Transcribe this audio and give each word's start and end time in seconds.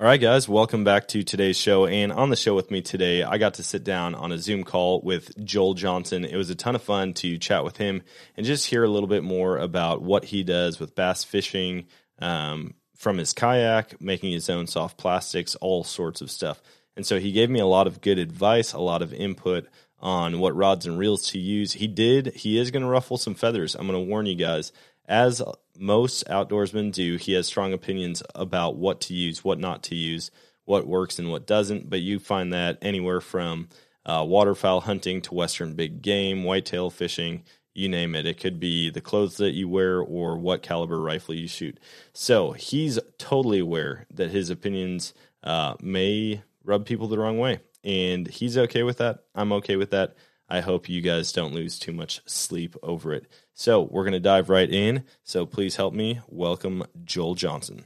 All 0.00 0.06
right, 0.06 0.20
guys, 0.20 0.48
welcome 0.48 0.84
back 0.84 1.08
to 1.08 1.24
today's 1.24 1.58
show. 1.58 1.84
And 1.84 2.12
on 2.12 2.30
the 2.30 2.36
show 2.36 2.54
with 2.54 2.70
me 2.70 2.82
today, 2.82 3.24
I 3.24 3.36
got 3.36 3.54
to 3.54 3.64
sit 3.64 3.82
down 3.82 4.14
on 4.14 4.30
a 4.30 4.38
Zoom 4.38 4.62
call 4.62 5.00
with 5.00 5.44
Joel 5.44 5.74
Johnson. 5.74 6.24
It 6.24 6.36
was 6.36 6.50
a 6.50 6.54
ton 6.54 6.76
of 6.76 6.82
fun 6.84 7.14
to 7.14 7.36
chat 7.36 7.64
with 7.64 7.78
him 7.78 8.02
and 8.36 8.46
just 8.46 8.66
hear 8.66 8.84
a 8.84 8.88
little 8.88 9.08
bit 9.08 9.24
more 9.24 9.58
about 9.58 10.00
what 10.00 10.26
he 10.26 10.44
does 10.44 10.78
with 10.78 10.94
bass 10.94 11.24
fishing 11.24 11.86
um, 12.20 12.74
from 12.96 13.18
his 13.18 13.32
kayak, 13.32 14.00
making 14.00 14.30
his 14.30 14.48
own 14.48 14.68
soft 14.68 14.98
plastics, 14.98 15.56
all 15.56 15.82
sorts 15.82 16.20
of 16.20 16.30
stuff. 16.30 16.62
And 16.94 17.04
so 17.04 17.18
he 17.18 17.32
gave 17.32 17.50
me 17.50 17.58
a 17.58 17.66
lot 17.66 17.88
of 17.88 18.00
good 18.00 18.20
advice, 18.20 18.74
a 18.74 18.78
lot 18.78 19.02
of 19.02 19.12
input 19.12 19.66
on 19.98 20.38
what 20.38 20.54
rods 20.54 20.86
and 20.86 20.96
reels 20.96 21.26
to 21.30 21.40
use. 21.40 21.72
He 21.72 21.88
did, 21.88 22.36
he 22.36 22.56
is 22.56 22.70
going 22.70 22.84
to 22.84 22.88
ruffle 22.88 23.18
some 23.18 23.34
feathers. 23.34 23.74
I'm 23.74 23.88
going 23.88 23.98
to 23.98 24.08
warn 24.08 24.26
you 24.26 24.36
guys 24.36 24.70
as 25.08 25.42
most 25.78 26.26
outdoorsmen 26.26 26.92
do, 26.92 27.16
he 27.16 27.32
has 27.32 27.46
strong 27.46 27.72
opinions 27.72 28.22
about 28.34 28.76
what 28.76 29.00
to 29.02 29.14
use, 29.14 29.44
what 29.44 29.58
not 29.58 29.82
to 29.84 29.94
use, 29.94 30.30
what 30.64 30.86
works 30.86 31.18
and 31.18 31.30
what 31.30 31.46
doesn't. 31.46 31.88
But 31.88 32.00
you 32.00 32.18
find 32.18 32.52
that 32.52 32.78
anywhere 32.82 33.20
from 33.20 33.68
uh, 34.04 34.24
waterfowl 34.26 34.82
hunting 34.82 35.20
to 35.22 35.34
western 35.34 35.74
big 35.74 36.02
game, 36.02 36.44
whitetail 36.44 36.90
fishing, 36.90 37.44
you 37.74 37.88
name 37.88 38.14
it. 38.14 38.26
It 38.26 38.40
could 38.40 38.58
be 38.58 38.90
the 38.90 39.00
clothes 39.00 39.36
that 39.36 39.52
you 39.52 39.68
wear 39.68 40.00
or 40.00 40.36
what 40.36 40.62
caliber 40.62 41.00
rifle 41.00 41.34
you 41.34 41.46
shoot. 41.46 41.78
So 42.12 42.52
he's 42.52 42.98
totally 43.18 43.60
aware 43.60 44.06
that 44.12 44.30
his 44.30 44.50
opinions 44.50 45.14
uh, 45.44 45.74
may 45.80 46.42
rub 46.64 46.86
people 46.86 47.06
the 47.06 47.18
wrong 47.18 47.38
way. 47.38 47.60
And 47.84 48.26
he's 48.26 48.58
okay 48.58 48.82
with 48.82 48.98
that. 48.98 49.20
I'm 49.34 49.52
okay 49.52 49.76
with 49.76 49.90
that. 49.90 50.16
I 50.50 50.60
hope 50.60 50.88
you 50.88 51.02
guys 51.02 51.30
don't 51.30 51.52
lose 51.52 51.78
too 51.78 51.92
much 51.92 52.22
sleep 52.24 52.74
over 52.82 53.12
it. 53.12 53.26
So 53.52 53.82
we're 53.82 54.04
going 54.04 54.12
to 54.12 54.20
dive 54.20 54.48
right 54.48 54.70
in. 54.70 55.04
So 55.22 55.44
please 55.44 55.76
help 55.76 55.92
me 55.92 56.20
welcome 56.26 56.84
Joel 57.04 57.34
Johnson. 57.34 57.84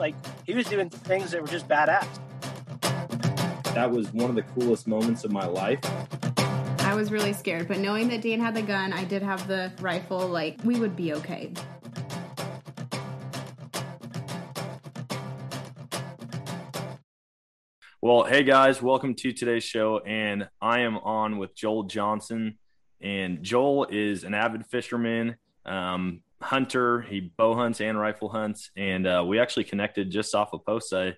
Like 0.00 0.16
he 0.44 0.54
was 0.54 0.66
doing 0.66 0.90
things 0.90 1.30
that 1.30 1.40
were 1.40 1.46
just 1.46 1.68
badass. 1.68 2.08
That 3.74 3.90
was 3.92 4.12
one 4.12 4.28
of 4.28 4.34
the 4.34 4.42
coolest 4.42 4.88
moments 4.88 5.22
of 5.24 5.30
my 5.30 5.46
life. 5.46 5.78
I 6.80 6.94
was 6.94 7.12
really 7.12 7.32
scared, 7.32 7.68
but 7.68 7.78
knowing 7.78 8.08
that 8.08 8.22
Dan 8.22 8.40
had 8.40 8.56
the 8.56 8.62
gun, 8.62 8.92
I 8.92 9.04
did 9.04 9.22
have 9.22 9.46
the 9.46 9.72
rifle, 9.80 10.26
like 10.26 10.58
we 10.64 10.80
would 10.80 10.96
be 10.96 11.14
okay. 11.14 11.52
Well, 18.04 18.24
hey 18.24 18.42
guys, 18.42 18.82
welcome 18.82 19.14
to 19.14 19.32
today's 19.32 19.62
show. 19.62 20.00
And 20.00 20.48
I 20.60 20.80
am 20.80 20.98
on 20.98 21.38
with 21.38 21.54
Joel 21.54 21.84
Johnson. 21.84 22.58
And 23.00 23.44
Joel 23.44 23.86
is 23.92 24.24
an 24.24 24.34
avid 24.34 24.66
fisherman, 24.66 25.36
um, 25.64 26.24
hunter. 26.40 27.02
He 27.02 27.20
bow 27.20 27.54
hunts 27.54 27.80
and 27.80 27.96
rifle 27.96 28.28
hunts. 28.28 28.72
And 28.76 29.06
uh, 29.06 29.24
we 29.24 29.38
actually 29.38 29.62
connected 29.62 30.10
just 30.10 30.34
off 30.34 30.52
a 30.52 30.58
post 30.58 30.92
I 30.92 31.16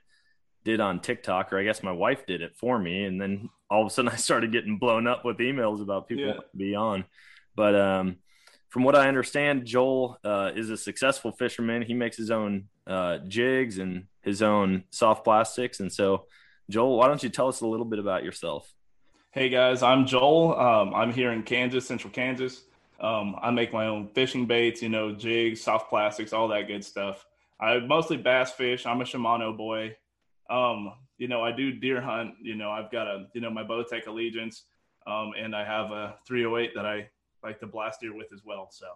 did 0.63 0.79
on 0.79 1.01
TikTok, 1.01 1.55
or 1.55 1.59
I 1.59 1.65
guess 1.65 1.83
my 1.83 1.91
wife 1.91 2.27
did 2.27 2.43
it 2.43 2.55
for 2.55 2.79
me. 2.79 3.05
And 3.05 3.19
then 3.19 3.49
all 3.71 3.81
of 3.81 3.87
a 3.87 3.91
sudden 3.91 4.11
I 4.13 4.17
started 4.17 4.53
getting 4.53 4.77
blown 4.77 5.07
up 5.07 5.25
with 5.25 5.39
emails 5.39 5.81
about 5.81 6.07
people 6.07 6.27
yeah. 6.27 6.41
be 6.55 6.75
on. 6.75 7.07
But 7.57 7.75
um, 7.77 8.17
from 8.69 8.83
what 8.83 8.95
I 8.95 9.09
understand, 9.09 9.65
Joel 9.65 10.19
uh, 10.23 10.51
is 10.55 10.69
a 10.69 10.77
successful 10.77 11.33
fisherman. 11.33 11.81
He 11.81 11.95
makes 11.95 12.19
his 12.19 12.31
own 12.31 12.65
uh, 12.87 13.21
jigs 13.27 13.79
and 13.79 14.05
his 14.21 14.43
own 14.43 14.85
soft 14.91 15.25
plastics. 15.25 15.81
And 15.81 15.91
so, 15.91 16.27
Joel, 16.71 16.97
why 16.97 17.09
don't 17.09 17.23
you 17.23 17.29
tell 17.29 17.49
us 17.49 17.61
a 17.61 17.67
little 17.67 17.85
bit 17.85 17.99
about 17.99 18.25
yourself? 18.25 18.73
Hey 19.33 19.49
guys, 19.49 19.83
I'm 19.83 20.07
Joel. 20.07 20.59
Um, 20.59 20.95
I'm 20.95 21.13
here 21.13 21.33
in 21.33 21.43
Kansas, 21.43 21.87
Central 21.87 22.13
Kansas. 22.13 22.63
Um, 23.01 23.37
I 23.43 23.51
make 23.51 23.73
my 23.73 23.87
own 23.87 24.09
fishing 24.09 24.47
baits, 24.47 24.81
you 24.81 24.89
know, 24.89 25.13
jigs, 25.13 25.61
soft 25.61 25.91
plastics, 25.91 26.33
all 26.33 26.49
that 26.49 26.67
good 26.67 26.85
stuff. 26.85 27.27
I 27.61 27.79
mostly 27.81 28.17
bass 28.17 28.53
fish. 28.53 28.87
I'm 28.87 29.01
a 29.01 29.05
Shimano 29.05 29.57
boy. 29.57 29.97
Um, 30.49 30.93
you 31.19 31.29
know, 31.29 31.43
I 31.43 31.53
do 31.53 31.73
deer 31.73 32.01
hunt. 32.01 32.35
You 32.41 32.55
know, 32.55 32.71
I've 32.71 32.91
got 32.91 33.09
a, 33.09 33.27
you 33.35 33.41
know, 33.41 33.51
my 33.51 33.63
Bowtech 33.63 34.07
Allegiance, 34.07 34.65
um, 35.07 35.33
and 35.39 35.55
I 35.55 35.65
have 35.65 35.91
a 35.91 36.17
308 36.27 36.75
that 36.77 36.87
I 36.87 37.11
like 37.43 37.61
to 37.61 37.67
blast 37.67 38.01
deer 38.01 38.17
with 38.17 38.33
as 38.33 38.43
well. 38.45 38.69
So, 38.71 38.87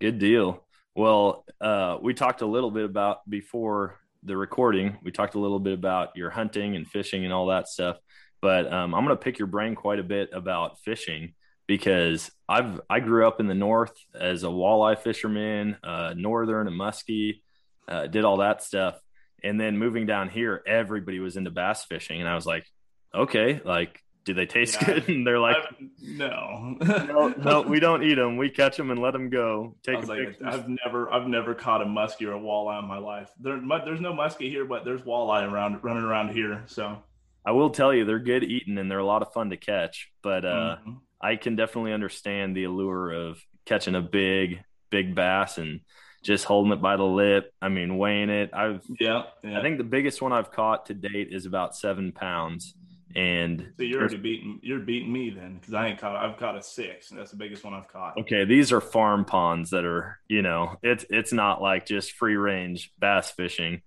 good 0.00 0.18
deal. 0.18 0.64
Well, 0.96 1.44
uh, 1.60 1.98
we 2.00 2.14
talked 2.14 2.40
a 2.40 2.46
little 2.46 2.70
bit 2.70 2.84
about 2.84 3.28
before 3.28 4.00
the 4.24 4.36
recording, 4.36 4.98
we 5.02 5.10
talked 5.12 5.34
a 5.34 5.40
little 5.40 5.60
bit 5.60 5.74
about 5.74 6.16
your 6.16 6.30
hunting 6.30 6.76
and 6.76 6.86
fishing 6.86 7.24
and 7.24 7.32
all 7.32 7.46
that 7.46 7.68
stuff. 7.68 7.98
But 8.40 8.72
um, 8.72 8.94
I'm 8.94 9.04
going 9.04 9.16
to 9.16 9.22
pick 9.22 9.38
your 9.38 9.48
brain 9.48 9.74
quite 9.74 9.98
a 9.98 10.04
bit 10.04 10.30
about 10.32 10.78
fishing 10.80 11.34
because 11.66 12.30
I've 12.48 12.80
I 12.90 13.00
grew 13.00 13.26
up 13.26 13.40
in 13.40 13.46
the 13.46 13.54
north 13.54 13.94
as 14.18 14.42
a 14.42 14.48
walleye 14.48 14.98
fisherman, 14.98 15.76
uh, 15.82 16.14
northern 16.16 16.66
and 16.66 16.78
muskie, 16.78 17.40
uh, 17.88 18.06
did 18.06 18.24
all 18.24 18.38
that 18.38 18.62
stuff, 18.62 18.98
and 19.42 19.60
then 19.60 19.78
moving 19.78 20.06
down 20.06 20.28
here, 20.28 20.62
everybody 20.66 21.20
was 21.20 21.36
into 21.36 21.50
bass 21.50 21.84
fishing, 21.84 22.20
and 22.20 22.28
I 22.28 22.34
was 22.34 22.46
like, 22.46 22.66
okay, 23.14 23.60
like 23.64 24.00
do 24.24 24.34
they 24.34 24.46
taste 24.46 24.78
yeah, 24.80 24.94
good? 24.94 25.08
And 25.08 25.26
they're 25.26 25.38
like, 25.38 25.56
no, 26.00 26.76
no, 26.80 27.28
no, 27.28 27.62
we 27.68 27.78
don't 27.78 28.02
eat 28.02 28.14
them. 28.14 28.36
We 28.36 28.50
catch 28.50 28.76
them 28.76 28.90
and 28.90 29.00
let 29.00 29.12
them 29.12 29.28
go. 29.28 29.76
Take 29.82 30.02
a 30.02 30.06
like, 30.06 30.36
I've 30.44 30.68
never, 30.68 31.12
I've 31.12 31.28
never 31.28 31.54
caught 31.54 31.82
a 31.82 31.84
muskie 31.84 32.26
or 32.26 32.32
a 32.32 32.40
walleye 32.40 32.82
in 32.82 32.88
my 32.88 32.98
life. 32.98 33.30
There, 33.40 33.60
there's 33.84 34.00
no 34.00 34.12
muskie 34.12 34.48
here, 34.48 34.64
but 34.64 34.84
there's 34.84 35.02
walleye 35.02 35.50
around 35.50 35.82
running 35.82 36.04
around 36.04 36.30
here. 36.30 36.64
So 36.66 37.02
I 37.44 37.52
will 37.52 37.70
tell 37.70 37.92
you, 37.92 38.04
they're 38.04 38.18
good 38.18 38.44
eating 38.44 38.78
and 38.78 38.90
they're 38.90 38.98
a 38.98 39.06
lot 39.06 39.22
of 39.22 39.32
fun 39.32 39.50
to 39.50 39.56
catch. 39.56 40.10
But 40.22 40.44
uh, 40.44 40.76
mm-hmm. 40.80 40.92
I 41.20 41.36
can 41.36 41.56
definitely 41.56 41.92
understand 41.92 42.56
the 42.56 42.64
allure 42.64 43.12
of 43.12 43.40
catching 43.66 43.94
a 43.94 44.02
big, 44.02 44.60
big 44.90 45.14
bass 45.14 45.58
and 45.58 45.80
just 46.22 46.46
holding 46.46 46.72
it 46.72 46.80
by 46.80 46.96
the 46.96 47.04
lip. 47.04 47.52
I 47.60 47.68
mean, 47.68 47.98
weighing 47.98 48.30
it. 48.30 48.50
I've 48.54 48.82
yeah, 48.98 49.24
yeah. 49.42 49.58
I 49.58 49.62
think 49.62 49.76
the 49.76 49.84
biggest 49.84 50.22
one 50.22 50.32
I've 50.32 50.50
caught 50.50 50.86
to 50.86 50.94
date 50.94 51.28
is 51.30 51.44
about 51.44 51.76
seven 51.76 52.12
pounds 52.12 52.74
and 53.16 53.72
so 53.76 53.84
you're 53.84 54.00
already 54.00 54.16
beating 54.16 54.58
you're 54.62 54.80
beating 54.80 55.12
me 55.12 55.30
then 55.30 55.54
because 55.54 55.72
I 55.72 55.86
ain't 55.86 55.98
caught 56.00 56.16
I've 56.16 56.36
caught 56.36 56.56
a 56.56 56.62
six 56.62 57.10
and 57.10 57.18
that's 57.18 57.30
the 57.30 57.36
biggest 57.36 57.64
one 57.64 57.72
I've 57.72 57.88
caught. 57.88 58.18
Okay, 58.18 58.44
these 58.44 58.72
are 58.72 58.80
farm 58.80 59.24
ponds 59.24 59.70
that 59.70 59.84
are 59.84 60.18
you 60.28 60.42
know 60.42 60.76
it's 60.82 61.04
it's 61.10 61.32
not 61.32 61.62
like 61.62 61.86
just 61.86 62.12
free 62.12 62.36
range 62.36 62.92
bass 62.98 63.30
fishing. 63.30 63.82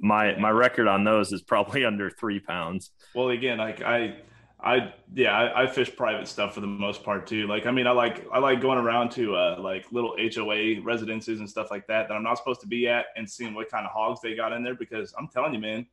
My 0.00 0.32
yeah. 0.32 0.40
my 0.40 0.50
record 0.50 0.88
on 0.88 1.04
those 1.04 1.32
is 1.32 1.42
probably 1.42 1.84
under 1.86 2.10
three 2.10 2.40
pounds. 2.40 2.90
Well, 3.14 3.28
again, 3.28 3.58
like 3.58 3.80
I 3.82 4.16
I 4.60 4.92
yeah 5.12 5.36
I, 5.36 5.64
I, 5.64 5.66
fish 5.68 5.94
private 5.94 6.26
stuff 6.26 6.54
for 6.54 6.60
the 6.60 6.66
most 6.66 7.04
part 7.04 7.28
too. 7.28 7.46
Like 7.46 7.66
I 7.66 7.70
mean 7.70 7.86
I 7.86 7.92
like 7.92 8.26
I 8.32 8.40
like 8.40 8.60
going 8.60 8.78
around 8.78 9.10
to 9.10 9.36
uh, 9.36 9.56
like 9.60 9.92
little 9.92 10.16
HOA 10.18 10.80
residences 10.82 11.38
and 11.38 11.48
stuff 11.48 11.70
like 11.70 11.86
that 11.86 12.08
that 12.08 12.14
I'm 12.14 12.24
not 12.24 12.38
supposed 12.38 12.62
to 12.62 12.66
be 12.66 12.88
at 12.88 13.06
and 13.14 13.28
seeing 13.28 13.54
what 13.54 13.70
kind 13.70 13.86
of 13.86 13.92
hogs 13.92 14.20
they 14.20 14.34
got 14.34 14.52
in 14.52 14.64
there 14.64 14.74
because 14.74 15.14
I'm 15.18 15.28
telling 15.28 15.52
you 15.54 15.60
man 15.60 15.86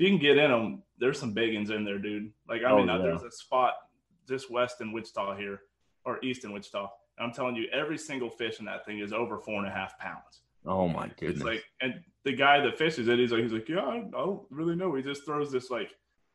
you 0.00 0.08
can 0.08 0.18
get 0.18 0.38
in 0.38 0.50
them, 0.50 0.82
there's 0.98 1.18
some 1.18 1.32
big 1.32 1.54
ones 1.54 1.70
in 1.70 1.84
there, 1.84 1.98
dude. 1.98 2.32
Like 2.48 2.62
I 2.62 2.70
oh, 2.70 2.78
mean, 2.78 2.88
yeah. 2.88 2.98
there's 2.98 3.22
a 3.22 3.30
spot 3.30 3.74
just 4.28 4.50
west 4.50 4.80
in 4.80 4.92
Wichita 4.92 5.36
here, 5.36 5.60
or 6.04 6.18
east 6.22 6.44
in 6.44 6.52
Wichita. 6.52 6.88
I'm 7.18 7.32
telling 7.32 7.56
you, 7.56 7.66
every 7.72 7.98
single 7.98 8.30
fish 8.30 8.60
in 8.60 8.64
that 8.66 8.86
thing 8.86 9.00
is 9.00 9.12
over 9.12 9.38
four 9.38 9.58
and 9.58 9.66
a 9.66 9.70
half 9.70 9.98
pounds. 9.98 10.40
Oh 10.64 10.88
my 10.88 11.08
goodness! 11.18 11.36
It's 11.36 11.44
like, 11.44 11.64
and 11.80 12.00
the 12.24 12.32
guy 12.32 12.60
that 12.60 12.78
fishes 12.78 13.08
it, 13.08 13.18
he's 13.18 13.32
like, 13.32 13.42
he's 13.42 13.52
like, 13.52 13.68
yeah, 13.68 13.80
I, 13.80 13.96
I 13.96 14.10
don't 14.10 14.42
really 14.50 14.76
know. 14.76 14.94
He 14.94 15.02
just 15.02 15.24
throws 15.24 15.50
this 15.50 15.70
like, 15.70 15.90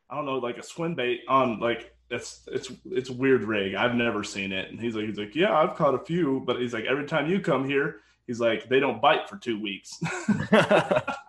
I 0.09 0.15
don't 0.15 0.25
know, 0.25 0.37
like 0.37 0.57
a 0.57 0.63
swim 0.63 0.95
bait 0.95 1.21
on 1.27 1.59
like 1.59 1.95
it's 2.09 2.47
it's 2.51 2.71
it's 2.85 3.09
weird 3.09 3.43
rig. 3.43 3.75
I've 3.75 3.95
never 3.95 4.23
seen 4.23 4.51
it. 4.51 4.69
And 4.69 4.79
he's 4.79 4.95
like, 4.95 5.05
he's 5.05 5.17
like, 5.17 5.35
yeah, 5.35 5.57
I've 5.57 5.75
caught 5.75 5.95
a 5.95 6.05
few, 6.05 6.43
but 6.45 6.59
he's 6.59 6.73
like, 6.73 6.85
every 6.85 7.05
time 7.05 7.29
you 7.29 7.39
come 7.39 7.67
here, 7.67 8.01
he's 8.27 8.39
like, 8.39 8.69
they 8.69 8.79
don't 8.79 9.01
bite 9.01 9.27
for 9.29 9.37
two 9.37 9.59
weeks. 9.59 9.99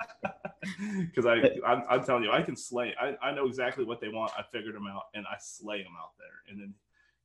because 1.01 1.27
I 1.27 1.35
I'm, 1.67 1.85
I'm, 1.89 2.05
telling 2.05 2.23
you 2.23 2.31
I 2.31 2.43
can 2.43 2.57
slay 2.57 2.95
I, 3.01 3.17
I 3.23 3.33
know 3.33 3.47
exactly 3.47 3.85
what 3.85 4.01
they 4.01 4.09
want 4.09 4.33
I 4.37 4.43
figured 4.53 4.75
them 4.75 4.87
out 4.87 5.05
and 5.15 5.25
I 5.27 5.37
slay 5.41 5.83
them 5.83 5.93
out 6.01 6.13
there 6.19 6.53
and 6.53 6.61
then 6.61 6.75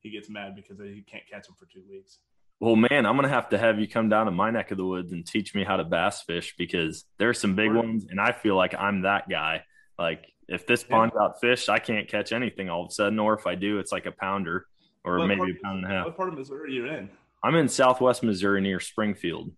he 0.02 0.10
gets 0.10 0.28
mad 0.28 0.54
because 0.54 0.78
he 0.78 1.04
can't 1.08 1.22
catch 1.30 1.46
them 1.46 1.56
for 1.58 1.66
two 1.66 1.82
weeks. 1.88 2.18
Well, 2.60 2.76
man, 2.76 3.06
I'm 3.06 3.16
gonna 3.16 3.28
have 3.28 3.48
to 3.50 3.58
have 3.58 3.80
you 3.80 3.88
come 3.88 4.08
down 4.08 4.26
to 4.26 4.32
my 4.32 4.50
neck 4.50 4.70
of 4.70 4.78
the 4.78 4.84
woods 4.84 5.12
and 5.12 5.26
teach 5.26 5.54
me 5.54 5.64
how 5.64 5.76
to 5.76 5.84
bass 5.84 6.22
fish 6.22 6.54
because 6.56 7.04
there's 7.18 7.40
some 7.40 7.56
big 7.56 7.72
ones, 7.72 8.06
and 8.08 8.20
I 8.20 8.32
feel 8.32 8.56
like 8.56 8.74
I'm 8.74 9.02
that 9.02 9.28
guy. 9.28 9.64
Like 9.98 10.32
if 10.48 10.66
this 10.66 10.84
pond's 10.84 11.16
out 11.20 11.40
fish, 11.40 11.68
I 11.68 11.78
can't 11.78 12.08
catch 12.08 12.32
anything 12.32 12.68
all 12.68 12.82
of 12.82 12.90
a 12.90 12.92
sudden, 12.92 13.18
or 13.18 13.34
if 13.34 13.46
I 13.46 13.54
do, 13.54 13.78
it's 13.78 13.90
like 13.90 14.06
a 14.06 14.12
pounder 14.12 14.66
or 15.04 15.18
what 15.18 15.26
maybe 15.26 15.52
a 15.52 15.64
pound 15.64 15.84
and 15.84 15.86
a 15.86 15.88
half. 15.88 16.06
What 16.06 16.16
part 16.16 16.28
of 16.28 16.34
Missouri 16.36 16.64
are 16.64 16.72
you 16.72 16.86
in? 16.86 17.10
I'm 17.42 17.56
in 17.56 17.68
Southwest 17.68 18.22
Missouri 18.22 18.60
near 18.60 18.78
Springfield. 18.78 19.50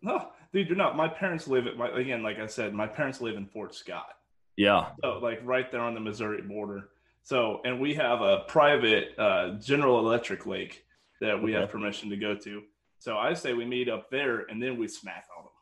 No, 0.00 0.28
dude, 0.52 0.68
you're 0.68 0.76
not. 0.76 0.96
My 0.96 1.08
parents 1.08 1.48
live 1.48 1.66
at 1.66 1.76
my 1.76 1.88
again, 1.90 2.22
like 2.22 2.38
I 2.38 2.46
said, 2.46 2.74
my 2.74 2.86
parents 2.86 3.20
live 3.20 3.36
in 3.36 3.46
Fort 3.46 3.74
Scott. 3.74 4.14
Yeah. 4.56 4.88
So 5.02 5.18
like 5.18 5.40
right 5.44 5.70
there 5.70 5.80
on 5.80 5.94
the 5.94 6.00
Missouri 6.00 6.42
border. 6.42 6.90
So 7.22 7.60
and 7.64 7.80
we 7.80 7.94
have 7.94 8.20
a 8.20 8.44
private 8.48 9.18
uh, 9.18 9.58
General 9.58 9.98
Electric 10.00 10.46
lake 10.46 10.84
that 11.20 11.40
we 11.40 11.52
okay. 11.52 11.60
have 11.60 11.70
permission 11.70 12.10
to 12.10 12.16
go 12.16 12.34
to. 12.36 12.62
So 12.98 13.16
I 13.16 13.34
say 13.34 13.54
we 13.54 13.64
meet 13.64 13.88
up 13.88 14.10
there 14.10 14.40
and 14.50 14.62
then 14.62 14.76
we 14.76 14.88
smack 14.88 15.26
on 15.36 15.44
them. 15.44 15.52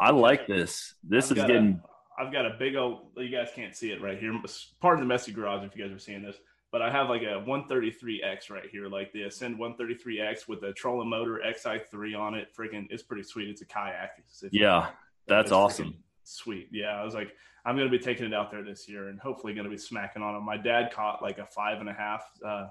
I 0.00 0.10
like 0.10 0.46
this. 0.46 0.94
This 1.02 1.30
I've 1.30 1.38
is 1.38 1.44
getting. 1.44 1.80
A, 2.18 2.22
I've 2.22 2.32
got 2.32 2.44
a 2.44 2.56
big 2.58 2.76
old. 2.76 3.08
You 3.16 3.28
guys 3.28 3.48
can't 3.54 3.74
see 3.74 3.92
it 3.92 4.02
right 4.02 4.18
here. 4.18 4.38
Pardon 4.80 5.00
the 5.00 5.08
messy 5.08 5.32
garage 5.32 5.64
if 5.64 5.76
you 5.76 5.84
guys 5.84 5.94
are 5.94 5.98
seeing 5.98 6.22
this 6.22 6.36
but 6.72 6.80
I 6.80 6.90
have 6.90 7.10
like 7.10 7.22
a 7.22 7.44
133X 7.46 8.50
right 8.50 8.68
here, 8.72 8.88
like 8.88 9.12
the 9.12 9.24
Ascend 9.24 9.58
133X 9.58 10.48
with 10.48 10.62
a 10.64 10.72
trolling 10.72 11.10
motor 11.10 11.40
XI3 11.46 12.18
on 12.18 12.34
it. 12.34 12.48
Freaking, 12.56 12.86
it's 12.88 13.02
pretty 13.02 13.22
sweet. 13.22 13.48
It's 13.48 13.60
a 13.60 13.66
kayak. 13.66 14.22
yeah, 14.50 14.88
that's 15.28 15.52
awesome. 15.52 16.02
sweet. 16.24 16.68
Yeah, 16.72 16.98
I 16.98 17.04
was 17.04 17.14
like, 17.14 17.36
I'm 17.66 17.76
gonna 17.76 17.90
be 17.90 17.98
taking 17.98 18.24
it 18.24 18.34
out 18.34 18.50
there 18.50 18.64
this 18.64 18.88
year, 18.88 19.08
and 19.08 19.20
hopefully 19.20 19.52
gonna 19.52 19.68
be 19.68 19.76
smacking 19.76 20.22
on 20.22 20.34
them. 20.34 20.44
My 20.44 20.56
dad 20.56 20.90
caught 20.92 21.22
like 21.22 21.38
a 21.38 21.46
five 21.46 21.80
and 21.80 21.90
a 21.90 21.92
half 21.92 22.24
uh, 22.44 22.68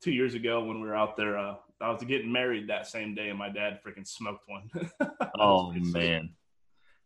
two 0.00 0.12
years 0.12 0.34
ago 0.34 0.64
when 0.64 0.80
we 0.80 0.86
were 0.86 0.96
out 0.96 1.16
there. 1.16 1.36
Uh, 1.36 1.56
I 1.80 1.90
was 1.90 2.02
getting 2.04 2.30
married 2.30 2.68
that 2.68 2.86
same 2.86 3.14
day, 3.14 3.28
and 3.28 3.38
my 3.38 3.48
dad 3.48 3.80
freaking 3.84 4.06
smoked 4.06 4.48
one. 4.48 4.70
oh 5.40 5.72
man, 5.72 6.30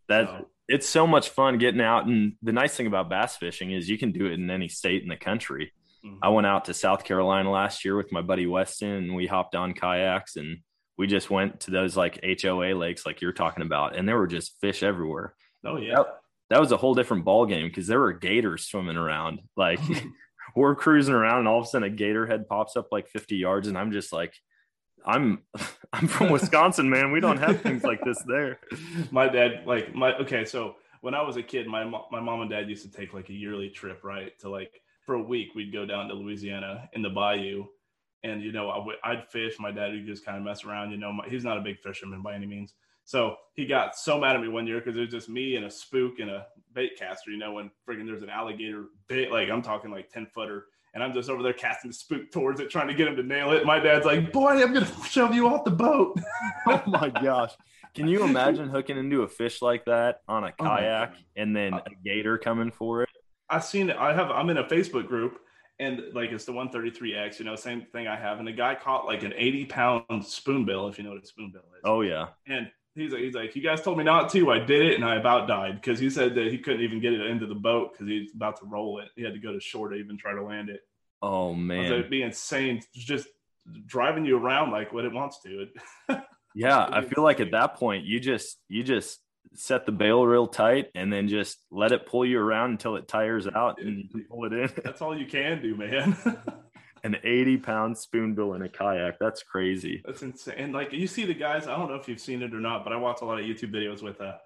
that's 0.07 0.31
so. 0.31 0.49
it's 0.69 0.89
so 0.89 1.07
much 1.07 1.31
fun 1.31 1.57
getting 1.57 1.81
out. 1.81 2.05
And 2.05 2.35
the 2.43 2.53
nice 2.53 2.77
thing 2.77 2.87
about 2.87 3.09
bass 3.09 3.39
fishing 3.39 3.73
is 3.73 3.89
you 3.89 3.97
can 3.97 4.13
do 4.13 4.27
it 4.27 4.35
in 4.35 4.51
any 4.51 4.69
state 4.69 5.03
in 5.03 5.09
the 5.09 5.17
country. 5.17 5.73
Mm-hmm. 6.07 6.19
I 6.23 6.29
went 6.29 6.47
out 6.47 6.67
to 6.67 6.75
South 6.75 7.05
Carolina 7.05 7.51
last 7.51 7.85
year 7.85 7.97
with 7.97 8.13
my 8.13 8.23
buddy 8.23 8.47
Weston, 8.47 8.91
and 8.91 9.15
we 9.15 9.27
hopped 9.27 9.55
on 9.55 9.75
kayaks 9.75 10.37
and 10.37 10.59
we 10.99 11.07
just 11.07 11.31
went 11.31 11.61
to 11.61 11.71
those 11.71 11.97
like 11.97 12.25
HOA 12.25 12.75
lakes, 12.75 13.05
like 13.05 13.21
you're 13.21 13.33
talking 13.33 13.65
about, 13.65 13.97
and 13.97 14.09
there 14.09 14.17
were 14.17 14.27
just 14.27 14.59
fish 14.61 14.83
everywhere. 14.83 15.35
Oh 15.65 15.77
yeah, 15.77 15.97
that, 15.97 16.07
that 16.51 16.61
was 16.61 16.73
a 16.73 16.77
whole 16.77 16.95
different 16.95 17.25
ball 17.25 17.47
game 17.47 17.69
because 17.69 17.87
there 17.87 18.01
were 18.01 18.13
gators 18.13 18.67
swimming 18.67 18.97
around. 18.97 19.41
Like 19.57 19.81
we're 20.57 20.75
cruising 20.75 21.15
around, 21.15 21.41
and 21.41 21.49
all 21.49 21.59
of 21.59 21.65
a 21.65 21.69
sudden 21.69 21.93
a 21.93 21.95
gator 21.95 22.27
head 22.27 22.49
pops 22.49 22.77
up 22.77 22.89
like 22.91 23.09
50 23.09 23.37
yards, 23.37 23.69
and 23.69 23.77
I'm 23.77 23.93
just 23.93 24.13
like, 24.13 24.35
I'm 25.05 25.43
I'm 25.93 26.07
from 26.09 26.31
Wisconsin, 26.31 26.89
man. 26.89 27.13
We 27.13 27.21
don't 27.21 27.39
have 27.39 27.61
things 27.61 27.85
like 27.85 28.03
this 28.05 28.23
there. 28.27 28.61
My 29.11 29.29
dad, 29.29 29.65
like 29.67 29.95
my 29.95 30.15
okay, 30.19 30.45
so 30.45 30.77
when 31.03 31.15
I 31.15 31.23
was 31.23 31.37
a 31.37 31.43
kid, 31.43 31.67
my 31.67 31.85
my 31.85 32.21
mom 32.21 32.41
and 32.41 32.51
dad 32.51 32.69
used 32.69 32.91
to 32.91 32.91
take 32.91 33.13
like 33.13 33.29
a 33.29 33.35
yearly 33.35 33.69
trip, 33.69 34.03
right? 34.03 34.37
To 34.41 34.49
like 34.49 34.81
for 35.07 35.15
a 35.15 35.23
week, 35.23 35.55
we'd 35.55 35.73
go 35.73 35.87
down 35.87 36.09
to 36.09 36.15
Louisiana 36.15 36.91
in 36.93 37.01
the 37.01 37.09
bayou, 37.09 37.65
and 38.25 38.43
you 38.43 38.53
know 38.53 38.69
I 38.69 38.77
w- 38.77 38.99
I'd 39.05 39.29
fish. 39.31 39.55
My 39.59 39.71
dad 39.71 39.93
would 39.93 40.05
just 40.05 40.25
kind 40.25 40.37
of 40.37 40.45
mess 40.45 40.65
around. 40.65 40.91
You 40.91 40.99
know, 40.99 41.13
my, 41.13 41.27
he's 41.29 41.45
not 41.45 41.57
a 41.57 41.63
big 41.63 41.79
fisherman 41.81 42.23
by 42.23 42.35
any 42.35 42.47
means. 42.47 42.75
So 43.05 43.37
he 43.55 43.67
got 43.67 43.97
so 43.97 44.19
mad 44.19 44.35
at 44.35 44.43
me 44.43 44.49
one 44.49 44.67
year 44.67 44.81
because 44.81 44.97
it 44.97 45.01
was 45.01 45.11
just 45.11 45.29
me 45.29 45.55
and 45.55 45.65
a 45.65 45.71
spook 45.71 46.19
and 46.19 46.29
a 46.29 46.47
bait 46.75 46.99
caster. 46.99 47.31
You 47.31 47.39
know, 47.39 47.53
when 47.53 47.71
friggin' 47.89 48.05
there's 48.05 48.23
an 48.23 48.31
alligator 48.31 48.87
bait, 49.07 49.31
like 49.31 49.49
I'm 49.49 49.63
talking 49.63 49.93
like 49.93 50.11
ten 50.11 50.27
footer, 50.35 50.67
and 50.93 51.05
I'm 51.05 51.13
just 51.13 51.31
over 51.31 51.43
there 51.43 51.53
casting 51.53 51.91
the 51.91 51.95
spook 51.95 52.33
towards 52.33 52.59
it, 52.59 52.69
trying 52.69 52.89
to 52.89 52.95
get 52.95 53.07
him 53.07 53.15
to 53.17 53.23
nail 53.23 53.53
it. 53.53 53.65
My 53.65 53.79
dad's 53.79 54.05
like, 54.05 54.33
"Boy, 54.33 54.61
I'm 54.63 54.75
gonna 54.75 54.91
shove 55.09 55.35
you 55.35 55.47
off 55.47 55.65
the 55.65 55.71
boat." 55.71 56.19
oh 56.67 56.83
my 56.87 57.11
gosh! 57.11 57.53
Can 57.95 58.09
you 58.09 58.25
imagine 58.25 58.69
hooking 58.69 58.99
into 58.99 59.23
a 59.23 59.29
fish 59.29 59.63
like 59.63 59.85
that 59.85 60.23
on 60.27 60.43
a 60.45 60.53
oh 60.59 60.65
kayak 60.65 61.13
oh 61.15 61.19
and 61.37 61.55
then 61.55 61.75
a 61.75 61.83
gator 62.05 62.39
coming 62.39 62.73
for 62.73 63.03
it? 63.05 63.09
I've 63.49 63.65
seen. 63.65 63.91
I 63.91 64.13
have. 64.13 64.31
I'm 64.31 64.51
in 64.51 64.59
a 64.59 64.65
Facebook 64.65 65.07
group 65.07 65.41
and 65.79 66.03
like 66.15 66.31
it's 66.33 66.45
the 66.45 66.53
133x, 66.53 67.39
you 67.39 67.45
know, 67.45 67.57
same 67.57 67.83
thing 67.93 68.07
I 68.07 68.17
have. 68.17 68.39
And 68.39 68.47
the 68.47 68.53
guy 68.53 68.75
caught 68.75 69.07
like 69.07 69.23
an 69.23 69.35
80 69.37 69.67
pound 69.67 70.25
spoonbill, 70.25 70.89
if 70.89 70.99
you 70.99 71.05
know 71.05 71.11
what 71.11 71.23
a 71.23 71.27
spoonbill 71.27 71.63
is. 71.77 71.83
Oh 71.85 72.01
yeah. 72.01 72.29
And 72.47 72.71
he's 72.95 73.13
like, 73.13 73.23
he's 73.23 73.35
like, 73.35 73.55
you 73.55 73.63
guys 73.63 73.83
told 73.83 73.99
me 73.99 74.05
not 74.05 74.31
to. 74.33 74.51
I 74.51 74.59
did 74.59 74.83
it, 74.83 74.95
and 74.95 75.05
I 75.05 75.17
about 75.17 75.49
died 75.49 75.75
because 75.75 75.99
he 75.99 76.09
said 76.09 76.35
that 76.35 76.47
he 76.47 76.59
couldn't 76.59 76.83
even 76.83 77.01
get 77.01 77.13
it 77.13 77.21
into 77.21 77.47
the 77.47 77.55
boat 77.55 77.93
because 77.93 78.09
he's 78.09 78.35
about 78.35 78.59
to 78.61 78.67
roll 78.67 79.01
it. 79.01 79.09
He 79.17 79.23
had 79.23 79.35
to 79.35 79.39
go 79.41 79.53
to 79.53 79.61
shore 79.61 79.91
to 79.91 79.97
even 79.97 80.17
try 80.17 80.33
to 80.33 80.43
land 80.43 80.71
it. 80.71 80.81
Oh 81.23 81.53
man, 81.55 81.85
it'd 81.85 82.11
be 82.11 82.23
insane. 82.23 82.83
Just 82.95 83.29
driving 83.85 84.25
you 84.25 84.39
around 84.39 84.71
like 84.71 84.93
what 84.93 85.05
it 85.05 85.13
wants 85.13 85.41
to. 85.43 85.67
yeah, 86.55 86.87
I 86.91 87.03
feel 87.03 87.23
like 87.23 87.41
at 87.41 87.51
that 87.51 87.75
point 87.75 88.05
you 88.05 88.19
just 88.19 88.59
you 88.69 88.83
just 88.83 89.19
set 89.55 89.87
the 89.87 89.93
bail 89.93 90.25
real 90.27 90.47
tight 90.47 90.91
and 90.95 91.13
then 91.13 91.29
just 91.29 91.59
let 91.71 91.93
it 91.93 92.07
pull 92.07 92.25
you 92.25 92.39
around 92.39 92.71
until 92.71 92.97
it 92.97 93.09
tires 93.09 93.47
out 93.47 93.81
and 93.81 93.99
you 93.99 94.09
can 94.09 94.25
pull 94.25 94.45
it 94.45 94.53
in. 94.53 94.71
That's 94.85 95.01
all 95.03 95.17
you 95.17 95.27
can 95.27 95.63
do, 95.63 95.77
man. 95.77 96.17
An 97.05 97.17
80 97.23 97.59
pound 97.59 97.97
spoonbill 97.97 98.55
in 98.55 98.63
a 98.63 98.69
kayak. 98.69 99.19
That's 99.21 99.43
crazy. 99.43 100.03
That's 100.05 100.23
insane. 100.23 100.55
And 100.57 100.73
like 100.73 100.93
you 100.93 101.07
see 101.07 101.25
the 101.25 101.35
guys, 101.35 101.69
I 101.69 101.77
don't 101.77 101.89
know 101.89 101.95
if 101.95 102.09
you've 102.09 102.21
seen 102.21 102.43
it 102.43 102.53
or 102.53 102.61
not, 102.61 102.83
but 102.83 102.93
I 102.93 102.97
watch 102.97 103.21
a 103.21 103.25
lot 103.25 103.39
of 103.39 103.45
YouTube 103.45 103.73
videos 103.73 104.03
with 104.03 104.21
uh 104.21 104.39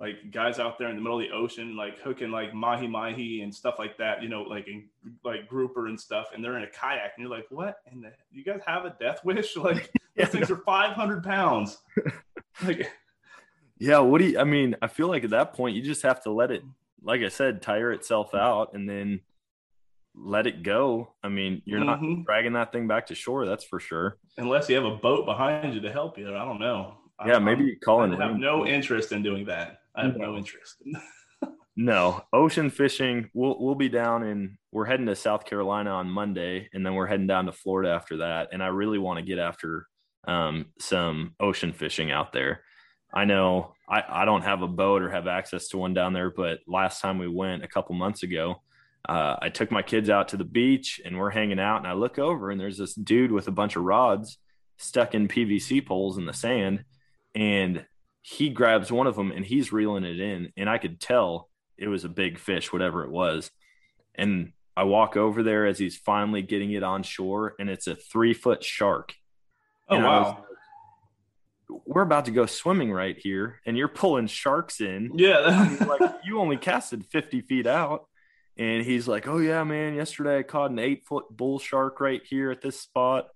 like 0.00 0.30
guys 0.30 0.58
out 0.58 0.78
there 0.78 0.88
in 0.88 0.96
the 0.96 1.02
middle 1.02 1.20
of 1.20 1.26
the 1.26 1.34
ocean, 1.34 1.76
like 1.76 1.98
hooking 2.00 2.30
like 2.30 2.54
mahi 2.54 2.86
mahi 2.86 3.42
and 3.42 3.52
stuff 3.54 3.76
like 3.78 3.96
that, 3.98 4.22
you 4.22 4.28
know, 4.28 4.42
like 4.42 4.68
in, 4.68 4.88
like 5.24 5.48
grouper 5.48 5.88
and 5.88 5.98
stuff, 5.98 6.28
and 6.34 6.42
they're 6.42 6.56
in 6.56 6.62
a 6.62 6.70
kayak, 6.70 7.12
and 7.16 7.22
you're 7.26 7.36
like, 7.36 7.46
what? 7.50 7.78
And 7.90 8.04
you 8.30 8.44
guys 8.44 8.60
have 8.66 8.84
a 8.84 8.96
death 9.00 9.24
wish? 9.24 9.56
Like 9.56 9.90
yeah, 10.14 10.24
those 10.24 10.32
things 10.32 10.50
are 10.50 10.56
500 10.56 11.22
pounds. 11.22 11.78
like 12.64 12.90
yeah, 13.78 13.98
what 13.98 14.20
do 14.20 14.26
you? 14.26 14.38
I 14.38 14.44
mean, 14.44 14.76
I 14.82 14.88
feel 14.88 15.08
like 15.08 15.24
at 15.24 15.30
that 15.30 15.52
point 15.54 15.76
you 15.76 15.82
just 15.82 16.02
have 16.02 16.22
to 16.24 16.30
let 16.30 16.50
it, 16.50 16.62
like 17.02 17.22
I 17.22 17.28
said, 17.28 17.62
tire 17.62 17.92
itself 17.92 18.34
out 18.34 18.74
and 18.74 18.88
then 18.88 19.20
let 20.14 20.46
it 20.46 20.62
go. 20.62 21.14
I 21.22 21.28
mean, 21.28 21.62
you're 21.64 21.80
mm-hmm. 21.80 22.16
not 22.16 22.24
dragging 22.24 22.54
that 22.54 22.72
thing 22.72 22.88
back 22.88 23.06
to 23.06 23.14
shore, 23.14 23.46
that's 23.46 23.64
for 23.64 23.80
sure. 23.80 24.18
Unless 24.36 24.68
you 24.68 24.76
have 24.76 24.84
a 24.84 24.96
boat 24.96 25.26
behind 25.26 25.74
you 25.74 25.80
to 25.80 25.92
help 25.92 26.18
you. 26.18 26.28
I 26.34 26.44
don't 26.44 26.60
know. 26.60 26.94
Yeah, 27.26 27.36
I, 27.36 27.38
maybe 27.38 27.76
calling. 27.76 28.14
I 28.14 28.26
have 28.26 28.38
no 28.38 28.66
interest 28.66 29.12
in 29.12 29.22
doing 29.22 29.46
that. 29.46 29.80
I 29.94 30.04
have 30.04 30.16
no, 30.16 30.32
no 30.32 30.36
interest. 30.36 30.76
no, 31.76 32.22
ocean 32.32 32.70
fishing. 32.70 33.30
We'll 33.34 33.56
we'll 33.60 33.74
be 33.74 33.88
down 33.88 34.24
in. 34.24 34.58
We're 34.72 34.84
heading 34.84 35.06
to 35.06 35.16
South 35.16 35.44
Carolina 35.44 35.90
on 35.90 36.08
Monday, 36.08 36.68
and 36.72 36.84
then 36.84 36.94
we're 36.94 37.06
heading 37.06 37.26
down 37.26 37.46
to 37.46 37.52
Florida 37.52 37.90
after 37.90 38.18
that. 38.18 38.48
And 38.52 38.62
I 38.62 38.68
really 38.68 38.98
want 38.98 39.18
to 39.18 39.24
get 39.24 39.38
after 39.38 39.86
um, 40.26 40.66
some 40.78 41.34
ocean 41.40 41.72
fishing 41.72 42.10
out 42.12 42.32
there. 42.32 42.62
I 43.12 43.24
know 43.24 43.74
I, 43.88 44.02
I 44.06 44.24
don't 44.24 44.42
have 44.42 44.62
a 44.62 44.68
boat 44.68 45.02
or 45.02 45.10
have 45.10 45.26
access 45.26 45.68
to 45.68 45.78
one 45.78 45.94
down 45.94 46.12
there, 46.12 46.30
but 46.30 46.60
last 46.66 47.00
time 47.00 47.18
we 47.18 47.28
went 47.28 47.64
a 47.64 47.68
couple 47.68 47.94
months 47.94 48.22
ago, 48.22 48.62
uh, 49.08 49.36
I 49.40 49.48
took 49.48 49.70
my 49.70 49.82
kids 49.82 50.10
out 50.10 50.28
to 50.28 50.36
the 50.36 50.44
beach 50.44 51.00
and 51.04 51.18
we're 51.18 51.30
hanging 51.30 51.58
out. 51.58 51.78
And 51.78 51.86
I 51.86 51.94
look 51.94 52.18
over 52.18 52.50
and 52.50 52.60
there's 52.60 52.76
this 52.76 52.94
dude 52.94 53.32
with 53.32 53.48
a 53.48 53.52
bunch 53.52 53.76
of 53.76 53.84
rods 53.84 54.38
stuck 54.76 55.14
in 55.14 55.28
PVC 55.28 55.84
poles 55.84 56.18
in 56.18 56.26
the 56.26 56.34
sand. 56.34 56.84
And 57.34 57.86
he 58.20 58.50
grabs 58.50 58.92
one 58.92 59.06
of 59.06 59.16
them 59.16 59.32
and 59.32 59.44
he's 59.44 59.72
reeling 59.72 60.04
it 60.04 60.20
in. 60.20 60.52
And 60.56 60.68
I 60.68 60.76
could 60.76 61.00
tell 61.00 61.48
it 61.78 61.88
was 61.88 62.04
a 62.04 62.10
big 62.10 62.38
fish, 62.38 62.72
whatever 62.72 63.04
it 63.04 63.10
was. 63.10 63.50
And 64.14 64.52
I 64.76 64.84
walk 64.84 65.16
over 65.16 65.42
there 65.42 65.64
as 65.66 65.78
he's 65.78 65.96
finally 65.96 66.42
getting 66.42 66.72
it 66.72 66.82
on 66.82 67.02
shore 67.02 67.54
and 67.58 67.70
it's 67.70 67.86
a 67.86 67.94
three 67.94 68.34
foot 68.34 68.62
shark. 68.62 69.14
Oh, 69.88 69.96
and 69.96 70.04
wow 70.04 70.44
we're 71.68 72.02
about 72.02 72.24
to 72.26 72.30
go 72.30 72.46
swimming 72.46 72.90
right 72.92 73.16
here 73.16 73.60
and 73.66 73.76
you're 73.76 73.88
pulling 73.88 74.26
sharks 74.26 74.80
in. 74.80 75.12
Yeah. 75.14 75.76
like 75.86 76.00
you 76.24 76.40
only 76.40 76.56
casted 76.56 77.04
50 77.06 77.42
feet 77.42 77.66
out. 77.66 78.06
And 78.56 78.84
he's 78.84 79.06
like, 79.06 79.28
Oh 79.28 79.38
yeah, 79.38 79.62
man, 79.64 79.94
yesterday 79.94 80.38
I 80.38 80.42
caught 80.42 80.70
an 80.70 80.78
eight 80.78 81.04
foot 81.06 81.24
bull 81.30 81.58
shark 81.58 82.00
right 82.00 82.22
here 82.28 82.50
at 82.50 82.60
this 82.60 82.80
spot. 82.80 83.28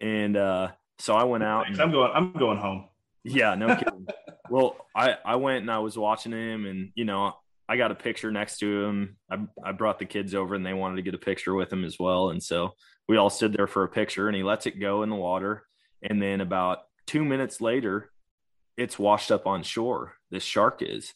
And 0.00 0.36
uh, 0.36 0.68
so 0.98 1.14
I 1.14 1.24
went 1.24 1.44
out. 1.44 1.66
I'm 1.66 1.90
going, 1.90 2.10
I'm 2.14 2.32
going 2.32 2.58
home. 2.58 2.86
Yeah, 3.24 3.54
no 3.54 3.74
kidding. 3.76 4.06
well, 4.48 4.76
I, 4.94 5.16
I 5.24 5.36
went 5.36 5.62
and 5.62 5.70
I 5.70 5.80
was 5.80 5.98
watching 5.98 6.32
him 6.32 6.66
and, 6.66 6.92
you 6.94 7.04
know, 7.04 7.34
I 7.68 7.76
got 7.76 7.92
a 7.92 7.94
picture 7.94 8.30
next 8.32 8.58
to 8.58 8.84
him. 8.84 9.16
I, 9.30 9.38
I 9.62 9.72
brought 9.72 9.98
the 9.98 10.06
kids 10.06 10.34
over 10.34 10.54
and 10.54 10.64
they 10.64 10.72
wanted 10.72 10.96
to 10.96 11.02
get 11.02 11.14
a 11.14 11.18
picture 11.18 11.54
with 11.54 11.72
him 11.72 11.84
as 11.84 11.96
well. 12.00 12.30
And 12.30 12.42
so 12.42 12.72
we 13.06 13.16
all 13.16 13.30
stood 13.30 13.52
there 13.52 13.66
for 13.66 13.84
a 13.84 13.88
picture 13.88 14.28
and 14.28 14.36
he 14.36 14.42
lets 14.42 14.66
it 14.66 14.80
go 14.80 15.02
in 15.02 15.10
the 15.10 15.16
water. 15.16 15.64
And 16.02 16.20
then 16.20 16.40
about 16.40 16.78
two 17.10 17.24
minutes 17.24 17.60
later, 17.60 18.08
it's 18.76 18.96
washed 18.96 19.32
up 19.32 19.44
on 19.44 19.64
shore. 19.64 20.14
This 20.30 20.44
shark 20.44 20.80
is. 20.80 21.12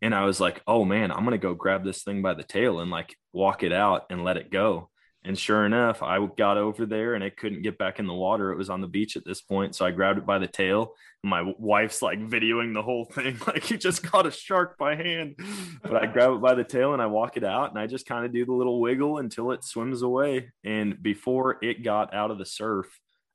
And 0.00 0.14
I 0.14 0.24
was 0.24 0.40
like, 0.40 0.62
oh 0.66 0.86
man, 0.86 1.12
I'm 1.12 1.24
going 1.24 1.32
to 1.32 1.38
go 1.38 1.52
grab 1.52 1.84
this 1.84 2.02
thing 2.02 2.22
by 2.22 2.32
the 2.32 2.42
tail 2.42 2.80
and 2.80 2.90
like 2.90 3.14
walk 3.34 3.62
it 3.62 3.72
out 3.72 4.06
and 4.08 4.24
let 4.24 4.38
it 4.38 4.50
go. 4.50 4.88
And 5.22 5.38
sure 5.38 5.66
enough, 5.66 6.02
I 6.02 6.24
got 6.38 6.56
over 6.56 6.86
there 6.86 7.12
and 7.12 7.22
it 7.22 7.36
couldn't 7.36 7.60
get 7.60 7.76
back 7.76 7.98
in 7.98 8.06
the 8.06 8.14
water. 8.14 8.52
It 8.52 8.56
was 8.56 8.70
on 8.70 8.80
the 8.80 8.86
beach 8.86 9.18
at 9.18 9.24
this 9.26 9.42
point. 9.42 9.74
So 9.74 9.84
I 9.84 9.90
grabbed 9.90 10.18
it 10.18 10.24
by 10.24 10.38
the 10.38 10.46
tail. 10.46 10.94
And 11.22 11.28
my 11.28 11.52
wife's 11.58 12.00
like 12.00 12.20
videoing 12.20 12.72
the 12.72 12.82
whole 12.82 13.04
thing. 13.04 13.36
Like 13.46 13.70
you 13.70 13.76
just 13.76 14.02
caught 14.02 14.26
a 14.26 14.30
shark 14.30 14.78
by 14.78 14.94
hand. 14.94 15.34
But 15.82 16.02
I 16.02 16.06
grab 16.06 16.32
it 16.32 16.40
by 16.40 16.54
the 16.54 16.64
tail 16.64 16.94
and 16.94 17.02
I 17.02 17.06
walk 17.06 17.36
it 17.36 17.44
out 17.44 17.68
and 17.68 17.78
I 17.78 17.86
just 17.86 18.06
kind 18.06 18.24
of 18.24 18.32
do 18.32 18.46
the 18.46 18.54
little 18.54 18.80
wiggle 18.80 19.18
until 19.18 19.50
it 19.50 19.62
swims 19.62 20.00
away. 20.00 20.52
And 20.64 21.02
before 21.02 21.58
it 21.62 21.84
got 21.84 22.14
out 22.14 22.30
of 22.30 22.38
the 22.38 22.46
surf, 22.46 22.86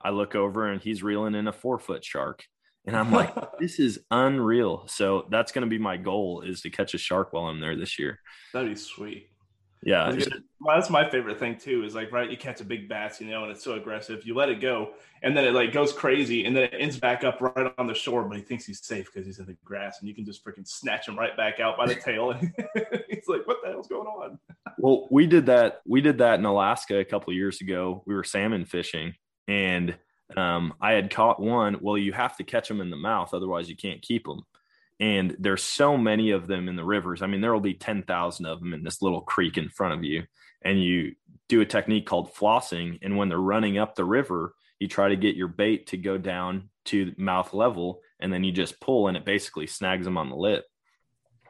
I 0.03 0.09
look 0.09 0.35
over 0.35 0.67
and 0.67 0.81
he's 0.81 1.03
reeling 1.03 1.35
in 1.35 1.47
a 1.47 1.53
four 1.53 1.79
foot 1.79 2.03
shark. 2.03 2.43
And 2.85 2.97
I'm 2.97 3.11
like, 3.11 3.33
this 3.59 3.79
is 3.79 3.99
unreal. 4.11 4.85
So 4.87 5.27
that's 5.29 5.51
going 5.51 5.63
to 5.63 5.69
be 5.69 5.77
my 5.77 5.97
goal 5.97 6.41
is 6.41 6.61
to 6.61 6.69
catch 6.69 6.93
a 6.93 6.97
shark 6.97 7.31
while 7.31 7.45
I'm 7.45 7.61
there 7.61 7.77
this 7.77 7.97
year. 7.97 8.19
That'd 8.53 8.69
be 8.69 8.75
sweet. 8.75 9.29
Yeah. 9.85 10.15
Well, 10.61 10.77
that's 10.77 10.89
my 10.89 11.09
favorite 11.09 11.39
thing 11.39 11.57
too, 11.57 11.83
is 11.83 11.93
like, 11.93 12.11
right, 12.11 12.29
you 12.29 12.37
catch 12.37 12.61
a 12.61 12.63
big 12.63 12.87
bass, 12.87 13.19
you 13.19 13.27
know, 13.27 13.43
and 13.43 13.51
it's 13.51 13.63
so 13.63 13.73
aggressive. 13.73 14.25
You 14.25 14.33
let 14.33 14.47
it 14.47 14.61
go 14.61 14.93
and 15.21 15.35
then 15.35 15.43
it 15.43 15.53
like 15.53 15.73
goes 15.73 15.91
crazy 15.91 16.45
and 16.45 16.55
then 16.55 16.63
it 16.63 16.75
ends 16.77 16.97
back 16.97 17.25
up 17.25 17.41
right 17.41 17.73
on 17.77 17.87
the 17.87 17.93
shore, 17.93 18.23
but 18.23 18.37
he 18.37 18.43
thinks 18.43 18.65
he's 18.65 18.85
safe 18.85 19.07
because 19.11 19.25
he's 19.25 19.39
in 19.39 19.45
the 19.45 19.57
grass 19.65 19.99
and 19.99 20.07
you 20.07 20.15
can 20.15 20.23
just 20.23 20.43
freaking 20.45 20.65
snatch 20.65 21.09
him 21.09 21.19
right 21.19 21.35
back 21.35 21.59
out 21.59 21.77
by 21.77 21.85
the 21.85 21.95
tail. 21.95 22.31
And 22.31 22.53
he's 23.09 23.27
like, 23.27 23.45
what 23.45 23.57
the 23.61 23.71
hell's 23.71 23.87
going 23.87 24.07
on? 24.07 24.39
well, 24.77 25.07
we 25.11 25.27
did 25.27 25.47
that. 25.47 25.81
We 25.85 25.99
did 25.99 26.19
that 26.19 26.39
in 26.39 26.45
Alaska 26.45 26.99
a 26.99 27.05
couple 27.05 27.33
years 27.33 27.59
ago. 27.59 28.03
We 28.05 28.15
were 28.15 28.23
salmon 28.23 28.65
fishing 28.65 29.15
and 29.47 29.95
um, 30.35 30.73
I 30.81 30.93
had 30.93 31.11
caught 31.11 31.39
one. 31.39 31.77
Well, 31.81 31.97
you 31.97 32.13
have 32.13 32.37
to 32.37 32.43
catch 32.43 32.67
them 32.67 32.81
in 32.81 32.89
the 32.89 32.95
mouth, 32.97 33.33
otherwise 33.33 33.69
you 33.69 33.75
can't 33.75 34.01
keep 34.01 34.25
them. 34.25 34.41
And 34.99 35.35
there's 35.39 35.63
so 35.63 35.97
many 35.97 36.31
of 36.31 36.47
them 36.47 36.69
in 36.69 36.75
the 36.75 36.85
rivers. 36.85 37.21
I 37.21 37.27
mean, 37.27 37.41
there 37.41 37.53
will 37.53 37.59
be 37.59 37.73
ten 37.73 38.03
thousand 38.03 38.45
of 38.45 38.59
them 38.59 38.73
in 38.73 38.83
this 38.83 39.01
little 39.01 39.21
creek 39.21 39.57
in 39.57 39.69
front 39.69 39.93
of 39.93 40.03
you, 40.03 40.23
and 40.61 40.81
you 40.81 41.15
do 41.49 41.61
a 41.61 41.65
technique 41.65 42.05
called 42.05 42.33
flossing. 42.33 42.99
And 43.01 43.17
when 43.17 43.27
they're 43.27 43.37
running 43.37 43.77
up 43.77 43.95
the 43.95 44.05
river, 44.05 44.53
you 44.79 44.87
try 44.87 45.09
to 45.09 45.15
get 45.15 45.35
your 45.35 45.47
bait 45.47 45.87
to 45.87 45.97
go 45.97 46.17
down 46.17 46.69
to 46.85 47.13
mouth 47.17 47.53
level, 47.53 48.01
and 48.19 48.31
then 48.31 48.43
you 48.43 48.51
just 48.51 48.79
pull, 48.79 49.07
and 49.07 49.17
it 49.17 49.25
basically 49.25 49.67
snags 49.67 50.05
them 50.05 50.17
on 50.17 50.29
the 50.29 50.35
lip. 50.35 50.65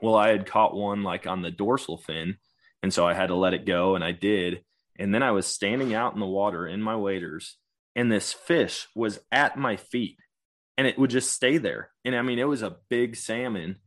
Well, 0.02 0.16
I 0.16 0.30
had 0.30 0.46
caught 0.46 0.76
one 0.76 1.04
like 1.04 1.28
on 1.28 1.42
the 1.42 1.52
dorsal 1.52 1.98
fin, 1.98 2.38
and 2.82 2.94
so 2.94 3.08
I 3.08 3.14
had 3.14 3.28
to 3.28 3.36
let 3.36 3.54
it 3.54 3.66
go, 3.66 3.96
and 3.96 4.04
I 4.04 4.12
did. 4.12 4.64
And 4.98 5.14
then 5.14 5.24
I 5.24 5.32
was 5.32 5.48
standing 5.48 5.94
out 5.94 6.14
in 6.14 6.20
the 6.20 6.26
water 6.26 6.68
in 6.68 6.82
my 6.82 6.96
waders, 6.96 7.58
and 7.96 8.12
this 8.12 8.34
fish 8.34 8.88
was 8.96 9.20
at 9.32 9.58
my 9.58 9.78
feet, 9.78 10.18
and 10.78 10.88
it 10.88 10.98
would 10.98 11.10
just 11.10 11.32
stay 11.32 11.58
there. 11.58 11.92
And 12.06 12.16
I 12.16 12.22
mean, 12.22 12.40
it 12.40 12.48
was 12.48 12.62
a 12.62 12.78
big 12.90 13.16
salmon, 13.16 13.78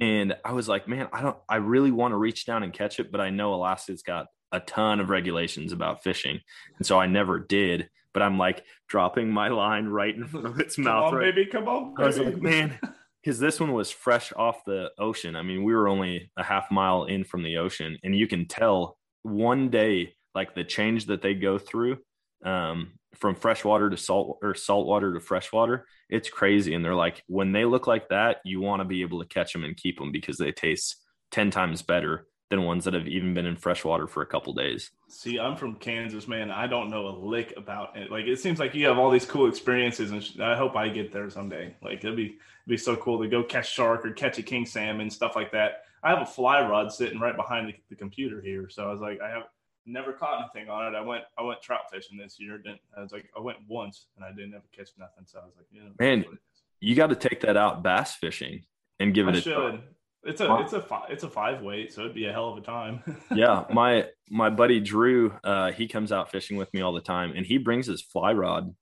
and 0.00 0.36
I 0.44 0.52
was 0.52 0.68
like, 0.68 0.88
man, 0.88 1.08
I 1.12 1.22
don't, 1.22 1.36
I 1.48 1.56
really 1.56 1.90
want 1.90 2.12
to 2.12 2.16
reach 2.16 2.46
down 2.46 2.62
and 2.62 2.72
catch 2.72 3.00
it, 3.00 3.10
but 3.10 3.20
I 3.20 3.30
know 3.30 3.54
Alaska's 3.54 4.02
got 4.02 4.26
a 4.52 4.60
ton 4.60 5.00
of 5.00 5.10
regulations 5.10 5.72
about 5.72 6.02
fishing, 6.02 6.40
and 6.78 6.86
so 6.86 6.98
I 6.98 7.06
never 7.06 7.38
did. 7.38 7.88
But 8.12 8.22
I'm 8.22 8.38
like 8.38 8.64
dropping 8.88 9.30
my 9.30 9.48
line 9.48 9.86
right 9.86 10.14
in 10.14 10.26
front 10.26 10.46
of 10.46 10.58
its 10.58 10.76
Come 10.76 10.84
mouth. 10.84 11.12
on, 11.12 11.14
right 11.16 11.34
baby, 11.34 11.50
come 11.50 11.68
on, 11.68 11.94
I 11.98 12.06
was 12.06 12.18
like, 12.18 12.40
man, 12.40 12.78
because 13.22 13.38
this 13.38 13.60
one 13.60 13.72
was 13.72 13.90
fresh 13.90 14.32
off 14.34 14.64
the 14.64 14.90
ocean. 14.98 15.36
I 15.36 15.42
mean, 15.42 15.64
we 15.64 15.74
were 15.74 15.86
only 15.86 16.30
a 16.36 16.42
half 16.42 16.70
mile 16.70 17.04
in 17.04 17.24
from 17.24 17.42
the 17.42 17.58
ocean, 17.58 17.98
and 18.02 18.16
you 18.16 18.26
can 18.26 18.46
tell 18.48 18.96
one 19.22 19.68
day 19.68 20.14
like 20.34 20.54
the 20.54 20.64
change 20.64 21.06
that 21.06 21.22
they 21.22 21.34
go 21.34 21.58
through 21.58 21.98
um, 22.44 22.92
from 23.18 23.34
freshwater 23.34 23.90
to 23.90 23.96
salt 23.96 24.38
or 24.42 24.54
saltwater 24.54 25.14
to 25.14 25.20
freshwater. 25.20 25.86
It's 26.08 26.30
crazy, 26.30 26.74
and 26.74 26.84
they're 26.84 26.94
like, 26.94 27.22
when 27.26 27.52
they 27.52 27.64
look 27.64 27.86
like 27.86 28.08
that, 28.10 28.38
you 28.44 28.60
want 28.60 28.80
to 28.80 28.84
be 28.84 29.02
able 29.02 29.20
to 29.20 29.28
catch 29.28 29.52
them 29.52 29.64
and 29.64 29.76
keep 29.76 29.98
them 29.98 30.12
because 30.12 30.38
they 30.38 30.52
taste 30.52 30.96
ten 31.30 31.50
times 31.50 31.82
better 31.82 32.26
than 32.48 32.62
ones 32.62 32.84
that 32.84 32.94
have 32.94 33.08
even 33.08 33.34
been 33.34 33.46
in 33.46 33.56
freshwater 33.56 34.06
for 34.06 34.22
a 34.22 34.26
couple 34.26 34.52
days. 34.52 34.92
See, 35.08 35.38
I'm 35.38 35.56
from 35.56 35.74
Kansas, 35.74 36.28
man. 36.28 36.52
I 36.52 36.68
don't 36.68 36.90
know 36.90 37.08
a 37.08 37.14
lick 37.18 37.52
about 37.56 37.96
it. 37.96 38.10
Like, 38.10 38.26
it 38.26 38.38
seems 38.38 38.60
like 38.60 38.72
you 38.72 38.86
have 38.86 38.98
all 38.98 39.10
these 39.10 39.26
cool 39.26 39.48
experiences, 39.48 40.12
and 40.12 40.42
I 40.42 40.56
hope 40.56 40.76
I 40.76 40.88
get 40.88 41.12
there 41.12 41.28
someday. 41.28 41.74
Like, 41.82 42.04
it'd 42.04 42.16
be 42.16 42.26
it'd 42.26 42.38
be 42.68 42.76
so 42.76 42.94
cool 42.96 43.20
to 43.20 43.28
go 43.28 43.42
catch 43.42 43.72
shark 43.72 44.06
or 44.06 44.12
catch 44.12 44.38
a 44.38 44.42
king 44.42 44.64
salmon 44.64 45.10
stuff 45.10 45.34
like 45.34 45.50
that. 45.52 45.82
I 46.04 46.10
have 46.10 46.22
a 46.22 46.26
fly 46.26 46.60
rod 46.60 46.92
sitting 46.92 47.18
right 47.18 47.34
behind 47.34 47.68
the, 47.68 47.74
the 47.88 47.96
computer 47.96 48.40
here, 48.40 48.68
so 48.68 48.84
I 48.84 48.92
was 48.92 49.00
like, 49.00 49.20
I 49.20 49.28
have 49.28 49.44
never 49.86 50.12
caught 50.12 50.40
anything 50.40 50.70
on 50.70 50.92
it. 50.92 50.96
I 50.96 51.00
went 51.00 51.24
I 51.38 51.42
went 51.42 51.62
trout 51.62 51.82
fishing 51.92 52.18
this 52.18 52.36
year. 52.38 52.58
Didn't 52.58 52.80
I 52.96 53.02
was 53.02 53.12
like 53.12 53.30
I 53.36 53.40
went 53.40 53.58
once 53.68 54.06
and 54.16 54.24
I 54.24 54.30
didn't 54.30 54.54
ever 54.54 54.64
catch 54.76 54.90
nothing. 54.98 55.24
So 55.26 55.38
I 55.40 55.44
was 55.44 55.54
like, 55.56 55.66
you 55.70 55.80
know, 55.80 55.90
Man, 55.98 56.18
that's 56.18 56.28
what 56.28 56.34
it 56.34 56.40
is. 56.54 56.62
You 56.80 56.94
got 56.94 57.08
to 57.08 57.16
take 57.16 57.40
that 57.40 57.56
out 57.56 57.82
bass 57.82 58.14
fishing 58.14 58.64
and 59.00 59.14
give 59.14 59.26
I 59.28 59.30
it 59.30 59.36
a 59.36 59.40
should. 59.40 59.82
It's 60.24 60.40
a 60.40 60.56
it's 60.60 60.72
a 60.72 60.82
fi- 60.82 61.06
it's 61.08 61.22
a 61.22 61.30
five 61.30 61.62
weight, 61.62 61.92
so 61.92 62.00
it'd 62.00 62.14
be 62.14 62.26
a 62.26 62.32
hell 62.32 62.50
of 62.50 62.58
a 62.58 62.60
time. 62.60 63.00
yeah 63.34 63.64
my 63.72 64.06
my 64.28 64.50
buddy 64.50 64.80
drew 64.80 65.32
uh 65.44 65.70
he 65.72 65.86
comes 65.86 66.10
out 66.10 66.30
fishing 66.32 66.56
with 66.56 66.72
me 66.74 66.80
all 66.80 66.92
the 66.92 67.00
time 67.00 67.32
and 67.36 67.46
he 67.46 67.58
brings 67.58 67.86
his 67.86 68.02
fly 68.02 68.32
rod 68.32 68.74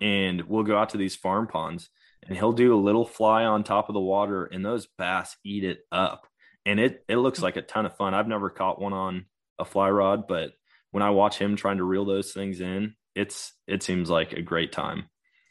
and 0.00 0.42
we'll 0.42 0.62
go 0.62 0.78
out 0.78 0.90
to 0.90 0.96
these 0.96 1.14
farm 1.14 1.46
ponds 1.46 1.90
and 2.26 2.36
he'll 2.36 2.52
do 2.52 2.74
a 2.74 2.80
little 2.80 3.04
fly 3.04 3.44
on 3.44 3.62
top 3.62 3.88
of 3.88 3.94
the 3.94 4.00
water 4.00 4.44
and 4.46 4.64
those 4.64 4.88
bass 4.98 5.36
eat 5.44 5.64
it 5.64 5.80
up 5.92 6.26
and 6.64 6.80
it 6.80 7.04
it 7.08 7.16
looks 7.16 7.42
like 7.42 7.56
a 7.56 7.62
ton 7.62 7.86
of 7.86 7.96
fun 7.96 8.14
i've 8.14 8.28
never 8.28 8.50
caught 8.50 8.80
one 8.80 8.92
on 8.92 9.26
a 9.58 9.64
fly 9.64 9.90
rod 9.90 10.26
but 10.26 10.52
when 10.90 11.02
i 11.02 11.10
watch 11.10 11.38
him 11.38 11.56
trying 11.56 11.78
to 11.78 11.84
reel 11.84 12.04
those 12.04 12.32
things 12.32 12.60
in 12.60 12.94
it's 13.14 13.52
it 13.66 13.82
seems 13.82 14.10
like 14.10 14.32
a 14.32 14.42
great 14.42 14.72
time 14.72 15.08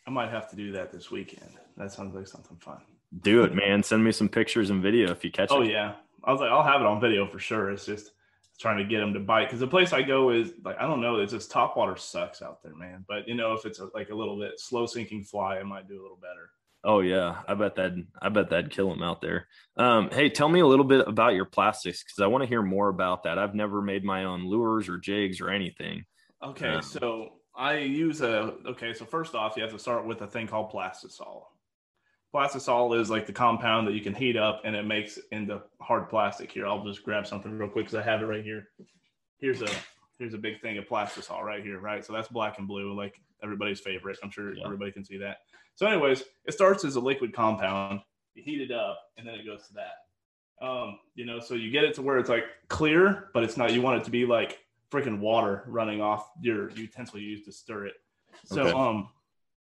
I 0.08 0.12
might 0.12 0.30
have 0.30 0.48
to 0.52 0.56
do 0.56 0.74
that 0.74 0.92
this 0.92 1.10
weekend. 1.10 1.50
That 1.78 1.92
sounds 1.92 2.14
like 2.14 2.28
something 2.28 2.58
fun. 2.58 2.78
do 3.22 3.44
it 3.44 3.56
man 3.56 3.82
send 3.82 4.04
me 4.04 4.12
some 4.12 4.30
pictures 4.30 4.70
and 4.70 4.84
video 4.84 5.12
if 5.12 5.26
you 5.26 5.32
catch 5.32 5.50
Oh 5.52 5.64
it 5.64 5.72
yeah, 5.72 5.94
I 6.26 6.32
was 6.32 6.42
like, 6.42 6.52
I'll 6.52 6.64
have 6.64 6.82
it 6.82 6.88
on 6.88 7.00
video 7.00 7.28
for 7.28 7.40
sure. 7.40 7.70
It's 7.70 7.86
just 7.86 8.12
trying 8.60 8.78
to 8.78 8.86
get 8.86 9.00
them 9.00 9.14
to 9.14 9.20
bite 9.20 9.46
because 9.46 9.60
the 9.60 9.68
place 9.68 9.94
I 9.94 10.02
go 10.02 10.32
is 10.32 10.54
like 10.64 10.78
I 10.80 10.88
don't 10.88 11.02
know. 11.02 11.18
It's 11.18 11.32
just 11.32 11.52
top 11.52 11.78
water 11.78 11.96
sucks 11.96 12.42
out 12.42 12.64
there, 12.64 12.76
man. 12.76 13.06
But 13.08 13.28
you 13.28 13.36
know, 13.36 13.54
if 13.54 13.66
it's 13.66 13.80
a, 13.80 13.90
like 13.94 14.10
a 14.10 14.16
little 14.16 14.40
bit 14.40 14.60
slow 14.60 14.86
sinking 14.86 15.24
fly, 15.24 15.60
I 15.60 15.64
might 15.64 15.88
do 15.88 16.00
a 16.00 16.04
little 16.04 16.20
better. 16.20 16.50
Oh 16.88 17.00
yeah, 17.00 17.42
I 17.48 17.56
bet 17.56 17.76
that 17.76 17.94
I 18.22 18.30
bet 18.30 18.52
that'd 18.52 18.70
kill 18.70 18.94
him 18.94 19.02
out 19.02 19.20
there. 19.20 19.48
Um, 19.76 20.10
hey, 20.12 20.30
tell 20.30 20.48
me 20.48 20.60
a 20.60 20.68
little 20.68 20.86
bit 20.86 21.08
about 21.08 21.34
your 21.34 21.46
plastics 21.46 22.04
because 22.04 22.20
I 22.22 22.28
want 22.28 22.44
to 22.44 22.48
hear 22.48 22.62
more 22.62 22.90
about 22.90 23.24
that. 23.24 23.40
I've 23.40 23.56
never 23.56 23.82
made 23.82 24.04
my 24.04 24.26
own 24.26 24.46
lures 24.46 24.88
or 24.88 25.00
jigs 25.00 25.42
or 25.42 25.50
anything. 25.50 26.06
Okay, 26.44 26.76
Um, 26.76 26.82
so 26.84 27.30
I 27.56 27.80
use 27.80 28.22
a 28.22 28.54
okay. 28.68 28.94
So 28.94 29.04
first 29.04 29.34
off, 29.34 29.58
you 29.58 29.64
have 29.64 29.72
to 29.72 29.80
start 29.80 30.06
with 30.06 30.22
a 30.22 30.28
thing 30.28 30.46
called 30.46 30.72
plastisol. 30.72 31.46
Plastisol 32.34 33.00
is 33.00 33.10
like 33.10 33.26
the 33.26 33.34
compound 33.34 33.88
that 33.88 33.94
you 33.94 34.02
can 34.02 34.14
heat 34.14 34.38
up 34.38 34.62
and 34.64 34.76
it 34.76 34.86
makes 34.86 35.18
into 35.32 35.64
hard 35.82 36.08
plastic. 36.08 36.52
Here, 36.52 36.68
I'll 36.68 36.84
just 36.84 37.02
grab 37.02 37.26
something 37.26 37.52
real 37.52 37.70
quick 37.70 37.86
because 37.86 38.00
I 38.00 38.04
have 38.04 38.22
it 38.22 38.26
right 38.26 38.44
here. 38.44 38.68
Here's 39.40 39.64
a 39.64 39.70
here's 40.20 40.34
a 40.34 40.38
big 40.38 40.62
thing 40.62 40.78
of 40.78 40.86
plastisol 40.86 41.42
right 41.42 41.64
here, 41.64 41.80
right? 41.80 42.06
So 42.06 42.14
that's 42.14 42.28
black 42.28 42.58
and 42.58 42.68
blue, 42.68 42.94
like 42.96 43.20
everybody's 43.44 43.80
favorite. 43.80 44.18
I'm 44.24 44.32
sure 44.32 44.54
Yeah. 44.54 44.64
everybody 44.66 44.92
can 44.92 45.04
see 45.04 45.18
that. 45.18 45.40
So, 45.76 45.86
anyways, 45.88 46.24
it 46.46 46.54
starts 46.54 46.86
as 46.86 46.96
a 46.96 47.00
liquid 47.02 47.34
compound. 47.34 48.02
You 48.34 48.44
heat 48.44 48.62
it 48.62 48.72
up, 48.72 49.00
and 49.18 49.28
then 49.28 49.36
it 49.36 49.46
goes 49.46 49.68
to 49.68 49.74
that. 49.74 50.66
Um, 50.66 51.00
you 51.16 51.26
know, 51.26 51.40
so 51.40 51.54
you 51.54 51.70
get 51.70 51.84
it 51.84 51.94
to 51.96 52.02
where 52.02 52.18
it's 52.18 52.30
like 52.30 52.46
clear, 52.70 53.30
but 53.34 53.44
it's 53.44 53.58
not. 53.58 53.74
You 53.74 53.82
want 53.82 54.02
it 54.02 54.06
to 54.06 54.12
be 54.12 54.26
like 54.26 54.60
freaking 54.90 55.20
water 55.20 55.64
running 55.68 56.02
off 56.02 56.30
your 56.42 56.70
utensil 56.72 57.20
you 57.20 57.30
use 57.30 57.44
to 57.46 57.52
stir 57.52 57.88
it. 57.88 57.96
So, 58.46 58.62
Okay. 58.62 58.72
um, 58.72 59.10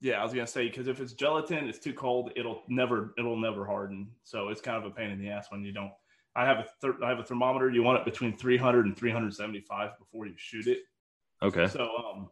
yeah, 0.02 0.20
I 0.20 0.24
was 0.24 0.34
gonna 0.34 0.48
say 0.48 0.68
because 0.68 0.88
if 0.88 1.00
it's 1.00 1.14
gelatin, 1.14 1.70
it's 1.70 1.80
too 1.80 1.94
cold. 1.94 2.34
It'll 2.36 2.64
never, 2.68 3.14
it'll 3.18 3.38
never 3.40 3.66
harden. 3.66 4.12
So 4.24 4.50
it's 4.50 4.60
kind 4.60 4.78
of 4.78 4.84
a 4.84 4.94
pain 4.94 5.12
in 5.12 5.20
the 5.20 5.30
ass 5.30 5.48
when 5.50 5.64
you 5.64 5.72
don't. 5.72 5.94
I 6.36 6.46
have 6.46 6.60
a, 6.60 6.66
ther- 6.82 7.04
I 7.04 7.10
have 7.10 7.20
a 7.20 7.24
thermometer. 7.24 7.70
You 7.70 7.84
want 7.84 8.00
it 8.00 8.06
between 8.06 8.38
300 8.38 8.86
and 8.86 8.96
375 8.96 9.92
before 10.00 10.26
you 10.28 10.34
shoot 10.38 10.68
it. 10.68 10.80
Okay. 11.44 11.68
So 11.68 11.90
um, 11.98 12.30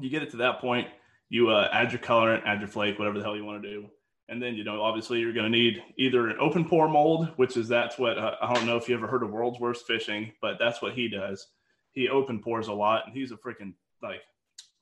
you 0.00 0.10
get 0.10 0.22
it 0.22 0.30
to 0.30 0.38
that 0.38 0.60
point, 0.60 0.88
you 1.28 1.50
uh, 1.50 1.68
add 1.72 1.92
your 1.92 2.00
colorant, 2.00 2.42
add 2.46 2.60
your 2.60 2.68
flake, 2.68 2.98
whatever 2.98 3.18
the 3.18 3.24
hell 3.24 3.36
you 3.36 3.44
want 3.44 3.62
to 3.62 3.68
do, 3.68 3.86
and 4.28 4.42
then 4.42 4.54
you 4.54 4.64
know 4.64 4.82
obviously 4.82 5.20
you're 5.20 5.32
going 5.32 5.50
to 5.50 5.58
need 5.58 5.82
either 5.98 6.28
an 6.28 6.36
open 6.40 6.64
pour 6.64 6.88
mold, 6.88 7.28
which 7.36 7.56
is 7.56 7.68
that's 7.68 7.98
what 7.98 8.18
uh, 8.18 8.36
I 8.40 8.54
don't 8.54 8.66
know 8.66 8.76
if 8.76 8.88
you 8.88 8.96
ever 8.96 9.06
heard 9.06 9.22
of 9.22 9.30
World's 9.30 9.60
Worst 9.60 9.86
Fishing, 9.86 10.32
but 10.40 10.56
that's 10.58 10.80
what 10.82 10.94
he 10.94 11.08
does. 11.08 11.46
He 11.92 12.08
open 12.08 12.40
pours 12.40 12.68
a 12.68 12.72
lot, 12.72 13.04
and 13.06 13.16
he's 13.16 13.32
a 13.32 13.36
freaking 13.36 13.74
like 14.02 14.22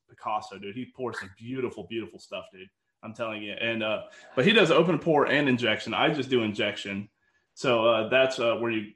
Picasso, 0.09 0.59
dude. 0.59 0.75
He 0.75 0.87
pours 0.97 1.19
some 1.21 1.31
beautiful, 1.39 1.87
beautiful 1.89 2.19
stuff, 2.19 2.45
dude. 2.53 2.69
I'm 3.03 3.15
telling 3.15 3.43
you. 3.43 3.53
And 3.53 3.83
uh, 3.83 4.03
but 4.35 4.47
he 4.47 4.53
does 4.53 4.71
open 4.71 4.99
pour 4.99 5.27
and 5.27 5.49
injection. 5.49 5.95
I 5.95 6.13
just 6.13 6.31
do 6.31 6.43
injection. 6.43 7.09
So 7.55 7.87
uh, 7.87 8.09
that's 8.09 8.39
uh, 8.39 8.57
where 8.57 8.71
you. 8.71 8.93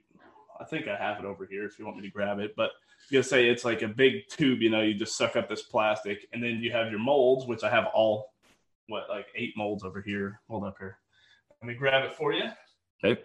I 0.59 0.65
think 0.65 0.87
I 0.89 0.97
have 0.97 1.19
it 1.19 1.25
over 1.25 1.45
here 1.49 1.65
if 1.65 1.79
you 1.79 1.85
want 1.85 1.97
me 1.97 2.03
to 2.03 2.09
grab 2.09 2.39
it, 2.39 2.53
but 2.57 2.71
gonna 3.11 3.23
say 3.23 3.47
it's 3.47 3.63
like 3.65 3.81
a 3.81 3.87
big 3.87 4.27
tube, 4.27 4.61
you 4.61 4.69
know, 4.69 4.81
you 4.81 4.93
just 4.93 5.17
suck 5.17 5.35
up 5.35 5.47
this 5.47 5.63
plastic 5.63 6.27
and 6.33 6.43
then 6.43 6.57
you 6.61 6.71
have 6.71 6.91
your 6.91 6.99
molds, 6.99 7.45
which 7.45 7.63
I 7.63 7.69
have 7.69 7.87
all 7.93 8.33
what 8.87 9.09
like 9.09 9.27
eight 9.35 9.53
molds 9.55 9.83
over 9.83 10.01
here. 10.01 10.41
Hold 10.49 10.65
up 10.65 10.75
here. 10.77 10.97
Let 11.61 11.67
me 11.67 11.75
grab 11.75 12.03
it 12.03 12.13
for 12.13 12.33
you. 12.33 12.43
Okay. 13.03 13.21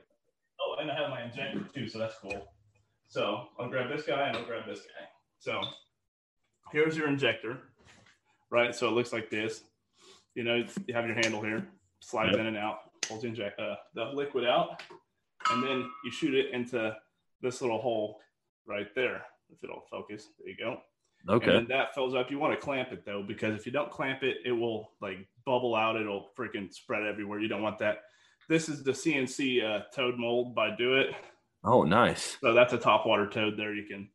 Oh, 0.60 0.76
and 0.80 0.90
I 0.90 0.94
have 0.94 1.10
my 1.10 1.24
injector 1.24 1.66
too, 1.74 1.88
so 1.88 1.98
that's 1.98 2.14
cool. 2.22 2.48
So 3.08 3.48
I'll 3.58 3.68
grab 3.68 3.90
this 3.90 4.06
guy 4.06 4.28
and 4.28 4.36
I'll 4.36 4.44
grab 4.44 4.66
this 4.66 4.80
guy. 4.80 5.06
So 5.38 5.60
here's 6.72 6.96
your 6.96 7.08
injector, 7.08 7.58
right? 8.50 8.74
So 8.74 8.88
it 8.88 8.92
looks 8.92 9.12
like 9.12 9.30
this. 9.30 9.64
You 10.34 10.44
know, 10.44 10.64
you 10.86 10.94
have 10.94 11.06
your 11.06 11.14
handle 11.14 11.42
here, 11.42 11.66
slides 12.00 12.30
Yep. 12.32 12.40
in 12.40 12.46
and 12.46 12.56
out, 12.56 12.78
pulls 13.02 13.22
the 13.22 13.28
inject 13.28 13.60
uh, 13.60 13.76
the 13.94 14.04
liquid 14.04 14.44
out, 14.44 14.82
and 15.50 15.62
then 15.62 15.90
you 16.04 16.10
shoot 16.10 16.34
it 16.34 16.52
into 16.52 16.94
this 17.42 17.60
little 17.60 17.80
hole 17.80 18.20
right 18.66 18.94
there. 18.94 19.24
If 19.50 19.62
it'll 19.62 19.84
focus, 19.90 20.28
there 20.38 20.48
you 20.48 20.56
go. 20.56 20.78
Okay. 21.28 21.56
And 21.56 21.68
that 21.68 21.94
fills 21.94 22.14
up. 22.14 22.30
You 22.30 22.38
want 22.38 22.58
to 22.58 22.60
clamp 22.60 22.92
it 22.92 23.04
though, 23.04 23.22
because 23.22 23.54
if 23.54 23.66
you 23.66 23.72
don't 23.72 23.90
clamp 23.90 24.22
it, 24.22 24.38
it 24.44 24.52
will 24.52 24.92
like 25.00 25.26
bubble 25.46 25.74
out. 25.74 25.96
It'll 25.96 26.30
freaking 26.38 26.72
spread 26.72 27.06
everywhere. 27.06 27.40
You 27.40 27.48
don't 27.48 27.62
want 27.62 27.78
that. 27.78 27.98
This 28.48 28.68
is 28.68 28.82
the 28.82 28.92
CNC 28.92 29.64
uh, 29.64 29.84
toad 29.94 30.18
mold 30.18 30.54
by 30.54 30.74
Do 30.76 30.94
It. 30.94 31.14
Oh, 31.64 31.82
nice. 31.82 32.36
So 32.42 32.52
that's 32.52 32.74
a 32.74 32.78
top 32.78 33.06
water 33.06 33.26
toad 33.26 33.56
there. 33.56 33.72
You 33.72 33.86
can, 33.86 34.08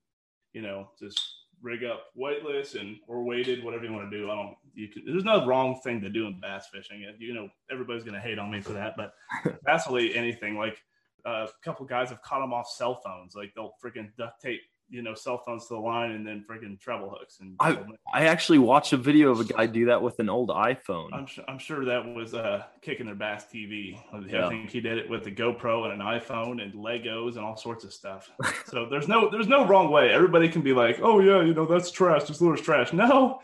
you 0.53 0.61
know, 0.61 0.89
just 0.99 1.19
rig 1.61 1.83
up 1.83 2.05
weightless 2.15 2.75
and 2.75 2.97
or 3.07 3.23
weighted, 3.23 3.63
whatever 3.63 3.85
you 3.85 3.93
want 3.93 4.09
to 4.09 4.17
do. 4.17 4.29
I 4.29 4.35
don't. 4.35 4.55
You 4.75 4.87
can. 4.87 5.03
There's 5.05 5.23
no 5.23 5.45
wrong 5.47 5.79
thing 5.83 5.99
to 6.01 6.09
do 6.09 6.27
in 6.27 6.39
bass 6.39 6.67
fishing. 6.71 7.03
You 7.17 7.33
know, 7.33 7.49
everybody's 7.71 8.03
gonna 8.03 8.19
hate 8.19 8.37
on 8.37 8.51
me 8.51 8.61
for 8.61 8.73
that, 8.73 8.95
but 8.95 9.13
will 9.89 9.97
anything. 9.97 10.57
Like 10.57 10.77
a 11.25 11.47
couple 11.63 11.85
guys 11.85 12.09
have 12.09 12.21
caught 12.21 12.39
them 12.41 12.53
off 12.53 12.69
cell 12.69 12.95
phones. 12.95 13.35
Like 13.35 13.53
they'll 13.55 13.73
freaking 13.83 14.09
duct 14.17 14.41
tape, 14.41 14.61
you 14.89 15.01
know, 15.03 15.13
cell 15.13 15.37
phones 15.45 15.67
to 15.67 15.75
the 15.75 15.79
line 15.79 16.11
and 16.11 16.25
then 16.25 16.43
freaking 16.49 16.79
treble 16.79 17.09
hooks. 17.09 17.39
And 17.41 17.55
I- 17.59 17.83
I 18.13 18.25
actually 18.25 18.57
watched 18.57 18.91
a 18.93 18.97
video 18.97 19.29
of 19.31 19.39
a 19.39 19.43
guy 19.45 19.67
do 19.67 19.85
that 19.85 20.01
with 20.01 20.19
an 20.19 20.29
old 20.29 20.49
iPhone. 20.49 21.09
I'm 21.13 21.27
sure, 21.27 21.43
I'm 21.47 21.59
sure 21.59 21.85
that 21.85 22.05
was 22.15 22.33
uh, 22.33 22.63
kicking 22.81 23.05
their 23.05 23.13
bass 23.15 23.45
TV. 23.53 23.99
Yeah. 24.27 24.47
I 24.47 24.49
think 24.49 24.71
he 24.71 24.81
did 24.81 24.97
it 24.97 25.07
with 25.09 25.27
a 25.27 25.31
GoPro 25.31 25.83
and 25.91 26.01
an 26.01 26.07
iPhone 26.07 26.61
and 26.63 26.73
Legos 26.73 27.35
and 27.35 27.45
all 27.45 27.55
sorts 27.57 27.83
of 27.83 27.93
stuff. 27.93 28.31
so 28.65 28.87
there's 28.89 29.07
no 29.07 29.29
there's 29.29 29.47
no 29.47 29.67
wrong 29.67 29.91
way. 29.91 30.09
Everybody 30.11 30.49
can 30.49 30.61
be 30.63 30.73
like, 30.73 30.99
oh 31.01 31.19
yeah, 31.19 31.43
you 31.43 31.53
know 31.53 31.65
that's 31.65 31.91
trash. 31.91 32.23
This 32.23 32.41
lure's 32.41 32.61
trash. 32.61 32.91
No, 32.93 33.41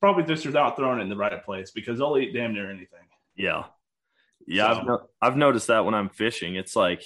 probably 0.00 0.24
just 0.24 0.44
you're 0.44 0.52
not 0.52 0.76
throwing 0.76 0.98
it 0.98 1.02
in 1.02 1.08
the 1.08 1.16
right 1.16 1.44
place 1.44 1.70
because 1.70 1.98
they'll 1.98 2.18
eat 2.18 2.32
damn 2.34 2.52
near 2.54 2.68
anything. 2.70 3.06
Yeah. 3.36 3.64
Yeah, 4.48 4.72
So- 4.72 4.80
I've 4.80 4.86
no- 4.86 5.08
I've 5.22 5.36
noticed 5.36 5.66
that 5.68 5.84
when 5.84 5.94
I'm 5.94 6.08
fishing. 6.08 6.56
It's 6.56 6.74
like 6.74 7.02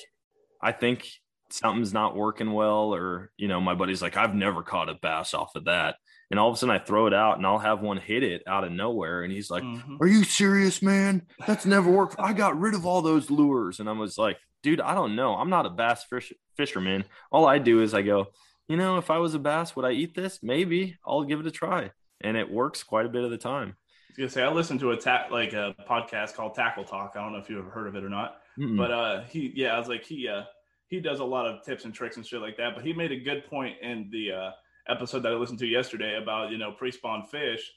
I 0.62 0.72
think 0.72 1.08
something's 1.50 1.92
not 1.92 2.16
working 2.16 2.52
well 2.52 2.94
or 2.94 3.30
you 3.36 3.48
know, 3.48 3.60
my 3.60 3.74
buddy's 3.74 4.00
like 4.02 4.16
I've 4.16 4.34
never 4.34 4.62
caught 4.62 4.88
a 4.88 4.94
bass 4.94 5.34
off 5.34 5.54
of 5.54 5.64
that. 5.66 5.96
And 6.30 6.40
all 6.40 6.48
of 6.48 6.54
a 6.54 6.56
sudden 6.58 6.74
I 6.74 6.78
throw 6.78 7.06
it 7.06 7.12
out 7.12 7.36
and 7.36 7.46
I'll 7.46 7.58
have 7.58 7.82
one 7.82 7.98
hit 7.98 8.22
it 8.22 8.42
out 8.46 8.64
of 8.64 8.72
nowhere 8.72 9.22
and 9.22 9.30
he's 9.32 9.50
like, 9.50 9.62
Mhm. 9.62 10.00
"Are 10.00 10.06
you 10.06 10.24
serious, 10.24 10.80
man? 10.80 11.26
That's 11.46 11.66
never 11.66 11.90
worked. 11.90 12.16
I 12.18 12.32
got 12.32 12.58
rid 12.58 12.74
of 12.74 12.86
all 12.86 13.02
those 13.02 13.30
lures." 13.30 13.80
And 13.80 13.88
I 13.88 13.92
was 13.92 14.16
like, 14.16 14.38
dude, 14.62 14.80
I 14.80 14.94
don't 14.94 15.14
know. 15.16 15.34
I'm 15.34 15.50
not 15.50 15.66
a 15.66 15.70
bass 15.70 16.04
fish, 16.04 16.32
fisherman. 16.56 17.04
All 17.30 17.44
I 17.46 17.58
do 17.58 17.82
is 17.82 17.92
I 17.92 18.00
go, 18.02 18.28
you 18.68 18.76
know, 18.78 18.96
if 18.96 19.10
I 19.10 19.18
was 19.18 19.34
a 19.34 19.38
bass, 19.38 19.76
would 19.76 19.84
I 19.84 19.90
eat 19.90 20.14
this? 20.14 20.38
Maybe 20.42 20.96
I'll 21.04 21.24
give 21.24 21.40
it 21.40 21.46
a 21.46 21.50
try. 21.50 21.90
And 22.22 22.36
it 22.36 22.50
works 22.50 22.82
quite 22.84 23.04
a 23.04 23.08
bit 23.10 23.24
of 23.24 23.30
the 23.30 23.36
time. 23.36 23.76
I 23.76 24.12
was 24.12 24.16
gonna 24.18 24.28
say 24.30 24.42
I 24.42 24.48
listened 24.52 24.80
to 24.80 24.92
a 24.92 24.96
ta- 24.96 25.26
like 25.30 25.52
a 25.52 25.74
podcast 25.88 26.34
called 26.34 26.54
Tackle 26.54 26.84
Talk. 26.84 27.12
I 27.16 27.20
don't 27.22 27.32
know 27.32 27.38
if 27.40 27.50
you've 27.50 27.58
ever 27.58 27.70
heard 27.70 27.88
of 27.88 27.96
it 27.96 28.04
or 28.04 28.08
not, 28.10 28.41
Mm-mm. 28.58 28.76
but 28.76 28.90
uh, 28.90 29.22
he 29.24 29.52
yeah, 29.54 29.74
I 29.74 29.78
was 29.78 29.88
like 29.88 30.04
he 30.04 30.28
uh 30.28 30.42
he 30.88 31.00
does 31.00 31.20
a 31.20 31.24
lot 31.24 31.46
of 31.46 31.64
tips 31.64 31.84
and 31.86 31.94
tricks 31.94 32.16
and 32.16 32.26
shit 32.26 32.40
like 32.40 32.56
that. 32.58 32.74
But 32.74 32.84
he 32.84 32.92
made 32.92 33.12
a 33.12 33.16
good 33.18 33.46
point 33.46 33.76
in 33.80 34.10
the 34.12 34.32
uh, 34.32 34.50
episode 34.88 35.20
that 35.22 35.32
I 35.32 35.36
listened 35.36 35.58
to 35.60 35.66
yesterday 35.66 36.18
about 36.22 36.50
you 36.50 36.58
know 36.58 36.72
pre-spawn 36.72 37.24
fish 37.24 37.70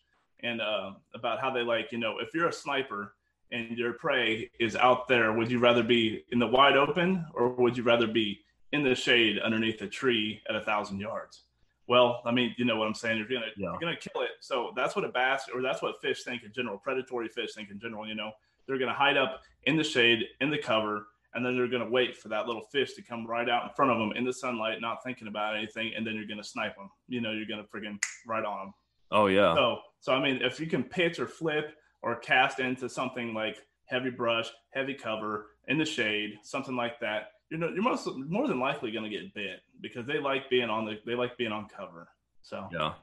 and 0.43 0.59
uh, 0.61 0.91
about 1.13 1.39
how 1.39 1.49
they 1.51 1.61
like 1.61 1.91
you 1.91 1.97
know 1.97 2.17
if 2.19 2.33
you're 2.33 2.49
a 2.49 2.53
sniper 2.53 3.13
and 3.51 3.77
your 3.77 3.93
prey 3.93 4.49
is 4.59 4.75
out 4.75 5.07
there, 5.07 5.31
would 5.31 5.49
you 5.51 5.59
rather 5.59 5.83
be 5.83 6.23
in 6.31 6.39
the 6.39 6.47
wide 6.47 6.75
open 6.75 7.25
or 7.35 7.49
would 7.49 7.77
you 7.77 7.83
rather 7.83 8.07
be 8.07 8.39
in 8.73 8.83
the 8.83 8.95
shade 8.95 9.39
underneath 9.39 9.81
a 9.81 9.87
tree 9.87 10.41
at 10.49 10.55
a 10.55 10.61
thousand 10.61 10.99
yards? 10.99 11.43
Well, 11.87 12.21
I 12.25 12.31
mean, 12.31 12.55
you 12.57 12.65
know 12.65 12.77
what 12.77 12.87
I'm 12.87 12.95
saying. 12.95 13.17
You're 13.19 13.27
gonna 13.27 13.51
Yeah. 13.55 13.69
you're 13.69 13.79
gonna 13.79 13.95
kill 13.95 14.23
it. 14.23 14.31
So 14.41 14.73
that's 14.75 14.95
what 14.95 15.05
a 15.05 15.09
bass 15.09 15.45
or 15.53 15.61
that's 15.61 15.81
what 15.81 16.01
fish 16.01 16.23
think 16.23 16.43
in 16.43 16.51
general. 16.51 16.77
Predatory 16.79 17.29
fish 17.29 17.53
think 17.53 17.69
in 17.69 17.79
general. 17.79 18.07
You 18.07 18.15
know, 18.15 18.31
they're 18.67 18.77
gonna 18.77 18.93
hide 18.93 19.17
up 19.17 19.41
in 19.63 19.77
the 19.77 19.83
shade, 19.83 20.23
in 20.41 20.49
the 20.49 20.57
cover, 20.57 21.07
and 21.33 21.45
then 21.45 21.55
they're 21.55 21.67
gonna 21.67 21.89
wait 21.89 22.15
for 22.17 22.29
that 22.29 22.47
little 22.47 22.63
fish 22.71 22.93
to 22.93 23.01
come 23.01 23.27
right 23.27 23.49
out 23.49 23.63
in 23.63 23.69
front 23.75 23.91
of 23.91 23.97
them 23.97 24.11
in 24.15 24.23
the 24.23 24.33
sunlight, 24.33 24.81
not 24.81 25.03
thinking 25.03 25.27
about 25.27 25.55
anything, 25.55 25.93
and 25.95 26.05
then 26.05 26.15
you're 26.15 26.27
gonna 26.27 26.43
snipe 26.43 26.75
them. 26.75 26.89
You 27.07 27.21
know, 27.21 27.31
you're 27.31 27.47
gonna 27.47 27.63
friggin' 27.63 28.01
right 28.27 28.45
on 28.45 28.59
them. 28.59 28.73
Oh 29.11 29.27
yeah. 29.27 29.53
So, 29.55 29.79
so 29.99 30.13
I 30.13 30.21
mean, 30.21 30.41
if 30.41 30.59
you 30.59 30.67
can 30.67 30.83
pitch 30.83 31.19
or 31.19 31.27
flip 31.27 31.75
or 32.01 32.15
cast 32.17 32.59
into 32.59 32.89
something 32.89 33.33
like 33.33 33.57
heavy 33.85 34.09
brush, 34.09 34.49
heavy 34.71 34.93
cover 34.93 35.47
in 35.67 35.77
the 35.77 35.85
shade, 35.85 36.39
something 36.43 36.75
like 36.75 36.99
that, 36.99 37.31
you're 37.49 37.59
no, 37.59 37.69
you're 37.69 37.83
most 37.83 38.07
more 38.17 38.47
than 38.47 38.59
likely 38.59 38.91
going 38.91 39.09
to 39.09 39.09
get 39.09 39.33
bit 39.33 39.61
because 39.81 40.05
they 40.05 40.19
like 40.19 40.49
being 40.49 40.69
on 40.69 40.85
the 40.85 40.99
they 41.05 41.15
like 41.15 41.37
being 41.37 41.51
on 41.51 41.67
cover. 41.67 42.07
So 42.41 42.67
Yeah. 42.71 42.93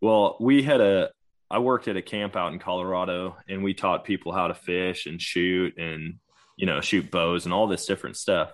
Well, 0.00 0.36
we 0.40 0.62
had 0.62 0.80
a 0.80 1.10
I 1.50 1.58
worked 1.58 1.88
at 1.88 1.96
a 1.96 2.02
camp 2.02 2.36
out 2.36 2.52
in 2.52 2.58
Colorado 2.58 3.36
and 3.48 3.64
we 3.64 3.74
taught 3.74 4.04
people 4.04 4.32
how 4.32 4.48
to 4.48 4.54
fish 4.54 5.06
and 5.06 5.20
shoot 5.20 5.76
and 5.78 6.14
you 6.60 6.66
know, 6.66 6.82
shoot 6.82 7.10
bows 7.10 7.46
and 7.46 7.54
all 7.54 7.66
this 7.66 7.86
different 7.86 8.18
stuff. 8.18 8.52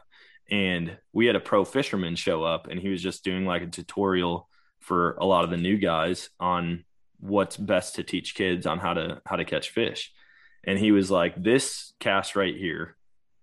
And 0.49 0.97
we 1.13 1.27
had 1.27 1.35
a 1.35 1.41
pro 1.41 1.65
fisherman 1.65 2.15
show 2.15 2.45
up 2.45 2.69
and 2.69 2.79
he 2.79 2.89
was 2.89 3.03
just 3.03 3.25
doing 3.25 3.45
like 3.45 3.63
a 3.63 3.67
tutorial 3.67 4.49
for 4.79 5.15
a 5.15 5.27
lot 5.27 5.43
of 5.43 5.51
the 5.51 5.57
new 5.57 5.77
guys 5.77 6.31
on 6.39 6.85
what's 7.19 7.57
best 7.57 7.97
to 7.97 8.05
teach 8.05 8.37
kids 8.37 8.65
on 8.65 8.79
how 8.79 8.95
to 8.95 9.21
how 9.27 9.35
to 9.35 9.45
catch 9.45 9.71
fish. 9.71 10.13
And 10.63 10.79
he 10.79 10.93
was 10.93 11.11
like 11.11 11.43
this 11.43 11.93
cast 11.99 12.37
right 12.37 12.57
here 12.57 12.97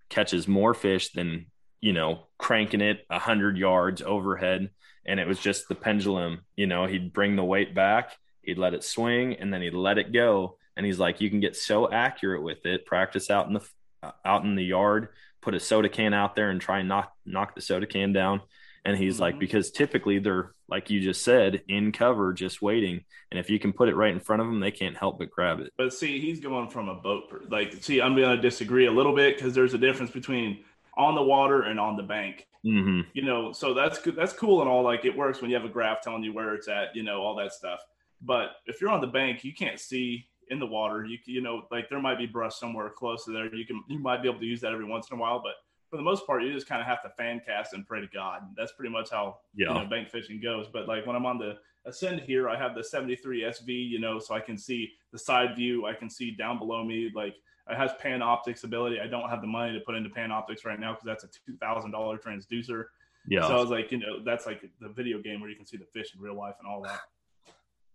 catches 0.07 0.47
more 0.47 0.73
fish 0.73 1.11
than, 1.11 1.47
you 1.81 1.91
know, 1.91 2.27
cranking 2.37 2.81
it 2.81 3.05
a 3.09 3.15
100 3.15 3.57
yards 3.57 4.01
overhead 4.01 4.69
and 5.05 5.19
it 5.19 5.27
was 5.27 5.39
just 5.39 5.67
the 5.67 5.75
pendulum. 5.75 6.45
You 6.55 6.67
know, 6.67 6.85
he'd 6.85 7.11
bring 7.11 7.35
the 7.35 7.43
weight 7.43 7.75
back, 7.75 8.11
he'd 8.43 8.57
let 8.57 8.73
it 8.73 8.83
swing, 8.83 9.33
and 9.35 9.53
then 9.53 9.61
he'd 9.61 9.73
let 9.73 9.97
it 9.97 10.11
go. 10.13 10.57
And 10.77 10.85
he's 10.85 10.99
like, 10.99 11.21
you 11.21 11.29
can 11.29 11.39
get 11.39 11.55
so 11.55 11.91
accurate 11.91 12.41
with 12.43 12.65
it. 12.65 12.85
Practice 12.85 13.29
out 13.29 13.47
in 13.47 13.53
the 13.53 13.61
uh, 14.01 14.11
out 14.25 14.43
in 14.43 14.55
the 14.55 14.63
yard, 14.65 15.09
put 15.41 15.53
a 15.53 15.59
soda 15.59 15.87
can 15.89 16.13
out 16.13 16.35
there, 16.35 16.49
and 16.49 16.59
try 16.59 16.79
and 16.79 16.89
knock 16.89 17.13
knock 17.25 17.55
the 17.55 17.61
soda 17.61 17.85
can 17.87 18.11
down. 18.13 18.41
And 18.85 18.97
he's 18.97 19.17
like, 19.17 19.35
Mhm. 19.35 19.39
because 19.39 19.71
typically 19.71 20.19
they're 20.19 20.53
like 20.67 20.89
you 20.89 20.99
just 20.99 21.21
said, 21.23 21.61
in 21.69 21.91
cover, 21.91 22.33
just 22.33 22.61
waiting. 22.61 23.05
And 23.31 23.39
if 23.39 23.49
you 23.49 23.59
can 23.59 23.71
put 23.73 23.87
it 23.89 23.95
right 23.95 24.11
in 24.11 24.19
front 24.19 24.41
of 24.41 24.47
them, 24.47 24.59
they 24.59 24.71
can't 24.71 24.97
help 24.97 25.19
but 25.19 25.29
grab 25.29 25.59
it. 25.59 25.71
But 25.77 25.93
see, 25.93 26.19
he's 26.19 26.39
going 26.39 26.69
from 26.69 26.89
a 26.89 26.95
boat. 26.95 27.29
Per- 27.29 27.43
like, 27.49 27.73
see, 27.83 28.01
I'm 28.01 28.15
going 28.15 28.35
to 28.35 28.41
disagree 28.41 28.87
a 28.87 28.91
little 28.91 29.15
bit 29.15 29.37
because 29.37 29.53
there's 29.53 29.73
a 29.75 29.77
difference 29.77 30.11
between 30.11 30.63
on 30.97 31.13
the 31.15 31.21
water 31.21 31.61
and 31.63 31.79
on 31.79 31.95
the 31.95 32.03
bank. 32.03 32.47
hmm 32.63 33.01
You 33.13 33.21
know, 33.23 33.51
so 33.51 33.73
that's 33.73 33.99
good. 34.01 34.15
That's 34.15 34.33
cool 34.33 34.61
and 34.61 34.69
all. 34.69 34.81
Like, 34.83 35.05
it 35.05 35.15
works 35.15 35.41
when 35.41 35.51
you 35.51 35.55
have 35.57 35.65
a 35.65 35.69
graph 35.71 36.01
telling 36.01 36.23
you 36.23 36.33
where 36.33 36.55
it's 36.55 36.67
at. 36.67 36.95
You 36.95 37.03
know, 37.03 37.21
all 37.21 37.35
that 37.35 37.53
stuff. 37.53 37.79
But 38.25 38.51
if 38.65 38.79
you're 38.81 38.89
on 38.89 39.01
the 39.01 39.07
bank, 39.07 39.43
you 39.43 39.53
can't 39.53 39.79
see 39.79 40.27
in 40.49 40.59
the 40.59 40.65
water. 40.65 41.05
You 41.05 41.17
you 41.25 41.41
know, 41.41 41.63
like 41.71 41.89
there 41.89 42.01
might 42.01 42.17
be 42.17 42.25
brush 42.25 42.55
somewhere 42.55 42.89
close 42.89 43.25
to 43.25 43.31
there. 43.31 43.53
You 43.53 43.65
can 43.65 43.83
you 43.89 43.99
might 43.99 44.21
be 44.21 44.29
able 44.29 44.39
to 44.39 44.45
use 44.45 44.61
that 44.61 44.71
every 44.71 44.85
once 44.85 45.09
in 45.11 45.17
a 45.17 45.21
while, 45.21 45.41
but 45.43 45.53
for 45.89 45.97
the 45.97 46.03
most 46.03 46.25
part, 46.25 46.43
you 46.43 46.51
just 46.51 46.67
kind 46.67 46.81
of 46.81 46.87
have 46.87 47.03
to 47.03 47.09
fan 47.09 47.39
cast 47.45 47.73
and 47.73 47.85
pray 47.87 48.01
to 48.01 48.07
God. 48.13 48.41
That's 48.57 48.71
pretty 48.71 48.91
much 48.91 49.11
how 49.11 49.37
Yeah. 49.55 49.67
you 49.69 49.73
know 49.83 49.85
bank 49.89 50.09
fishing 50.09 50.39
goes. 50.41 50.67
But 50.71 50.87
like 50.87 51.05
when 51.05 51.15
I'm 51.15 51.25
on 51.25 51.37
the 51.37 51.57
ascend 51.85 52.21
here, 52.21 52.49
I 52.49 52.57
have 52.57 52.75
the 52.75 52.83
73 52.83 53.41
SV, 53.43 53.67
you 53.89 53.99
know, 53.99 54.17
so 54.19 54.33
I 54.33 54.39
can 54.39 54.57
see 54.57 54.91
the 55.11 55.19
side 55.19 55.55
view. 55.55 55.85
I 55.85 55.93
can 55.93 56.09
see 56.09 56.31
down 56.31 56.57
below 56.57 56.83
me. 56.83 57.11
Like 57.13 57.35
it 57.69 57.75
has 57.77 57.91
Panoptix 58.01 58.63
ability. 58.63 58.99
I 58.99 59.07
don't 59.07 59.29
have 59.29 59.41
the 59.41 59.47
money 59.47 59.73
to 59.73 59.79
put 59.85 59.95
into 59.95 60.09
Panoptix 60.09 60.65
right 60.65 60.79
now 60.79 60.93
because 60.93 61.05
that's 61.05 61.23
a 61.25 61.27
two 61.27 61.57
thousand 61.57 61.91
dollar 61.91 62.17
transducer. 62.17 62.85
Yeah. 63.27 63.47
So 63.47 63.55
I 63.57 63.59
was 63.61 63.69
like, 63.69 63.91
you 63.91 63.99
know, 63.99 64.21
that's 64.23 64.45
like 64.45 64.69
the 64.81 64.89
video 64.89 65.21
game 65.21 65.39
where 65.41 65.49
you 65.49 65.55
can 65.55 65.65
see 65.65 65.77
the 65.77 65.85
fish 65.85 66.13
in 66.15 66.21
real 66.21 66.35
life 66.35 66.55
and 66.59 66.67
all 66.67 66.81
that. 66.83 66.99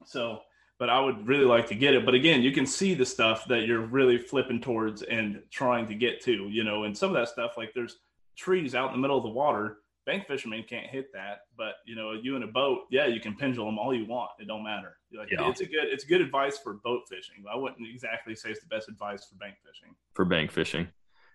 So, 0.05 0.41
but 0.79 0.89
I 0.91 1.01
would 1.01 1.27
really 1.27 1.45
like 1.45 1.67
to 1.69 1.75
get 1.75 1.95
it. 1.95 2.05
But 2.05 2.15
again, 2.15 2.43
you 2.43 2.53
can 2.53 2.67
see 2.67 2.95
the 2.95 3.05
stuff 3.07 3.45
that 3.49 3.67
you're 3.67 3.81
really 3.87 4.19
flipping 4.19 4.61
towards 4.61 5.03
and 5.03 5.43
trying 5.51 5.87
to 5.89 5.95
get 5.95 6.23
to, 6.25 6.33
you 6.49 6.65
know, 6.65 6.85
and 6.85 6.97
some 6.97 7.11
of 7.11 7.15
that 7.17 7.29
stuff, 7.29 7.53
like 7.57 7.73
there's 7.75 7.97
trees 8.37 8.75
out 8.75 8.89
in 8.89 8.93
the 8.93 9.01
middle 9.01 9.17
of 9.17 9.25
the 9.25 9.29
water. 9.31 9.79
Bank 10.07 10.27
fishermen 10.27 10.65
can't 10.67 10.87
hit 10.87 11.13
that, 11.13 11.41
but 11.59 11.75
you 11.85 11.95
know, 11.95 12.13
you 12.13 12.35
in 12.37 12.43
a 12.43 12.47
boat, 12.47 12.83
yeah, 12.91 13.07
you 13.07 13.21
can 13.21 13.35
pendulum 13.37 13.79
all 13.79 13.93
you 13.93 14.07
want. 14.07 14.31
It 14.39 14.47
don't 14.47 14.63
matter. 14.65 14.97
Like 15.13 15.31
Yeah. 15.31 15.51
it's 15.51 15.61
a 15.61 15.67
good, 15.67 15.85
it's 15.85 16.05
good 16.05 16.23
advice 16.23 16.57
for 16.59 16.75
boat 16.83 17.03
fishing. 17.11 17.45
I 17.53 17.57
wouldn't 17.57 17.87
exactly 17.87 18.35
say 18.35 18.51
it's 18.51 18.61
the 18.61 18.67
best 18.69 18.89
advice 18.89 19.27
for 19.29 19.35
bank 19.37 19.57
fishing. 19.67 19.95
for 20.15 20.25
bank 20.25 20.51
fishing. 20.51 20.89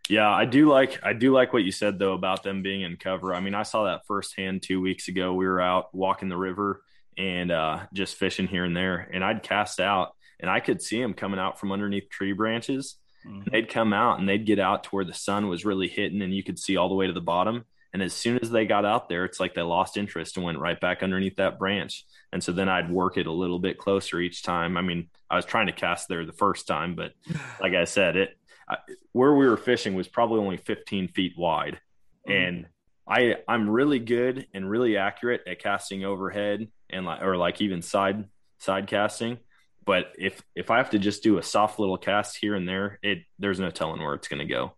Yeah, 0.10 0.30
I 0.30 0.46
do 0.46 0.68
like 0.70 1.00
I 1.04 1.14
do 1.14 1.32
like 1.32 1.54
what 1.54 1.64
you 1.64 1.72
said 1.72 2.00
though 2.00 2.14
about 2.14 2.42
them 2.44 2.62
being 2.64 2.82
in 2.82 2.98
cover. 2.98 3.36
I 3.36 3.40
mean, 3.42 3.54
I 3.54 3.64
saw 3.64 3.84
that 3.86 4.06
firsthand 4.08 4.64
two 4.64 4.82
weeks 4.82 5.08
ago. 5.08 5.34
We 5.34 5.46
were 5.46 5.62
out 5.62 5.94
walking 5.94 6.28
the 6.30 6.36
river 6.38 6.82
and 7.18 7.52
uh, 7.52 7.80
just 7.94 8.16
fishing 8.16 8.48
here 8.48 8.66
and 8.66 8.76
there, 8.76 9.10
and 9.12 9.24
I'd 9.24 9.44
cast 9.44 9.80
out, 9.80 10.16
and 10.40 10.50
I 10.50 10.60
could 10.60 10.82
see 10.82 11.02
them 11.02 11.14
coming 11.14 11.40
out 11.40 11.60
from 11.60 11.72
underneath 11.72 12.10
tree 12.10 12.34
branches. 12.34 12.98
Mhm. 13.26 13.46
They'd 13.52 13.70
come 13.70 13.94
out 13.94 14.20
and 14.20 14.28
they'd 14.28 14.46
get 14.46 14.60
out 14.60 14.84
to 14.86 14.90
where 14.90 15.06
the 15.06 15.14
sun 15.14 15.48
was 15.48 15.66
really 15.66 15.88
hitting, 15.88 16.22
and 16.22 16.36
you 16.36 16.44
could 16.44 16.60
see 16.60 16.78
all 16.78 16.90
the 16.90 16.96
way 16.96 17.08
to 17.08 17.14
the 17.14 17.22
bottom. 17.22 17.66
And 17.94 18.02
as 18.02 18.14
soon 18.14 18.40
as 18.40 18.50
they 18.50 18.66
got 18.66 18.86
out 18.86 19.08
there, 19.08 19.24
it's 19.24 19.40
like 19.40 19.54
they 19.54 19.62
lost 19.62 19.98
interest 19.98 20.36
and 20.36 20.46
went 20.46 20.58
right 20.58 20.80
back 20.80 21.04
underneath 21.04 21.36
that 21.36 21.60
branch. 21.60 22.06
And 22.32 22.44
so 22.44 22.52
then 22.52 22.68
I'd 22.68 22.90
work 22.90 23.18
it 23.18 23.28
a 23.28 23.32
little 23.32 23.60
bit 23.60 23.78
closer 23.78 24.20
each 24.20 24.42
time. 24.42 24.78
I 24.78 24.82
mean, 24.82 25.10
I 25.30 25.36
was 25.36 25.46
trying 25.46 25.68
to 25.68 25.74
cast 25.74 26.08
there 26.08 26.26
the 26.26 26.34
first 26.34 26.66
time, 26.68 26.96
but 26.96 27.14
like 27.62 27.76
I 27.76 27.86
said, 27.86 28.18
it 28.18 28.38
I, 28.68 28.78
where 29.12 29.36
we 29.36 29.48
were 29.48 29.58
fishing 29.58 29.94
was 29.94 30.08
probably 30.08 30.40
only 30.40 30.58
15 30.58 31.10
feet 31.10 31.34
wide, 31.38 31.80
and 32.28 32.66
I 33.08 33.36
I'm 33.48 33.70
really 33.70 34.00
good 34.00 34.48
and 34.54 34.70
really 34.70 34.98
accurate 34.98 35.42
at 35.48 35.60
casting 35.60 36.06
overhead 36.06 36.68
and 36.90 37.06
like 37.06 37.22
or 37.22 37.38
like 37.38 37.62
even 37.62 37.82
side 37.82 38.26
side 38.60 38.88
casting. 38.88 39.40
But 39.86 40.14
if 40.18 40.42
if 40.56 40.72
I 40.72 40.78
have 40.78 40.92
to 40.92 41.00
just 41.00 41.24
do 41.24 41.38
a 41.38 41.44
soft 41.44 41.80
little 41.80 41.98
cast 41.98 42.38
here 42.38 42.56
and 42.56 42.68
there, 42.68 43.00
it 43.04 43.20
there's 43.40 43.60
no 43.60 43.70
telling 43.70 44.02
where 44.02 44.14
it's 44.14 44.28
going 44.28 44.40
to 44.40 44.54
go. 44.54 44.74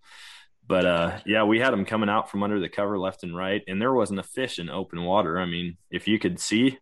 But 0.68 0.86
uh, 0.86 1.20
yeah, 1.26 1.44
we 1.44 1.60
had 1.60 1.72
them 1.72 1.86
coming 1.86 2.10
out 2.10 2.32
from 2.32 2.42
under 2.42 2.60
the 2.60 2.70
cover 2.70 2.98
left 2.98 3.24
and 3.24 3.36
right, 3.36 3.62
and 3.68 3.80
there 3.80 3.94
wasn't 3.94 4.20
a 4.20 4.24
fish 4.24 4.58
in 4.58 4.70
open 4.70 5.04
water. 5.04 5.40
I 5.40 5.46
mean, 5.46 5.78
if 5.92 6.08
you 6.08 6.18
could 6.18 6.40
see, 6.40 6.80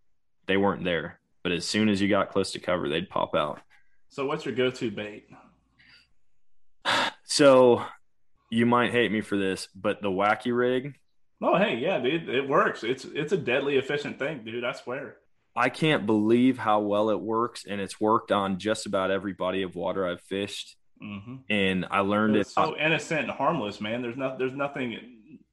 they 0.47 0.55
weren't 0.57 0.85
there. 0.85 1.19
But 1.43 1.51
as 1.51 1.65
soon 1.65 1.89
as 1.89 2.01
you 2.01 2.07
got 2.07 2.31
close 2.31 2.53
to 2.53 2.59
cover, 2.59 2.87
they'd 2.87 3.09
pop 3.09 3.35
out. 3.35 3.59
So, 4.07 4.25
what's 4.25 4.45
your 4.45 4.55
go-to 4.55 4.91
bait? 4.91 5.27
So 7.25 7.83
you 8.51 8.67
might 8.67 8.91
hate 8.91 9.11
me 9.11 9.21
for 9.21 9.37
this, 9.37 9.67
but 9.73 10.03
the 10.03 10.11
wacky 10.11 10.55
rig, 10.55 10.93
Oh, 11.43 11.57
hey, 11.57 11.75
yeah, 11.75 11.99
dude, 11.99 12.29
it 12.29 12.47
works. 12.47 12.83
It's 12.83 13.03
it's 13.03 13.33
a 13.33 13.37
deadly 13.37 13.75
efficient 13.75 14.17
thing, 14.17 14.43
dude. 14.45 14.63
I 14.63 14.71
swear. 14.71 15.17
I 15.55 15.69
can't 15.69 16.05
believe 16.05 16.57
how 16.57 16.79
well 16.79 17.09
it 17.09 17.19
works, 17.19 17.65
and 17.67 17.81
it's 17.81 17.99
worked 17.99 18.31
on 18.31 18.57
just 18.57 18.85
about 18.85 19.11
every 19.11 19.33
body 19.33 19.61
of 19.61 19.75
water 19.75 20.07
I've 20.07 20.21
fished. 20.21 20.77
Mm-hmm. 21.03 21.35
And 21.49 21.85
I 21.91 21.99
learned 21.99 22.37
it. 22.37 22.41
It's 22.41 22.55
so 22.55 22.77
innocent 22.77 23.21
and 23.21 23.31
harmless, 23.31 23.81
man. 23.81 24.01
There's 24.01 24.15
not 24.15 24.39
there's 24.39 24.53
nothing 24.53 24.97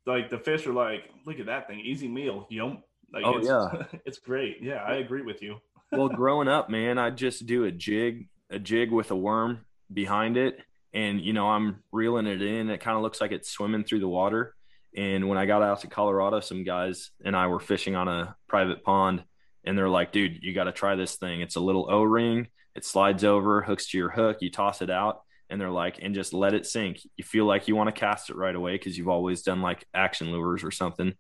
like 0.07 0.31
the 0.31 0.39
fish 0.39 0.67
are 0.67 0.73
like, 0.73 1.11
look 1.27 1.41
at 1.41 1.47
that 1.47 1.67
thing, 1.67 1.81
easy 1.81 2.09
meal, 2.09 2.47
yum. 2.51 2.83
Like, 3.13 3.25
Oh, 3.27 3.39
it's, 3.39 3.49
yeah. 3.49 3.99
it's 4.07 4.19
great. 4.19 4.59
Yeah, 4.63 4.83
I 4.85 4.97
agree 4.97 5.23
with 5.23 5.43
you. 5.43 5.57
well, 5.93 6.09
growing 6.09 6.49
up, 6.49 6.71
man, 6.71 6.99
I'd 6.99 7.17
just 7.17 7.47
do 7.47 7.65
a 7.65 7.73
jig, 7.73 8.29
a 8.49 8.59
jig 8.59 8.93
with 8.93 9.11
a 9.11 9.17
worm 9.17 9.67
behind 9.93 10.37
it, 10.37 10.59
and 10.95 11.21
you 11.21 11.33
know 11.33 11.49
I'm 11.49 11.83
reeling 11.91 12.27
it 12.27 12.43
in. 12.43 12.71
It 12.71 12.79
kind 12.81 12.97
of 12.97 13.03
looks 13.03 13.21
like 13.21 13.33
it's 13.33 13.51
swimming 13.51 13.85
through 13.85 14.01
the 14.01 14.09
water. 14.09 14.55
And 14.97 15.29
when 15.29 15.39
I 15.39 15.47
got 15.47 15.63
out 15.63 15.81
to 15.81 15.87
Colorado, 15.87 16.41
some 16.41 16.65
guys 16.65 17.11
and 17.25 17.37
I 17.37 17.47
were 17.47 17.61
fishing 17.61 17.95
on 17.95 18.09
a 18.09 18.35
private 18.49 18.83
pond, 18.83 19.23
and 19.65 19.77
they're 19.79 19.89
like, 19.89 20.13
"Dude, 20.13 20.43
you 20.43 20.53
got 20.53 20.65
to 20.65 20.73
try 20.73 20.97
this 20.97 21.17
thing. 21.17 21.41
It's 21.41 21.57
a 21.57 21.61
little 21.61 21.87
O 21.91 22.03
ring. 22.03 22.49
It 22.75 22.85
slides 22.85 23.25
over, 23.25 23.63
hooks 23.63 23.91
to 23.91 23.99
your 23.99 24.11
hook. 24.11 24.39
You 24.41 24.51
toss 24.51 24.83
it 24.83 24.91
out." 24.91 25.21
And 25.49 25.61
they're 25.61 25.71
like, 25.71 25.99
and 26.01 26.15
just 26.15 26.33
let 26.33 26.55
it 26.55 26.65
sink. 26.65 27.01
You 27.17 27.25
feel 27.25 27.45
like 27.45 27.67
you 27.67 27.75
want 27.75 27.93
to 27.93 28.01
cast 28.01 28.31
it 28.31 28.37
right 28.37 28.55
away 28.55 28.73
because 28.75 28.97
you've 28.97 29.09
always 29.09 29.43
done 29.43 29.61
like 29.61 29.85
action 29.93 30.31
lures 30.31 30.63
or 30.63 30.71
something. 30.71 31.13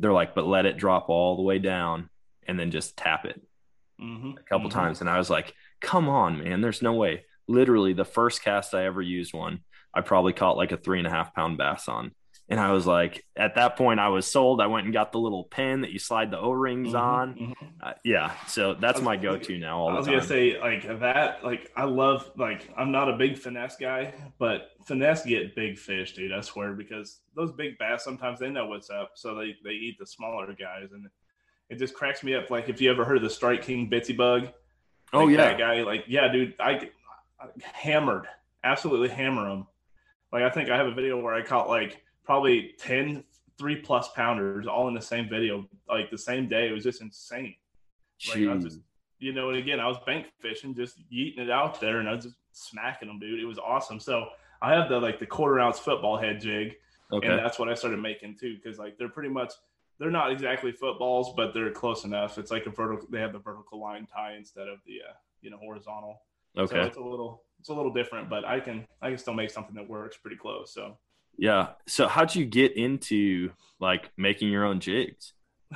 They're 0.00 0.12
like, 0.12 0.34
but 0.34 0.46
let 0.48 0.66
it 0.66 0.76
drop 0.76 1.08
all 1.08 1.36
the 1.36 1.42
way 1.42 1.60
down 1.60 2.10
and 2.46 2.58
then 2.58 2.70
just 2.72 2.96
tap 2.96 3.24
it 3.24 3.40
Mm-hmm. 4.00 4.38
a 4.38 4.42
couple 4.42 4.68
times 4.70 5.00
and 5.00 5.08
I 5.10 5.18
was 5.18 5.28
like, 5.30 5.54
come 5.80 6.08
on, 6.08 6.38
man, 6.42 6.60
there's 6.60 6.82
no 6.82 6.92
way. 6.92 7.24
Literally, 7.48 7.92
the 7.94 8.04
first 8.04 8.42
cast 8.42 8.74
I 8.74 8.84
ever 8.86 9.02
used 9.02 9.32
one, 9.32 9.60
I 9.94 10.02
probably 10.02 10.32
caught 10.32 10.56
like 10.56 10.70
a 10.72 10.76
three 10.76 10.98
and 10.98 11.06
a 11.06 11.10
half 11.10 11.34
pound 11.34 11.56
bass 11.58 11.88
on. 11.88 12.12
And 12.50 12.58
I 12.58 12.72
was 12.72 12.86
like, 12.86 13.26
at 13.36 13.56
that 13.56 13.76
point, 13.76 14.00
I 14.00 14.08
was 14.08 14.26
sold. 14.26 14.62
I 14.62 14.68
went 14.68 14.84
and 14.86 14.92
got 14.94 15.12
the 15.12 15.18
little 15.18 15.44
pen 15.44 15.82
that 15.82 15.90
you 15.90 15.98
slide 15.98 16.30
the 16.30 16.38
O 16.38 16.50
rings 16.50 16.94
Mhm, 16.94 16.98
on. 16.98 17.34
mhm. 17.34 17.54
Uh, 17.82 17.92
yeah, 18.04 18.32
so 18.46 18.72
that's 18.72 18.96
was- 19.00 19.04
my 19.04 19.16
go-to 19.16 19.58
now 19.58 19.78
all 19.78 19.90
I 19.90 19.94
was 19.98 20.06
gonna 20.06 20.22
say 20.22 20.58
like 20.58 20.82
that. 21.00 21.44
Like 21.44 21.70
I 21.76 21.84
love 21.84 22.30
like 22.36 22.70
I'm 22.76 22.90
not 22.90 23.10
a 23.10 23.16
big 23.16 23.36
finesse 23.36 23.76
guy, 23.76 24.14
but 24.38 24.70
finesse 24.86 25.26
get 25.26 25.54
big 25.54 25.76
fish, 25.78 26.14
dude. 26.14 26.32
I 26.32 26.40
swear 26.40 26.72
because 26.72 27.20
those 27.34 27.52
big 27.52 27.76
bass 27.76 28.02
sometimes 28.02 28.38
they 28.40 28.48
know 28.48 28.66
what's 28.66 28.88
up, 28.88 29.10
so 29.14 29.34
they 29.34 29.54
they 29.62 29.72
eat 29.72 29.98
the 29.98 30.06
smaller 30.06 30.46
guys, 30.54 30.92
and 30.92 31.06
it 31.68 31.78
just 31.78 31.92
cracks 31.94 32.24
me 32.24 32.34
up. 32.34 32.48
Like 32.50 32.70
if 32.70 32.80
you 32.80 32.90
ever 32.90 33.04
heard 33.04 33.18
of 33.18 33.22
the 33.24 33.28
Strike 33.30 33.60
King 33.62 33.90
Bitsy 33.90 34.16
Bug, 34.16 34.48
oh 35.12 35.28
yeah, 35.28 35.36
that 35.36 35.58
guy. 35.58 35.82
Like 35.82 36.04
yeah, 36.08 36.28
dude, 36.32 36.54
I, 36.58 36.88
I 37.38 37.48
hammered, 37.62 38.26
absolutely 38.64 39.10
hammer 39.10 39.50
him. 39.50 39.66
Like 40.32 40.44
I 40.44 40.48
think 40.50 40.70
I 40.70 40.78
have 40.78 40.86
a 40.86 40.94
video 40.94 41.20
where 41.20 41.34
I 41.34 41.42
caught 41.42 41.68
like 41.68 42.02
probably 42.28 42.74
10 42.78 43.24
three 43.56 43.76
plus 43.76 44.10
pounders 44.10 44.66
all 44.66 44.86
in 44.86 44.94
the 44.94 45.00
same 45.00 45.30
video, 45.30 45.66
like 45.88 46.10
the 46.10 46.18
same 46.18 46.46
day. 46.46 46.68
It 46.68 46.72
was 46.72 46.84
just 46.84 47.00
insane. 47.00 47.54
Like, 48.28 48.46
I 48.46 48.54
was 48.54 48.64
just, 48.64 48.80
you 49.18 49.32
know, 49.32 49.48
and 49.48 49.56
again, 49.56 49.80
I 49.80 49.86
was 49.88 49.96
bank 50.04 50.26
fishing, 50.38 50.74
just 50.74 50.98
eating 51.10 51.42
it 51.42 51.50
out 51.50 51.80
there, 51.80 52.00
and 52.00 52.08
I 52.08 52.14
was 52.14 52.26
just 52.26 52.36
smacking 52.52 53.08
them, 53.08 53.18
dude. 53.18 53.40
It 53.40 53.46
was 53.46 53.58
awesome. 53.58 53.98
So 53.98 54.26
I 54.60 54.74
have 54.74 54.90
the 54.90 55.00
like 55.00 55.18
the 55.18 55.24
quarter 55.24 55.58
ounce 55.58 55.78
football 55.78 56.18
head 56.18 56.38
jig, 56.38 56.74
okay. 57.10 57.28
and 57.28 57.38
that's 57.38 57.58
what 57.58 57.70
I 57.70 57.74
started 57.74 57.98
making 57.98 58.36
too, 58.36 58.56
because 58.62 58.78
like 58.78 58.98
they're 58.98 59.08
pretty 59.08 59.30
much 59.30 59.54
they're 59.98 60.10
not 60.10 60.30
exactly 60.30 60.70
footballs, 60.70 61.32
but 61.34 61.54
they're 61.54 61.72
close 61.72 62.04
enough. 62.04 62.36
It's 62.36 62.50
like 62.50 62.66
a 62.66 62.70
vertical. 62.70 63.08
They 63.10 63.20
have 63.20 63.32
the 63.32 63.38
vertical 63.38 63.80
line 63.80 64.06
tie 64.06 64.34
instead 64.36 64.68
of 64.68 64.80
the 64.86 64.98
uh, 65.08 65.14
you 65.40 65.50
know 65.50 65.56
horizontal. 65.56 66.20
So 66.56 66.62
okay. 66.64 66.82
it's 66.82 66.98
a 66.98 67.00
little 67.00 67.44
it's 67.58 67.70
a 67.70 67.74
little 67.74 67.92
different, 67.92 68.28
but 68.28 68.44
I 68.44 68.60
can 68.60 68.86
I 69.00 69.08
can 69.08 69.18
still 69.18 69.34
make 69.34 69.48
something 69.48 69.74
that 69.76 69.88
works 69.88 70.18
pretty 70.18 70.36
close. 70.36 70.74
So 70.74 70.98
Yeah. 71.38 71.68
So 71.86 72.08
how'd 72.08 72.34
you 72.34 72.44
get 72.44 72.76
into 72.76 73.52
like 73.80 74.10
making 74.16 74.50
your 74.50 74.64
own 74.64 74.80
jigs? 74.80 75.32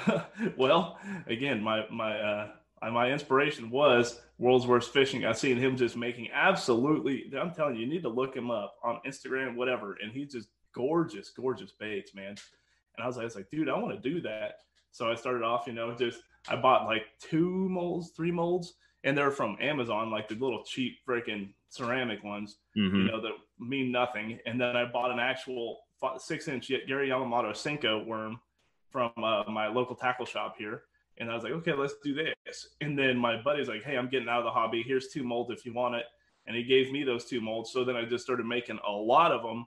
well, 0.57 0.99
again, 1.27 1.63
my 1.63 1.85
my 1.91 2.19
uh, 2.19 2.49
my 2.91 3.11
inspiration 3.11 3.71
was 3.71 4.21
World's 4.39 4.67
Worst 4.67 4.93
Fishing. 4.93 5.25
I 5.25 5.33
seen 5.33 5.57
him 5.57 5.77
just 5.77 5.97
making 5.97 6.31
absolutely. 6.33 7.31
I'm 7.39 7.53
telling 7.53 7.77
you, 7.77 7.83
you 7.83 7.87
need 7.87 8.03
to 8.03 8.09
look 8.09 8.35
him 8.35 8.51
up 8.51 8.75
on 8.83 9.01
Instagram, 9.07 9.55
whatever, 9.55 9.97
and 10.03 10.11
he's 10.13 10.33
just 10.33 10.49
gorgeous, 10.75 11.31
gorgeous 11.31 11.73
baits, 11.79 12.15
man. 12.15 12.35
And 12.97 13.05
I 13.05 13.07
was, 13.07 13.17
like, 13.17 13.23
I 13.23 13.27
was 13.27 13.37
like, 13.37 13.51
dude, 13.51 13.69
I 13.69 13.79
want 13.79 14.03
to 14.03 14.11
do 14.11 14.21
that. 14.23 14.59
So 14.91 15.11
I 15.11 15.15
started 15.15 15.43
off, 15.43 15.67
you 15.67 15.73
know, 15.73 15.95
just 15.95 16.23
I 16.49 16.57
bought 16.57 16.87
like 16.87 17.05
two 17.21 17.69
molds, 17.71 18.11
three 18.17 18.33
molds, 18.33 18.75
and 19.05 19.17
they're 19.17 19.31
from 19.31 19.57
Amazon, 19.61 20.11
like 20.11 20.29
the 20.29 20.35
little 20.35 20.63
cheap 20.65 20.99
freaking 21.09 21.53
ceramic 21.69 22.23
ones 22.23 22.59
Mhm. 22.77 22.93
you 22.97 23.05
know, 23.05 23.21
that 23.21 23.33
mean 23.69 23.93
nothing. 23.93 24.39
And 24.47 24.61
then 24.61 24.77
I 24.77 24.85
bought 24.85 25.11
an 25.11 25.19
actual 25.19 25.81
six 26.19 26.49
inch 26.49 26.69
Gary 26.87 27.09
Yamamoto 27.09 27.53
Senko 27.53 28.05
worm 28.07 28.41
from 28.91 29.13
uh, 29.17 29.45
my 29.51 29.69
local 29.69 29.97
tackle 29.97 30.27
shop 30.27 30.57
here. 30.59 30.83
And 31.19 31.31
I 31.31 31.35
was 31.35 31.45
like, 31.45 31.53
okay, 31.53 31.73
let's 31.75 31.95
do 32.03 32.15
this. 32.15 32.69
And 32.81 32.99
then 32.99 33.17
my 33.19 33.41
buddy's 33.41 33.69
like, 33.69 33.85
hey, 33.85 33.97
I'm 33.97 34.09
getting 34.09 34.29
out 34.29 34.39
of 34.39 34.45
the 34.45 34.51
hobby. 34.51 34.83
Here's 34.83 35.09
two 35.09 35.23
molds 35.23 35.51
if 35.51 35.65
you 35.65 35.73
want 35.73 35.95
it. 35.95 36.05
And 36.47 36.57
he 36.57 36.65
gave 36.65 36.91
me 36.91 37.05
those 37.05 37.27
two 37.27 37.41
molds. 37.41 37.71
So 37.71 37.85
then 37.85 37.97
I 37.97 38.05
just 38.05 38.25
started 38.25 38.47
making 38.47 38.79
a 38.87 38.91
lot 38.91 39.31
of 39.31 39.43
them 39.43 39.67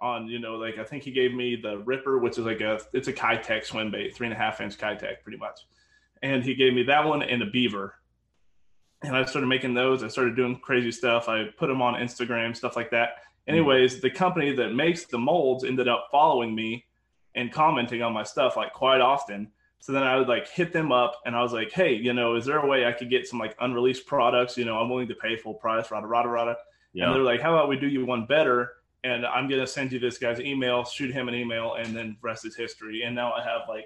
on, 0.00 0.26
you 0.26 0.38
know, 0.38 0.56
like 0.56 0.78
I 0.78 0.84
think 0.84 1.02
he 1.02 1.12
gave 1.12 1.34
me 1.34 1.54
the 1.54 1.78
Ripper, 1.78 2.18
which 2.18 2.38
is 2.38 2.44
like 2.44 2.60
a, 2.60 2.80
it's 2.92 3.08
a 3.08 3.12
Keitech 3.12 3.64
swim 3.64 3.90
bait, 3.90 4.14
three 4.14 4.26
and 4.26 4.34
a 4.34 4.38
half 4.38 4.60
inch 4.60 4.78
Keitech 4.78 5.22
pretty 5.22 5.38
much. 5.38 5.60
And 6.22 6.42
he 6.42 6.54
gave 6.54 6.72
me 6.72 6.82
that 6.84 7.04
one 7.04 7.22
and 7.22 7.42
a 7.42 7.46
Beaver 7.46 7.94
and 9.02 9.16
I 9.16 9.24
started 9.24 9.46
making 9.46 9.74
those. 9.74 10.02
I 10.02 10.08
started 10.08 10.36
doing 10.36 10.58
crazy 10.58 10.90
stuff. 10.90 11.28
I 11.28 11.46
put 11.56 11.68
them 11.68 11.82
on 11.82 11.94
Instagram, 11.94 12.56
stuff 12.56 12.76
like 12.76 12.90
that. 12.90 13.18
Mm-hmm. 13.48 13.58
Anyways, 13.58 14.00
the 14.00 14.10
company 14.10 14.54
that 14.54 14.74
makes 14.74 15.04
the 15.04 15.18
molds 15.18 15.64
ended 15.64 15.88
up 15.88 16.08
following 16.10 16.54
me 16.54 16.86
and 17.34 17.52
commenting 17.52 18.02
on 18.02 18.12
my 18.12 18.22
stuff 18.22 18.56
like 18.56 18.72
quite 18.72 19.00
often. 19.00 19.50
So 19.78 19.92
then 19.92 20.02
I 20.02 20.16
would 20.16 20.28
like 20.28 20.48
hit 20.48 20.72
them 20.72 20.90
up 20.90 21.20
and 21.26 21.36
I 21.36 21.42
was 21.42 21.52
like, 21.52 21.70
hey, 21.70 21.94
you 21.94 22.12
know, 22.12 22.34
is 22.34 22.46
there 22.46 22.58
a 22.58 22.66
way 22.66 22.86
I 22.86 22.92
could 22.92 23.10
get 23.10 23.26
some 23.26 23.38
like 23.38 23.54
unreleased 23.60 24.06
products? 24.06 24.56
You 24.56 24.64
know, 24.64 24.78
I'm 24.78 24.88
willing 24.88 25.08
to 25.08 25.14
pay 25.14 25.36
full 25.36 25.54
price, 25.54 25.90
rada, 25.90 26.06
rada, 26.06 26.28
rada. 26.28 26.56
And 26.94 27.14
they're 27.14 27.22
like, 27.22 27.42
how 27.42 27.54
about 27.54 27.68
we 27.68 27.78
do 27.78 27.86
you 27.86 28.06
one 28.06 28.24
better? 28.24 28.72
And 29.04 29.26
I'm 29.26 29.48
going 29.48 29.60
to 29.60 29.66
send 29.66 29.92
you 29.92 29.98
this 29.98 30.16
guy's 30.16 30.40
email, 30.40 30.84
shoot 30.84 31.12
him 31.12 31.28
an 31.28 31.34
email, 31.34 31.74
and 31.74 31.94
then 31.94 32.16
rest 32.22 32.46
is 32.46 32.56
history. 32.56 33.02
And 33.02 33.14
now 33.14 33.32
I 33.32 33.44
have 33.44 33.68
like 33.68 33.84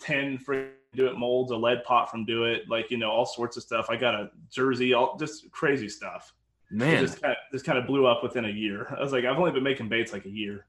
10 0.00 0.38
free 0.38 0.66
do 0.94 1.06
it 1.06 1.16
molds, 1.16 1.50
a 1.50 1.56
lead 1.56 1.84
pot 1.84 2.10
from 2.10 2.24
do 2.24 2.44
it, 2.44 2.68
like, 2.68 2.90
you 2.90 2.96
know, 2.98 3.10
all 3.10 3.26
sorts 3.26 3.56
of 3.56 3.62
stuff. 3.62 3.86
I 3.88 3.96
got 3.96 4.14
a 4.14 4.30
jersey, 4.50 4.94
all 4.94 5.16
just 5.16 5.50
crazy 5.50 5.88
stuff. 5.88 6.34
It 6.74 6.78
Man, 6.78 7.00
just 7.04 7.22
kind 7.22 7.32
of, 7.32 7.38
just 7.52 7.64
kind 7.64 7.78
of 7.78 7.86
blew 7.86 8.06
up 8.06 8.22
within 8.22 8.44
a 8.44 8.50
year. 8.50 8.92
I 8.96 9.00
was 9.00 9.12
like, 9.12 9.24
I've 9.24 9.38
only 9.38 9.52
been 9.52 9.62
making 9.62 9.88
baits 9.88 10.12
like 10.12 10.24
a 10.24 10.30
year. 10.30 10.66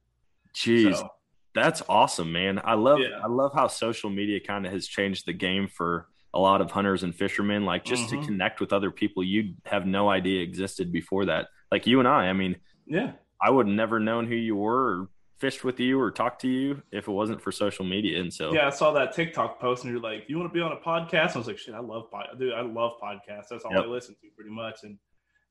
jeez. 0.54 0.96
So, 0.96 1.10
That's 1.54 1.82
awesome, 1.90 2.32
man. 2.32 2.62
I 2.64 2.74
love 2.76 3.00
Yeah. 3.00 3.20
I 3.24 3.28
love 3.28 3.54
how 3.54 3.68
social 3.68 4.10
media 4.10 4.40
kind 4.40 4.66
of 4.66 4.72
has 4.74 4.88
changed 4.88 5.26
the 5.26 5.34
game 5.34 5.68
for 5.68 6.08
a 6.34 6.40
lot 6.40 6.60
of 6.62 6.70
hunters 6.72 7.04
and 7.04 7.16
fishermen. 7.16 7.64
Like 7.66 7.86
just 7.86 8.04
Mhm. 8.10 8.22
to 8.22 8.28
connect 8.28 8.60
with 8.60 8.74
other 8.74 8.92
people 8.92 9.24
you 9.24 9.54
have 9.66 9.86
no 9.88 10.10
idea 10.10 10.44
existed 10.44 10.92
before 10.92 11.26
that. 11.26 11.48
Like 11.72 11.88
you 11.88 12.00
and 12.00 12.08
I. 12.08 12.28
I 12.30 12.34
mean, 12.34 12.58
yeah. 12.86 13.14
I 13.42 13.50
would 13.50 13.68
never 13.68 14.00
known 14.00 14.28
who 14.28 14.36
you 14.36 14.56
were 14.58 15.00
or 15.02 15.10
fished 15.40 15.64
with 15.64 15.80
you 15.80 16.00
or 16.00 16.12
talked 16.12 16.42
to 16.42 16.48
you 16.50 16.82
if 16.92 17.08
it 17.08 17.12
wasn't 17.12 17.42
for 17.42 17.52
social 17.54 17.86
media. 17.86 18.20
And 18.22 18.34
so 18.34 18.54
Yeah, 18.54 18.68
I 18.68 18.70
saw 18.70 18.92
that 18.94 19.14
TikTok 19.14 19.60
post 19.60 19.84
and 19.86 19.92
you're 19.94 20.02
like, 20.02 20.26
you 20.28 20.38
want 20.38 20.50
to 20.50 20.54
be 20.54 20.62
on 20.62 20.72
a 20.74 20.78
podcast? 20.78 21.36
I 21.36 21.38
was 21.40 21.48
like, 21.48 21.58
shit, 21.58 21.74
I 21.74 21.80
love 21.80 22.12
pod- 22.12 22.38
dude, 22.38 22.54
I 22.54 22.62
love 22.62 22.94
podcasts. 23.02 23.48
That's 23.50 23.64
all 23.66 23.74
Yep. 23.74 23.84
I 23.86 23.88
listen 23.88 24.16
to 24.16 24.28
pretty 24.36 24.52
much. 24.52 24.84
And 24.84 24.98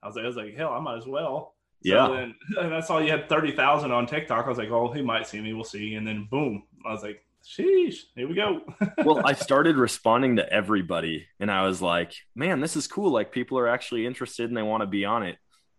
I 0.05 0.07
was 0.07 0.17
like, 0.17 0.25
I 0.25 0.29
was 0.29 0.37
like, 0.37 0.55
hell, 0.55 0.71
I 0.71 0.81
might 0.81 0.99
as 0.99 1.07
well. 1.07 1.55
So 1.83 1.95
Yeah. 1.95 2.09
Then, 2.09 2.35
and 2.65 2.75
I 2.75 2.81
saw 2.81 2.99
you 2.99 3.11
had 3.11 3.29
thirty 3.29 3.53
thousand 3.53 3.91
on 3.91 4.07
TikTok. 4.07 4.45
I 4.45 4.49
was 4.49 4.59
like, 4.59 4.71
oh, 4.71 4.93
he 4.93 5.03
might 5.03 5.27
see 5.27 5.41
me. 5.41 5.55
We'll 5.55 5.65
see. 5.65 5.95
And 5.95 6.07
then 6.07 6.29
boom, 6.31 6.65
I 6.87 6.93
was 6.93 7.03
like, 7.03 7.25
sheesh, 7.45 7.97
here 8.15 8.29
we 8.29 8.35
go. 8.35 8.61
well, 9.05 9.25
I 9.25 9.33
started 9.33 9.77
responding 9.77 10.37
to 10.37 10.53
everybody 10.53 11.27
and 11.41 11.51
I 11.51 11.67
was 11.67 11.81
like, 11.81 12.15
man, 12.35 12.61
this 12.61 12.77
is 12.77 12.87
cool. 12.87 13.11
Like 13.11 13.33
people 13.33 13.59
are 13.59 13.69
actually 13.69 14.07
interested 14.07 14.49
and 14.49 14.57
they 14.57 14.63
want 14.63 14.83
to 14.83 14.87
be 14.87 15.05
on 15.05 15.23
it. 15.23 15.37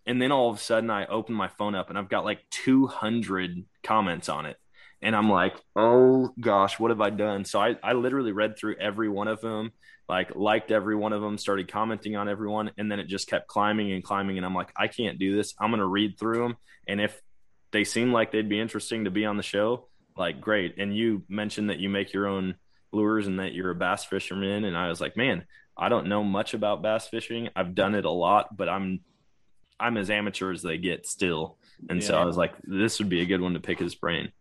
And 0.07 0.21
then 0.21 0.31
all 0.31 0.49
of 0.49 0.57
a 0.57 0.59
sudden 0.59 0.89
I 0.89 1.05
open 1.05 1.33
my 1.33 1.47
phone 1.47 1.75
up 1.75 1.89
and 1.89 1.97
I've 1.97 2.09
got 2.09 2.25
like 2.25 2.41
200 2.51 3.65
comments 3.83 4.29
on 4.29 4.45
it. 4.45 4.57
And 5.05 5.15
I'm 5.15 5.29
like, 5.29 5.55
oh 5.75 6.33
gosh, 6.39 6.79
what 6.79 6.89
have 6.89 6.99
I 6.99 7.11
done? 7.11 7.45
So 7.45 7.61
I, 7.61 7.75
I 7.83 7.93
literally 7.93 8.31
read 8.31 8.57
through 8.57 8.77
every 8.77 9.07
one 9.07 9.27
of 9.27 9.39
them, 9.39 9.71
like 10.09 10.35
liked 10.35 10.71
every 10.71 10.95
one 10.95 11.13
of 11.13 11.21
them, 11.21 11.37
started 11.37 11.71
commenting 11.71 12.15
on 12.15 12.27
everyone. 12.27 12.71
And 12.79 12.91
then 12.91 12.99
it 12.99 13.07
just 13.07 13.27
kept 13.27 13.47
climbing 13.47 13.91
and 13.91 14.03
climbing. 14.03 14.37
And 14.37 14.45
I'm 14.45 14.55
like, 14.55 14.71
I 14.75 14.87
can't 14.87 15.19
do 15.19 15.35
this. 15.35 15.53
I'm 15.59 15.69
going 15.69 15.79
to 15.79 15.85
read 15.85 16.17
through 16.17 16.41
them. 16.41 16.57
And 16.87 16.99
if 16.99 17.21
they 17.71 17.83
seem 17.83 18.11
like 18.11 18.31
they'd 18.31 18.49
be 18.49 18.59
interesting 18.59 19.03
to 19.03 19.11
be 19.11 19.25
on 19.25 19.37
the 19.37 19.43
show, 19.43 19.89
like 20.17 20.41
great. 20.41 20.79
And 20.79 20.97
you 20.97 21.21
mentioned 21.29 21.69
that 21.69 21.77
you 21.77 21.87
make 21.87 22.11
your 22.11 22.25
own 22.25 22.55
lures 22.91 23.27
and 23.27 23.39
that 23.39 23.53
you're 23.53 23.69
a 23.69 23.75
bass 23.75 24.05
fisherman. 24.05 24.65
And 24.65 24.75
I 24.75 24.89
was 24.89 24.99
like, 24.99 25.15
man, 25.15 25.45
I 25.77 25.89
don't 25.89 26.07
know 26.07 26.23
much 26.23 26.55
about 26.55 26.81
bass 26.81 27.07
fishing. 27.07 27.49
I've 27.55 27.75
done 27.75 27.93
it 27.93 28.05
a 28.05 28.11
lot, 28.11 28.57
but 28.57 28.69
I'm 28.69 29.01
I'm 29.79 29.97
as 29.97 30.09
amateur 30.09 30.51
as 30.51 30.63
they 30.63 30.79
get 30.79 31.05
still. 31.05 31.57
And 31.89 32.03
so 32.03 32.17
I 32.17 32.25
was 32.25 32.37
like, 32.37 32.53
this 32.63 32.97
would 32.97 33.09
be 33.09 33.21
a 33.21 33.25
good 33.25 33.41
one 33.41 33.53
to 33.53 33.59
pick 33.59 33.77
his 33.77 33.93
brain. 33.93 34.31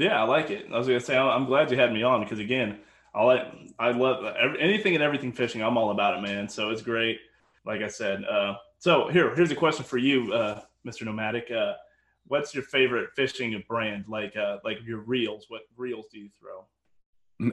Yeah, 0.00 0.20
I 0.20 0.24
like 0.24 0.50
it. 0.50 0.66
I 0.72 0.78
was 0.78 0.86
gonna 0.86 1.00
say, 1.00 1.16
I'm 1.16 1.44
glad 1.46 1.70
you 1.70 1.76
had 1.76 1.92
me 1.92 2.02
on 2.02 2.22
because 2.22 2.38
again, 2.38 2.78
I 3.14 3.22
like, 3.24 3.42
I 3.78 3.90
love 3.90 4.24
anything 4.58 4.94
and 4.94 5.02
everything 5.02 5.32
fishing. 5.32 5.62
I'm 5.62 5.76
all 5.76 5.90
about 5.90 6.16
it, 6.18 6.22
man. 6.22 6.48
So 6.48 6.70
it's 6.70 6.82
great. 6.82 7.18
Like 7.66 7.82
I 7.82 7.88
said, 7.88 8.24
uh, 8.24 8.54
so 8.78 9.08
here, 9.08 9.34
here's 9.34 9.50
a 9.50 9.56
question 9.56 9.84
for 9.84 9.98
you, 9.98 10.32
uh, 10.32 10.62
Mr. 10.86 11.04
Nomadic. 11.04 11.50
Uh, 11.50 11.74
what's 12.26 12.54
your 12.54 12.62
favorite 12.64 13.10
fishing 13.14 13.62
brand? 13.68 14.04
Like, 14.08 14.36
uh, 14.36 14.58
like 14.64 14.78
your 14.86 15.00
reels. 15.00 15.46
What 15.48 15.62
reels 15.76 16.06
do 16.12 16.18
you 16.18 16.28
throw? 16.40 17.52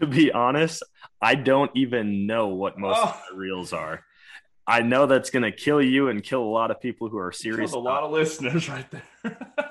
to 0.00 0.06
be 0.06 0.30
honest, 0.32 0.82
I 1.22 1.34
don't 1.34 1.70
even 1.74 2.26
know 2.26 2.48
what 2.48 2.78
most 2.78 2.98
of 2.98 3.08
Oh. 3.16 3.22
the 3.32 3.36
reels 3.38 3.72
are. 3.72 4.04
I 4.66 4.82
know 4.82 5.06
that's 5.06 5.30
going 5.30 5.44
to 5.44 5.52
kill 5.52 5.80
you 5.80 6.08
and 6.08 6.22
kill 6.22 6.42
a 6.42 6.52
lot 6.52 6.70
of 6.70 6.80
people 6.80 7.08
who 7.08 7.16
are 7.18 7.32
serious. 7.32 7.72
a 7.72 7.78
lot 7.78 8.02
of 8.02 8.10
listeners 8.10 8.68
right 8.74 8.86
there. 8.90 9.67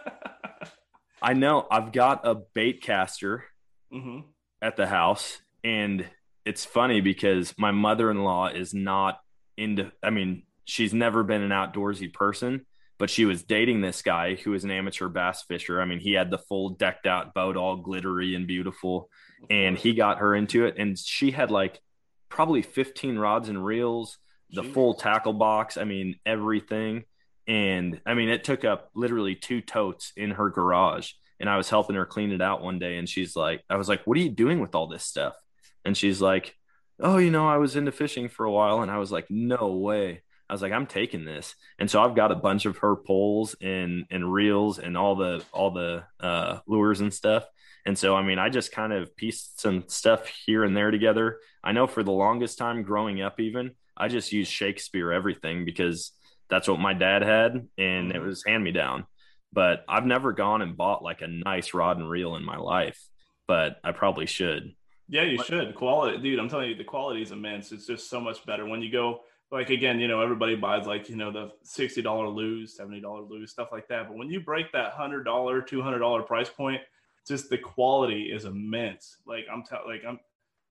I 1.21 1.33
know. 1.33 1.65
I've 1.69 1.91
got 1.91 2.27
a 2.27 2.35
bait 2.35 2.81
caster 2.81 3.45
hmm 3.91 4.19
at 4.59 4.75
the 4.75 4.87
house 4.87 5.37
and 5.63 6.03
it's 6.43 6.65
funny 6.65 6.99
because 6.99 7.53
my 7.59 7.69
mother-in-law 7.69 8.47
is 8.47 8.73
not 8.73 9.19
into 9.55 9.91
I 10.01 10.09
mean 10.09 10.43
she's 10.65 10.95
never 10.95 11.23
been 11.23 11.43
an 11.43 11.51
outdoorsy 11.51 12.11
person 12.11 12.65
but 12.97 13.11
she 13.11 13.25
was 13.25 13.43
dating 13.43 13.81
this 13.81 14.01
guy 14.01 14.33
who 14.33 14.55
is 14.55 14.63
an 14.63 14.71
amateur 14.71 15.09
bass 15.09 15.43
fisher. 15.43 15.79
I 15.79 15.85
mean 15.85 15.99
he 15.99 16.13
had 16.13 16.31
the 16.31 16.39
full 16.39 16.69
decked 16.69 17.05
out 17.05 17.35
boat 17.35 17.55
all 17.55 17.75
glittery 17.77 18.33
and 18.33 18.47
beautiful 18.47 19.09
and 19.51 19.77
he 19.77 19.93
got 19.93 20.17
her 20.17 20.33
into 20.33 20.65
it 20.65 20.73
and 20.79 20.97
she 20.97 21.29
had 21.29 21.51
like 21.51 21.79
probably 22.29 22.63
15 22.63 23.19
rods 23.19 23.47
and 23.47 23.63
reels 23.63 24.17
the 24.49 24.63
Jeez. 24.63 24.73
full 24.73 24.93
tackle 24.95 25.33
box 25.33 25.77
I 25.77 25.83
mean 25.83 26.15
everything 26.25 27.03
and 27.47 28.01
I 28.05 28.13
mean 28.13 28.29
it 28.29 28.43
took 28.43 28.65
up 28.65 28.89
literally 28.95 29.35
two 29.35 29.61
totes 29.61 30.11
in 30.15 30.31
her 30.31 30.49
garage 30.49 31.11
and 31.39 31.49
I 31.49 31.57
was 31.57 31.69
helping 31.69 31.95
her 31.95 32.05
clean 32.05 32.31
it 32.31 32.41
out 32.41 32.61
one 32.61 32.79
day 32.79 32.97
and 32.97 33.07
she's 33.07 33.35
like 33.35 33.63
I 33.69 33.75
was 33.75 33.89
like 33.89 34.03
what 34.05 34.17
are 34.17 34.21
you 34.21 34.29
doing 34.29 34.59
with 34.59 34.75
all 34.75 34.87
this 34.87 35.03
stuff 35.03 35.35
and 35.85 35.95
she's 35.95 36.21
like 36.21 36.55
oh 36.99 37.17
you 37.17 37.31
know 37.31 37.47
I 37.47 37.57
was 37.57 37.75
into 37.75 37.91
fishing 37.91 38.29
for 38.29 38.45
a 38.45 38.51
while 38.51 38.81
and 38.81 38.91
I 38.91 38.97
was 38.97 39.11
like 39.11 39.29
no 39.29 39.73
way 39.73 40.21
I 40.49 40.53
was 40.53 40.61
like, 40.61 40.71
I'm 40.71 40.87
taking 40.87 41.25
this. 41.25 41.55
And 41.77 41.89
so 41.89 42.01
I've 42.01 42.15
got 42.15 42.31
a 42.31 42.35
bunch 42.35 42.65
of 42.65 42.77
her 42.77 42.95
poles 42.95 43.55
and 43.61 44.05
and 44.09 44.31
reels 44.31 44.79
and 44.79 44.97
all 44.97 45.15
the 45.15 45.43
all 45.51 45.71
the 45.71 46.03
uh, 46.19 46.59
lures 46.67 47.01
and 47.01 47.13
stuff. 47.13 47.45
And 47.85 47.97
so 47.97 48.15
I 48.15 48.21
mean, 48.21 48.39
I 48.39 48.49
just 48.49 48.71
kind 48.71 48.93
of 48.93 49.15
pieced 49.15 49.59
some 49.59 49.83
stuff 49.87 50.27
here 50.45 50.63
and 50.63 50.75
there 50.75 50.91
together. 50.91 51.39
I 51.63 51.73
know 51.73 51.87
for 51.87 52.03
the 52.03 52.11
longest 52.11 52.57
time 52.57 52.83
growing 52.83 53.21
up, 53.21 53.39
even 53.39 53.71
I 53.95 54.07
just 54.07 54.31
used 54.31 54.51
Shakespeare 54.51 55.11
everything 55.11 55.65
because 55.65 56.11
that's 56.49 56.67
what 56.67 56.79
my 56.79 56.93
dad 56.93 57.21
had 57.23 57.67
and 57.77 58.11
it 58.11 58.21
Mhm. 58.21 58.25
was 58.25 58.43
hand 58.45 58.63
me 58.63 58.71
down. 58.71 59.05
But 59.53 59.83
I've 59.87 60.05
never 60.05 60.33
gone 60.33 60.61
and 60.61 60.75
bought 60.77 61.03
like 61.03 61.21
a 61.21 61.27
nice 61.27 61.73
rod 61.73 61.97
and 61.97 62.09
reel 62.09 62.35
in 62.35 62.43
my 62.43 62.57
life, 62.57 62.99
but 63.47 63.79
I 63.83 63.91
probably 63.91 64.25
should. 64.25 64.75
Yeah, 65.09 65.23
you 65.23 65.37
What- 65.37 65.47
should. 65.47 65.73
Quality, 65.75 66.17
dude. 66.17 66.39
I'm 66.39 66.49
telling 66.49 66.69
you, 66.69 66.75
the 66.75 66.83
quality 66.83 67.21
is 67.21 67.31
immense. 67.31 67.71
It's 67.71 67.87
just 67.87 68.09
so 68.09 68.19
much 68.19 68.45
better 68.45 68.65
when 68.65 68.81
you 68.81 68.91
go. 68.91 69.23
Like 69.49 69.69
again, 69.69 70.01
you 70.01 70.09
know, 70.09 70.19
everybody 70.21 70.55
buys 70.55 70.85
like 70.85 71.07
you 71.09 71.15
know 71.15 71.31
the 71.31 71.51
sixty 71.63 72.01
dollar 72.01 72.27
Lew's, 72.27 72.75
seventy 72.75 72.99
dollar 72.99 73.21
Lew's, 73.21 73.51
stuff 73.51 73.69
like 73.71 73.87
that. 73.87 74.09
But 74.09 74.17
when 74.17 74.29
you 74.29 74.41
break 74.41 74.73
that 74.73 74.91
hundred 74.91 75.23
dollar, 75.23 75.61
two 75.61 75.81
hundred 75.81 75.99
dollar 75.99 76.21
price 76.23 76.49
point, 76.49 76.81
just 77.25 77.49
the 77.49 77.57
quality 77.57 78.23
is 78.29 78.43
immense. 78.43 79.21
Like 79.25 79.45
I'm 79.49 79.63
telling, 79.63 79.87
like 79.87 80.03
I'm, 80.05 80.19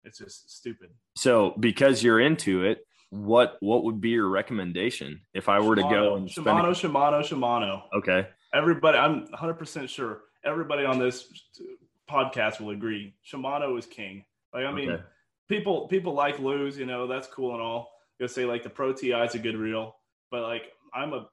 it's 0.04 0.18
just 0.18 0.50
stupid. 0.54 0.90
So 1.16 1.54
because 1.58 2.02
you're 2.02 2.20
into 2.20 2.64
it, 2.64 2.86
what 3.10 3.56
what 3.60 3.84
would 3.84 4.00
be 4.00 4.10
your 4.10 4.28
recommendation 4.28 5.20
if 5.32 5.48
I 5.48 5.60
were 5.60 5.76
to 5.76 5.82
go 5.82 6.16
and 6.16 6.30
spend 6.30 6.46
Shimano, 6.46 6.70
Shimano, 6.70 7.20
Shimano. 7.20 7.82
Okay. 7.96 8.28
Everybody, 8.52 8.98
I'm 8.98 9.20
100 9.22 9.54
percent 9.54 9.90
sure. 9.90 10.22
Everybody 10.44 10.84
on 10.84 10.98
this 10.98 11.28
podcast 12.10 12.60
will 12.60 12.70
agree. 12.70 13.14
Shimano 13.30 13.78
is 13.78 13.86
king. 13.86 14.24
Like 14.52 14.64
I 14.64 14.72
mean, 14.72 14.90
Okay. 14.90 15.02
people 15.48 15.88
people 15.88 16.14
like 16.14 16.38
Lew's, 16.38 16.78
you 16.78 16.86
know, 16.86 17.06
that's 17.06 17.26
cool 17.28 17.52
and 17.52 17.62
all. 17.62 17.90
You'll 18.18 18.28
say 18.28 18.44
like 18.44 18.62
the 18.62 18.70
Pro 18.70 18.92
Ti 18.92 19.12
is 19.12 19.34
a 19.34 19.38
good 19.38 19.56
reel, 19.56 19.96
but 20.30 20.42
like 20.42 20.72
I'm 20.94 21.12
a 21.12 21.28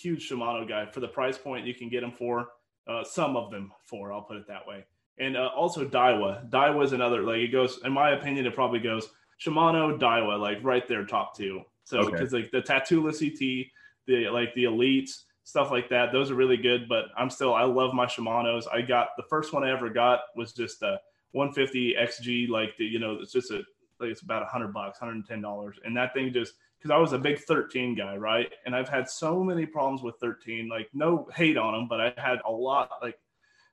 huge 0.00 0.28
Shimano 0.28 0.68
guy. 0.68 0.86
For 0.90 1.00
the 1.00 1.08
price 1.08 1.36
point 1.38 1.66
you 1.66 1.74
can 1.74 1.88
get 1.88 2.00
them 2.00 2.12
for, 2.12 2.48
uh, 2.86 3.04
some 3.04 3.36
of 3.36 3.50
them 3.50 3.72
for, 3.86 4.12
I'll 4.12 4.22
put 4.22 4.36
it 4.36 4.46
that 4.48 4.66
way. 4.66 4.84
And 5.18 5.36
uh, 5.36 5.50
also 5.56 5.84
Daiwa. 5.84 6.48
Daiwa 6.48 6.84
is 6.84 6.92
another 6.92 7.22
like 7.22 7.38
it 7.38 7.48
goes. 7.48 7.80
In 7.84 7.92
my 7.92 8.10
opinion, 8.10 8.46
it 8.46 8.54
probably 8.54 8.78
goes 8.78 9.08
Shimano, 9.40 9.98
Daiwa, 9.98 10.38
like 10.40 10.58
right 10.62 10.86
there, 10.88 11.04
top 11.04 11.36
two. 11.36 11.62
So 11.84 12.00
Okay. 12.00 12.10
because 12.12 12.32
like 12.32 12.50
the 12.50 12.62
Tatula 12.62 13.12
CT, 13.12 13.70
the 14.06 14.28
like 14.30 14.54
the 14.54 14.64
elites 14.64 15.22
stuff 15.44 15.70
like 15.70 15.88
that, 15.88 16.12
those 16.12 16.30
are 16.30 16.34
really 16.34 16.56
good. 16.58 16.88
But 16.88 17.06
I'm 17.16 17.30
still 17.30 17.54
I 17.54 17.62
love 17.64 17.94
my 17.94 18.06
Shimano's. 18.06 18.66
I 18.66 18.82
got 18.82 19.08
the 19.16 19.22
first 19.24 19.52
one 19.52 19.64
I 19.64 19.70
ever 19.70 19.88
got 19.88 20.20
was 20.36 20.52
just 20.52 20.82
a 20.82 21.00
150 21.32 21.94
XG, 21.94 22.48
like 22.48 22.76
the 22.76 22.84
you 22.84 22.98
know 22.98 23.18
it's 23.22 23.32
just 23.32 23.50
a 23.50 23.62
like 24.00 24.10
it's 24.10 24.22
about 24.22 24.42
100 24.42 24.72
bucks, 24.72 25.00
110 25.00 25.40
dollars, 25.40 25.76
and 25.84 25.96
that 25.96 26.12
thing 26.14 26.32
just 26.32 26.54
because 26.78 26.90
I 26.92 26.98
was 26.98 27.12
a 27.12 27.18
big 27.18 27.40
13 27.40 27.96
guy, 27.96 28.16
right? 28.16 28.52
And 28.64 28.74
I've 28.76 28.88
had 28.88 29.08
so 29.10 29.42
many 29.42 29.66
problems 29.66 30.02
with 30.02 30.14
13. 30.20 30.68
Like 30.68 30.88
no 30.92 31.28
hate 31.34 31.56
on 31.56 31.72
them, 31.74 31.88
but 31.88 32.00
I 32.00 32.12
had 32.16 32.38
a 32.46 32.50
lot 32.52 32.90
like. 33.02 33.18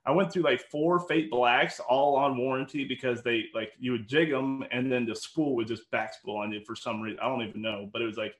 I 0.06 0.12
went 0.12 0.32
through 0.32 0.44
like 0.44 0.60
four 0.70 1.00
Fate 1.00 1.30
Blacks 1.30 1.80
all 1.80 2.14
on 2.14 2.38
warranty 2.38 2.84
because 2.84 3.22
they 3.22 3.46
like 3.54 3.72
you 3.78 3.92
would 3.92 4.08
jig 4.08 4.30
them 4.30 4.64
and 4.70 4.90
then 4.90 5.04
the 5.04 5.16
spool 5.16 5.56
would 5.56 5.66
just 5.66 5.90
back 5.90 6.14
spool 6.14 6.36
on 6.36 6.52
you 6.52 6.60
for 6.64 6.76
some 6.76 7.00
reason. 7.00 7.18
I 7.20 7.28
don't 7.28 7.42
even 7.42 7.60
know, 7.60 7.90
but 7.92 8.02
it 8.02 8.06
was 8.06 8.16
like 8.16 8.34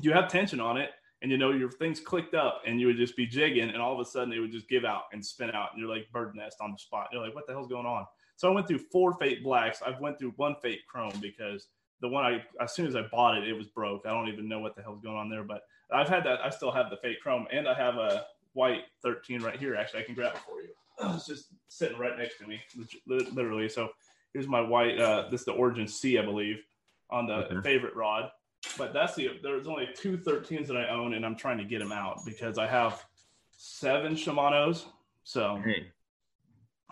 you 0.00 0.12
have 0.12 0.28
tension 0.28 0.60
on 0.60 0.76
it 0.76 0.90
and 1.22 1.30
you 1.30 1.38
know 1.38 1.50
your 1.50 1.70
things 1.70 1.98
clicked 1.98 2.34
up 2.34 2.62
and 2.66 2.80
you 2.80 2.86
would 2.86 2.96
just 2.96 3.16
be 3.16 3.26
jigging 3.26 3.70
and 3.70 3.82
all 3.82 3.92
of 3.92 3.98
a 3.98 4.04
sudden 4.04 4.32
it 4.32 4.38
would 4.38 4.52
just 4.52 4.68
give 4.68 4.84
out 4.84 5.04
and 5.12 5.24
spin 5.24 5.50
out 5.50 5.70
and 5.72 5.80
you're 5.80 5.88
like 5.88 6.10
bird 6.12 6.36
nest 6.36 6.58
on 6.60 6.70
the 6.70 6.78
spot. 6.78 7.08
You're 7.12 7.24
like, 7.24 7.34
what 7.34 7.48
the 7.48 7.52
hell's 7.52 7.68
going 7.68 7.86
on? 7.86 8.06
So 8.36 8.48
I 8.48 8.54
went 8.54 8.68
through 8.68 8.78
four 8.92 9.14
Fate 9.14 9.42
Blacks. 9.42 9.82
I've 9.84 10.00
went 10.00 10.18
through 10.18 10.34
one 10.36 10.54
Fate 10.62 10.80
Chrome 10.86 11.18
because 11.20 11.66
the 12.00 12.08
one 12.08 12.24
I 12.24 12.44
as 12.62 12.74
soon 12.74 12.86
as 12.86 12.94
I 12.94 13.02
bought 13.02 13.38
it, 13.38 13.48
it 13.48 13.54
was 13.54 13.66
broke. 13.66 14.06
I 14.06 14.10
don't 14.10 14.28
even 14.28 14.48
know 14.48 14.60
what 14.60 14.76
the 14.76 14.82
hell's 14.82 15.00
going 15.00 15.16
on 15.16 15.28
there, 15.28 15.42
but 15.42 15.62
I've 15.90 16.08
had 16.08 16.24
that. 16.24 16.40
I 16.44 16.50
still 16.50 16.70
have 16.70 16.90
the 16.90 16.96
Fate 16.98 17.20
Chrome 17.20 17.46
and 17.50 17.66
I 17.66 17.74
have 17.74 17.96
a 17.96 18.26
white 18.54 18.82
13 19.02 19.42
right 19.42 19.58
here. 19.58 19.74
Actually, 19.74 20.00
I 20.00 20.04
can 20.04 20.14
grab 20.14 20.34
it 20.34 20.40
for 20.40 20.62
you. 20.62 20.68
It's 21.14 21.26
just 21.26 21.48
sitting 21.68 21.98
right 21.98 22.16
next 22.16 22.38
to 22.38 22.46
me, 22.46 22.60
literally. 23.06 23.68
So 23.68 23.90
here's 24.32 24.46
my 24.46 24.60
white. 24.60 24.98
Uh, 24.98 25.28
this 25.30 25.40
is 25.40 25.44
the 25.44 25.52
Origin 25.52 25.86
C, 25.88 26.18
I 26.18 26.24
believe, 26.24 26.62
on 27.10 27.26
the 27.26 27.34
Okay. 27.46 27.60
favorite 27.62 27.94
rod. 27.96 28.30
But 28.78 28.92
that's 28.94 29.14
the 29.14 29.38
there's 29.42 29.66
only 29.66 29.88
two 29.94 30.16
13s 30.16 30.68
that 30.68 30.76
I 30.76 30.88
own, 30.88 31.14
and 31.14 31.26
I'm 31.26 31.36
trying 31.36 31.58
to 31.58 31.64
get 31.64 31.80
them 31.80 31.92
out 31.92 32.24
because 32.24 32.58
I 32.58 32.66
have 32.66 33.04
seven 33.50 34.14
Shimano's. 34.14 34.86
So 35.24 35.60
Hey, 35.64 35.86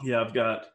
yeah, 0.03 0.20
I've 0.20 0.35
got 0.35 0.66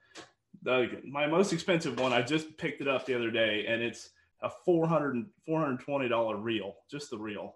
the, 0.63 1.02
my 1.06 1.28
most 1.28 1.52
expensive 1.54 2.00
one. 2.00 2.13
I 2.13 2.21
just 2.21 2.58
picked 2.58 2.82
it 2.82 2.88
up 2.88 3.06
the 3.06 3.13
other 3.13 3.30
day, 3.30 3.65
and 3.67 3.82
it's 3.84 4.10
a 4.41 4.50
400 4.50 5.26
420 5.45 6.08
dollar 6.10 6.38
reel, 6.38 6.76
just 6.89 7.10
the 7.10 7.17
reel, 7.17 7.56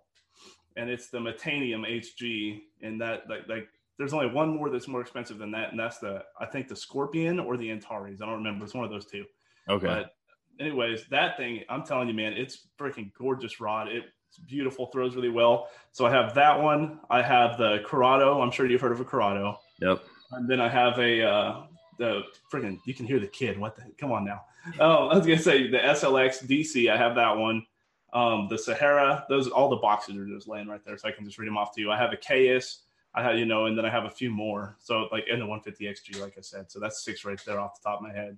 and 0.78 0.90
it's 0.90 1.10
the 1.10 1.20
Metanium 1.20 1.88
HG. 1.88 2.62
And 2.82 3.00
that 3.02 3.30
like 3.30 3.48
like 3.48 3.68
there's 3.98 4.14
only 4.14 4.28
one 4.28 4.56
more 4.56 4.70
that's 4.70 4.88
more 4.88 5.02
expensive 5.02 5.38
than 5.38 5.52
that, 5.52 5.72
and 5.72 5.80
that's 5.80 6.00
the 6.00 6.24
I 6.40 6.46
think 6.46 6.68
the 6.68 6.76
Scorpion 6.76 7.40
or 7.40 7.58
the 7.58 7.72
Antares. 7.72 8.22
I 8.22 8.26
don't 8.26 8.36
remember. 8.36 8.66
It's 8.66 8.74
one 8.74 8.86
of 8.86 8.92
those 8.92 9.06
two. 9.06 9.26
Okay. 9.70 9.86
But 9.86 10.16
anyways, 10.60 11.06
that 11.10 11.38
thing, 11.38 11.64
I'm 11.70 11.84
telling 11.84 12.08
you, 12.08 12.14
man, 12.14 12.34
it's 12.34 12.68
freaking 12.80 13.12
gorgeous 13.14 13.60
rod. 13.60 13.90
It's 13.90 14.40
beautiful, 14.48 14.88
throws 14.88 15.16
really 15.16 15.30
well. 15.30 15.70
So 15.92 16.06
I 16.06 16.12
have 16.12 16.34
that 16.36 16.60
one. 16.60 17.00
I 17.10 17.22
have 17.22 17.58
the 17.58 17.84
Curado. 17.86 18.42
I'm 18.42 18.52
sure 18.52 18.66
you've 18.66 18.82
heard 18.82 18.92
of 18.92 19.02
a 19.02 19.06
Curado. 19.06 19.60
yep. 19.80 20.04
And 20.32 20.50
then 20.50 20.62
I 20.62 20.70
have 20.70 20.98
a 20.98 21.24
uh, 21.24 21.64
the 22.00 22.22
freaking. 22.52 22.80
You 22.86 22.94
can 22.94 23.06
hear 23.06 23.20
the 23.20 23.28
kid. 23.28 23.60
What 23.60 23.76
the? 23.76 23.84
Come 23.98 24.12
on 24.12 24.26
now. 24.26 24.42
Oh, 24.80 25.08
I 25.08 25.16
was 25.16 25.26
gonna 25.26 25.40
say 25.40 25.70
the 25.70 25.78
SLX 25.78 26.46
DC. 26.46 26.90
I 26.92 26.98
have 26.98 27.16
that 27.16 27.36
one. 27.38 27.66
Um, 28.14 28.48
the 28.50 28.58
Sahara. 28.58 29.26
Those 29.30 29.48
all 29.48 29.70
the 29.70 29.78
boxes 29.78 30.18
are 30.18 30.26
just 30.26 30.48
laying 30.48 30.68
right 30.68 30.84
there, 30.86 30.98
so 30.98 31.08
I 31.08 31.12
can 31.12 31.26
just 31.26 31.38
read 31.38 31.48
them 31.48 31.58
off 31.58 31.74
to 31.76 31.82
you. 31.82 31.92
I 31.92 31.98
have 31.98 32.12
a 32.12 32.18
KS. 32.18 32.80
I 33.14 33.24
have 33.24 33.38
you 33.38 33.46
know, 33.46 33.66
and 33.66 33.78
then 33.78 33.86
I 33.86 33.90
have 33.90 34.06
a 34.06 34.10
few 34.10 34.30
more. 34.30 34.78
So 34.80 35.08
like 35.12 35.28
in 35.28 35.40
the 35.40 35.46
150 35.46 35.86
XG, 35.86 36.22
like 36.22 36.36
I 36.38 36.42
said. 36.42 36.72
So 36.72 36.80
that's 36.80 37.04
six 37.04 37.26
right 37.26 37.40
there 37.46 37.60
off 37.60 37.82
the 37.82 37.90
top 37.90 38.00
of 38.00 38.08
my 38.08 38.14
head. 38.14 38.38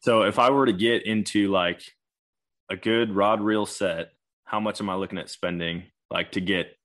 So 0.00 0.22
if 0.22 0.38
I 0.38 0.50
were 0.50 0.66
to 0.66 0.72
get 0.72 1.04
into 1.06 1.50
like 1.50 1.82
a 2.68 2.76
good 2.76 3.14
rod 3.14 3.40
reel 3.40 3.66
set, 3.66 4.12
how 4.44 4.60
much 4.60 4.80
am 4.80 4.90
I 4.90 4.94
looking 4.94 5.18
at 5.18 5.30
spending 5.30 5.84
like 6.10 6.32
to 6.32 6.40
get, 6.40 6.76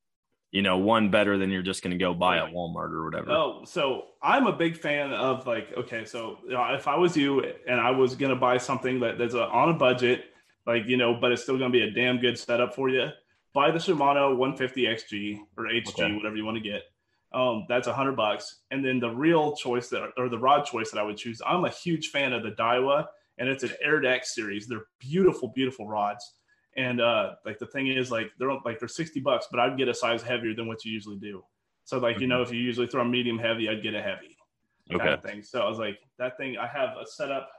you 0.52 0.62
know, 0.62 0.78
one 0.78 1.12
better 1.12 1.38
than 1.38 1.50
you're 1.50 1.62
just 1.62 1.84
going 1.84 1.92
to 1.92 1.98
go 1.98 2.14
buy 2.14 2.38
at 2.38 2.54
Walmart 2.54 2.92
or 2.92 3.04
whatever? 3.04 3.32
Oh, 3.32 3.64
so 3.66 4.06
I'm 4.22 4.48
a 4.48 4.54
big 4.54 4.78
fan 4.78 5.12
of 5.12 5.46
like, 5.46 5.74
okay, 5.78 6.06
so 6.06 6.40
you 6.46 6.52
know, 6.52 6.64
if 6.74 6.88
I 6.88 6.96
was 6.96 7.18
you 7.18 7.44
and 7.68 7.80
I 7.80 7.92
was 7.92 8.16
gonna 8.16 8.36
buy 8.36 8.58
something 8.58 9.00
that, 9.02 9.18
that's 9.18 9.34
a, 9.34 9.48
on 9.48 9.70
a 9.70 9.74
budget, 9.74 10.26
like 10.66 10.86
you 10.88 10.98
know, 10.98 11.14
but 11.20 11.32
it's 11.32 11.44
still 11.44 11.58
gonna 11.58 11.70
be 11.70 11.84
a 11.84 11.92
damn 11.92 12.20
good 12.20 12.38
setup 12.38 12.76
for 12.76 12.90
you, 12.90 13.10
buy 13.54 13.72
the 13.72 13.80
Shimano 13.80 14.36
150 14.36 14.84
XG 14.84 15.40
or 15.58 15.66
HG, 15.66 15.90
Okay. 15.90 16.16
whatever 16.16 16.36
you 16.36 16.46
want 16.46 16.58
to 16.58 16.64
get. 16.64 16.84
Um, 17.34 17.66
that's 17.68 17.88
a 17.88 17.94
hundred 17.94 18.16
bucks, 18.16 18.62
and 18.72 18.84
then 18.84 19.00
the 19.00 19.10
real 19.10 19.56
choice 19.56 19.90
that 19.90 20.12
or 20.18 20.30
the 20.30 20.40
rod 20.40 20.66
choice 20.66 20.92
that 20.92 21.00
I 21.00 21.04
would 21.04 21.18
choose. 21.18 21.42
I'm 21.46 21.66
a 21.66 21.70
huge 21.70 22.10
fan 22.10 22.32
of 22.32 22.44
the 22.44 22.52
Daiwa, 22.52 23.08
and 23.38 23.50
it's 23.50 23.64
an 23.64 23.72
Aird-X 23.82 24.34
series. 24.34 24.68
They're 24.68 24.86
beautiful, 25.00 25.50
beautiful 25.50 25.88
rods. 25.88 26.34
And 26.78 27.02
uh, 27.02 27.36
like 27.46 27.60
the 27.60 27.66
thing 27.66 27.88
is, 27.88 28.12
like 28.12 28.32
they're 28.40 28.52
like 28.64 28.80
they're 28.80 28.88
sixty 28.88 29.20
bucks, 29.20 29.48
but 29.52 29.60
I'd 29.60 29.78
get 29.78 29.90
a 29.90 29.94
size 29.94 30.22
heavier 30.22 30.54
than 30.54 30.68
what 30.68 30.86
you 30.86 30.92
usually 30.92 31.18
do. 31.18 31.44
So 31.84 32.00
like 32.00 32.20
you 32.20 32.28
know, 32.28 32.42
if 32.42 32.52
you 32.52 32.60
usually 32.60 32.88
throw 32.88 33.02
a 33.02 33.06
medium 33.06 33.38
heavy, 33.38 33.70
I'd 33.70 33.84
get 33.84 33.96
a 33.96 34.02
heavy 34.02 34.38
kind 34.90 35.02
okay. 35.02 35.14
of 35.14 35.24
thing. 35.24 35.44
So 35.44 35.62
I 35.62 35.70
was 35.70 35.80
like, 35.80 36.00
that 36.20 36.38
thing 36.38 36.58
I 36.58 36.68
have 36.68 36.98
a 37.02 37.06
setup. 37.06 37.50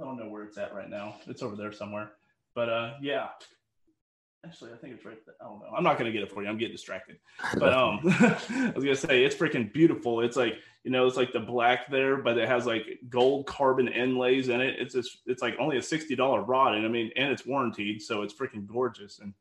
I 0.00 0.04
don't 0.04 0.18
know 0.18 0.28
where 0.28 0.42
it's 0.42 0.58
at 0.58 0.74
right 0.74 0.90
now. 0.90 1.16
It's 1.26 1.42
over 1.42 1.56
there 1.56 1.72
somewhere. 1.72 2.12
But 2.54 2.68
uh, 2.68 2.94
yeah. 3.00 3.28
Actually, 4.44 4.72
I 4.72 4.76
think 4.76 4.94
it's 4.94 5.04
right. 5.04 5.16
There. 5.24 5.34
I 5.40 5.44
don't 5.44 5.60
know. 5.60 5.72
I'm 5.74 5.84
not 5.84 5.96
gonna 5.96 6.12
get 6.12 6.22
it 6.22 6.30
for 6.30 6.42
you. 6.42 6.48
I'm 6.48 6.58
getting 6.58 6.74
distracted. 6.74 7.18
But 7.58 7.72
um, 7.72 8.00
I 8.04 8.72
was 8.74 8.84
gonna 8.84 8.96
say 8.96 9.24
it's 9.24 9.34
freaking 9.34 9.72
beautiful. 9.72 10.20
It's 10.20 10.36
like 10.36 10.56
you 10.82 10.90
know, 10.90 11.06
it's 11.06 11.16
like 11.16 11.32
the 11.32 11.40
black 11.40 11.90
there, 11.90 12.18
but 12.18 12.36
it 12.36 12.46
has 12.46 12.66
like 12.66 12.98
gold 13.08 13.46
carbon 13.46 13.88
inlays 13.88 14.50
in 14.50 14.60
it. 14.60 14.76
It's 14.78 14.92
just, 14.92 15.22
it's 15.24 15.40
like 15.40 15.56
only 15.58 15.78
a 15.78 15.82
sixty 15.82 16.14
dollar 16.14 16.42
rod, 16.42 16.74
and 16.74 16.84
I 16.84 16.88
mean, 16.90 17.10
and 17.16 17.32
it's 17.32 17.46
warranted, 17.46 18.02
so 18.02 18.20
it's 18.20 18.34
freaking 18.34 18.66
gorgeous. 18.66 19.18
And 19.20 19.32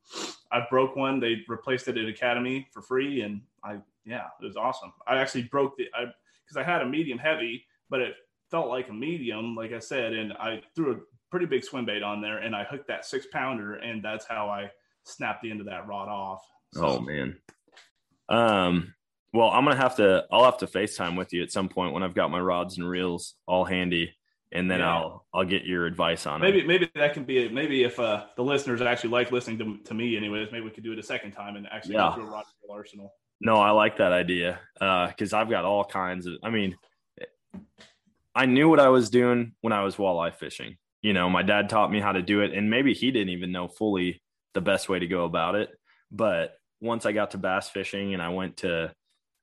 I 0.51 0.65
broke 0.69 0.95
one. 0.95 1.19
They 1.19 1.43
replaced 1.49 1.89
it 1.89 1.97
at 1.97 2.07
Academy 2.07 2.67
for 2.71 2.81
free, 2.81 3.21
and 3.21 3.41
I 3.61 3.79
yeah, 4.05 4.27
it 4.41 4.45
was 4.45 4.55
awesome. 4.55 4.93
I 5.05 5.17
actually 5.17 5.43
broke 5.43 5.75
the 5.75 5.87
I 5.93 6.05
because 6.45 6.57
I 6.57 6.63
had 6.63 6.81
a 6.81 6.87
medium 6.87 7.17
heavy, 7.17 7.65
but 7.89 7.99
it 7.99 8.15
felt 8.53 8.69
like 8.69 8.87
a 8.89 8.93
medium, 8.93 9.55
like 9.55 9.73
I 9.73 9.79
said, 9.79 10.13
and 10.13 10.31
I 10.33 10.61
threw 10.75 10.91
a 10.93 10.97
pretty 11.31 11.47
big 11.47 11.63
swim 11.63 11.85
bait 11.85 12.03
on 12.03 12.21
there, 12.21 12.37
and 12.37 12.55
I 12.55 12.63
hooked 12.65 12.87
that 12.87 13.03
six 13.03 13.25
pounder, 13.33 13.73
and 13.77 14.05
that's 14.05 14.27
how 14.27 14.47
I 14.47 14.69
snapped 15.05 15.41
the 15.41 15.49
end 15.49 15.59
of 15.59 15.65
that 15.65 15.87
rod 15.87 16.07
off. 16.07 16.43
So, 16.71 16.85
Oh 16.85 16.99
man. 16.99 17.35
Um. 18.29 18.93
Well, 19.33 19.49
I'm 19.49 19.65
gonna 19.65 19.75
have 19.77 19.95
to. 19.95 20.25
I'll 20.31 20.43
have 20.45 20.59
to 20.59 20.67
Facetime 20.67 21.17
with 21.17 21.33
you 21.33 21.41
at 21.41 21.51
some 21.51 21.67
point 21.67 21.93
when 21.93 22.03
I've 22.03 22.13
got 22.13 22.29
my 22.29 22.39
rods 22.39 22.77
and 22.77 22.87
reels 22.87 23.33
all 23.47 23.65
handy, 23.65 24.13
and 24.51 24.69
then 24.69 24.79
Yeah. 24.79 24.95
I'll 24.95 25.25
I'll 25.33 25.43
get 25.45 25.65
your 25.65 25.87
advice 25.87 26.27
on 26.27 26.39
maybe 26.39 26.59
it. 26.59 26.67
maybe 26.67 26.85
maybe 26.85 26.91
that 26.99 27.13
can 27.15 27.23
be 27.23 27.49
maybe 27.49 27.83
if 27.83 27.99
uh, 27.99 28.25
the 28.37 28.43
listeners 28.43 28.83
actually 28.83 29.09
like 29.09 29.31
listening 29.31 29.57
to, 29.57 29.77
to 29.85 29.93
me, 29.95 30.15
anyways, 30.15 30.49
maybe 30.51 30.63
we 30.65 30.69
could 30.69 30.83
do 30.83 30.93
it 30.93 30.99
a 30.99 31.03
second 31.03 31.31
time 31.31 31.55
and 31.55 31.65
actually 31.71 31.95
Yeah. 31.95 32.09
go 32.09 32.15
through 32.17 32.27
a 32.27 32.31
rod 32.31 32.43
and 32.45 32.69
reel 32.69 32.77
arsenal. 32.77 33.11
No, 33.41 33.55
I 33.55 33.71
like 33.71 33.97
that 33.97 34.11
idea 34.13 34.59
because 34.79 35.33
I've 35.33 35.49
got 35.49 35.65
all 35.65 35.83
kinds 35.83 36.27
of. 36.27 36.35
I 36.43 36.51
mean, 36.51 36.75
I 38.35 38.45
knew 38.45 38.69
what 38.69 38.79
I 38.79 38.89
was 38.89 39.09
doing 39.09 39.53
when 39.61 39.73
I 39.73 39.83
was 39.83 39.95
walleye 39.95 40.33
fishing. 40.33 40.77
You 41.01 41.13
know, 41.13 41.29
my 41.29 41.43
dad 41.43 41.69
taught 41.69 41.91
me 41.91 41.99
how 41.99 42.13
to 42.13 42.21
do 42.21 42.41
it, 42.41 42.53
and 42.53 42.69
maybe 42.69 42.93
he 42.93 43.11
didn't 43.11 43.29
even 43.29 43.51
know 43.51 43.67
fully 43.67 44.21
the 44.53 44.61
best 44.61 44.89
way 44.89 44.99
to 44.99 45.07
go 45.07 45.25
about 45.25 45.55
it. 45.55 45.69
But 46.11 46.55
once 46.81 47.05
I 47.05 47.11
got 47.11 47.31
to 47.31 47.37
bass 47.37 47.69
fishing 47.69 48.13
and 48.13 48.21
I 48.21 48.29
went 48.29 48.57
to 48.57 48.93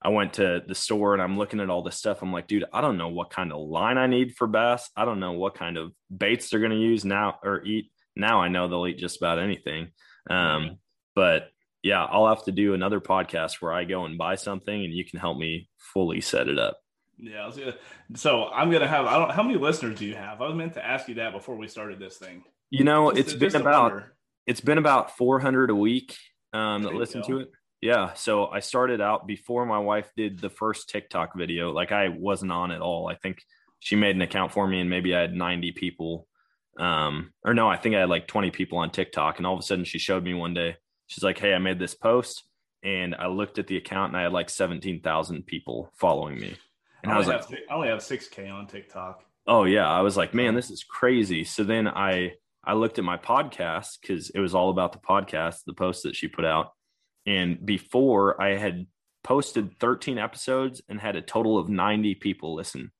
I 0.03 0.09
went 0.09 0.35
to 0.35 0.62
the 0.66 0.74
store 0.74 1.12
and 1.12 1.22
I'm 1.22 1.37
looking 1.37 1.61
at 1.61 1.68
all 1.68 1.83
this 1.83 1.96
stuff. 1.96 2.22
I'm 2.22 2.33
like, 2.33 2.46
dude, 2.46 2.64
I 2.72 2.81
don't 2.81 2.96
know 2.96 3.09
what 3.09 3.31
kind 3.31 3.53
of 3.53 3.61
line 3.61 3.98
I 3.98 4.07
need 4.07 4.35
for 4.35 4.46
bass. 4.46 4.88
I 4.96 5.05
don't 5.05 5.20
know 5.20 5.33
what 5.33 5.55
kind 5.55 5.76
of 5.76 5.92
baits 6.14 6.48
they're 6.48 6.61
going 6.61 6.72
to 6.72 6.79
use 6.79 7.05
now 7.05 7.38
or 7.42 7.62
eat. 7.64 7.90
Now 8.16 8.40
I 8.40 8.48
know 8.48 8.66
they'll 8.66 8.87
eat 8.87 8.98
just 8.98 9.18
about 9.18 9.38
anything. 9.38 9.88
Um, 10.29 10.79
but 11.14 11.48
yeah, 11.83 12.03
I'll 12.03 12.29
have 12.29 12.44
to 12.44 12.53
do 12.53 12.72
another 12.72 13.00
podcast 13.00 13.61
where 13.61 13.74
I 13.74 13.85
go 13.85 14.07
and 14.07 14.16
buy 14.16 14.37
something 14.37 14.85
and 14.85 14.94
you 14.94 15.05
can 15.05 15.20
help 15.20 15.37
me 15.37 15.68
fully 15.79 16.22
set 16.22 16.48
it 16.48 16.59
up. 16.59 16.79
Yeah. 17.22 17.42
I 17.42 17.46
was 17.46 17.56
gonna, 17.56 17.74
so 18.14 18.48
I'm 18.48 18.70
gonna 18.70 18.88
have. 18.88 19.06
I 19.06 19.18
don't. 19.18 19.30
How 19.30 19.42
many 19.42 19.59
listeners 19.59 19.98
do 19.98 20.06
you 20.06 20.14
have? 20.14 20.40
I 20.40 20.46
was 20.46 20.54
meant 20.54 20.74
to 20.74 20.85
ask 20.85 21.09
you 21.09 21.16
that 21.16 21.33
before 21.33 21.56
we 21.56 21.68
started 21.68 21.98
this 21.98 22.16
thing. 22.16 22.44
You 22.70 22.85
know, 22.85 23.11
it's 23.11 23.33
just 23.35 23.52
been 23.52 23.61
about 23.61 23.92
wonder. 23.92 24.16
it's 24.46 24.61
been 24.61 24.78
about 24.78 25.16
400 25.16 25.70
a 25.70 25.74
week 25.74 26.16
um, 26.52 26.83
that 26.83 26.94
listen 26.94 27.22
to 27.24 27.40
it. 27.40 27.50
Yeah. 27.80 28.12
So 28.14 28.46
I 28.46 28.61
started 28.61 29.00
out 29.00 29.26
before 29.26 29.64
my 29.64 29.78
wife 29.78 30.11
did 30.16 30.38
the 30.38 30.50
first 30.50 30.90
TikTok 30.90 31.35
video. 31.35 31.72
Like 31.72 31.92
I 31.92 32.09
wasn't 32.09 32.52
on 32.52 32.70
at 32.70 32.83
all. 32.83 33.09
I 33.09 33.14
think 33.14 33.42
she 33.78 33.96
made 33.96 34.16
an 34.16 34.22
account 34.22 34.52
for 34.52 34.66
me 34.66 34.80
and 34.80 34.90
maybe 34.90 35.14
I 35.14 35.20
had 35.20 35.35
90 35.35 35.72
people. 35.72 36.26
Um, 36.78 37.33
or 37.44 37.54
no, 37.54 37.68
I 37.68 37.76
think 37.76 37.94
I 37.94 38.00
had 38.00 38.11
like 38.11 38.26
20 38.26 38.50
people 38.50 38.78
on 38.78 38.90
TikTok. 38.90 39.38
And 39.38 39.46
all 39.46 39.54
of 39.54 39.61
a 39.61 39.62
sudden 39.62 39.85
she 39.85 39.98
showed 39.98 40.22
me 40.22 40.35
one 40.35 40.54
day, 40.54 40.76
she's 41.06 41.24
like, 41.24 41.38
Hey, 41.38 41.54
I 41.54 41.59
made 41.59 41.78
this 41.78 41.94
post. 41.94 42.44
And 42.83 43.14
I 43.14 43.26
looked 43.28 43.59
at 43.59 43.66
the 43.66 43.76
account 43.76 44.12
and 44.12 44.18
I 44.18 44.22
had 44.22 44.33
like 44.33 44.50
17,000 44.50 45.46
people 45.46 45.90
following 45.98 46.38
me. 46.38 46.56
And 47.03 47.13
I 47.13 47.15
I 47.15 47.19
was 47.19 47.27
like, 47.27 47.37
have, 47.37 47.47
si- 47.47 47.65
I 47.71 47.75
only 47.75 47.89
have 47.89 48.03
six 48.03 48.29
k 48.29 48.49
on 48.49 48.67
TikTok. 48.67 49.25
oh 49.47 49.65
yeah. 49.65 49.89
I 49.89 50.01
was 50.01 50.17
like 50.17 50.35
man 50.35 50.55
this 50.55 50.71
is 50.71 50.85
crazy. 50.85 51.45
So 51.45 51.65
then 51.65 51.89
i 51.89 52.33
i 52.65 52.75
looked 52.75 52.99
at 52.99 53.05
my 53.05 53.17
podcast 53.17 53.99
because 54.01 54.31
it 54.31 54.39
was 54.41 54.55
all 54.55 54.71
about 54.71 54.93
the 54.93 54.99
podcast 54.99 55.65
the 55.67 55.73
post 55.75 56.03
that 56.05 56.15
she 56.17 56.29
put 56.29 56.45
out. 56.45 56.73
And 57.27 57.65
before 57.65 58.41
i 58.41 58.57
had 58.57 58.87
posted 59.23 59.79
13 59.81 60.17
episodes 60.19 60.81
and 60.89 60.99
had 61.01 61.15
a 61.17 61.21
total 61.23 61.59
of 61.59 61.69
90 61.69 62.15
people 62.17 62.55
listen. 62.55 62.91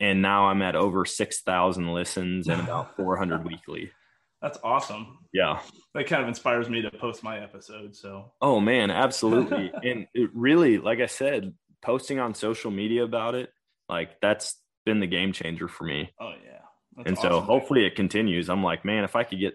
And 0.00 0.22
now 0.22 0.46
i'm 0.46 0.62
at 0.62 0.76
over 0.76 1.04
6000 1.04 1.92
listens 1.92 2.48
and 2.48 2.60
about 2.60 2.96
400 2.96 3.44
weekly. 3.44 3.90
That's 4.40 4.58
awesome. 4.62 5.18
yeah. 5.32 5.58
That 5.94 6.06
kind 6.06 6.22
of 6.22 6.28
inspires 6.28 6.68
me 6.68 6.80
to 6.82 6.90
post 6.92 7.24
my 7.24 7.40
episode. 7.42 7.96
So. 7.96 8.30
Oh 8.40 8.60
man. 8.60 8.90
Absolutely. 8.92 9.72
And 9.82 10.06
it 10.14 10.30
really 10.32 10.78
like 10.78 11.00
i 11.00 11.06
said 11.06 11.52
posting 11.82 12.18
on 12.18 12.34
social 12.34 12.70
media 12.70 13.04
about 13.04 13.34
it 13.34 13.52
like 13.88 14.20
that's 14.20 14.60
been 14.84 15.00
the 15.00 15.06
game 15.06 15.32
changer 15.32 15.68
for 15.68 15.84
me 15.84 16.10
oh 16.20 16.32
yeah. 16.44 16.58
That's 16.98 17.08
and 17.08 17.18
so 17.18 17.36
awesome. 17.36 17.44
hopefully 17.44 17.86
it 17.86 17.94
continues. 17.94 18.50
I'm 18.50 18.62
like, 18.64 18.84
man, 18.84 19.04
if 19.04 19.14
I 19.14 19.22
could 19.22 19.38
get, 19.38 19.54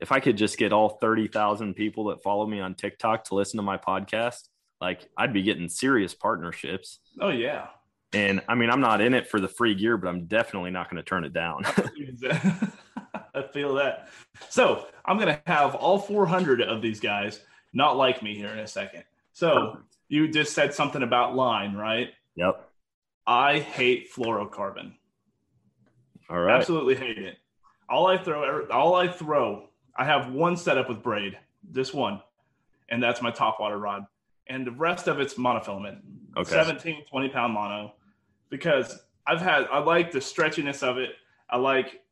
if 0.00 0.12
I 0.12 0.20
could 0.20 0.36
just 0.36 0.58
get 0.58 0.72
all 0.72 0.98
30,000 1.00 1.74
people 1.74 2.06
that 2.06 2.22
follow 2.22 2.46
me 2.46 2.60
on 2.60 2.74
TikTok 2.74 3.24
to 3.24 3.34
listen 3.34 3.56
to 3.56 3.62
my 3.62 3.78
podcast, 3.78 4.48
like 4.82 5.08
I'd 5.16 5.32
be 5.32 5.42
getting 5.42 5.68
serious 5.68 6.14
partnerships. 6.14 7.00
Oh 7.18 7.30
yeah. 7.30 7.68
And 8.12 8.42
I 8.48 8.54
mean, 8.54 8.68
I'm 8.68 8.82
not 8.82 9.00
in 9.00 9.14
it 9.14 9.28
for 9.28 9.40
the 9.40 9.48
free 9.48 9.74
gear, 9.74 9.96
but 9.96 10.08
I'm 10.08 10.26
definitely 10.26 10.70
not 10.72 10.90
going 10.90 11.02
to 11.02 11.08
turn 11.08 11.24
it 11.24 11.32
down. 11.32 11.64
I 13.34 13.42
feel 13.52 13.74
that. 13.74 14.08
So 14.50 14.86
I'm 15.04 15.18
gonna 15.18 15.42
have 15.46 15.74
all 15.74 15.98
400 15.98 16.62
of 16.62 16.80
these 16.80 17.00
guys 17.00 17.40
not 17.72 17.96
like 17.96 18.22
me 18.22 18.36
here 18.36 18.50
in 18.50 18.60
a 18.60 18.66
second. 18.66 19.02
So 19.32 19.78
you 20.14 20.28
just 20.28 20.54
said 20.54 20.72
something 20.72 21.02
about 21.02 21.34
line, 21.34 21.74
right? 21.74 22.10
yep. 22.36 22.70
I 23.26 23.58
hate 23.58 24.12
fluorocarbon. 24.12 24.92
All 26.30 26.38
right. 26.38 26.56
Absolutely 26.56 26.94
hate 26.94 27.18
it. 27.18 27.38
All 27.88 28.06
I 28.06 28.18
throw, 28.18 28.66
all 28.66 28.94
I 28.94 29.08
throw, 29.08 29.70
I 29.96 30.04
have 30.04 30.30
one 30.30 30.56
setup 30.56 30.88
with 30.88 31.02
braid, 31.02 31.36
this 31.68 31.92
one, 31.92 32.20
and 32.88 33.02
that's 33.02 33.20
my 33.22 33.30
top 33.30 33.58
water 33.58 33.78
rod, 33.78 34.06
and 34.46 34.64
the 34.66 34.70
rest 34.70 35.08
of 35.08 35.20
it's 35.20 35.34
monofilament, 35.34 35.98
Okay. 36.36 36.50
17, 36.50 37.06
20 37.10 37.28
pound 37.30 37.52
mono, 37.52 37.94
because 38.50 38.98
I've 39.26 39.40
had, 39.40 39.66
I 39.72 39.78
like 39.78 40.12
the 40.12 40.18
stretchiness 40.20 40.82
of 40.82 40.98
it. 40.98 41.10
I 41.50 41.56
like 41.56 42.02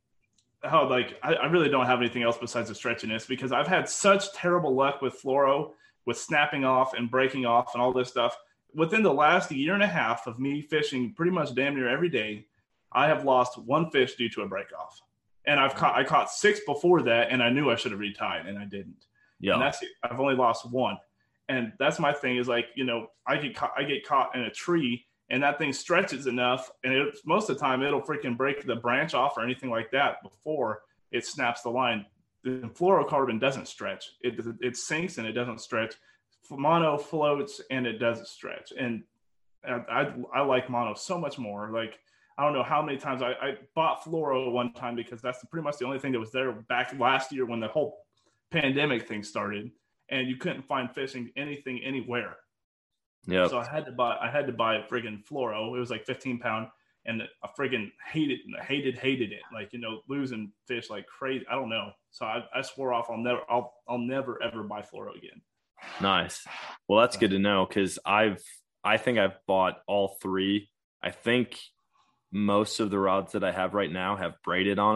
how, 0.62 0.88
like, 0.88 1.18
I, 1.22 1.34
I 1.34 1.46
really 1.46 1.68
don't 1.68 1.86
have 1.86 2.00
anything 2.00 2.22
else 2.22 2.38
besides 2.38 2.68
the 2.68 2.74
stretchiness 2.74 3.26
because 3.28 3.52
I've 3.52 3.66
had 3.66 3.88
such 3.88 4.32
terrible 4.32 4.74
luck 4.74 5.02
with 5.02 5.20
fluoro, 5.20 5.72
with 6.04 6.18
snapping 6.18 6.64
off 6.64 6.94
and 6.94 7.10
breaking 7.10 7.46
off 7.46 7.74
and 7.74 7.82
all 7.82 7.92
this 7.92 8.08
stuff. 8.08 8.36
Within 8.74 9.02
the 9.02 9.12
last 9.12 9.50
year 9.52 9.74
and 9.74 9.82
a 9.82 9.88
half 9.88 10.26
of 10.26 10.38
me 10.38 10.62
fishing 10.62 11.12
pretty 11.12 11.30
much 11.30 11.54
damn 11.54 11.74
near 11.74 11.88
every 11.88 12.08
day, 12.08 12.46
I 12.92 13.06
have 13.06 13.24
lost 13.24 13.58
one 13.58 13.90
fish 13.90 14.14
due 14.14 14.28
to 14.30 14.42
a 14.42 14.46
break 14.46 14.68
off. 14.78 15.00
And 15.44 15.58
I've 15.58 15.74
caught 15.74 15.96
I 15.96 16.04
caught 16.04 16.30
six 16.30 16.60
before 16.66 17.02
that 17.02 17.30
and 17.30 17.42
I 17.42 17.50
knew 17.50 17.70
I 17.70 17.76
should 17.76 17.92
have 17.92 18.00
retied 18.00 18.48
and 18.48 18.58
I 18.58 18.64
didn't. 18.64 19.06
Yeah. 19.40 19.54
And 19.54 19.62
that's 19.62 19.82
it. 19.82 19.88
I've 20.02 20.20
only 20.20 20.36
lost 20.36 20.70
one. 20.70 20.98
And 21.48 21.72
that's 21.78 21.98
my 21.98 22.12
thing 22.12 22.36
is 22.36 22.48
like, 22.48 22.66
you 22.76 22.84
know, 22.84 23.08
I 23.26 23.36
get 23.36 23.56
caught 23.56 23.72
I 23.76 23.82
get 23.82 24.06
caught 24.06 24.34
in 24.36 24.42
a 24.42 24.50
tree 24.50 25.04
and 25.30 25.42
that 25.42 25.58
thing 25.58 25.72
stretches 25.72 26.26
enough 26.26 26.70
and 26.84 26.94
it, 26.94 27.16
most 27.26 27.50
of 27.50 27.56
the 27.56 27.60
time 27.60 27.82
it'll 27.82 28.00
freaking 28.00 28.36
break 28.36 28.64
the 28.64 28.76
branch 28.76 29.14
off 29.14 29.36
or 29.36 29.42
anything 29.42 29.70
like 29.70 29.90
that 29.90 30.22
before 30.22 30.82
it 31.10 31.26
snaps 31.26 31.62
the 31.62 31.70
line. 31.70 32.06
The 32.44 32.70
fluorocarbon 32.74 33.40
doesn't 33.40 33.68
stretch. 33.68 34.04
It 34.20 34.34
it 34.60 34.76
sinks 34.76 35.18
and 35.18 35.26
it 35.26 35.32
doesn't 35.32 35.60
stretch. 35.60 35.94
Mono 36.50 36.98
floats 36.98 37.60
and 37.70 37.86
it 37.86 37.98
doesn't 37.98 38.26
stretch. 38.26 38.72
And 38.78 39.04
I, 39.64 39.74
I, 39.88 40.14
I 40.34 40.40
like 40.42 40.68
mono 40.68 40.94
so 40.94 41.18
much 41.18 41.38
more. 41.38 41.70
Like 41.72 41.98
I 42.36 42.44
don't 42.44 42.54
know 42.54 42.62
how 42.62 42.82
many 42.82 42.98
times 42.98 43.22
I, 43.22 43.32
I 43.32 43.58
bought 43.74 44.02
fluoro 44.02 44.50
one 44.50 44.72
time 44.72 44.96
because 44.96 45.20
that's 45.20 45.44
pretty 45.46 45.64
much 45.64 45.78
the 45.78 45.84
only 45.84 45.98
thing 45.98 46.12
that 46.12 46.20
was 46.20 46.32
there 46.32 46.52
back 46.52 46.98
last 46.98 47.32
year 47.32 47.46
when 47.46 47.60
the 47.60 47.68
whole 47.68 47.98
pandemic 48.50 49.06
thing 49.06 49.22
started, 49.22 49.70
and 50.08 50.28
you 50.28 50.36
couldn't 50.36 50.62
find 50.62 50.90
fishing 50.90 51.30
anything 51.36 51.80
anywhere. 51.84 52.36
Yeah. 53.26 53.46
So 53.46 53.58
I 53.58 53.66
had 53.66 53.86
to 53.86 53.92
buy 53.92 54.16
I 54.20 54.30
had 54.30 54.46
to 54.46 54.52
buy 54.52 54.76
a 54.76 54.82
friggin' 54.82 55.24
fluoro. 55.24 55.76
It 55.76 55.80
was 55.80 55.90
like 55.90 56.06
15 56.06 56.38
pound, 56.38 56.68
and 57.06 57.22
I 57.42 57.48
freaking 57.58 57.90
hated 58.10 58.40
hated 58.62 58.98
hated 58.98 59.32
it. 59.32 59.42
Like 59.52 59.72
you 59.72 59.80
know 59.80 60.00
losing 60.08 60.52
fish 60.66 60.90
like 60.90 61.06
crazy. 61.06 61.44
I 61.50 61.54
don't 61.54 61.68
know. 61.68 61.90
So 62.10 62.26
I, 62.26 62.44
I 62.54 62.62
swore 62.62 62.92
off. 62.92 63.08
I'll 63.10 63.16
never 63.16 63.40
I'll 63.48 63.74
I'll 63.88 63.98
never 63.98 64.42
ever 64.42 64.62
buy 64.62 64.82
fluoro 64.82 65.16
again. 65.16 65.40
Nice. 66.00 66.46
Well, 66.88 67.00
that's 67.00 67.16
good 67.16 67.30
to 67.30 67.38
know 67.38 67.66
because 67.66 67.98
I've 68.04 68.42
I 68.84 68.96
think 68.96 69.18
I've 69.18 69.36
bought 69.46 69.78
all 69.86 70.16
three. 70.20 70.70
I 71.02 71.10
think 71.10 71.58
most 72.30 72.80
of 72.80 72.90
the 72.90 72.98
rods 72.98 73.32
that 73.32 73.44
I 73.44 73.52
have 73.52 73.74
right 73.74 73.90
now 73.90 74.16
have 74.16 74.42
braided 74.44 74.78
on 74.78 74.94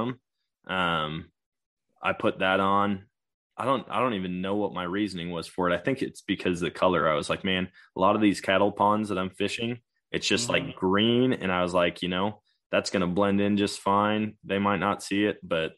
them. 0.66 0.74
Um, 0.74 1.26
I 2.02 2.12
put 2.12 2.38
that 2.38 2.60
on. 2.60 3.06
I 3.56 3.64
don't 3.64 3.86
I 3.90 4.00
don't 4.00 4.14
even 4.14 4.42
know 4.42 4.56
what 4.56 4.74
my 4.74 4.84
reasoning 4.84 5.30
was 5.30 5.46
for 5.46 5.70
it. 5.70 5.74
I 5.74 5.78
think 5.78 6.02
it's 6.02 6.20
because 6.20 6.60
the 6.60 6.70
color. 6.70 7.08
I 7.08 7.14
was 7.14 7.30
like, 7.30 7.44
man, 7.44 7.68
a 7.96 8.00
lot 8.00 8.14
of 8.14 8.22
these 8.22 8.40
cattle 8.40 8.72
ponds 8.72 9.08
that 9.08 9.18
I'm 9.18 9.30
fishing, 9.30 9.78
it's 10.12 10.26
just 10.26 10.48
like 10.48 10.76
green, 10.76 11.32
and 11.32 11.50
I 11.50 11.62
was 11.62 11.74
like, 11.74 12.02
you 12.02 12.08
know, 12.08 12.40
that's 12.70 12.90
going 12.90 13.00
to 13.02 13.06
blend 13.06 13.40
in 13.40 13.56
just 13.56 13.80
fine. 13.80 14.36
They 14.44 14.58
might 14.58 14.80
not 14.80 15.02
see 15.02 15.24
it, 15.24 15.38
but 15.42 15.72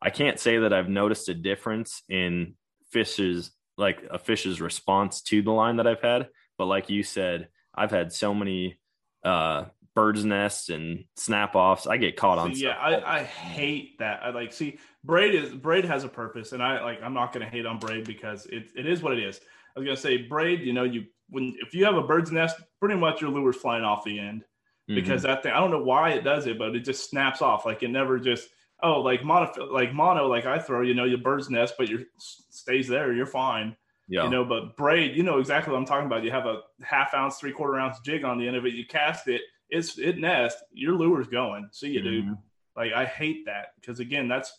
I 0.00 0.10
can't 0.10 0.38
say 0.38 0.58
that 0.58 0.72
I've 0.72 0.88
noticed 0.88 1.28
a 1.28 1.34
difference 1.34 2.02
in 2.08 2.54
fishes 2.90 3.50
like 3.78 4.02
a 4.10 4.18
fish's 4.18 4.60
response 4.60 5.22
to 5.22 5.42
the 5.42 5.52
line 5.52 5.76
that 5.76 5.86
I've 5.86 6.00
had. 6.00 6.28
But 6.58 6.66
like 6.66 6.88
you 6.90 7.02
said, 7.02 7.48
I've 7.74 7.90
had 7.90 8.12
so 8.12 8.34
many 8.34 8.78
uh 9.24 9.64
birds 9.94 10.24
nests 10.24 10.68
and 10.68 11.04
snap 11.16 11.54
offs. 11.54 11.86
I 11.86 11.96
get 11.96 12.16
caught 12.16 12.38
on 12.38 12.54
See, 12.54 12.64
yeah. 12.64 12.76
I, 12.76 13.20
I 13.20 13.22
hate 13.24 13.98
that. 13.98 14.20
I 14.22 14.30
like 14.30 14.52
see 14.52 14.78
braid 15.02 15.34
is 15.34 15.50
braid 15.50 15.84
has 15.84 16.04
a 16.04 16.08
purpose, 16.08 16.52
and 16.52 16.62
I 16.62 16.82
like 16.84 17.02
I'm 17.02 17.14
not 17.14 17.32
gonna 17.32 17.48
hate 17.48 17.66
on 17.66 17.78
braid 17.78 18.04
because 18.04 18.46
it, 18.46 18.70
it 18.76 18.86
is 18.86 19.02
what 19.02 19.12
it 19.12 19.18
is. 19.18 19.40
I 19.76 19.80
was 19.80 19.86
gonna 19.86 19.96
say 19.96 20.16
braid, 20.18 20.60
you 20.62 20.72
know, 20.72 20.84
you 20.84 21.04
when 21.28 21.54
if 21.60 21.74
you 21.74 21.84
have 21.84 21.96
a 21.96 22.02
bird's 22.02 22.32
nest, 22.32 22.56
pretty 22.80 22.94
much 22.96 23.20
your 23.20 23.30
lure's 23.30 23.56
flying 23.56 23.84
off 23.84 24.04
the 24.04 24.18
end 24.18 24.44
Mhm. 24.88 24.94
because 24.94 25.22
that 25.22 25.42
thing 25.42 25.52
I 25.52 25.58
don't 25.60 25.70
know 25.70 25.82
why 25.82 26.10
it 26.10 26.22
does 26.24 26.46
it, 26.46 26.58
but 26.58 26.74
it 26.76 26.80
just 26.80 27.10
snaps 27.10 27.42
off. 27.42 27.66
Like 27.66 27.82
it 27.82 27.88
never 27.88 28.18
just 28.18 28.48
oh 28.82 29.00
like 29.00 29.24
mono 29.24 29.50
like 29.72 29.92
mono 29.92 30.26
like 30.28 30.46
I 30.46 30.58
throw, 30.58 30.82
you 30.82 30.94
know, 30.94 31.04
your 31.04 31.18
bird's 31.18 31.50
nest, 31.50 31.74
but 31.78 31.88
your 31.88 32.00
stays 32.18 32.86
there, 32.88 33.12
you're 33.12 33.26
fine. 33.26 33.76
yeah. 34.08 34.22
You 34.24 34.30
know, 34.30 34.44
but 34.44 34.76
braid, 34.76 35.16
you 35.16 35.24
know 35.24 35.38
exactly 35.40 35.72
what 35.72 35.78
I'm 35.80 35.84
talking 35.84 36.06
about. 36.06 36.22
You 36.22 36.30
have 36.30 36.46
a 36.46 36.62
half 36.82 37.12
ounce, 37.12 37.38
three 37.38 37.50
quarter 37.52 37.78
ounce 37.78 37.98
jig 38.00 38.24
on 38.24 38.38
the 38.38 38.46
end 38.46 38.56
of 38.56 38.64
it. 38.64 38.72
You 38.74 38.86
cast 38.86 39.26
it, 39.28 39.42
it's 39.68 39.98
it 39.98 40.18
nest. 40.18 40.58
Your 40.72 40.94
lure's 40.94 41.26
going. 41.26 41.68
See 41.72 41.88
you, 41.90 42.02
dude. 42.02 42.24
Mhm. 42.26 42.38
Like 42.76 42.92
I 42.92 43.04
hate 43.04 43.46
that 43.46 43.72
because 43.80 43.98
again, 43.98 44.28
that's 44.28 44.56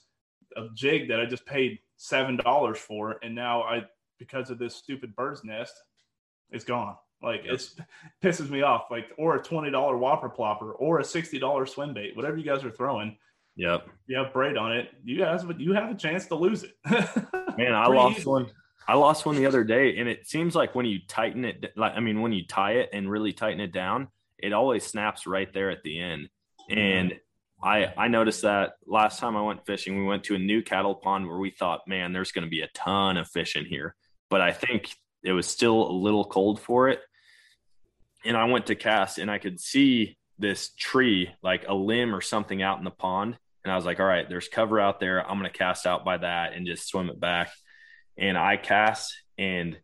a 0.57 0.67
jig 0.73 1.07
that 1.07 1.21
I 1.21 1.25
just 1.25 1.45
paid 1.45 1.79
seven 1.95 2.35
dollars 2.35 2.77
for, 2.77 3.19
and 3.23 3.33
now 3.33 3.61
I 3.63 3.85
because 4.19 4.49
of 4.49 4.59
this 4.59 4.75
stupid 4.75 5.15
bird's 5.15 5.43
nest, 5.43 5.73
it's 6.51 6.63
gone. 6.65 6.95
Like 7.21 7.43
Yep. 7.45 7.53
it's 7.53 7.75
pisses 8.23 8.49
me 8.49 8.61
off. 8.61 8.85
Like 8.91 9.07
or 9.17 9.35
a 9.35 9.41
twenty 9.43 9.71
dollar 9.71 9.97
whopper 9.97 10.29
plopper 10.29 10.73
or 10.77 10.99
a 10.99 11.03
sixty 11.03 11.39
dollar 11.39 11.65
swim 11.65 11.93
bait, 11.93 12.15
whatever 12.15 12.37
you 12.37 12.43
guys 12.45 12.63
are 12.63 12.71
throwing. 12.71 13.17
Yep. 13.55 13.87
You 14.05 14.17
have 14.17 14.33
braid 14.33 14.55
on 14.55 14.71
it. 14.71 14.89
You 15.03 15.17
guys, 15.17 15.43
but 15.43 15.59
you 15.59 15.73
have 15.73 15.89
a 15.89 15.95
chance 15.95 16.27
to 16.27 16.35
lose 16.35 16.63
it. 16.63 16.75
Man, 17.57 17.73
I 17.73 17.87
lost 17.87 18.19
easily. 18.19 18.43
one. 18.43 18.51
I 18.87 18.93
lost 18.95 19.25
one 19.25 19.35
the 19.35 19.47
other 19.47 19.63
day, 19.63 19.97
and 19.97 20.07
it 20.07 20.27
seems 20.27 20.55
like 20.55 20.75
when 20.75 20.85
you 20.85 20.99
tighten 21.07 21.43
it, 21.43 21.73
like 21.75 21.93
I 21.95 21.99
mean, 21.99 22.21
when 22.21 22.31
you 22.31 22.45
tie 22.45 22.73
it 22.73 22.89
and 22.93 23.09
really 23.09 23.33
tighten 23.33 23.59
it 23.59 23.73
down, 23.73 24.09
it 24.37 24.53
always 24.53 24.85
snaps 24.85 25.25
right 25.25 25.51
there 25.53 25.71
at 25.71 25.81
the 25.83 25.99
end. 25.99 26.29
Mm-hmm. 26.69 26.79
And 26.79 27.13
I 27.63 27.91
I 27.97 28.07
noticed 28.09 28.43
that 28.43 28.73
last 28.85 29.19
time 29.19 29.35
I 29.35 29.41
went 29.41 29.65
fishing, 29.65 29.97
we 29.97 30.05
went 30.05 30.23
to 30.25 30.35
a 30.35 30.39
new 30.39 30.61
cattle 30.61 30.93
pond 30.95 31.27
where 31.27 31.39
we 31.39 31.49
thought, 31.49 31.81
man, 31.87 32.13
there's 32.13 32.31
going 32.31 32.45
to 32.45 32.49
be 32.51 32.61
a 32.61 32.69
ton 32.75 33.17
of 33.17 33.27
fish 33.27 33.55
in 33.55 33.65
here, 33.65 33.95
but 34.29 34.41
I 34.41 34.51
think 34.51 34.93
it 35.23 35.31
was 35.31 35.47
still 35.47 35.89
a 35.89 35.91
little 35.91 36.25
cold 36.25 36.59
for 36.59 36.89
it. 36.89 36.99
And 38.25 38.35
I 38.35 38.45
went 38.45 38.67
to 38.67 38.75
cast, 38.75 39.17
and 39.19 39.29
I 39.31 39.37
could 39.37 39.59
see 39.59 40.17
this 40.39 40.69
tree, 40.75 41.29
like 41.41 41.65
a 41.67 41.73
limb 41.73 42.13
or 42.13 42.21
something, 42.21 42.61
out 42.61 42.77
in 42.79 42.83
the 42.83 42.91
pond. 42.91 43.37
And 43.63 43.71
I 43.71 43.75
was 43.75 43.85
like, 43.85 43.99
all 43.99 44.05
right, 44.05 44.27
there's 44.27 44.47
cover 44.47 44.79
out 44.79 44.99
there. 44.99 45.19
I'm 45.19 45.39
going 45.39 45.51
to 45.51 45.57
cast 45.57 45.85
out 45.85 46.05
by 46.05 46.17
that 46.17 46.53
and 46.53 46.65
just 46.65 46.87
swim 46.87 47.09
it 47.09 47.19
back. 47.19 47.51
And 48.17 48.37
I 48.37 48.57
cast, 48.57 49.13
and 49.37 49.77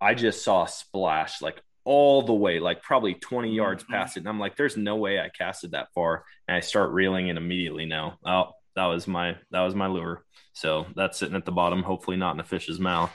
I 0.00 0.14
just 0.14 0.42
saw 0.42 0.64
a 0.64 0.68
splash 0.68 1.40
like 1.42 1.60
all 1.84 2.22
the 2.22 2.34
way, 2.34 2.60
like 2.60 2.82
probably 2.82 3.14
20 3.14 3.54
yards 3.54 3.82
Mm-hmm. 3.84 3.92
past 3.92 4.16
it. 4.16 4.20
And 4.20 4.28
I'm 4.28 4.38
like, 4.38 4.56
there's 4.56 4.76
no 4.76 4.96
way 4.96 5.20
I 5.20 5.28
casted 5.28 5.72
that 5.72 5.88
far. 5.94 6.24
And 6.48 6.56
I 6.56 6.60
start 6.60 6.90
reeling 6.92 7.28
and 7.28 7.38
immediately 7.38 7.86
know, 7.86 8.14
oh, 8.26 8.52
that 8.76 8.86
was 8.86 9.06
my 9.06 9.36
that 9.50 9.60
was 9.60 9.74
my 9.74 9.86
lure. 9.86 10.24
So 10.52 10.86
that's 10.96 11.18
sitting 11.18 11.36
at 11.36 11.44
the 11.44 11.52
bottom, 11.52 11.82
hopefully 11.82 12.16
not 12.16 12.34
in 12.34 12.40
a 12.40 12.44
fish's 12.44 12.80
mouth. 12.80 13.12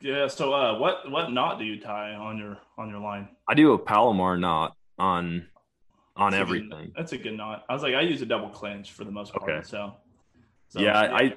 Yeah. 0.00 0.28
So, 0.28 0.52
uh, 0.52 0.78
what 0.78 1.10
what 1.10 1.32
knot 1.32 1.58
do 1.58 1.64
you 1.64 1.80
tie 1.80 2.14
on 2.14 2.38
your 2.38 2.58
on 2.78 2.90
your 2.90 3.00
line? 3.00 3.28
I 3.48 3.54
do 3.54 3.72
a 3.72 3.78
Palomar 3.78 4.36
knot 4.36 4.76
on 4.98 5.46
on 6.16 6.32
That's 6.32 6.42
a 6.42 6.44
good- 6.44 6.62
everything. 6.64 6.92
that's 6.96 7.12
a 7.12 7.18
good 7.18 7.36
knot. 7.36 7.64
I 7.68 7.72
was 7.72 7.82
like, 7.82 7.94
I 7.94 8.02
use 8.02 8.20
a 8.22 8.26
double 8.26 8.48
clinch 8.50 8.92
for 8.92 9.04
the 9.04 9.10
most 9.12 9.32
part. 9.32 9.50
Okay. 9.50 9.66
So, 9.66 9.94
so, 10.68 10.80
yeah, 10.80 10.98
I 10.98 11.34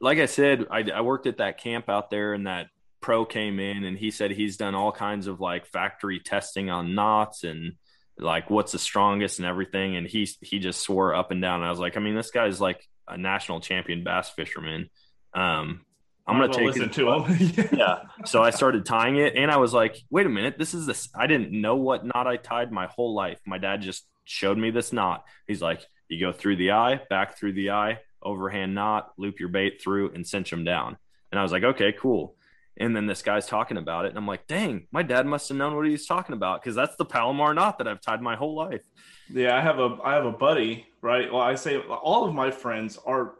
like 0.00 0.18
I 0.18 0.26
said, 0.26 0.66
I, 0.70 0.84
I 0.92 1.00
worked 1.02 1.26
at 1.26 1.38
that 1.38 1.58
camp 1.58 1.88
out 1.88 2.10
there, 2.10 2.34
and 2.34 2.46
that 2.46 2.66
pro 3.00 3.24
came 3.24 3.60
in, 3.60 3.84
and 3.84 3.96
he 3.96 4.10
said 4.10 4.30
he's 4.32 4.56
done 4.56 4.74
all 4.74 4.90
kinds 4.92 5.26
of 5.28 5.40
like 5.40 5.66
factory 5.66 6.18
testing 6.20 6.68
on 6.68 6.94
knots 6.94 7.44
and 7.44 7.74
like 8.18 8.50
what's 8.50 8.72
the 8.72 8.78
strongest 8.78 9.38
and 9.38 9.46
everything, 9.46 9.94
and 9.96 10.06
he 10.06 10.28
he 10.42 10.58
just 10.58 10.80
swore 10.80 11.14
up 11.14 11.30
and 11.30 11.40
down. 11.40 11.60
And 11.60 11.66
I 11.66 11.70
was 11.70 11.78
like, 11.78 11.96
I 11.96 12.00
mean, 12.00 12.16
this 12.16 12.30
guy's 12.32 12.60
like 12.60 12.84
a 13.06 13.16
national 13.16 13.60
champion 13.60 14.02
bass 14.02 14.28
fisherman. 14.30 14.90
Um, 15.32 15.82
I'm 16.28 16.34
gonna 16.34 16.48
well 16.48 16.58
take 16.58 16.66
listen 16.66 16.88
his 16.88 16.96
to 16.96 17.10
him. 17.10 17.68
yeah. 17.78 18.02
So 18.26 18.42
I 18.42 18.50
started 18.50 18.84
tying 18.84 19.16
it, 19.16 19.34
and 19.34 19.50
I 19.50 19.56
was 19.56 19.72
like, 19.72 19.96
"Wait 20.10 20.26
a 20.26 20.28
minute, 20.28 20.56
this 20.58 20.74
is 20.74 20.84
this." 20.84 21.08
I 21.14 21.26
didn't 21.26 21.58
know 21.58 21.76
what 21.76 22.04
knot 22.04 22.26
I 22.26 22.36
tied 22.36 22.70
my 22.70 22.86
whole 22.86 23.14
life. 23.14 23.40
My 23.46 23.56
dad 23.56 23.80
just 23.80 24.06
showed 24.24 24.58
me 24.58 24.70
this 24.70 24.92
knot. 24.92 25.24
He's 25.46 25.62
like, 25.62 25.86
"You 26.08 26.20
go 26.20 26.32
through 26.32 26.56
the 26.56 26.72
eye, 26.72 27.00
back 27.08 27.38
through 27.38 27.54
the 27.54 27.70
eye, 27.70 28.00
overhand 28.22 28.74
knot, 28.74 29.12
loop 29.16 29.40
your 29.40 29.48
bait 29.48 29.80
through, 29.82 30.12
and 30.12 30.26
cinch 30.26 30.50
them 30.50 30.64
down." 30.64 30.98
And 31.32 31.38
I 31.38 31.42
was 31.42 31.50
like, 31.50 31.64
"Okay, 31.64 31.92
cool." 31.92 32.36
And 32.76 32.94
then 32.94 33.06
this 33.06 33.22
guy's 33.22 33.46
talking 33.46 33.78
about 33.78 34.04
it, 34.04 34.10
and 34.10 34.18
I'm 34.18 34.26
like, 34.26 34.46
"Dang, 34.46 34.86
my 34.92 35.02
dad 35.02 35.26
must 35.26 35.48
have 35.48 35.56
known 35.56 35.76
what 35.76 35.86
he 35.86 35.92
was 35.92 36.06
talking 36.06 36.34
about 36.34 36.60
because 36.60 36.74
that's 36.74 36.96
the 36.96 37.06
Palomar 37.06 37.54
knot 37.54 37.78
that 37.78 37.88
I've 37.88 38.02
tied 38.02 38.20
my 38.20 38.36
whole 38.36 38.54
life." 38.54 38.84
Yeah, 39.30 39.56
I 39.56 39.62
have 39.62 39.78
a 39.78 39.96
I 40.04 40.12
have 40.12 40.26
a 40.26 40.32
buddy, 40.32 40.86
right? 41.00 41.32
Well, 41.32 41.42
I 41.42 41.54
say 41.54 41.78
all 41.78 42.26
of 42.28 42.34
my 42.34 42.50
friends 42.50 42.98
are 43.06 43.34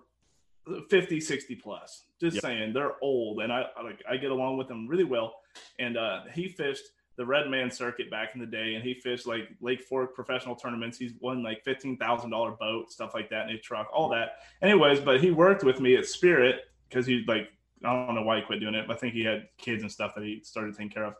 50, 0.89 1.21
60 1.21 1.55
plus. 1.57 2.05
Just 2.21 2.37
Yep. 2.37 2.43
saying, 2.43 2.73
they're 2.73 2.97
old 3.03 3.41
and 3.41 3.53
I 3.53 3.67
I 3.77 3.83
like 3.83 4.03
I 4.09 4.17
get 4.17 4.31
along 4.31 4.57
with 4.57 4.69
them 4.69 4.87
really 4.89 5.05
well. 5.05 5.41
And 5.79 5.97
uh 5.97 6.23
he 6.35 6.49
fished 6.49 6.85
the 7.17 7.25
Red 7.27 7.49
Man 7.49 7.71
circuit 7.71 8.11
back 8.11 8.31
in 8.35 8.41
the 8.41 8.47
day 8.47 8.75
and 8.75 8.85
he 8.85 8.95
fished 8.95 9.27
like 9.27 9.49
Lake 9.61 9.83
Fork 9.83 10.15
professional 10.15 10.55
tournaments. 10.55 10.99
He's 10.99 11.15
won 11.21 11.43
like 11.43 11.65
$15,000 11.65 12.59
boat, 12.59 12.93
stuff 12.93 13.13
like 13.13 13.29
that, 13.31 13.49
new 13.49 13.59
truck, 13.59 13.89
all 13.93 14.09
that. 14.11 14.37
Anyways, 14.63 15.01
but 15.01 15.21
he 15.21 15.31
worked 15.33 15.65
with 15.65 15.81
me 15.81 15.97
at 15.97 16.07
Spirit 16.07 16.63
cuz 16.91 17.07
he 17.07 17.25
like 17.27 17.51
I 17.85 17.93
don't 18.07 18.15
know 18.17 18.23
why 18.23 18.37
he 18.39 18.43
quit 18.43 18.61
doing 18.61 18.75
it. 18.75 18.87
But 18.89 18.97
I 18.97 18.99
think 19.01 19.15
he 19.15 19.23
had 19.23 19.49
kids 19.57 19.83
and 19.83 19.91
stuff 19.93 20.15
that 20.17 20.25
he 20.25 20.41
started 20.43 20.75
taking 20.75 20.91
care 20.91 21.05
of. 21.05 21.15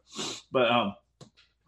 But 0.51 0.71
um 0.71 0.95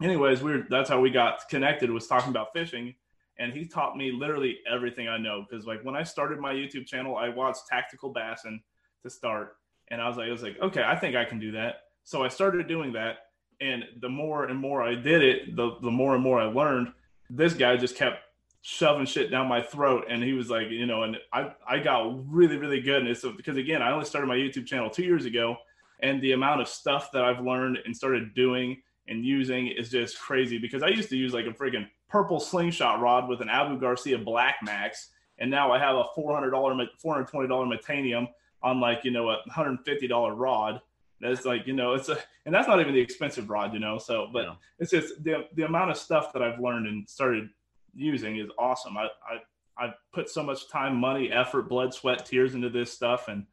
anyways, 0.01 0.41
we 0.41 0.53
are 0.53 0.67
that's 0.69 0.89
how 0.89 0.99
we 0.99 1.09
got 1.09 1.47
connected 1.49 1.89
was 1.89 2.07
talking 2.07 2.29
about 2.29 2.51
fishing 2.53 2.95
and 3.37 3.53
he 3.53 3.65
taught 3.65 3.97
me 3.97 4.11
literally 4.11 4.59
everything 4.69 5.07
I 5.07 5.17
know 5.17 5.45
because 5.49 5.65
like 5.65 5.83
when 5.83 5.95
I 5.95 6.03
started 6.03 6.39
my 6.39 6.53
YouTube 6.53 6.85
channel, 6.85 7.15
I 7.15 7.29
watched 7.29 7.67
Tactical 7.67 8.11
Bassin 8.11 8.61
to 9.03 9.09
start, 9.09 9.55
and 9.89 10.01
I 10.01 10.07
was 10.07 10.17
like, 10.17 10.27
I 10.27 10.31
was 10.31 10.43
like, 10.43 10.59
okay, 10.61 10.83
I 10.83 10.95
think 10.95 11.15
I 11.15 11.25
can 11.25 11.39
do 11.39 11.51
that. 11.53 11.81
So 12.03 12.23
I 12.23 12.29
started 12.29 12.67
doing 12.67 12.93
that, 12.93 13.17
and 13.59 13.83
the 13.99 14.09
more 14.09 14.45
and 14.45 14.59
more 14.59 14.81
I 14.81 14.95
did 14.95 15.21
it, 15.21 15.55
the 15.55 15.75
the 15.81 15.91
more 15.91 16.15
and 16.15 16.23
more 16.23 16.39
I 16.39 16.45
learned. 16.45 16.91
This 17.29 17.53
guy 17.53 17.77
just 17.77 17.95
kept 17.95 18.19
shoving 18.61 19.05
shit 19.05 19.31
down 19.31 19.47
my 19.47 19.61
throat, 19.61 20.05
and 20.09 20.23
he 20.23 20.33
was 20.33 20.49
like, 20.49 20.69
you 20.69 20.85
know, 20.85 21.03
and 21.03 21.17
I 21.33 21.51
I 21.67 21.79
got 21.79 22.29
really 22.31 22.57
really 22.57 22.81
good, 22.81 23.01
and 23.01 23.07
it's 23.07 23.25
because 23.37 23.57
again, 23.57 23.81
I 23.81 23.91
only 23.91 24.05
started 24.05 24.27
my 24.27 24.35
YouTube 24.35 24.65
channel 24.65 24.89
two 24.89 25.03
years 25.03 25.25
ago, 25.25 25.57
and 26.01 26.21
the 26.21 26.33
amount 26.33 26.61
of 26.61 26.67
stuff 26.67 27.11
that 27.13 27.23
I've 27.23 27.43
learned 27.43 27.77
and 27.85 27.95
started 27.95 28.33
doing 28.33 28.81
and 29.07 29.25
using 29.25 29.67
is 29.67 29.89
just 29.89 30.19
crazy. 30.19 30.57
Because 30.57 30.83
I 30.83 30.87
used 30.87 31.09
to 31.09 31.17
use 31.17 31.33
like 31.33 31.45
a 31.45 31.49
freaking 31.49 31.87
purple 32.09 32.39
slingshot 32.39 32.99
rod 32.99 33.29
with 33.29 33.41
an 33.41 33.49
Abu 33.49 33.79
Garcia 33.79 34.17
Black 34.17 34.57
Max, 34.63 35.09
and 35.37 35.49
now 35.49 35.71
I 35.71 35.79
have 35.79 35.95
a 35.95 36.05
four 36.15 36.33
hundred 36.33 36.51
dollar, 36.51 36.75
four 36.99 37.13
hundred 37.13 37.27
twenty 37.29 37.47
dollar 37.47 37.65
Metanium 37.65 38.27
on 38.63 38.79
like 38.79 39.03
you 39.03 39.11
know 39.11 39.29
a 39.29 39.37
hundred 39.49 39.79
fifty 39.85 40.07
dollar 40.07 40.33
rod. 40.35 40.81
That's 41.19 41.45
like 41.45 41.67
you 41.67 41.73
know 41.73 41.93
it's 41.93 42.09
a, 42.09 42.17
and 42.45 42.53
that's 42.53 42.67
not 42.67 42.79
even 42.81 42.93
the 42.93 42.99
expensive 42.99 43.49
rod, 43.49 43.73
you 43.73 43.79
know. 43.79 43.97
So, 43.97 44.29
but 44.33 44.43
Yeah. 44.45 44.55
it's 44.79 44.91
just 44.91 45.23
the 45.23 45.45
the 45.55 45.63
amount 45.63 45.91
of 45.91 45.97
stuff 45.97 46.33
that 46.33 46.41
I've 46.41 46.59
learned 46.59 46.87
and 46.87 47.07
started 47.09 47.49
using 47.93 48.37
is 48.37 48.49
awesome. 48.57 48.97
I 48.97 49.07
I 49.29 49.85
I 49.85 49.93
put 50.13 50.29
so 50.29 50.43
much 50.43 50.69
time, 50.69 50.95
money, 50.95 51.31
effort, 51.31 51.69
blood, 51.69 51.93
sweat, 51.93 52.25
tears 52.25 52.55
into 52.55 52.69
this 52.69 52.91
stuff, 52.91 53.27
and 53.27 53.45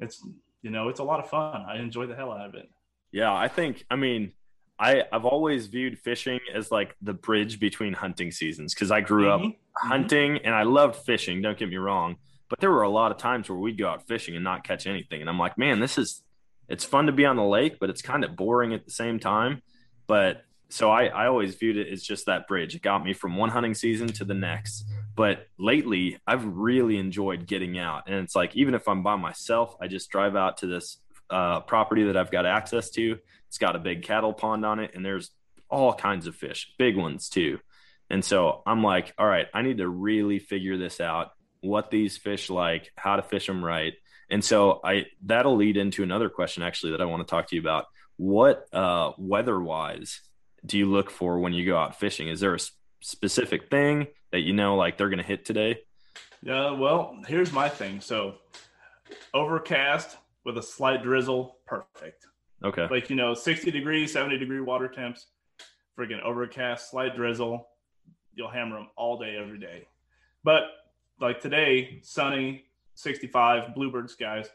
it's 0.00 0.26
you 0.62 0.70
know 0.70 0.88
it's 0.88 1.00
a 1.00 1.04
lot 1.04 1.20
of 1.20 1.28
fun. 1.30 1.64
I 1.68 1.78
enjoy 1.78 2.06
the 2.06 2.16
hell 2.16 2.32
out 2.32 2.48
of 2.48 2.54
it. 2.54 2.68
Yeah, 3.12 3.32
I 3.32 3.46
think 3.48 3.84
I 3.90 3.96
mean 3.96 4.32
I 4.78 5.04
I've 5.12 5.24
always 5.24 5.66
viewed 5.68 5.98
fishing 6.00 6.40
as 6.52 6.72
like 6.72 6.96
the 7.00 7.14
bridge 7.14 7.60
between 7.60 7.92
hunting 7.92 8.32
seasons 8.32 8.74
because 8.74 8.90
I 8.90 9.00
grew 9.02 9.30
up 9.30 9.40
Mhm. 9.40 9.56
hunting 9.76 10.38
and 10.38 10.52
I 10.54 10.64
loved 10.64 10.96
fishing, 10.96 11.40
don't 11.42 11.56
get 11.56 11.68
me 11.68 11.76
wrong, 11.76 12.16
but 12.48 12.60
there 12.60 12.70
were 12.70 12.82
a 12.82 12.90
lot 12.90 13.10
of 13.10 13.18
times 13.18 13.48
where 13.48 13.58
we'd 13.58 13.78
go 13.78 13.88
out 13.88 14.06
fishing 14.06 14.34
and 14.34 14.44
not 14.44 14.64
catch 14.64 14.86
anything 14.86 15.20
and 15.20 15.30
I'm 15.30 15.38
like, 15.38 15.58
man, 15.58 15.80
this 15.80 15.98
is 15.98 16.22
it's 16.68 16.84
fun 16.84 17.06
to 17.06 17.12
be 17.12 17.26
on 17.26 17.36
the 17.36 17.44
lake, 17.44 17.78
but 17.78 17.90
it's 17.90 18.02
kind 18.02 18.24
of 18.24 18.36
boring 18.36 18.72
at 18.72 18.84
the 18.84 18.90
same 18.90 19.18
time. 19.18 19.62
But 20.06 20.44
so 20.70 20.90
I 20.90 21.06
I 21.06 21.26
always 21.26 21.54
viewed 21.54 21.76
it 21.76 21.92
as 21.92 22.02
just 22.02 22.26
that 22.26 22.48
bridge. 22.48 22.74
It 22.74 22.82
got 22.82 23.04
me 23.04 23.12
from 23.12 23.36
one 23.36 23.50
hunting 23.50 23.74
season 23.74 24.08
to 24.08 24.24
the 24.24 24.34
next. 24.34 24.84
But 25.14 25.46
lately, 25.58 26.18
I've 26.26 26.44
really 26.44 26.96
enjoyed 26.96 27.46
getting 27.46 27.78
out. 27.78 28.04
And 28.06 28.16
it's 28.16 28.34
like, 28.34 28.56
even 28.56 28.74
if 28.74 28.88
I'm 28.88 29.02
by 29.02 29.16
myself, 29.16 29.76
I 29.80 29.86
just 29.86 30.10
drive 30.10 30.34
out 30.34 30.58
to 30.58 30.66
this 30.66 30.98
uh, 31.30 31.60
property 31.60 32.04
that 32.04 32.16
I've 32.16 32.30
got 32.30 32.46
access 32.46 32.90
to. 32.90 33.18
It's 33.48 33.58
got 33.58 33.76
a 33.76 33.78
big 33.78 34.02
cattle 34.02 34.32
pond 34.32 34.66
on 34.66 34.80
it, 34.80 34.92
and 34.94 35.04
there's 35.04 35.30
all 35.68 35.94
kinds 35.94 36.26
of 36.26 36.34
fish, 36.34 36.72
big 36.78 36.96
ones 36.96 37.28
too. 37.28 37.58
And 38.10 38.24
so 38.24 38.62
I'm 38.66 38.82
like, 38.82 39.14
all 39.18 39.26
right, 39.26 39.46
I 39.54 39.62
need 39.62 39.78
to 39.78 39.88
really 39.88 40.38
figure 40.38 40.76
this 40.76 41.00
out 41.00 41.30
what 41.64 41.90
these 41.90 42.16
fish 42.16 42.50
like, 42.50 42.92
how 42.96 43.16
to 43.16 43.22
fish 43.22 43.46
them 43.46 43.64
right. 43.64 43.94
And 44.30 44.44
so 44.44 44.80
I 44.84 45.06
that'll 45.24 45.56
lead 45.56 45.76
into 45.76 46.02
another 46.02 46.28
question 46.28 46.62
actually 46.62 46.92
that 46.92 47.00
I 47.00 47.06
want 47.06 47.26
to 47.26 47.30
talk 47.30 47.48
to 47.48 47.56
you 47.56 47.60
about. 47.60 47.86
What 48.16 48.66
uh, 48.72 49.12
weather 49.18 49.60
wise 49.60 50.20
do 50.64 50.78
you 50.78 50.86
look 50.86 51.10
for 51.10 51.38
when 51.38 51.52
you 51.52 51.66
go 51.66 51.76
out 51.76 51.98
fishing? 51.98 52.28
Is 52.28 52.40
there 52.40 52.54
a 52.54 52.60
specific 53.00 53.68
thing 53.68 54.06
that 54.32 54.40
you 54.40 54.52
know 54.52 54.76
like 54.76 54.96
they're 54.96 55.08
going 55.08 55.18
to 55.18 55.24
hit 55.24 55.44
today? 55.44 55.80
Yeah, 56.42 56.72
well, 56.72 57.16
here's 57.26 57.52
my 57.52 57.68
thing. 57.68 58.00
So, 58.00 58.34
overcast 59.32 60.18
with 60.44 60.58
a 60.58 60.62
slight 60.62 61.02
drizzle, 61.02 61.56
perfect. 61.66 62.26
Okay. 62.62 62.86
Like, 62.90 63.08
you 63.08 63.16
know, 63.16 63.34
60 63.34 63.70
degrees, 63.70 64.12
70 64.12 64.38
degree 64.38 64.60
water 64.60 64.88
temps, 64.88 65.26
freaking 65.98 66.22
overcast, 66.22 66.90
slight 66.90 67.16
drizzle, 67.16 67.66
you'll 68.34 68.50
hammer 68.50 68.76
them 68.76 68.88
all 68.96 69.18
day, 69.18 69.36
every 69.36 69.58
day. 69.58 69.88
But 70.42 70.64
like 71.20 71.40
today, 71.40 72.00
sunny, 72.02 72.64
65, 72.94 73.74
bluebird 73.74 74.10
skies, 74.10 74.48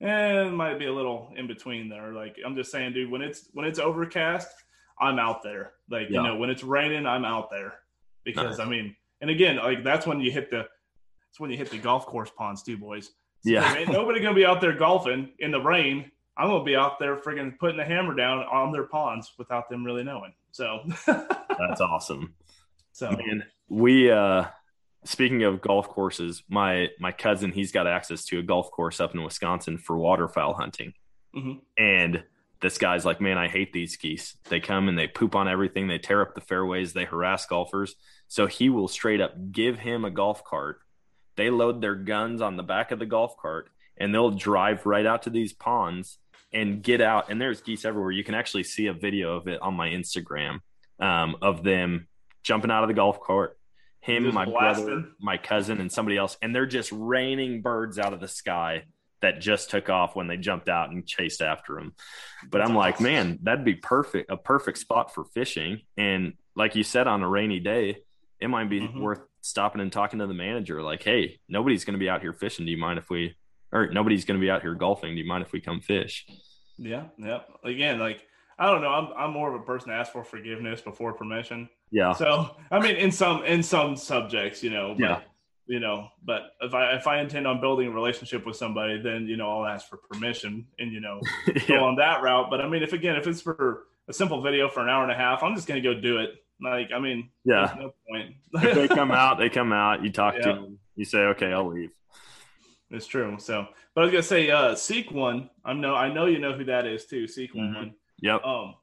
and 0.00 0.48
it 0.48 0.52
might 0.52 0.78
be 0.78 0.86
a 0.86 0.92
little 0.92 1.32
in 1.36 1.46
between 1.46 1.88
there. 1.88 2.12
Like, 2.12 2.36
I'm 2.44 2.56
just 2.56 2.70
saying, 2.70 2.92
dude, 2.92 3.10
when 3.10 3.22
it's 3.22 3.48
when 3.52 3.64
it's 3.66 3.78
overcast, 3.78 4.48
I'm 5.00 5.18
out 5.18 5.42
there. 5.42 5.72
Like, 5.90 6.08
Yeah. 6.10 6.22
you 6.22 6.26
know, 6.28 6.36
when 6.36 6.50
it's 6.50 6.62
raining, 6.64 7.06
I'm 7.06 7.24
out 7.24 7.50
there. 7.50 7.74
Because 8.24 8.58
Nice. 8.58 8.66
I 8.66 8.70
mean, 8.70 8.96
and 9.20 9.30
again, 9.30 9.56
like 9.56 9.84
that's 9.84 10.06
when 10.06 10.20
you 10.20 10.30
hit 10.30 10.50
the 10.50 10.66
it's 11.30 11.40
when 11.40 11.50
you 11.50 11.56
hit 11.56 11.70
the 11.70 11.78
golf 11.78 12.06
course 12.06 12.30
ponds 12.36 12.62
too, 12.62 12.76
boys. 12.76 13.06
So, 13.40 13.50
Yeah. 13.50 13.74
ain't 13.76 13.90
nobody 13.92 14.20
gonna 14.20 14.34
be 14.34 14.46
out 14.46 14.60
there 14.60 14.72
golfing 14.76 15.30
in 15.40 15.50
the 15.50 15.60
rain. 15.60 16.10
I'm 16.36 16.48
gonna 16.48 16.64
be 16.64 16.74
out 16.76 16.98
there 16.98 17.16
friggin' 17.16 17.58
putting 17.58 17.76
the 17.76 17.84
hammer 17.84 18.14
down 18.14 18.38
on 18.44 18.72
their 18.72 18.84
ponds 18.84 19.32
without 19.38 19.68
them 19.68 19.84
really 19.84 20.02
knowing. 20.04 20.32
So, 20.52 20.80
That's 21.06 21.80
awesome. 21.80 22.34
so 22.92 23.10
Man, 23.12 23.44
we 23.68 24.10
uh 24.10 24.44
speaking 25.04 25.42
of 25.42 25.60
golf 25.60 25.88
courses, 25.88 26.42
my 26.48 26.88
my 26.98 27.12
cousin 27.12 27.52
he's 27.52 27.72
got 27.72 27.86
access 27.86 28.24
to 28.26 28.38
a 28.38 28.42
golf 28.42 28.70
course 28.70 29.00
up 29.00 29.14
in 29.14 29.22
Wisconsin 29.22 29.78
for 29.78 29.96
waterfowl 29.96 30.54
hunting. 30.54 30.94
Mhm. 31.34 31.60
And 31.76 32.24
this 32.60 32.78
guy's 32.78 33.04
like, 33.04 33.20
man, 33.20 33.36
I 33.36 33.48
hate 33.48 33.72
these 33.72 33.96
geese. 33.96 34.36
They 34.48 34.60
come 34.60 34.88
and 34.88 34.98
they 34.98 35.06
poop 35.06 35.34
on 35.34 35.48
everything. 35.48 35.86
They 35.86 35.98
tear 35.98 36.22
up 36.22 36.34
the 36.34 36.40
fairways. 36.40 36.92
They 36.92 37.04
harass 37.04 37.44
golfers. 37.46 37.94
So 38.28 38.46
he 38.46 38.70
will 38.70 38.88
straight 38.88 39.20
up 39.20 39.52
give 39.52 39.78
him 39.78 40.04
a 40.04 40.10
golf 40.10 40.44
cart. 40.44 40.80
They 41.36 41.50
load 41.50 41.80
their 41.82 41.94
guns 41.94 42.40
on 42.40 42.56
the 42.56 42.62
back 42.62 42.90
of 42.90 42.98
the 42.98 43.06
golf 43.06 43.36
cart 43.36 43.68
and 43.98 44.14
they'll 44.14 44.30
drive 44.30 44.86
right 44.86 45.04
out 45.04 45.22
to 45.24 45.30
these 45.30 45.52
ponds 45.52 46.18
and 46.52 46.82
get 46.82 47.00
out. 47.00 47.30
And 47.30 47.40
there's 47.40 47.60
geese 47.60 47.84
everywhere. 47.84 48.12
You 48.12 48.24
can 48.24 48.34
actually 48.34 48.64
see 48.64 48.86
a 48.86 48.92
video 48.94 49.36
of 49.36 49.48
it 49.48 49.60
on 49.60 49.74
my 49.74 49.88
Instagram 49.90 50.60
um, 51.00 51.36
of 51.42 51.64
them 51.64 52.06
jumping 52.44 52.70
out 52.70 52.84
of 52.84 52.88
the 52.88 52.94
golf 52.94 53.20
cart, 53.20 53.58
him, 54.04 54.32
my 54.34 54.44
brother, 54.44 55.04
my 55.18 55.38
cousin, 55.38 55.80
and 55.80 55.90
somebody 55.90 56.16
else, 56.16 56.36
and 56.42 56.54
they're 56.54 56.66
just 56.66 56.92
raining 56.92 57.62
birds 57.62 57.98
out 57.98 58.12
of 58.12 58.20
the 58.20 58.28
sky 58.28 58.84
that 59.22 59.40
just 59.40 59.70
took 59.70 59.88
off 59.88 60.14
when 60.14 60.26
they 60.26 60.36
jumped 60.36 60.68
out 60.68 60.90
and 60.90 61.06
chased 61.06 61.40
after 61.40 61.76
them. 61.76 61.94
But 62.50 62.60
I'm 62.60 62.74
like, 62.74 63.00
man, 63.00 63.38
that'd 63.42 63.64
be 63.64 63.74
perfect, 63.74 64.30
a 64.30 64.36
perfect 64.36 64.76
spot 64.78 65.14
for 65.14 65.24
fishing. 65.24 65.80
And 65.96 66.34
like 66.54 66.76
you 66.76 66.82
said, 66.82 67.06
on 67.06 67.22
a 67.22 67.28
rainy 67.28 67.60
day, 67.60 67.98
it 68.38 68.48
might 68.48 68.68
be 68.68 68.80
Mhm. 68.82 69.00
worth 69.00 69.20
stopping 69.40 69.80
and 69.80 69.90
talking 69.90 70.18
to 70.18 70.26
the 70.26 70.34
manager, 70.34 70.82
like, 70.82 71.02
hey, 71.02 71.38
nobody's 71.48 71.84
going 71.86 71.94
to 71.94 71.98
be 71.98 72.10
out 72.10 72.20
here 72.20 72.34
fishing. 72.34 72.66
Do 72.66 72.72
you 72.72 72.76
mind 72.78 72.98
if 72.98 73.08
we, 73.08 73.34
or 73.72 73.88
nobody's 73.88 74.26
going 74.26 74.38
to 74.38 74.44
be 74.44 74.50
out 74.50 74.60
here 74.60 74.74
golfing? 74.74 75.14
Do 75.14 75.20
you 75.22 75.26
mind 75.26 75.42
if 75.44 75.52
we 75.52 75.60
come 75.62 75.80
fish? 75.80 76.26
Yeah, 76.76 77.04
yeah. 77.16 77.40
Again, 77.62 77.98
like 77.98 78.22
I 78.58 78.66
don't 78.70 78.82
know. 78.82 78.90
I'm 78.90 79.08
I'm 79.16 79.30
more 79.32 79.48
of 79.52 79.60
a 79.60 79.64
person 79.64 79.88
to 79.88 79.94
ask 79.94 80.12
for 80.12 80.22
forgiveness 80.22 80.80
before 80.80 81.12
permission. 81.14 81.68
Yeah. 81.94 82.12
So 82.12 82.56
I 82.72 82.80
mean, 82.80 82.96
in 82.96 83.12
some 83.12 83.44
in 83.44 83.62
some 83.62 83.94
subjects, 83.96 84.62
you 84.64 84.70
know, 84.70 84.94
but, 84.98 85.00
Yeah. 85.00 85.20
you 85.66 85.78
know, 85.78 86.08
but 86.24 86.42
if 86.60 86.74
I 86.74 86.96
if 86.96 87.06
I 87.06 87.20
intend 87.20 87.46
on 87.46 87.60
building 87.60 87.86
a 87.86 87.90
relationship 87.92 88.44
with 88.44 88.56
somebody, 88.56 89.00
then 89.00 89.28
you 89.28 89.36
know 89.36 89.48
I'll 89.60 89.66
ask 89.66 89.88
for 89.88 89.98
permission 89.98 90.66
and 90.80 90.92
you 90.92 90.98
know 91.00 91.20
go 91.68 91.84
on 91.84 91.94
that 91.96 92.20
route. 92.22 92.50
But 92.50 92.60
I 92.60 92.68
mean, 92.68 92.82
if 92.82 92.92
again, 92.92 93.14
if 93.14 93.28
it's 93.28 93.40
for 93.40 93.84
a 94.08 94.12
simple 94.12 94.42
video 94.42 94.68
for 94.68 94.82
an 94.82 94.88
hour 94.88 95.04
and 95.04 95.12
a 95.12 95.14
half, 95.14 95.44
I'm 95.44 95.54
just 95.54 95.68
gonna 95.68 95.80
go 95.80 95.94
do 95.94 96.18
it. 96.18 96.34
Like, 96.60 96.90
I 96.92 96.98
mean, 96.98 97.30
Yeah. 97.44 97.66
there's 97.66 97.78
no 97.78 97.94
point. 98.10 98.34
if 98.54 98.74
they 98.74 98.88
come 98.88 99.10
out, 99.22 99.38
they 99.38 99.48
come 99.48 99.72
out. 99.72 100.02
You 100.02 100.10
talk 100.10 100.34
to 100.34 100.40
them. 100.42 100.78
You 100.96 101.04
say, 101.04 101.18
okay, 101.18 101.52
I'll 101.52 101.68
leave. 101.68 101.90
It's 102.90 103.06
true. 103.06 103.36
So, 103.38 103.66
but 103.94 104.00
I 104.00 104.04
was 104.04 104.12
gonna 104.12 104.22
say, 104.22 104.50
uh, 104.50 104.74
Seek 104.74 105.10
One. 105.12 105.48
I 105.64 105.72
know, 105.74 105.94
I 105.94 106.12
know 106.12 106.26
you 106.26 106.38
know 106.40 106.52
who 106.54 106.64
that 106.64 106.86
is 106.86 107.06
too. 107.06 107.26
Seek 107.28 107.52
Mhm. 107.54 107.74
One. 107.76 107.94
Yep. 108.20 108.44
Um, 108.44 108.74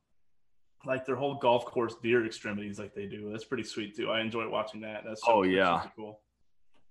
like 0.86 1.06
their 1.06 1.16
whole 1.16 1.36
golf 1.36 1.66
course 1.66 1.96
deer 2.02 2.26
extremities, 2.26 2.80
like 2.80 2.94
they 2.94 3.06
do. 3.06 3.30
That's 3.32 3.44
pretty 3.46 3.64
sweet 3.64 3.96
too. 3.96 4.10
I 4.10 4.22
enjoy 4.22 4.48
watching 4.50 4.82
that. 4.82 5.04
That's 5.06 5.22
Oh, 5.28 5.44
yeah. 5.44 5.82
super 5.82 5.94
cool. 5.96 6.20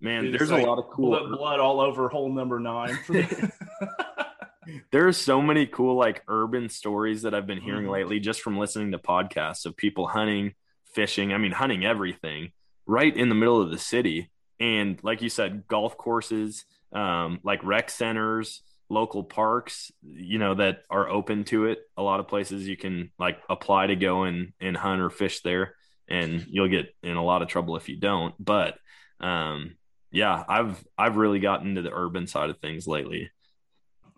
Man, 0.00 0.26
It's 0.26 0.38
there's 0.38 0.50
like 0.50 0.64
a 0.64 0.66
lot 0.70 0.78
of 0.78 0.86
cool. 0.90 1.10
blood 1.28 1.60
all 1.60 1.80
over 1.80 2.08
hole 2.08 2.32
number 2.32 2.58
nine. 2.58 2.98
There's 4.92 5.16
so 5.16 5.40
many 5.42 5.66
cool 5.66 5.96
like 5.96 6.22
urban 6.28 6.68
stories 6.68 7.22
that 7.22 7.34
I've 7.34 7.46
been 7.46 7.60
hearing 7.60 7.86
Mhm. 7.86 7.90
lately 7.92 8.20
just 8.20 8.40
from 8.42 8.58
listening 8.58 8.92
to 8.92 8.98
podcasts 8.98 9.66
of 9.66 9.76
people 9.76 10.06
hunting, 10.08 10.54
fishing. 10.84 11.32
I 11.32 11.38
mean, 11.38 11.52
hunting 11.52 11.84
everything 11.84 12.52
right 12.86 13.14
in 13.14 13.28
the 13.30 13.34
middle 13.34 13.60
of 13.60 13.70
the 13.70 13.78
city. 13.78 14.30
And 14.60 15.02
like 15.02 15.22
you 15.22 15.28
said, 15.28 15.66
golf 15.66 15.96
courses, 15.96 16.64
um, 16.92 17.40
like 17.42 17.64
rec 17.64 17.90
centers, 17.90 18.62
local 18.90 19.24
parks, 19.24 19.90
you 20.02 20.38
know, 20.38 20.54
that 20.54 20.82
are 20.90 21.08
open 21.08 21.44
to 21.44 21.66
it. 21.66 21.78
A 21.96 22.02
lot 22.02 22.20
of 22.20 22.28
places 22.28 22.68
you 22.68 22.76
can 22.76 23.10
like 23.18 23.38
apply 23.48 23.86
to 23.86 23.96
go 23.96 24.24
and, 24.24 24.52
and 24.60 24.76
hunt 24.76 25.00
or 25.00 25.10
fish 25.10 25.40
there, 25.40 25.74
and 26.08 26.44
you'll 26.48 26.68
get 26.68 26.94
in 27.02 27.16
a 27.16 27.24
lot 27.24 27.42
of 27.42 27.48
trouble 27.48 27.76
if 27.76 27.88
you 27.88 27.96
don't. 27.96 28.34
But 28.38 28.76
um, 29.20 29.76
yeah, 30.10 30.44
I've 30.48 30.84
I've 30.98 31.16
really 31.16 31.38
gotten 31.40 31.68
into 31.68 31.82
the 31.82 31.92
urban 31.92 32.26
side 32.26 32.50
of 32.50 32.58
things 32.58 32.86
lately. 32.86 33.30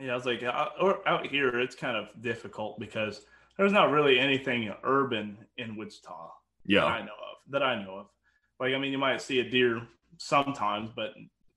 yeah, 0.01 0.13
I 0.13 0.15
was 0.15 0.27
like, 0.27 0.43
out, 0.43 0.73
or 0.81 1.07
out 1.07 1.27
here, 1.27 1.61
it's 1.61 1.77
kind 1.77 1.97
of 1.97 2.09
difficult 2.23 2.81
because 2.81 3.25
there's 3.59 3.73
not 3.73 3.91
really 3.91 4.19
anything 4.19 4.73
urban 4.83 5.37
in 5.59 5.77
Wichita 5.77 6.31
that 6.73 6.73
Yeah, 6.73 6.85
I 6.85 7.01
know 7.01 7.13
of. 7.13 7.51
That 7.51 7.63
I 7.63 7.83
know 7.83 7.99
of. 7.99 8.07
Like, 8.59 8.75
I 8.75 8.79
mean, 8.79 8.93
you 8.93 8.99
might 8.99 9.21
see 9.21 9.41
a 9.41 9.49
deer 9.49 9.83
sometimes, 10.19 10.91
but 10.95 11.11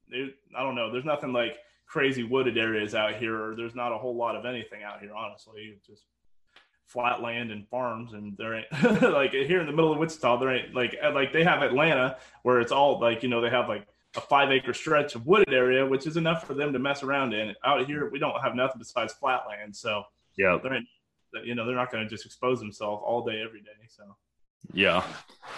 it, 0.10 0.36
I 0.58 0.64
don't 0.64 0.76
know. 0.76 0.92
There's 0.92 1.06
nothing 1.06 1.34
like 1.34 1.58
crazy 1.86 2.24
wooded 2.24 2.58
areas 2.58 2.96
out 2.96 3.16
here, 3.16 3.40
or 3.42 3.56
there's 3.56 3.76
not 3.76 3.92
a 3.92 3.98
whole 3.98 4.16
lot 4.16 4.36
of 4.36 4.46
anything 4.46 4.84
out 4.84 5.00
here. 5.00 5.12
Honestly, 5.16 5.74
it's 5.76 5.86
just 5.86 6.04
flat 6.86 7.22
land 7.22 7.52
and 7.52 7.68
farms, 7.68 8.14
and 8.14 8.36
there 8.38 8.56
ain't 8.56 9.02
like 9.02 9.32
here 9.32 9.60
in 9.60 9.66
the 9.66 9.72
middle 9.72 9.92
of 9.92 10.00
Wichita. 10.00 10.40
There 10.40 10.56
ain't 10.56 10.74
like 10.74 10.96
like 11.14 11.34
they 11.34 11.44
have 11.44 11.62
Atlanta 11.62 12.18
where 12.44 12.60
it's 12.60 12.72
all 12.72 13.00
like 13.00 13.24
you 13.24 13.30
know 13.30 13.42
they 13.42 13.50
have 13.50 13.68
like 13.68 13.88
a 14.16 14.22
five 14.22 14.52
acre 14.52 14.74
stretch 14.74 15.16
of 15.16 15.26
wooded 15.26 15.54
area, 15.54 15.86
which 15.86 16.08
is 16.08 16.18
enough 16.18 16.46
for 16.46 16.54
them 16.54 16.74
to 16.74 16.80
mess 16.80 17.04
around 17.04 17.34
in. 17.34 17.54
Out 17.66 17.86
here, 17.86 18.10
we 18.10 18.20
don't 18.20 18.40
have 18.42 18.56
nothing 18.56 18.80
besides 18.80 19.14
flat 19.14 19.42
land, 19.48 19.76
so 19.76 20.04
yeah. 20.38 20.58
they're 20.62 20.80
you 21.44 21.56
know 21.56 21.66
they're 21.66 21.76
not 21.76 21.92
going 21.92 22.04
to 22.04 22.10
just 22.10 22.26
expose 22.26 22.60
themselves 22.60 23.04
all 23.06 23.26
day 23.26 23.42
every 23.46 23.62
day. 23.62 23.88
So. 23.90 24.04
Yeah. 24.74 25.04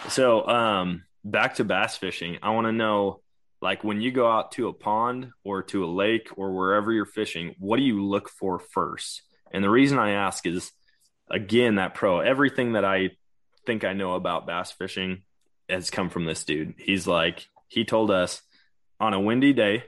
So, 0.10 0.48
um, 0.48 1.04
back 1.24 1.56
to 1.56 1.64
bass 1.64 1.96
fishing. 1.96 2.38
I 2.42 2.52
want 2.52 2.68
to 2.68 2.72
know, 2.72 3.22
like, 3.62 3.84
when 3.84 4.02
you 4.02 4.12
go 4.12 4.30
out 4.30 4.52
to 4.54 4.68
a 4.68 4.74
pond 4.74 5.32
or 5.44 5.64
to 5.64 5.84
a 5.84 5.88
lake 5.88 6.30
or 6.36 6.54
wherever 6.56 6.92
you're 6.92 7.06
fishing, 7.06 7.56
what 7.60 7.78
do 7.78 7.84
you 7.84 8.04
look 8.04 8.30
for 8.30 8.60
first? 8.60 9.24
And 9.52 9.64
the 9.64 9.70
reason 9.70 9.98
I 9.98 10.12
ask 10.12 10.46
is, 10.46 10.72
again, 11.30 11.76
that 11.76 11.96
pro. 11.96 12.20
Everything 12.20 12.74
that 12.74 12.86
I 12.86 13.12
think 13.66 13.84
I 13.84 13.94
know 13.94 14.14
about 14.14 14.48
bass 14.48 14.72
fishing 14.72 15.24
has 15.70 15.90
come 15.90 16.10
from 16.10 16.26
this 16.26 16.46
dude. 16.46 16.76
He's 16.78 17.08
like, 17.08 17.48
he 17.68 17.84
told 17.84 18.12
us 18.12 18.42
on 19.00 19.14
a 19.14 19.20
windy 19.20 19.54
day, 19.54 19.84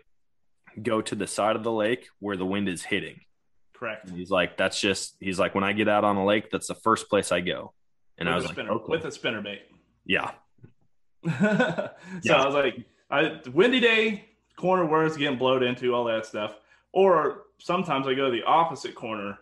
go 0.82 1.01
to 1.01 1.15
the 1.15 1.28
side 1.28 1.55
of 1.55 1.63
the 1.63 1.72
lake 1.72 2.07
where 2.20 2.38
the 2.38 2.45
wind 2.45 2.70
is 2.70 2.84
hitting. 2.84 3.22
Correct. 3.74 4.09
And 4.09 4.17
he's 4.17 4.30
like, 4.30 4.57
that's 4.57 4.80
just, 4.80 5.15
he's 5.20 5.39
like, 5.39 5.55
when 5.55 5.63
I 5.63 5.74
get 5.74 5.88
out 5.88 6.03
on 6.03 6.17
a 6.17 6.26
lake, 6.26 6.51
that's 6.51 6.67
the 6.67 6.76
first 6.76 7.09
place 7.09 7.32
I 7.32 7.39
go. 7.39 7.74
And 8.17 8.28
I 8.28 8.36
was 8.36 8.45
like, 8.45 8.53
spinner, 8.53 8.72
okay. 8.72 8.86
with 8.88 9.05
a 9.05 9.11
spinner 9.11 9.41
bait. 9.41 9.61
yeah. 10.05 10.32
so 11.26 11.89
Yeah. 12.24 12.41
I 12.41 12.45
was 12.45 12.55
like, 12.55 12.76
I 13.10 13.39
windy 13.53 13.80
day, 13.80 14.26
corner 14.55 14.86
where 14.86 15.05
it's 15.05 15.18
getting 15.18 15.38
blowed 15.38 15.64
into, 15.64 15.93
all 15.93 16.05
that 16.05 16.26
stuff. 16.26 16.55
Or 16.91 17.43
sometimes 17.60 18.07
I 18.07 18.14
go 18.14 18.26
to 18.26 18.32
the 18.32 18.43
opposite 18.43 18.95
corner 18.95 19.38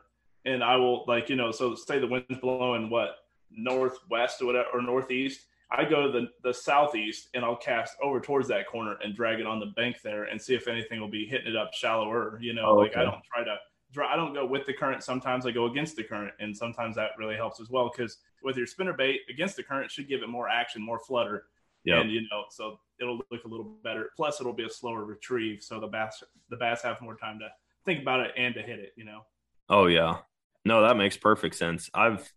and 0.45 0.63
I 0.63 0.75
will 0.77 1.05
like, 1.07 1.29
you 1.29 1.35
know, 1.35 1.51
so 1.51 1.75
say 1.75 1.99
the 1.99 2.07
wind's 2.07 2.39
blowing 2.39 2.89
what 2.89 3.17
northwest 3.51 4.41
or 4.41 4.45
whatever 4.45 4.67
or 4.73 4.81
northeast. 4.81 5.41
I 5.69 5.83
go 5.83 6.09
to 6.09 6.11
the, 6.11 6.27
the 6.43 6.53
southeast 6.53 7.27
and 7.33 7.43
I'll 7.43 7.57
cast 7.57 7.97
over 8.01 8.21
towards 8.21 8.47
that 8.47 8.67
corner 8.67 8.95
and 9.03 9.13
drag 9.13 9.39
it 9.41 9.45
on 9.45 9.59
the 9.59 9.65
bank 9.67 10.01
there 10.01 10.23
and 10.23 10.41
see 10.41 10.55
if 10.55 10.67
anything 10.67 11.01
will 11.01 11.09
be 11.09 11.25
hitting 11.25 11.47
it 11.47 11.57
up 11.57 11.73
shallower. 11.73 12.39
You 12.41 12.53
know, 12.53 12.67
Oh, 12.67 12.75
like 12.75 12.95
I 12.95 13.03
don't 13.03 13.23
try 13.33 13.43
to 13.43 13.57
I 14.05 14.15
don't 14.15 14.33
go 14.33 14.45
with 14.45 14.65
the 14.65 14.73
current. 14.73 15.03
Sometimes 15.03 15.45
I 15.45 15.51
go 15.51 15.65
against 15.65 15.95
the 15.95 16.03
current, 16.03 16.33
and 16.39 16.55
sometimes 16.55 16.95
that 16.97 17.11
really 17.17 17.35
helps 17.35 17.59
as 17.59 17.69
well. 17.69 17.89
Because 17.89 18.17
with 18.43 18.57
your 18.57 18.67
spinner 18.67 18.93
bait 18.93 19.21
against 19.29 19.55
the 19.55 19.63
current 19.63 19.89
should 19.89 20.07
give 20.07 20.21
it 20.21 20.29
more 20.29 20.49
action, 20.49 20.81
more 20.81 20.99
flutter, 20.99 21.45
Yeah. 21.87 22.01
and 22.01 22.11
you 22.11 22.21
know, 22.29 22.43
so 22.49 22.79
it'll 22.99 23.19
look 23.31 23.43
a 23.45 23.47
little 23.47 23.77
better. 23.83 24.11
Plus, 24.17 24.41
it'll 24.41 24.53
be 24.53 24.65
a 24.65 24.69
slower 24.69 25.05
retrieve, 25.05 25.63
so 25.63 25.79
the 25.79 25.87
bass 25.87 26.23
the 26.49 26.57
bass 26.57 26.81
have 26.83 27.01
more 27.01 27.15
time 27.15 27.39
to 27.39 27.47
think 27.85 28.01
about 28.01 28.19
it 28.19 28.31
and 28.37 28.53
to 28.55 28.61
hit 28.61 28.79
it. 28.79 28.91
You 28.97 29.05
know. 29.05 29.21
Oh 29.69 29.87
yeah. 29.87 30.17
No, 30.65 30.81
that 30.81 30.97
makes 30.97 31.15
perfect 31.15 31.55
sense. 31.55 31.89
I've 31.93 32.29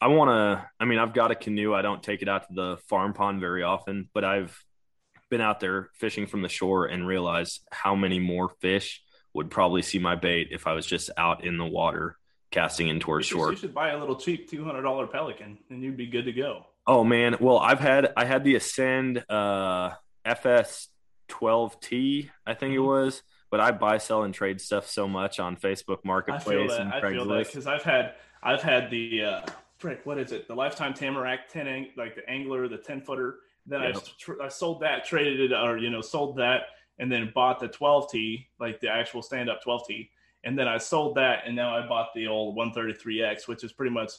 I 0.00 0.08
want 0.08 0.30
to 0.30 0.66
I 0.80 0.84
mean, 0.86 0.98
I've 0.98 1.12
got 1.12 1.30
a 1.30 1.34
canoe. 1.34 1.74
I 1.74 1.82
don't 1.82 2.02
take 2.02 2.22
it 2.22 2.28
out 2.28 2.48
to 2.48 2.54
the 2.54 2.76
farm 2.88 3.12
pond 3.12 3.40
very 3.40 3.62
often, 3.62 4.08
but 4.14 4.24
I've 4.24 4.58
been 5.30 5.42
out 5.42 5.60
there 5.60 5.90
fishing 5.94 6.26
from 6.26 6.42
the 6.42 6.48
shore 6.48 6.86
and 6.86 7.06
realized 7.06 7.60
how 7.70 7.94
many 7.94 8.18
more 8.18 8.48
fish 8.60 9.02
would 9.34 9.50
probably 9.50 9.82
see 9.82 9.98
my 9.98 10.14
bait 10.14 10.48
if 10.50 10.66
I 10.66 10.72
was 10.72 10.86
just 10.86 11.10
out 11.16 11.44
in 11.44 11.56
the 11.56 11.64
water 11.64 12.16
casting 12.50 12.88
in 12.88 13.00
towards 13.00 13.26
shore. 13.26 13.50
you 13.50 13.56
should 13.56 13.74
buy 13.74 13.90
a 13.90 13.98
little 13.98 14.16
cheap 14.16 14.48
two 14.50 14.64
hundred 14.64 14.82
dollar 14.82 15.06
pelican, 15.06 15.58
and 15.70 15.82
you'd 15.82 15.96
be 15.96 16.06
good 16.06 16.24
to 16.26 16.32
go. 16.32 16.66
Oh 16.86 17.04
man, 17.04 17.36
well 17.40 17.58
I've 17.58 17.80
had 17.80 18.12
I 18.16 18.24
had 18.24 18.44
the 18.44 18.56
Ascend 18.56 19.24
uh 19.30 19.90
FS 20.24 20.88
12T, 21.28 22.30
I 22.46 22.54
think 22.54 22.74
it 22.74 22.78
Mhm. 22.78 22.86
was, 22.86 23.22
but 23.50 23.60
I 23.60 23.70
buy, 23.70 23.98
sell, 23.98 24.22
and 24.24 24.34
trade 24.34 24.60
stuff 24.60 24.86
so 24.88 25.08
much 25.08 25.38
on 25.40 25.56
Facebook 25.56 26.04
Marketplace 26.04 26.72
and 26.72 26.92
I 26.92 27.00
feel 27.00 27.24
that 27.26 27.34
Craigslist. 27.34 27.46
because 27.46 27.66
I've 27.66 27.82
had 27.82 28.14
I've 28.42 28.62
had 28.62 28.90
the 28.90 29.24
uh, 29.24 29.46
frick. 29.78 30.04
What 30.04 30.18
is 30.18 30.32
it? 30.32 30.48
The 30.48 30.54
lifetime 30.56 30.92
Tamarack 30.94 31.48
ten 31.48 31.68
ang- 31.68 31.90
like 31.96 32.16
the 32.16 32.28
angler, 32.28 32.66
the 32.68 32.78
ten 32.78 33.00
footer. 33.00 33.38
Then 33.66 33.80
I 33.82 33.92
tr- 33.92 34.42
I 34.42 34.48
sold 34.48 34.80
that, 34.80 35.04
traded 35.04 35.38
it, 35.38 35.52
or 35.54 35.78
you 35.78 35.90
know, 35.90 36.00
sold 36.00 36.36
that, 36.38 36.62
and 36.98 37.10
then 37.10 37.30
bought 37.32 37.60
the 37.60 37.68
twelve 37.68 38.10
T, 38.10 38.48
like 38.58 38.80
the 38.80 38.88
actual 38.88 39.22
stand 39.22 39.48
up 39.48 39.62
twelve 39.62 39.86
T, 39.86 40.10
and 40.42 40.58
then 40.58 40.66
I 40.66 40.78
sold 40.78 41.14
that, 41.16 41.44
and 41.46 41.54
now 41.54 41.76
I 41.76 41.86
bought 41.86 42.08
the 42.14 42.26
old 42.26 42.56
one 42.56 42.72
thirty 42.72 42.92
three 42.92 43.22
X, 43.22 43.46
which 43.46 43.62
is 43.62 43.72
pretty 43.72 43.92
much 43.94 44.10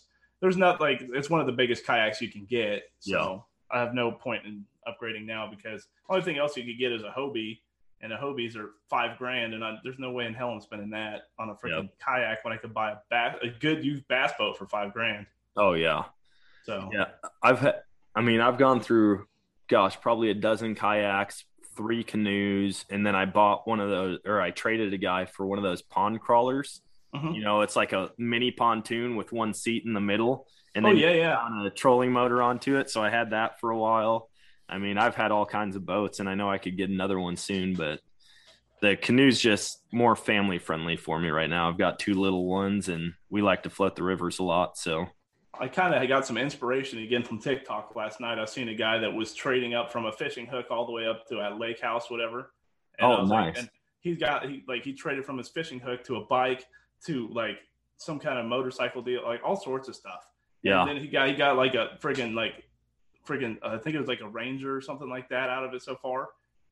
there's 0.43 0.57
not 0.57 0.81
like 0.81 1.01
it's 1.13 1.29
one 1.29 1.39
of 1.39 1.47
the 1.47 1.53
biggest 1.53 1.85
kayaks 1.85 2.19
you 2.19 2.29
can 2.29 2.43
get. 2.43 2.83
So 2.99 3.45
I 3.71 3.79
have 3.79 3.93
no 3.93 4.11
point 4.11 4.45
in 4.45 4.65
upgrading 4.85 5.25
now 5.25 5.49
because 5.49 5.87
the 6.05 6.13
only 6.13 6.25
thing 6.25 6.37
else 6.37 6.57
you 6.57 6.65
could 6.65 6.77
get 6.77 6.91
is 6.91 7.01
a 7.01 7.13
Hobie, 7.17 7.59
and 8.01 8.11
the 8.11 8.17
Hobies 8.17 8.57
are 8.57 8.71
five 8.89 9.17
grand, 9.17 9.53
and 9.53 9.63
I, 9.63 9.77
there's 9.85 9.99
no 9.99 10.11
way 10.11 10.25
in 10.25 10.33
hell 10.33 10.49
I'm 10.49 10.59
spending 10.59 10.89
that 10.89 11.29
on 11.39 11.49
a 11.49 11.53
freaking 11.53 11.89
kayak 12.05 12.43
when 12.43 12.53
I 12.53 12.57
could 12.57 12.73
buy 12.73 12.91
a 12.91 12.97
bass, 13.09 13.37
a 13.41 13.47
good 13.47 13.85
used 13.85 14.05
bass 14.09 14.33
boat 14.37 14.57
for 14.57 14.67
five 14.67 14.91
grand. 14.91 15.27
Oh 15.55 15.73
yeah. 15.73 16.03
So 16.65 16.89
Yeah, 16.91 17.05
I've 17.41 17.59
had. 17.59 17.75
I 18.13 18.19
mean, 18.19 18.41
I've 18.41 18.57
gone 18.57 18.81
through, 18.81 19.25
gosh, 19.69 19.99
probably 20.01 20.29
a 20.29 20.33
dozen 20.33 20.75
kayaks, 20.75 21.45
three 21.77 22.03
canoes, 22.03 22.83
and 22.89 23.07
then 23.07 23.15
I 23.15 23.25
bought 23.25 23.65
one 23.65 23.79
of 23.79 23.89
those, 23.89 24.19
or 24.25 24.41
I 24.41 24.51
traded 24.51 24.93
a 24.93 24.97
guy 24.97 25.23
for 25.23 25.45
one 25.45 25.57
of 25.57 25.63
those 25.63 25.81
pond 25.81 26.19
crawlers. 26.19 26.81
Mhm. 27.15 27.35
You 27.35 27.41
know, 27.41 27.61
it's 27.61 27.75
like 27.75 27.93
a 27.93 28.11
mini 28.17 28.51
pontoon 28.51 29.15
with 29.15 29.31
one 29.31 29.53
seat 29.53 29.83
in 29.85 29.93
the 29.93 30.01
middle, 30.01 30.47
and 30.75 30.85
oh 30.85 30.89
then 30.89 30.97
yeah, 30.97 31.11
yeah. 31.11 31.37
on 31.37 31.65
a 31.65 31.69
trolling 31.69 32.11
motor 32.11 32.41
onto 32.41 32.77
it. 32.77 32.89
So 32.89 33.03
I 33.03 33.09
had 33.09 33.31
that 33.31 33.59
for 33.59 33.69
a 33.71 33.77
while. 33.77 34.29
I 34.67 34.77
mean, 34.79 34.97
I've 34.97 35.15
had 35.15 35.31
all 35.31 35.45
kinds 35.45 35.75
of 35.75 35.85
boats, 35.85 36.19
and 36.19 36.27
I 36.29 36.35
know 36.35 36.49
I 36.49 36.57
could 36.57 36.77
get 36.77 36.89
another 36.89 37.19
one 37.19 37.35
soon, 37.35 37.75
but 37.75 37.99
the 38.81 38.95
canoe's 38.97 39.39
just 39.39 39.81
more 39.91 40.15
family 40.15 40.57
friendly 40.57 40.97
for 40.97 41.19
me 41.19 41.29
right 41.29 41.49
now. 41.49 41.69
I've 41.69 41.77
got 41.77 41.99
two 41.99 42.15
little 42.15 42.45
ones, 42.47 42.89
and 42.89 43.13
we 43.29 43.41
like 43.41 43.63
to 43.63 43.69
float 43.69 43.95
the 43.95 44.03
rivers 44.03 44.39
a 44.39 44.43
lot. 44.43 44.77
So 44.77 45.05
I 45.59 45.67
kind 45.67 45.93
of 45.93 46.07
got 46.07 46.25
some 46.25 46.37
inspiration 46.37 46.97
again 46.99 47.23
from 47.23 47.37
TikTok 47.39 47.95
last 47.95 48.19
night. 48.19 48.39
I 48.39 48.45
seen 48.45 48.69
a 48.69 48.73
guy 48.75 48.97
that 48.97 49.13
was 49.13 49.35
trading 49.35 49.75
up 49.75 49.91
from 49.91 50.05
a 50.07 50.11
fishing 50.11 50.47
hook 50.47 50.65
all 50.71 50.85
the 50.87 50.91
way 50.91 51.05
up 51.05 51.27
to 51.27 51.35
a 51.47 51.53
lake 51.55 51.79
house, 51.79 52.09
whatever. 52.09 52.51
And 52.97 53.11
Oh, 53.11 53.21
was 53.21 53.29
like- 53.29 53.53
nice. 53.53 53.59
and 53.59 53.69
he's 53.99 54.17
got 54.17 54.49
he 54.49 54.63
like 54.67 54.83
he 54.83 54.93
traded 54.93 55.25
from 55.25 55.37
his 55.37 55.49
fishing 55.49 55.79
hook 55.79 56.03
to 56.05 56.15
a 56.17 56.25
bike 56.25 56.65
to 57.05 57.27
like 57.29 57.57
some 57.97 58.19
kind 58.19 58.39
of 58.39 58.45
motorcycle 58.45 59.01
deal, 59.01 59.23
like 59.23 59.41
all 59.43 59.55
sorts 59.55 59.87
of 59.87 59.95
stuff. 59.95 60.27
Yeah. 60.61 60.81
And 60.81 60.89
then 60.89 60.97
he 60.97 61.07
got 61.07 61.29
he 61.29 61.35
got 61.35 61.57
like 61.57 61.75
a 61.75 61.97
friggin' 62.01 62.33
like 62.33 62.63
friggin' 63.27 63.57
I 63.63 63.77
think 63.77 63.95
it 63.95 63.99
was 63.99 64.07
like 64.07 64.21
a 64.21 64.27
Ranger 64.27 64.75
or 64.75 64.81
something 64.81 65.09
like 65.09 65.29
that 65.29 65.49
out 65.49 65.63
of 65.63 65.73
it 65.73 65.81
so 65.81 65.95
far. 65.95 66.29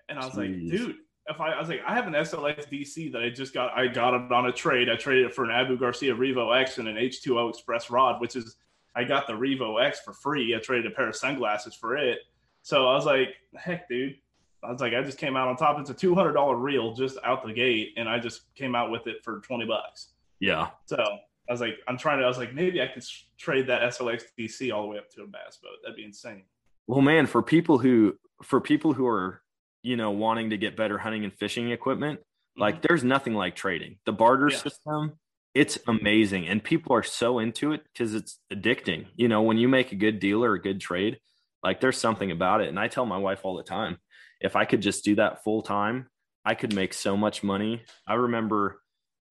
And 0.09 0.19
I 0.19 0.25
was 0.25 0.35
like, 0.35 0.49
dude, 0.49 0.97
if 1.27 1.39
I, 1.39 1.51
I 1.51 1.59
was 1.59 1.69
like, 1.69 1.81
I 1.85 1.93
have 1.93 2.07
an 2.07 2.13
SLX 2.13 2.67
DC 2.69 3.11
that 3.13 3.21
I 3.21 3.29
just 3.29 3.53
got. 3.53 3.77
I 3.77 3.87
got 3.87 4.13
it 4.13 4.31
on 4.31 4.47
a 4.47 4.51
trade. 4.51 4.89
I 4.89 4.95
traded 4.95 5.27
it 5.27 5.35
for 5.35 5.45
an 5.45 5.51
Abu 5.51 5.77
Garcia 5.77 6.13
Revo 6.13 6.59
X 6.59 6.77
and 6.77 6.87
an 6.87 6.95
H2O 6.95 7.49
Express 7.49 7.89
rod, 7.89 8.19
which 8.19 8.35
is 8.35 8.57
I 8.95 9.03
got 9.03 9.27
the 9.27 9.33
Revo 9.33 9.83
X 9.83 10.01
for 10.01 10.13
free. 10.13 10.55
I 10.55 10.59
traded 10.59 10.91
a 10.91 10.95
pair 10.95 11.07
of 11.07 11.15
sunglasses 11.15 11.75
for 11.75 11.95
it. 11.97 12.19
So 12.63 12.87
I 12.87 12.95
was 12.95 13.05
like, 13.05 13.29
heck, 13.55 13.87
dude. 13.87 14.15
I 14.63 14.71
was 14.71 14.81
like, 14.81 14.93
I 14.93 15.01
just 15.01 15.17
came 15.17 15.35
out 15.35 15.47
on 15.47 15.55
top. 15.55 15.79
It's 15.79 15.89
a 15.89 15.93
two 15.93 16.13
hundred 16.13 16.33
dollar 16.33 16.55
reel 16.55 16.93
just 16.93 17.17
out 17.23 17.45
the 17.45 17.53
gate, 17.53 17.93
and 17.97 18.07
I 18.07 18.19
just 18.19 18.53
came 18.55 18.75
out 18.75 18.91
with 18.91 19.07
it 19.07 19.23
for 19.23 19.39
twenty 19.39 19.65
bucks. 19.65 20.09
Yeah. 20.41 20.69
So 20.87 20.97
I 20.97 21.51
was 21.51 21.61
like, 21.61 21.77
I'm 21.87 21.97
trying 21.97 22.19
to. 22.19 22.25
I 22.25 22.27
was 22.27 22.37
like, 22.37 22.53
maybe 22.53 22.81
I 22.81 22.87
could 22.87 23.05
trade 23.37 23.67
that 23.67 23.81
SLX 23.81 24.23
DC 24.37 24.73
all 24.73 24.81
the 24.81 24.87
way 24.89 24.97
up 24.97 25.09
to 25.11 25.23
a 25.23 25.27
bass 25.27 25.57
boat. 25.61 25.77
That'd 25.83 25.95
be 25.95 26.03
insane. 26.03 26.43
Well, 26.87 27.01
man, 27.01 27.27
for 27.27 27.41
people 27.41 27.77
who 27.77 28.15
for 28.43 28.59
people 28.59 28.93
who 28.93 29.07
are 29.07 29.41
you 29.83 29.95
know 29.95 30.11
wanting 30.11 30.49
to 30.49 30.57
get 30.57 30.75
better 30.75 30.97
hunting 30.97 31.23
and 31.23 31.33
fishing 31.33 31.71
equipment, 31.71 32.19
mm-hmm. 32.19 32.61
like 32.61 32.81
there's 32.81 33.03
nothing 33.03 33.35
like 33.35 33.55
trading. 33.55 33.97
The 34.05 34.13
barter 34.13 34.49
Yeah. 34.49 34.57
system, 34.57 35.13
it's 35.53 35.77
amazing, 35.87 36.47
and 36.47 36.63
people 36.63 36.95
are 36.95 37.03
so 37.03 37.39
into 37.39 37.71
it 37.71 37.83
because 37.83 38.15
it's 38.15 38.39
addicting. 38.51 39.05
You 39.15 39.27
know, 39.27 39.43
when 39.43 39.57
you 39.57 39.67
make 39.67 39.91
a 39.91 39.95
good 39.95 40.19
deal 40.19 40.43
or 40.43 40.53
a 40.53 40.61
good 40.61 40.81
trade, 40.81 41.19
like 41.63 41.81
there's 41.81 41.97
something 41.97 42.31
about 42.31 42.61
it. 42.61 42.69
And 42.69 42.79
I 42.79 42.87
tell 42.87 43.05
my 43.05 43.17
wife 43.17 43.41
all 43.43 43.57
the 43.57 43.63
time, 43.63 43.97
if 44.39 44.55
I 44.55 44.65
could 44.65 44.81
just 44.81 45.03
do 45.03 45.15
that 45.15 45.43
full 45.43 45.61
time, 45.61 46.07
I 46.45 46.55
could 46.55 46.73
make 46.73 46.93
so 46.93 47.15
much 47.15 47.43
money. 47.43 47.83
I 48.07 48.15
remember 48.15 48.81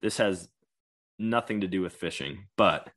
this 0.03 0.19
has 0.19 0.49
nothing 1.21 1.61
to 1.61 1.69
do 1.69 1.83
with 1.83 1.93
fishing, 1.95 2.47
but 2.57 2.89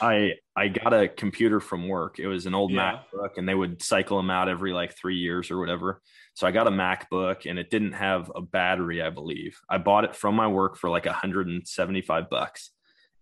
I 0.00 0.34
I 0.54 0.68
got 0.68 0.92
a 0.92 1.08
computer 1.08 1.58
from 1.58 1.88
work. 1.88 2.18
It 2.18 2.26
was 2.26 2.46
an 2.46 2.54
old 2.54 2.70
Yeah. 2.72 3.00
MacBook, 3.14 3.38
and 3.38 3.48
they 3.48 3.54
would 3.54 3.82
cycle 3.82 4.16
them 4.18 4.30
out 4.30 4.48
every 4.48 4.72
like 4.72 4.96
three 4.96 5.16
years 5.16 5.50
or 5.50 5.58
whatever. 5.58 6.00
So 6.34 6.46
I 6.46 6.50
got 6.50 6.66
a 6.66 6.70
MacBook, 6.70 7.48
and 7.48 7.58
it 7.58 7.70
didn't 7.70 7.92
have 7.92 8.30
a 8.34 8.40
battery. 8.42 9.02
I 9.02 9.10
believe 9.10 9.58
I 9.68 9.78
bought 9.78 10.04
it 10.04 10.14
from 10.14 10.34
my 10.34 10.48
work 10.48 10.76
for 10.76 10.90
like 10.90 11.06
175 11.06 12.28
bucks, 12.30 12.70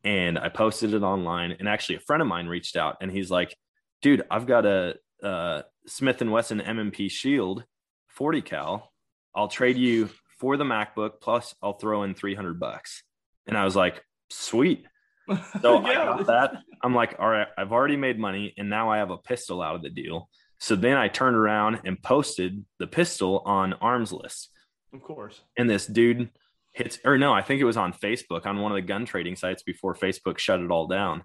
and 0.04 0.38
I 0.38 0.48
posted 0.48 0.92
it 0.92 1.02
online. 1.02 1.52
And 1.58 1.68
actually, 1.68 1.96
a 1.96 2.00
friend 2.00 2.20
of 2.20 2.28
mine 2.28 2.46
reached 2.46 2.76
out, 2.76 2.96
and 3.00 3.10
he's 3.10 3.30
like, 3.30 3.56
"Dude, 4.02 4.22
I've 4.30 4.46
got 4.46 4.66
a 4.66 4.96
uh, 5.22 5.62
Smith 5.86 6.20
and 6.20 6.32
Wesson 6.32 6.60
M&P 6.60 7.08
Shield 7.08 7.64
40 8.08 8.42
cal. 8.42 8.92
I'll 9.34 9.48
trade 9.48 9.76
you 9.76 10.08
for 10.38 10.56
the 10.56 10.64
MacBook 10.64 11.20
plus 11.20 11.54
I'll 11.62 11.74
throw 11.78 12.02
in 12.02 12.14
300 12.14 12.58
bucks." 12.58 13.02
And 13.50 13.58
I 13.58 13.64
was 13.64 13.76
like, 13.76 14.02
"Sweet." 14.30 14.86
So 15.62 15.78
I 15.84 15.94
got 15.94 16.26
that. 16.26 16.54
I'm 16.82 16.92
like, 16.92 17.14
all 17.20 17.28
right, 17.28 17.46
I've 17.56 17.70
already 17.70 17.96
made 17.96 18.18
money, 18.18 18.52
and 18.58 18.68
now 18.68 18.90
I 18.90 18.98
have 18.98 19.10
a 19.10 19.16
pistol 19.18 19.62
out 19.62 19.76
of 19.76 19.82
the 19.82 19.90
deal. 19.90 20.28
So 20.58 20.74
then 20.74 20.96
I 20.96 21.06
turned 21.06 21.36
around 21.36 21.82
and 21.84 22.02
posted 22.02 22.64
the 22.80 22.88
pistol 22.88 23.40
on 23.46 23.74
Armslist, 23.74 24.48
Of 24.92 25.02
course. 25.02 25.40
and 25.56 25.70
this 25.70 25.86
dude 25.86 26.30
hits, 26.72 26.98
or 27.04 27.16
no, 27.16 27.32
I 27.32 27.42
think 27.42 27.60
it 27.60 27.64
was 27.64 27.76
on 27.76 27.92
Facebook 27.92 28.44
on 28.44 28.58
one 28.58 28.72
of 28.72 28.76
the 28.76 28.82
gun 28.82 29.04
trading 29.04 29.36
sites 29.36 29.62
before 29.62 29.94
Facebook 29.94 30.38
shut 30.38 30.58
it 30.60 30.70
all 30.72 30.88
down. 30.88 31.22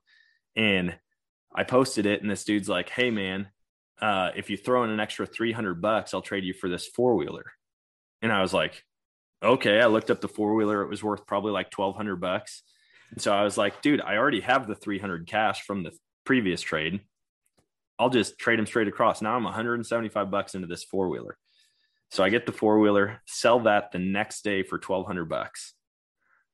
And 0.55 0.95
I 1.55 1.63
posted 1.63 2.05
it, 2.05 2.21
and 2.21 2.29
this 2.29 2.43
dude's 2.45 2.69
like, 2.69 2.89
"Hey 2.89 3.09
man, 3.09 3.47
uh, 4.01 4.31
if 4.35 4.51
you 4.51 4.57
throw 4.57 4.83
in 4.83 4.91
an 4.91 4.99
extra 4.99 5.25
300 5.25 5.81
bucks, 5.81 6.13
I'll 6.13 6.21
trade 6.21 6.43
you 6.43 6.53
for 6.53 6.69
this 6.69 6.85
four 6.87 7.15
wheeler." 7.15 7.51
And 8.21 8.31
I 8.31 8.41
was 8.43 8.53
like, 8.53 8.83
"Okay." 9.45 9.79
I 9.79 9.85
looked 9.85 10.11
up 10.11 10.21
the 10.21 10.27
four 10.27 10.55
wheeler; 10.55 10.81
it 10.81 10.89
was 10.89 11.03
worth 11.03 11.25
probably 11.25 11.51
like 11.51 11.75
1,200 11.75 12.17
bucks. 12.17 12.63
And 13.11 13.21
so 13.21 13.33
I 13.33 13.43
was 13.43 13.57
like, 13.57 13.81
dude, 13.81 14.01
I 14.01 14.17
already 14.17 14.41
have 14.41 14.67
the 14.67 14.75
300 14.75 15.27
cash 15.27 15.61
from 15.61 15.83
the 15.83 15.91
previous 16.25 16.61
trade. 16.61 17.01
I'll 17.97 18.09
just 18.09 18.37
trade 18.37 18.59
them 18.59 18.65
straight 18.65 18.87
across. 18.87 19.21
Now 19.21 19.35
I'm 19.35 19.43
175 19.43 20.29
bucks 20.29 20.55
into 20.55 20.67
this 20.67 20.83
four 20.83 21.07
wheeler. 21.07 21.37
So 22.11 22.23
I 22.23 22.29
get 22.29 22.45
the 22.45 22.51
four 22.51 22.79
wheeler, 22.79 23.21
sell 23.25 23.61
that 23.61 23.91
the 23.91 23.99
next 23.99 24.43
day 24.43 24.63
for 24.63 24.77
1200 24.77 25.25
bucks. 25.25 25.73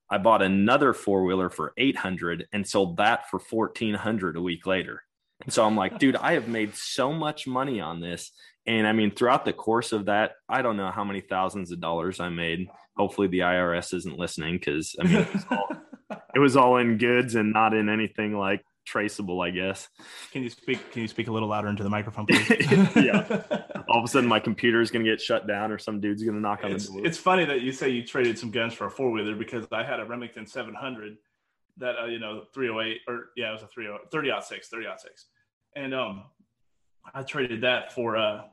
I 0.09 0.17
bought 0.17 0.41
another 0.41 0.93
four 0.93 1.23
wheeler 1.23 1.49
for 1.49 1.73
800 1.77 2.47
and 2.51 2.67
sold 2.67 2.97
that 2.97 3.29
for 3.29 3.39
1400 3.39 4.35
a 4.35 4.41
week 4.41 4.67
later. 4.67 5.03
And 5.43 5.53
so 5.53 5.65
I'm 5.65 5.75
like, 5.75 5.97
dude, 5.97 6.15
I 6.15 6.33
have 6.33 6.47
made 6.47 6.75
so 6.75 7.11
much 7.11 7.47
money 7.47 7.79
on 7.79 8.01
this. 8.01 8.31
And 8.65 8.85
I 8.85 8.91
mean, 8.91 9.11
throughout 9.11 9.45
the 9.45 9.53
course 9.53 9.91
of 9.91 10.05
that, 10.05 10.33
I 10.47 10.61
don't 10.61 10.77
know 10.77 10.91
how 10.91 11.03
many 11.03 11.21
thousands 11.21 11.71
of 11.71 11.79
dollars 11.79 12.19
I 12.19 12.29
made. 12.29 12.67
Hopefully, 12.97 13.27
the 13.27 13.39
IRS 13.39 13.93
isn't 13.93 14.17
listening 14.17 14.55
because 14.55 14.95
I 14.99 15.03
mean, 15.05 15.15
it 15.17 15.33
was, 15.33 15.45
all, 15.49 15.69
it 16.35 16.39
was 16.39 16.57
all 16.57 16.77
in 16.77 16.97
goods 16.97 17.35
and 17.35 17.53
not 17.53 17.73
in 17.73 17.89
anything 17.89 18.37
like 18.37 18.63
traceable, 18.85 19.41
I 19.41 19.51
guess. 19.51 19.87
Can 20.31 20.43
you 20.43 20.49
speak? 20.49 20.91
Can 20.91 21.01
you 21.01 21.07
speak 21.07 21.27
a 21.27 21.31
little 21.31 21.49
louder 21.49 21.69
into 21.69 21.83
the 21.83 21.89
microphone, 21.89 22.25
please? 22.25 22.49
Yeah. 22.95 23.43
All 23.89 23.99
of 23.99 24.05
a 24.05 24.07
sudden, 24.07 24.29
my 24.29 24.39
computer 24.39 24.79
is 24.81 24.89
going 24.89 25.03
to 25.03 25.11
get 25.11 25.19
shut 25.19 25.47
down, 25.47 25.71
or 25.71 25.77
some 25.77 25.99
dude's 25.99 26.23
going 26.23 26.35
to 26.35 26.41
knock 26.41 26.63
on 26.63 26.71
it's, 26.71 26.87
the 26.87 26.93
door. 26.93 27.05
it's 27.05 27.17
funny 27.17 27.45
that 27.45 27.61
you 27.61 27.71
say 27.71 27.89
you 27.89 28.05
traded 28.05 28.37
some 28.37 28.51
guns 28.51 28.73
for 28.73 28.85
a 28.85 28.91
four 28.91 29.11
wheeler 29.11 29.35
because 29.35 29.65
I 29.71 29.83
had 29.83 29.99
a 29.99 30.05
Remington 30.05 30.45
700 30.45 31.17
that 31.77 31.95
uh, 32.01 32.05
you 32.05 32.19
know 32.19 32.43
308 32.53 33.01
or 33.07 33.29
yeah 33.35 33.49
it 33.49 33.53
was 33.53 33.63
a 33.63 33.67
30 33.67 33.89
30 34.11 34.31
6 34.41 34.67
30 34.67 34.85
6 34.97 35.25
and 35.75 35.93
um 35.93 36.23
I 37.13 37.23
traded 37.23 37.61
that 37.61 37.93
for 37.93 38.17
uh 38.17 38.43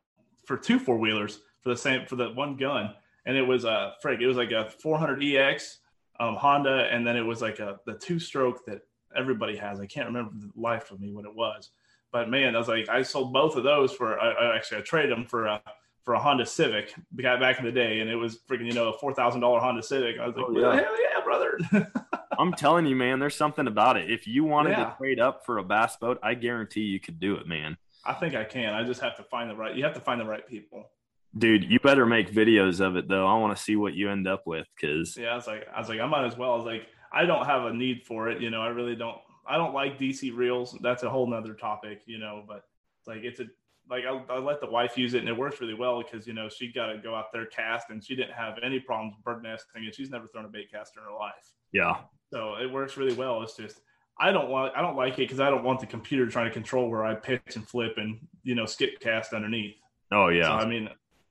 for 0.46 0.56
two 0.56 0.78
four 0.78 0.98
wheelers 0.98 1.40
for 1.60 1.70
the 1.70 1.76
same 1.76 2.06
for 2.06 2.16
the 2.16 2.30
one 2.30 2.56
gun 2.56 2.94
and 3.28 3.36
it 3.36 3.42
was 3.46 3.64
uh 3.64 3.92
frig 4.04 4.20
it 4.20 4.26
was 4.26 4.36
like 4.36 4.50
a 4.50 4.68
400 4.82 5.22
EX 5.22 5.78
um 6.18 6.34
Honda 6.34 6.88
and 6.90 7.06
then 7.06 7.16
it 7.16 7.22
was 7.22 7.40
like 7.40 7.60
a 7.60 7.78
the 7.86 7.94
two 7.94 8.18
stroke 8.18 8.66
that 8.66 8.80
everybody 9.16 9.56
has 9.56 9.78
I 9.80 9.86
can't 9.86 10.06
remember 10.06 10.32
the 10.34 10.50
life 10.60 10.90
of 10.90 10.98
me 11.00 11.12
what 11.12 11.24
it 11.24 11.34
was 11.34 11.70
but 12.10 12.28
man 12.28 12.56
I 12.56 12.58
was 12.58 12.68
like 12.68 12.88
I 12.88 13.02
sold 13.02 13.32
both 13.32 13.54
of 13.56 13.62
those 13.62 13.92
for 13.92 14.18
I, 14.18 14.32
I 14.32 14.56
actually 14.56 14.78
I 14.78 14.80
traded 14.82 15.12
them 15.12 15.24
for 15.26 15.46
uh 15.46 15.58
for 16.04 16.14
a 16.14 16.18
Honda 16.18 16.46
Civic 16.46 16.94
back 17.12 17.38
back 17.38 17.58
in 17.58 17.66
the 17.66 17.72
day, 17.72 18.00
and 18.00 18.08
it 18.08 18.16
was 18.16 18.38
freaking 18.48 18.64
you 18.64 18.72
know 18.72 18.88
a 18.94 18.98
four 18.98 19.12
thousand 19.12 19.42
dollar 19.42 19.60
Honda 19.60 19.82
Civic. 19.82 20.18
I 20.18 20.26
was 20.26 20.34
like, 20.36 20.46
Oh, 20.48 20.58
yeah. 20.58 20.74
hell 20.80 20.96
yeah, 21.02 21.20
brother. 21.22 21.58
I'm 22.38 22.54
telling 22.54 22.86
you, 22.86 22.96
man, 22.96 23.18
there's 23.18 23.34
something 23.36 23.66
about 23.66 23.98
it. 23.98 24.10
If 24.10 24.26
you 24.26 24.44
wanted 24.44 24.70
Yeah. 24.70 24.84
to 24.84 24.96
trade 24.96 25.20
up 25.20 25.44
for 25.44 25.58
a 25.58 25.62
bass 25.62 25.96
boat, 25.96 26.18
I 26.22 26.32
guarantee 26.32 26.80
you 26.82 26.98
could 26.98 27.20
do 27.20 27.34
it, 27.36 27.46
man. 27.46 27.76
I 28.06 28.14
think 28.14 28.34
I 28.34 28.44
can. 28.44 28.72
I 28.72 28.84
just 28.84 29.02
have 29.02 29.16
to 29.18 29.22
find 29.24 29.50
the 29.50 29.54
right. 29.56 29.76
You 29.76 29.84
have 29.84 29.92
to 29.94 30.00
find 30.00 30.18
the 30.18 30.24
right 30.24 30.46
people. 30.48 30.88
Dude, 31.36 31.64
you 31.70 31.78
better 31.80 32.06
make 32.06 32.32
videos 32.32 32.80
of 32.80 32.96
it 32.96 33.08
though. 33.08 33.26
I 33.26 33.36
want 33.38 33.56
to 33.56 33.62
see 33.62 33.76
what 33.76 33.94
you 33.94 34.10
end 34.10 34.26
up 34.26 34.46
with 34.46 34.66
because 34.80 35.16
Yeah, 35.16 35.28
I 35.28 35.36
was 35.36 35.46
like, 35.46 35.66
I 35.74 35.78
was 35.78 35.88
like, 35.88 36.00
I 36.00 36.06
might 36.06 36.26
as 36.26 36.36
well. 36.36 36.52
I 36.52 36.56
was 36.56 36.64
like, 36.66 36.86
I 37.12 37.24
don't 37.24 37.44
have 37.46 37.64
a 37.64 37.72
need 37.72 38.02
for 38.06 38.28
it. 38.28 38.40
You 38.40 38.50
know, 38.50 38.60
I 38.62 38.68
really 38.68 38.96
don't. 38.96 39.18
I 39.46 39.56
don't 39.56 39.72
like 39.74 39.98
DC 39.98 40.34
reels. 40.36 40.76
That's 40.82 41.02
a 41.02 41.10
whole 41.10 41.26
nother 41.26 41.54
topic. 41.54 42.02
You 42.06 42.18
know, 42.18 42.44
but 42.46 42.64
like 43.06 43.24
it's 43.24 43.40
a 43.40 43.46
like 43.90 44.04
I, 44.04 44.34
I 44.34 44.38
let 44.38 44.60
the 44.60 44.70
wife 44.70 44.98
use 44.98 45.14
it 45.14 45.20
and 45.20 45.28
it 45.28 45.36
works 45.36 45.60
really 45.60 45.74
well 45.74 46.02
because 46.02 46.26
you 46.26 46.34
know 46.34 46.48
she 46.48 46.70
got 46.72 46.86
to 46.86 46.98
go 46.98 47.14
out 47.14 47.32
there 47.32 47.46
cast 47.46 47.90
and 47.90 48.04
she 48.04 48.14
didn't 48.14 48.34
have 48.34 48.58
any 48.62 48.80
problems 48.80 49.14
bird 49.24 49.42
nesting 49.42 49.84
and 49.84 49.94
she's 49.94 50.10
never 50.10 50.26
thrown 50.26 50.44
a 50.44 50.48
bait 50.48 50.70
caster 50.70 51.00
in 51.00 51.06
her 51.06 51.12
life. 51.18 51.52
yeah, 51.72 51.96
So 52.30 52.56
it 52.56 52.70
works 52.70 52.96
really 52.98 53.14
well. 53.14 53.42
It's 53.42 53.56
just 53.56 53.80
I 54.20 54.30
don't 54.30 54.48
want 54.50 54.74
I 54.76 54.82
don't 54.82 54.96
like 54.96 55.14
it 55.14 55.18
because 55.28 55.40
I 55.40 55.48
don't 55.48 55.64
want 55.64 55.80
the 55.80 55.86
computer 55.86 56.26
trying 56.26 56.46
to 56.46 56.52
control 56.52 56.90
where 56.90 57.04
I 57.04 57.14
pitch 57.14 57.56
and 57.56 57.66
flip 57.66 57.94
and 57.96 58.18
you 58.42 58.54
know 58.54 58.66
skip 58.66 59.00
cast 59.00 59.32
underneath. 59.32 59.76
oh 60.12 60.28
yeah, 60.28 60.48
So 60.48 60.52
I 60.52 60.66
mean, 60.66 60.90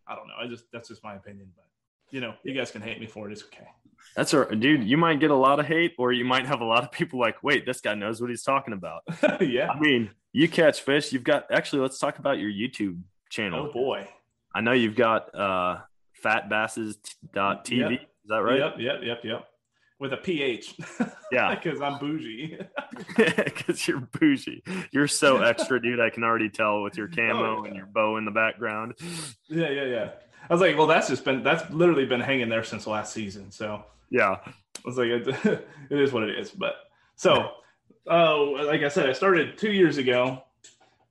I 0.10 0.16
don't 0.16 0.28
know. 0.28 0.36
I 0.40 0.48
just 0.48 0.66
that's 0.72 0.88
just 0.90 1.04
my 1.04 1.16
opinion, 1.16 1.52
but 1.56 1.66
you 2.10 2.22
know, 2.22 2.34
you 2.44 2.54
guys 2.54 2.72
can 2.72 2.82
hate 2.82 3.00
me 3.00 3.06
for 3.06 3.30
it. 3.30 3.34
It's 3.34 3.44
okay. 3.44 3.68
that's 4.16 4.34
a 4.34 4.56
dude. 4.56 4.84
You 4.84 4.98
might 4.98 5.20
get 5.20 5.32
a 5.32 5.36
lot 5.36 5.60
of 5.60 5.66
hate, 5.66 5.94
or 5.98 6.12
you 6.12 6.26
might 6.26 6.46
have 6.46 6.62
a 6.62 6.66
lot 6.66 6.84
of 6.84 6.92
people 6.92 7.20
like, 7.20 7.44
wait, 7.44 7.66
this 7.66 7.82
guy 7.82 7.96
knows 7.96 8.22
what 8.22 8.30
he's 8.30 8.44
talking 8.44 8.74
about. 8.74 9.02
yeah. 9.42 9.70
I 9.70 9.80
mean, 9.80 10.12
you 10.32 10.48
catch 10.48 10.82
fish. 10.82 11.12
You've 11.12 11.24
got 11.24 11.46
actually. 11.52 11.82
Let's 11.82 12.00
talk 12.00 12.20
about 12.20 12.40
your 12.40 12.50
YouTube 12.50 13.02
channel. 13.30 13.68
Oh 13.70 13.74
boy. 13.74 14.08
I 14.56 14.62
know 14.62 14.72
you've 14.72 14.96
got 14.96 15.36
uh, 15.36 15.80
Phatbasses.tv. 16.24 17.70
Yep. 17.70 17.92
Is 17.92 18.30
that 18.30 18.38
right? 18.38 18.60
Yep. 18.60 18.74
Yep. 18.80 19.00
Yep. 19.04 19.20
Yep. 19.24 19.48
With 20.00 20.14
a 20.14 20.18
PH. 20.18 20.76
Yeah. 21.30 21.54
Because 21.54 21.82
I'm 21.82 22.00
bougie. 22.00 22.58
Because 23.18 23.86
you're 23.86 24.00
bougie. 24.00 24.64
You're 24.92 25.10
so 25.10 25.42
extra, 25.42 25.82
dude. 25.82 26.00
I 26.00 26.10
can 26.10 26.24
already 26.24 26.48
tell 26.50 26.84
with 26.84 26.96
your 26.98 27.10
oh, 27.12 27.16
camo 27.16 27.58
Oh, 27.58 27.62
yeah. 27.64 27.68
and 27.68 27.76
your 27.76 27.86
bow 27.86 28.16
in 28.16 28.24
the 28.24 28.32
background. 28.32 28.94
yeah. 29.50 29.70
Yeah. 29.70 29.84
Yeah. 29.84 30.10
I 30.50 30.54
was 30.54 30.62
like, 30.62 30.78
well, 30.78 30.88
that's 30.88 31.10
just 31.10 31.26
been 31.26 31.44
that's 31.44 31.70
literally 31.70 32.06
been 32.06 32.22
hanging 32.22 32.48
there 32.48 32.64
since 32.64 32.88
last 32.88 33.12
season. 33.12 33.52
So 33.52 33.84
Yeah. 34.10 34.38
I 34.46 34.52
was 34.86 34.98
like, 34.98 35.08
it, 35.08 35.28
it 35.90 36.00
is 36.00 36.14
what 36.14 36.24
it 36.24 36.40
is. 36.40 36.50
But 36.52 36.76
so, 37.18 37.52
oh, 38.08 38.56
like 38.66 38.84
I 38.84 38.88
said, 38.88 39.10
I 39.10 39.14
started 39.14 39.58
two 39.58 39.72
years 39.74 39.98
ago, 39.98 40.44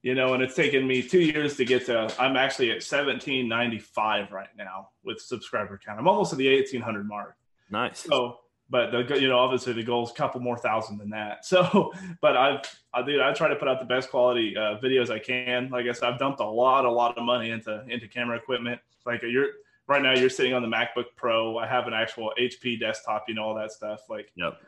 you 0.03 0.15
know, 0.15 0.33
and 0.33 0.43
it's 0.43 0.55
taken 0.55 0.87
me 0.87 1.03
two 1.03 1.21
years 1.21 1.59
to 1.59 1.67
get 1.67 1.85
to. 1.87 2.11
I'm 2.19 2.37
actually 2.37 2.71
at 2.71 2.77
1795 2.77 4.33
right 4.33 4.49
now 4.57 4.89
with 5.05 5.21
subscriber 5.21 5.79
count. 5.85 5.99
I'm 5.99 6.09
almost 6.09 6.33
at 6.33 6.39
the 6.39 6.49
1800 6.57 7.07
mark. 7.07 7.37
Nice. 7.71 7.99
So 8.01 8.39
but 8.69 8.91
the 8.91 9.21
you 9.21 9.29
know 9.29 9.39
obviously 9.39 9.73
the 9.73 9.83
goal 9.83 10.05
is 10.05 10.11
a 10.11 10.15
couple 10.15 10.41
more 10.41 10.59
thousand 10.59 10.99
than 10.99 11.11
that. 11.11 11.39
So, 11.45 11.93
but 12.21 12.37
I've 12.37 12.61
I 12.93 13.03
do 13.03 13.23
I 13.23 13.33
try 13.33 13.49
to 13.49 13.57
put 13.57 13.69
out 13.69 13.79
the 13.79 13.87
best 13.87 14.11
quality 14.11 14.57
uh, 14.57 14.79
videos 14.83 15.11
I 15.11 15.19
can. 15.19 15.69
Like 15.71 15.87
I 15.87 15.93
said, 15.93 16.13
I've 16.13 16.19
dumped 16.19 16.41
a 16.41 16.45
lot 16.45 16.85
a 16.85 16.91
lot 16.91 17.17
of 17.17 17.25
money 17.25 17.51
into 17.51 17.85
into 17.89 18.09
camera 18.09 18.37
equipment. 18.37 18.81
Like 19.05 19.23
you're 19.23 19.49
right 19.87 20.03
now 20.03 20.15
you're 20.15 20.31
sitting 20.31 20.55
on 20.55 20.63
the 20.63 20.69
MacBook 20.69 21.07
Pro. 21.17 21.59
I 21.59 21.67
have 21.67 21.87
an 21.87 21.95
actual 21.95 22.33
HP 22.39 22.81
desktop, 22.81 23.25
you 23.29 23.35
know 23.35 23.45
all 23.45 23.55
that 23.55 23.73
stuff. 23.73 24.01
Like 24.09 24.33
Yep. 24.35 24.59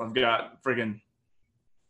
I've 0.00 0.14
got 0.14 0.62
friggin' 0.62 1.00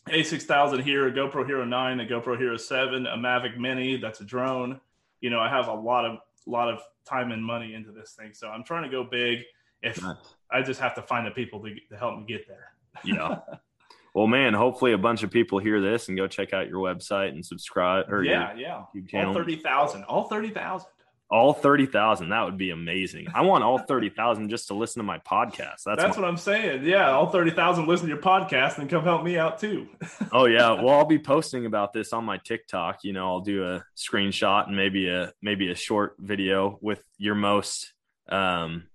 A6000 0.09 0.83
here, 0.83 1.07
a 1.07 1.13
GoPro 1.13 1.47
Hero 1.47 1.65
9, 1.65 2.01
a 2.01 2.05
GoPro 2.05 2.37
Hero 2.37 2.57
7, 2.57 3.07
a 3.07 3.17
Mavic 3.17 3.59
Mini 3.59 3.97
that's 3.97 4.21
a 4.21 4.25
drone. 4.25 4.81
You 5.21 5.31
know, 5.31 5.39
I 5.39 5.49
have 5.49 5.69
a 5.69 5.75
lot 5.75 6.05
of 6.05 6.19
lot 6.47 6.69
of 6.69 6.81
time 7.05 7.33
and 7.33 7.45
money 7.45 7.75
into 7.75 7.93
this 7.93 8.13
thing. 8.13 8.33
So 8.33 8.49
I'm 8.49 8.65
trying 8.65 8.83
to 8.85 8.89
go 8.89 9.05
big. 9.05 9.45
If 9.83 10.03
Nice. 10.03 10.17
I 10.51 10.63
just 10.63 10.81
have 10.81 10.95
to 10.97 11.03
find 11.03 11.27
the 11.27 11.31
people 11.31 11.61
to, 11.63 11.75
to 11.91 11.97
help 11.97 12.19
me 12.19 12.25
get 12.27 12.47
there. 12.49 12.73
Yeah. 13.05 13.39
well, 14.15 14.27
man, 14.27 14.53
hopefully 14.55 14.93
a 14.93 14.99
bunch 14.99 15.23
of 15.23 15.31
people 15.31 15.59
hear 15.59 15.81
this 15.81 16.09
and 16.09 16.17
go 16.17 16.27
check 16.27 16.53
out 16.53 16.69
your 16.69 16.81
website 16.81 17.29
and 17.31 17.45
subscribe. 17.45 18.13
Or 18.13 18.23
yeah, 18.25 18.55
yeah. 18.57 18.75
All 18.75 18.89
channel. 19.09 19.35
30,000. 19.35 20.05
All 20.05 20.25
30,000. 20.29 20.87
all 21.31 21.53
thirty 21.53 21.87
thousand. 21.87 22.31
That 22.31 22.43
would 22.45 22.59
be 22.59 22.71
amazing. 22.71 23.29
I 23.33 23.43
want 23.43 23.63
all 23.63 23.79
thirty 23.79 24.11
thousand 24.11 24.49
just 24.49 24.67
to 24.67 24.75
listen 24.75 24.99
to 24.99 25.05
my 25.05 25.19
podcast. 25.19 25.85
That's, 25.87 26.03
That's, 26.03 26.17
my- 26.17 26.23
what 26.23 26.29
I'm 26.29 26.37
saying. 26.37 26.85
Yeah, 26.85 27.13
all 27.13 27.29
30,000 27.31 27.87
listen 27.87 28.09
to 28.09 28.13
your 28.13 28.21
podcast 28.21 28.79
and 28.79 28.91
come 28.91 29.05
help 29.05 29.23
me 29.23 29.39
out 29.39 29.61
too. 29.61 29.87
oh 30.33 30.47
yeah. 30.47 30.73
Well, 30.73 30.91
I'll 30.99 31.05
be 31.05 31.21
posting 31.21 31.67
about 31.67 31.93
this 31.93 32.13
on 32.13 32.25
my 32.25 32.39
TikTok. 32.39 33.05
You 33.05 33.13
know, 33.13 33.29
I'll 33.29 33.41
do 33.43 33.65
a 33.65 33.85
screenshot 33.97 34.67
and 34.67 34.77
maybe 34.77 35.09
a 35.09 35.33
maybe 35.41 35.71
a 35.71 35.77
short 35.77 36.17
video 36.19 36.81
with 36.83 37.01
your 37.17 37.37
most 37.37 37.93
um, 38.29 38.89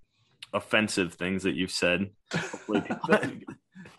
offensive 0.56 1.14
things 1.14 1.44
that 1.44 1.56
you've 1.56 1.72
said. 1.72 2.10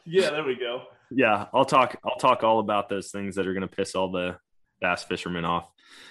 Yeah, 0.08 0.30
there 0.30 0.44
we 0.44 0.54
go. 0.54 0.84
yeah, 1.10 1.46
I'll 1.52 1.64
talk. 1.64 1.96
I'll 2.04 2.16
talk 2.16 2.44
all 2.44 2.60
about 2.60 2.88
those 2.88 3.10
things 3.10 3.34
that 3.34 3.46
are 3.46 3.52
going 3.52 3.68
to 3.68 3.76
piss 3.76 3.94
all 3.96 4.10
the 4.12 4.36
bass 4.80 5.02
fishermen 5.02 5.44
off. 5.44 5.68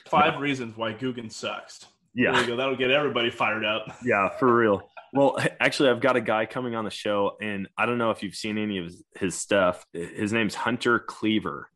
Five 0.08 0.40
reasons 0.42 0.76
why 0.76 0.94
Googan 0.94 1.32
sucks. 1.32 1.80
There 2.14 2.26
Yeah, 2.26 2.42
we 2.42 2.46
go. 2.48 2.56
That'll 2.58 2.76
get 2.76 2.92
everybody 2.92 3.30
fired 3.30 3.64
up. 3.64 3.88
yeah, 4.04 4.30
for 4.38 4.54
real. 4.54 4.90
Well, 5.14 5.38
actually, 5.62 5.90
I've 5.90 6.02
got 6.02 6.18
a 6.18 6.22
guy 6.22 6.46
coming 6.46 6.76
on 6.76 6.84
the 6.84 6.92
show, 6.92 7.38
and 7.42 7.70
I 7.78 7.86
don't 7.86 7.98
know 7.98 8.12
if 8.12 8.22
you've 8.22 8.36
seen 8.36 8.58
any 8.58 8.80
of 8.80 8.86
his, 8.86 9.04
his 9.18 9.36
stuff. 9.36 9.86
His 9.94 10.34
name's 10.34 10.56
Hunter 10.56 11.00
Cleaver. 11.00 11.70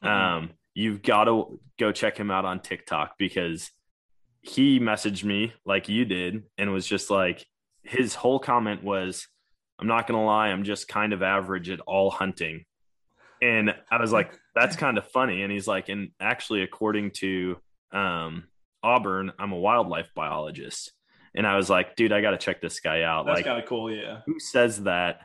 Um, 0.00 0.50
you've 0.74 1.02
got 1.02 1.24
to 1.24 1.58
go 1.76 1.90
check 1.90 2.16
him 2.16 2.30
out 2.30 2.44
on 2.44 2.60
TikTok 2.60 3.14
because 3.18 3.68
he 4.42 4.78
messaged 4.78 5.24
me 5.24 5.52
like 5.64 5.88
you 5.88 6.04
did 6.04 6.44
and 6.56 6.72
was 6.72 6.86
just 6.86 7.10
like, 7.10 7.44
his 7.88 8.14
whole 8.14 8.38
comment 8.38 8.84
was, 8.84 9.26
I'm 9.78 9.86
not 9.86 10.06
going 10.06 10.18
to 10.18 10.24
lie, 10.24 10.48
I'm 10.48 10.64
just 10.64 10.88
kind 10.88 11.12
of 11.12 11.22
average 11.22 11.70
at 11.70 11.80
all 11.80 12.10
hunting. 12.10 12.64
And 13.40 13.74
I 13.90 14.00
was 14.00 14.12
like, 14.12 14.32
that's 14.54 14.76
kind 14.84 14.98
of 14.98 15.06
funny. 15.06 15.42
And 15.42 15.52
he's 15.52 15.66
like, 15.66 15.88
and 15.88 16.10
actually, 16.20 16.62
according 16.62 17.12
to 17.12 17.56
um, 17.92 18.44
Auburn, 18.82 19.32
I'm 19.38 19.52
a 19.52 19.58
wildlife 19.58 20.10
biologist. 20.14 20.92
And 21.34 21.46
I 21.46 21.56
was 21.56 21.70
like, 21.70 21.96
dude, 21.96 22.12
I 22.12 22.20
got 22.20 22.32
to 22.32 22.38
check 22.38 22.60
this 22.60 22.80
guy 22.80 23.02
out. 23.02 23.26
That's 23.26 23.36
like, 23.36 23.44
kind 23.46 23.62
of 23.62 23.68
cool. 23.68 23.92
Yeah. 23.92 24.20
who 24.26 24.40
says 24.40 24.82
that 24.84 25.20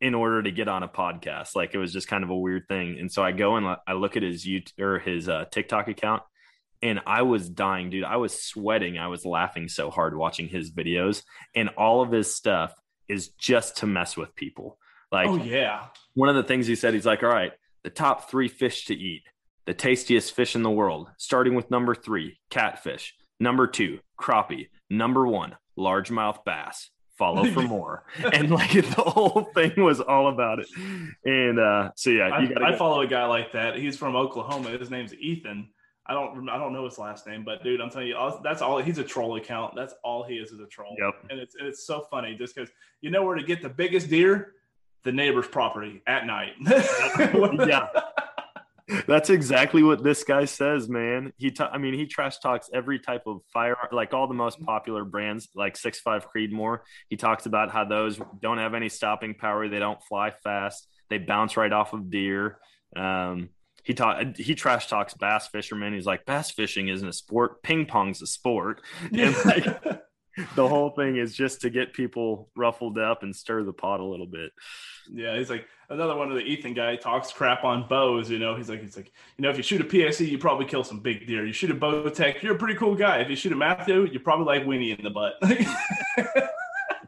in 0.00 0.14
order 0.14 0.42
to 0.42 0.50
get 0.50 0.68
on 0.68 0.82
a 0.82 0.88
podcast? 0.88 1.56
Like, 1.56 1.74
it 1.74 1.78
was 1.78 1.92
just 1.92 2.08
kind 2.08 2.22
of 2.22 2.30
a 2.30 2.36
weird 2.36 2.68
thing. 2.68 2.98
And 2.98 3.10
so 3.10 3.24
I 3.24 3.32
go 3.32 3.56
and 3.56 3.76
I 3.86 3.94
look 3.94 4.16
at 4.16 4.22
his 4.22 4.44
YouTube 4.44 4.78
or 4.78 4.98
his 4.98 5.28
uh, 5.28 5.46
TikTok 5.50 5.88
account, 5.88 6.22
and 6.82 7.00
I 7.06 7.22
was 7.22 7.48
dying, 7.48 7.90
dude. 7.90 8.04
I 8.04 8.16
was 8.16 8.42
sweating. 8.42 8.98
I 8.98 9.08
was 9.08 9.24
laughing 9.24 9.68
so 9.68 9.90
hard 9.90 10.16
watching 10.16 10.48
his 10.48 10.70
videos, 10.70 11.22
and 11.54 11.70
all 11.70 12.02
of 12.02 12.12
his 12.12 12.34
stuff 12.34 12.74
is 13.08 13.28
just 13.28 13.78
to 13.78 13.86
mess 13.86 14.16
with 14.16 14.34
people. 14.34 14.78
Like, 15.12 15.28
oh 15.28 15.36
yeah. 15.36 15.86
one 16.14 16.28
of 16.28 16.34
the 16.34 16.42
things 16.42 16.66
he 16.66 16.74
said, 16.74 16.94
he's 16.94 17.06
like, 17.06 17.22
all 17.22 17.28
right, 17.28 17.52
the 17.84 17.90
top 17.90 18.30
three 18.30 18.48
fish 18.48 18.86
to 18.86 18.94
eat, 18.94 19.22
the 19.66 19.74
tastiest 19.74 20.34
fish 20.34 20.56
in 20.56 20.62
the 20.62 20.70
world, 20.70 21.08
starting 21.18 21.54
with 21.54 21.70
number 21.70 21.94
three, 21.94 22.38
catfish, 22.50 23.14
number 23.38 23.66
two, 23.66 24.00
crappie, 24.20 24.68
number 24.90 25.26
one, 25.26 25.56
largemouth 25.78 26.44
bass. 26.44 26.90
Follow 27.16 27.44
for 27.52 27.62
more. 27.68 28.04
and 28.32 28.50
like 28.50 28.72
the 28.72 29.02
whole 29.02 29.48
thing 29.54 29.72
was 29.76 30.00
all 30.00 30.28
about 30.28 30.58
it. 30.58 30.66
And 31.24 31.60
uh, 31.60 31.90
so, 31.94 32.10
yeah, 32.10 32.28
I, 32.28 32.72
I 32.72 32.76
follow 32.76 33.02
a 33.02 33.06
guy 33.06 33.26
like 33.26 33.52
that. 33.52 33.76
He's 33.76 33.96
from 33.96 34.16
Oklahoma. 34.16 34.70
His 34.70 34.90
name's 34.90 35.14
Ethan. 35.14 35.68
I 36.06 36.12
don't 36.12 36.48
I 36.48 36.58
don't 36.58 36.72
know 36.72 36.84
his 36.84 36.98
last 36.98 37.26
name, 37.26 37.44
but 37.44 37.62
dude, 37.62 37.80
I'm 37.80 37.88
telling 37.88 38.08
you, 38.08 38.32
that's 38.42 38.60
all. 38.60 38.78
He's 38.78 38.98
a 38.98 39.04
troll 39.04 39.36
account. 39.36 39.74
That's 39.74 39.94
all 40.04 40.22
he 40.22 40.34
is 40.34 40.50
is 40.50 40.60
a 40.60 40.66
troll. 40.66 40.94
Yep. 40.98 41.30
And 41.30 41.40
it's 41.40 41.54
and 41.54 41.66
it's 41.66 41.86
so 41.86 42.06
funny 42.10 42.34
just 42.34 42.54
because 42.54 42.70
you 43.00 43.10
know 43.10 43.22
where 43.24 43.36
to 43.36 43.42
get 43.42 43.62
the 43.62 43.70
biggest 43.70 44.10
deer, 44.10 44.52
the 45.04 45.12
neighbor's 45.12 45.48
property 45.48 46.02
at 46.06 46.26
night. 46.26 46.52
yeah. 46.60 47.88
That's 49.06 49.30
exactly 49.30 49.82
what 49.82 50.04
this 50.04 50.24
guy 50.24 50.44
says, 50.44 50.90
man. 50.90 51.32
He, 51.38 51.50
ta- 51.50 51.70
I 51.72 51.78
mean, 51.78 51.94
he 51.94 52.06
trash 52.06 52.38
talks 52.38 52.68
every 52.74 52.98
type 52.98 53.22
of 53.26 53.40
fire, 53.50 53.76
like 53.92 54.12
all 54.12 54.26
the 54.26 54.34
most 54.34 54.60
popular 54.60 55.04
brands, 55.04 55.48
like 55.54 55.78
Six 55.78 56.00
Five 56.00 56.26
Creedmoor. 56.30 56.80
He 57.08 57.16
talks 57.16 57.46
about 57.46 57.70
how 57.70 57.86
those 57.86 58.20
don't 58.40 58.58
have 58.58 58.74
any 58.74 58.90
stopping 58.90 59.34
power, 59.34 59.68
they 59.68 59.78
don't 59.78 60.02
fly 60.02 60.32
fast, 60.42 60.86
they 61.08 61.16
bounce 61.16 61.56
right 61.56 61.72
off 61.72 61.94
of 61.94 62.10
deer. 62.10 62.58
Um, 62.94 63.48
he 63.84 63.94
taught 63.94 64.36
he 64.38 64.54
trash 64.54 64.88
talks 64.88 65.14
bass 65.14 65.46
fishermen. 65.46 65.94
He's 65.94 66.06
like, 66.06 66.24
bass 66.24 66.50
fishing 66.50 66.88
isn't 66.88 67.06
a 67.06 67.12
sport, 67.12 67.62
ping 67.62 67.86
pong's 67.86 68.22
a 68.22 68.26
sport. 68.26 68.80
And 69.12 69.36
like 69.44 69.64
the 70.56 70.66
whole 70.66 70.90
thing 70.90 71.16
is 71.16 71.34
just 71.34 71.60
to 71.60 71.70
get 71.70 71.92
people 71.92 72.48
ruffled 72.56 72.98
up 72.98 73.22
and 73.22 73.36
stir 73.36 73.62
the 73.62 73.72
pot 73.72 74.00
a 74.00 74.04
little 74.04 74.26
bit. 74.26 74.52
Yeah, 75.12 75.36
he's 75.36 75.50
like 75.50 75.66
another 75.90 76.16
one 76.16 76.30
of 76.30 76.36
the 76.36 76.42
Ethan 76.42 76.72
guy 76.72 76.96
talks 76.96 77.30
crap 77.30 77.62
on 77.62 77.86
bows. 77.86 78.30
You 78.30 78.38
know, 78.38 78.56
he's 78.56 78.70
like, 78.70 78.80
he's 78.80 78.96
like, 78.96 79.12
you 79.36 79.42
know, 79.42 79.50
if 79.50 79.58
you 79.58 79.62
shoot 79.62 79.82
a 79.82 79.84
PSE, 79.84 80.26
you 80.26 80.38
probably 80.38 80.64
kill 80.64 80.82
some 80.82 81.00
big 81.00 81.26
deer. 81.26 81.46
You 81.46 81.52
shoot 81.52 81.70
a 81.70 81.74
Bowtech, 81.74 82.42
you're 82.42 82.54
a 82.54 82.58
pretty 82.58 82.74
cool 82.74 82.94
guy. 82.94 83.18
If 83.18 83.28
you 83.28 83.36
shoot 83.36 83.52
a 83.52 83.56
Matthew, 83.56 84.06
you 84.06 84.18
probably 84.18 84.46
like 84.46 84.66
Winnie 84.66 84.92
in 84.92 85.02
the 85.02 85.10
butt. 85.10 85.34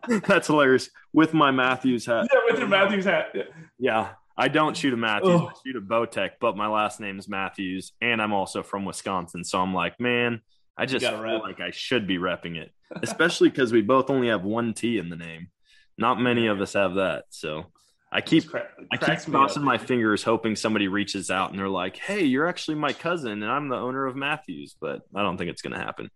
That's 0.26 0.46
hilarious. 0.46 0.90
With 1.12 1.32
my 1.34 1.50
Mathews 1.50 2.06
hat. 2.06 2.28
Yeah, 2.32 2.40
with 2.44 2.58
your 2.58 2.68
Mathews 2.68 3.06
hat. 3.06 3.30
Yeah. 3.34 3.42
Yeah, 3.78 4.08
I 4.38 4.48
don't 4.48 4.76
shoot 4.76 4.92
a 4.92 4.96
Mathews. 4.96 5.40
Ugh. 5.40 5.48
I 5.50 5.52
shoot 5.66 5.76
a 5.76 5.80
Bowtech, 5.80 6.32
but 6.40 6.56
my 6.56 6.66
last 6.68 7.00
name 7.00 7.18
is 7.18 7.28
Mathews, 7.28 7.92
and 8.00 8.20
I'm 8.20 8.32
also 8.32 8.62
from 8.62 8.84
Wisconsin. 8.84 9.44
So 9.44 9.58
I'm 9.60 9.72
like, 9.74 9.98
man, 9.98 10.40
I 10.76 10.84
just 10.86 11.06
feel 11.06 11.20
rep. 11.20 11.42
like 11.42 11.60
I 11.60 11.70
should 11.70 12.06
be 12.06 12.18
repping 12.18 12.56
it, 12.56 12.70
especially 13.02 13.48
because 13.48 13.72
we 13.72 13.80
both 13.82 14.10
only 14.10 14.28
have 14.28 14.44
one 14.44 14.74
T 14.74 14.98
in 14.98 15.08
the 15.08 15.16
name. 15.16 15.48
Not 15.96 16.20
many 16.20 16.48
of 16.48 16.60
us 16.60 16.74
have 16.74 16.94
that. 16.96 17.24
So 17.30 17.64
I 18.12 18.20
keep 18.20 18.46
cra- 18.48 18.68
I 18.92 18.98
keep 18.98 19.20
crossing 19.32 19.64
my 19.64 19.78
fingers, 19.78 20.22
hoping 20.22 20.54
somebody 20.54 20.86
reaches 20.86 21.30
out 21.30 21.50
and 21.50 21.58
they're 21.58 21.68
like, 21.70 21.96
"Hey, 21.96 22.24
you're 22.24 22.46
actually 22.46 22.74
my 22.74 22.92
cousin, 22.92 23.42
and 23.42 23.50
I'm 23.50 23.68
the 23.70 23.76
owner 23.76 24.04
of 24.04 24.14
Mathews." 24.16 24.76
But 24.78 25.00
I 25.14 25.22
don't 25.22 25.38
think 25.38 25.50
it's 25.50 25.62
going 25.62 25.72
to 25.72 25.78
happen. 25.82 26.10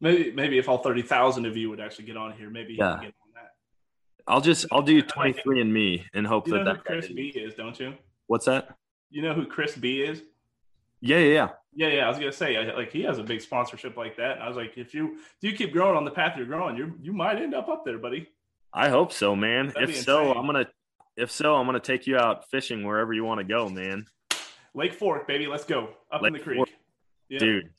Maybe 0.00 0.32
maybe 0.32 0.58
if 0.58 0.68
all 0.68 0.78
thirty 0.78 1.02
thousand 1.02 1.46
of 1.46 1.56
you 1.56 1.70
would 1.70 1.78
actually 1.80 2.06
get 2.06 2.16
on 2.16 2.32
here, 2.32 2.50
maybe 2.50 2.74
Yeah. 2.74 2.94
can 2.94 3.00
get 3.02 3.14
on 3.22 3.30
that. 3.34 4.15
I'll 4.28 4.40
just 4.40 4.66
I'll 4.72 4.82
do 4.82 5.02
23 5.02 5.60
and 5.60 5.72
me 5.72 6.06
and 6.14 6.26
hope 6.26 6.46
You 6.46 6.54
that 6.54 6.64
know 6.64 6.70
who 6.70 6.76
that. 6.76 6.84
Chris 6.84 7.08
B 7.08 7.28
is, 7.28 7.54
don't 7.54 7.78
you? 7.78 7.94
What's 8.26 8.46
that? 8.46 8.76
You 9.10 9.22
know 9.22 9.34
who 9.34 9.46
Chris 9.46 9.76
B 9.76 10.02
is? 10.02 10.22
Yeah, 11.00 11.18
yeah, 11.18 11.32
yeah. 11.32 11.48
Yeah, 11.74 11.88
yeah. 11.88 12.06
I 12.06 12.08
was 12.08 12.18
gonna 12.18 12.32
say, 12.32 12.56
I, 12.56 12.74
like, 12.74 12.90
he 12.90 13.02
has 13.02 13.18
a 13.18 13.22
big 13.22 13.40
sponsorship 13.40 13.96
like 13.96 14.16
that, 14.16 14.36
and 14.36 14.42
I 14.42 14.48
was 14.48 14.56
like, 14.56 14.76
if 14.76 14.94
you 14.94 15.18
do 15.40 15.48
you 15.48 15.56
keep 15.56 15.72
growing 15.72 15.96
on 15.96 16.04
the 16.04 16.10
path 16.10 16.36
you're 16.36 16.46
growing, 16.46 16.76
you 16.76 16.94
you 17.00 17.12
might 17.12 17.36
end 17.36 17.54
up 17.54 17.68
up 17.68 17.84
there, 17.84 17.98
buddy. 17.98 18.28
I 18.72 18.88
hope 18.88 19.12
so, 19.12 19.36
man. 19.36 19.68
That'd 19.68 19.90
if 19.90 20.02
so. 20.02 20.32
I'm 20.32 20.46
gonna. 20.46 20.66
If 21.16 21.30
so, 21.30 21.54
I'm 21.54 21.66
gonna 21.66 21.80
take 21.80 22.06
you 22.06 22.18
out 22.18 22.48
fishing 22.50 22.84
wherever 22.84 23.12
you 23.12 23.24
want 23.24 23.38
to 23.38 23.44
go, 23.44 23.68
man, 23.68 24.06
Lake 24.74 24.92
Fork, 24.92 25.26
baby, 25.26 25.46
let's 25.46 25.64
go 25.64 25.90
up 26.10 26.24
in 26.24 26.32
the 26.34 26.38
creek. 26.38 26.68
Yeah. 27.28 27.38
dude. 27.38 27.70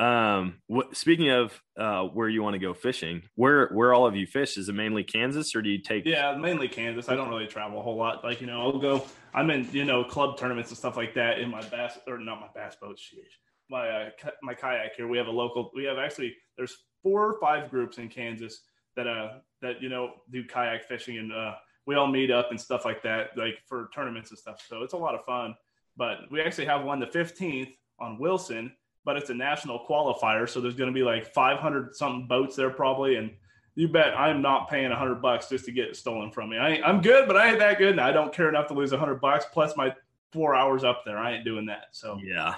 Um, 0.00 0.62
what, 0.66 0.96
speaking 0.96 1.28
of 1.30 1.60
uh, 1.78 2.04
where 2.04 2.28
you 2.28 2.42
want 2.42 2.54
to 2.54 2.58
go 2.58 2.72
fishing, 2.72 3.22
where 3.34 3.68
where 3.68 3.92
all 3.92 4.06
of 4.06 4.16
you 4.16 4.26
fish? 4.26 4.56
Is 4.56 4.70
it 4.70 4.72
mainly 4.72 5.04
Kansas, 5.04 5.54
or 5.54 5.60
do 5.60 5.68
you 5.68 5.82
take? 5.82 6.06
Yeah, 6.06 6.34
mainly 6.36 6.68
Kansas. 6.68 7.10
I 7.10 7.16
don't 7.16 7.28
really 7.28 7.46
travel 7.46 7.78
a 7.78 7.82
whole 7.82 7.96
lot. 7.96 8.24
Like 8.24 8.40
you 8.40 8.46
know, 8.46 8.62
I'll 8.62 8.78
go. 8.78 9.04
I'm 9.34 9.50
in 9.50 9.68
you 9.72 9.84
know 9.84 10.02
club 10.02 10.38
tournaments 10.38 10.70
and 10.70 10.78
stuff 10.78 10.96
like 10.96 11.14
that 11.14 11.38
in 11.38 11.50
my 11.50 11.60
bass 11.68 11.98
or 12.06 12.18
not 12.18 12.40
my 12.40 12.48
bass 12.54 12.76
boat. 12.80 12.96
Sheesh. 12.96 13.36
My 13.68 13.88
uh, 13.88 14.10
my 14.42 14.54
kayak 14.54 14.96
here. 14.96 15.06
We 15.06 15.18
have 15.18 15.26
a 15.26 15.32
local. 15.32 15.70
We 15.74 15.84
have 15.84 15.98
actually 15.98 16.34
there's 16.56 16.74
four 17.02 17.34
or 17.34 17.38
five 17.38 17.70
groups 17.70 17.98
in 17.98 18.08
Kansas 18.08 18.62
that 18.96 19.06
uh 19.06 19.38
that 19.60 19.82
you 19.82 19.90
know 19.90 20.12
do 20.30 20.44
kayak 20.44 20.84
fishing 20.84 21.18
and 21.18 21.30
uh 21.32 21.54
we 21.86 21.94
all 21.94 22.06
meet 22.06 22.30
up 22.30 22.50
and 22.50 22.60
stuff 22.60 22.84
like 22.84 23.02
that 23.02 23.36
like 23.36 23.58
for 23.66 23.90
tournaments 23.94 24.30
and 24.30 24.38
stuff. 24.38 24.64
So 24.66 24.82
it's 24.82 24.94
a 24.94 24.96
lot 24.96 25.14
of 25.14 25.24
fun. 25.26 25.54
But 25.96 26.30
we 26.30 26.40
actually 26.40 26.66
have 26.66 26.84
one 26.84 27.00
the 27.00 27.06
15th 27.06 27.74
on 27.98 28.18
Wilson, 28.18 28.72
but 29.04 29.16
it's 29.16 29.30
a 29.30 29.34
national 29.34 29.84
qualifier. 29.88 30.48
So 30.48 30.60
there's 30.60 30.74
going 30.74 30.90
to 30.90 30.94
be 30.94 31.02
like 31.02 31.32
500 31.32 31.94
something 31.96 32.26
boats 32.26 32.56
there 32.56 32.70
probably 32.70 33.16
and 33.16 33.30
you 33.76 33.88
bet 33.88 34.18
I'm 34.18 34.42
not 34.42 34.68
paying 34.68 34.90
a 34.90 34.96
hundred 34.96 35.22
bucks 35.22 35.48
just 35.48 35.64
to 35.66 35.72
get 35.72 35.88
it 35.88 35.96
stolen 35.96 36.30
from 36.32 36.50
me. 36.50 36.58
I, 36.58 36.80
I'm 36.82 37.00
good, 37.00 37.26
but 37.28 37.36
I 37.36 37.50
ain't 37.50 37.60
that 37.60 37.78
good, 37.78 37.90
and 37.92 38.00
I 38.00 38.10
don't 38.12 38.32
care 38.34 38.48
enough 38.48 38.66
to 38.66 38.74
lose 38.74 38.92
a 38.92 38.98
hundred 38.98 39.20
bucks 39.20 39.46
plus 39.52 39.76
my 39.76 39.94
four 40.32 40.54
hours 40.54 40.82
up 40.84 41.02
there. 41.06 41.16
I 41.16 41.32
ain't 41.36 41.44
doing 41.44 41.66
that. 41.66 41.86
So 41.92 42.18
Yeah. 42.22 42.56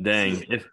Dang. 0.00 0.44
If 0.50 0.68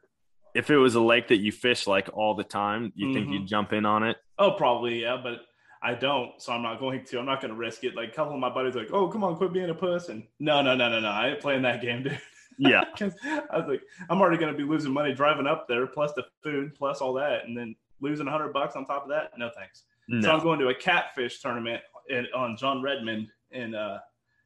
if 0.53 0.69
it 0.69 0.77
was 0.77 0.95
a 0.95 1.01
lake 1.01 1.29
that 1.29 1.37
you 1.37 1.51
fish 1.51 1.87
like 1.87 2.09
all 2.13 2.35
the 2.35 2.43
time, 2.43 2.91
you 2.95 3.13
think 3.13 3.27
Mhm. 3.29 3.33
you'd 3.33 3.47
jump 3.47 3.71
in 3.73 3.85
on 3.85 4.03
it? 4.03 4.17
oh, 4.37 4.51
probably 4.51 5.01
yeah, 5.03 5.17
but 5.21 5.41
I 5.81 5.93
don't, 5.95 6.41
so 6.41 6.51
I'm 6.51 6.61
not 6.61 6.79
going 6.79 7.05
to. 7.05 7.19
I'm 7.19 7.25
not 7.25 7.39
going 7.41 7.53
to 7.53 7.57
risk 7.57 7.83
it. 7.85 7.95
Like 7.95 8.09
a 8.09 8.11
couple 8.11 8.33
of 8.33 8.39
my 8.39 8.49
buddies, 8.49 8.75
like, 8.75 8.91
oh, 8.91 9.07
come 9.07 9.23
on, 9.23 9.37
quit 9.37 9.53
being 9.53 9.69
a 9.69 9.73
puss, 9.75 10.09
and 10.09 10.23
no, 10.39 10.61
no, 10.61 10.75
no, 10.75 10.89
no, 10.89 10.99
no, 10.99 11.07
I 11.07 11.29
ain't 11.29 11.39
playing 11.39 11.61
that 11.63 11.81
game, 11.81 12.03
dude. 12.03 12.19
Yeah. 12.59 12.83
I 13.01 13.57
was 13.57 13.65
like, 13.67 13.81
I'm 14.09 14.21
already 14.21 14.37
going 14.37 14.51
to 14.51 14.57
be 14.57 14.63
losing 14.63 14.91
money 14.91 15.13
driving 15.13 15.47
up 15.47 15.67
there, 15.67 15.87
plus 15.87 16.11
the 16.13 16.25
food, 16.43 16.75
plus 16.75 17.01
all 17.01 17.13
that, 17.13 17.45
and 17.45 17.57
then 17.57 17.75
losing 18.01 18.27
a 18.27 18.31
hundred 18.31 18.53
bucks 18.53 18.75
on 18.75 18.85
top 18.85 19.03
of 19.03 19.09
that. 19.09 19.31
No 19.37 19.49
thanks. 19.55 19.83
So 20.21 20.31
I'm 20.31 20.41
going 20.41 20.59
to 20.59 20.69
a 20.69 20.73
catfish 20.73 21.39
tournament 21.39 21.83
in, 22.09 22.25
on 22.35 22.57
John 22.57 22.81
Redmond 22.81 23.27
in 23.51 23.75
uh, 23.75 23.99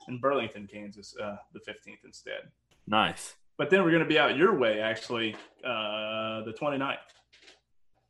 in 0.10 0.20
Burlington, 0.20 0.68
Kansas, 0.68 1.16
uh, 1.22 1.38
the 1.54 1.60
15th 1.60 2.04
instead. 2.04 2.50
Nice. 2.86 3.36
But 3.58 3.70
then 3.70 3.84
we're 3.84 3.92
going 3.92 4.04
to 4.04 4.10
be 4.10 4.20
out 4.20 4.36
your 4.36 4.58
way, 4.58 4.82
actually, 4.82 5.36
uh, 5.64 6.44
the 6.44 6.54
29th. 6.60 6.98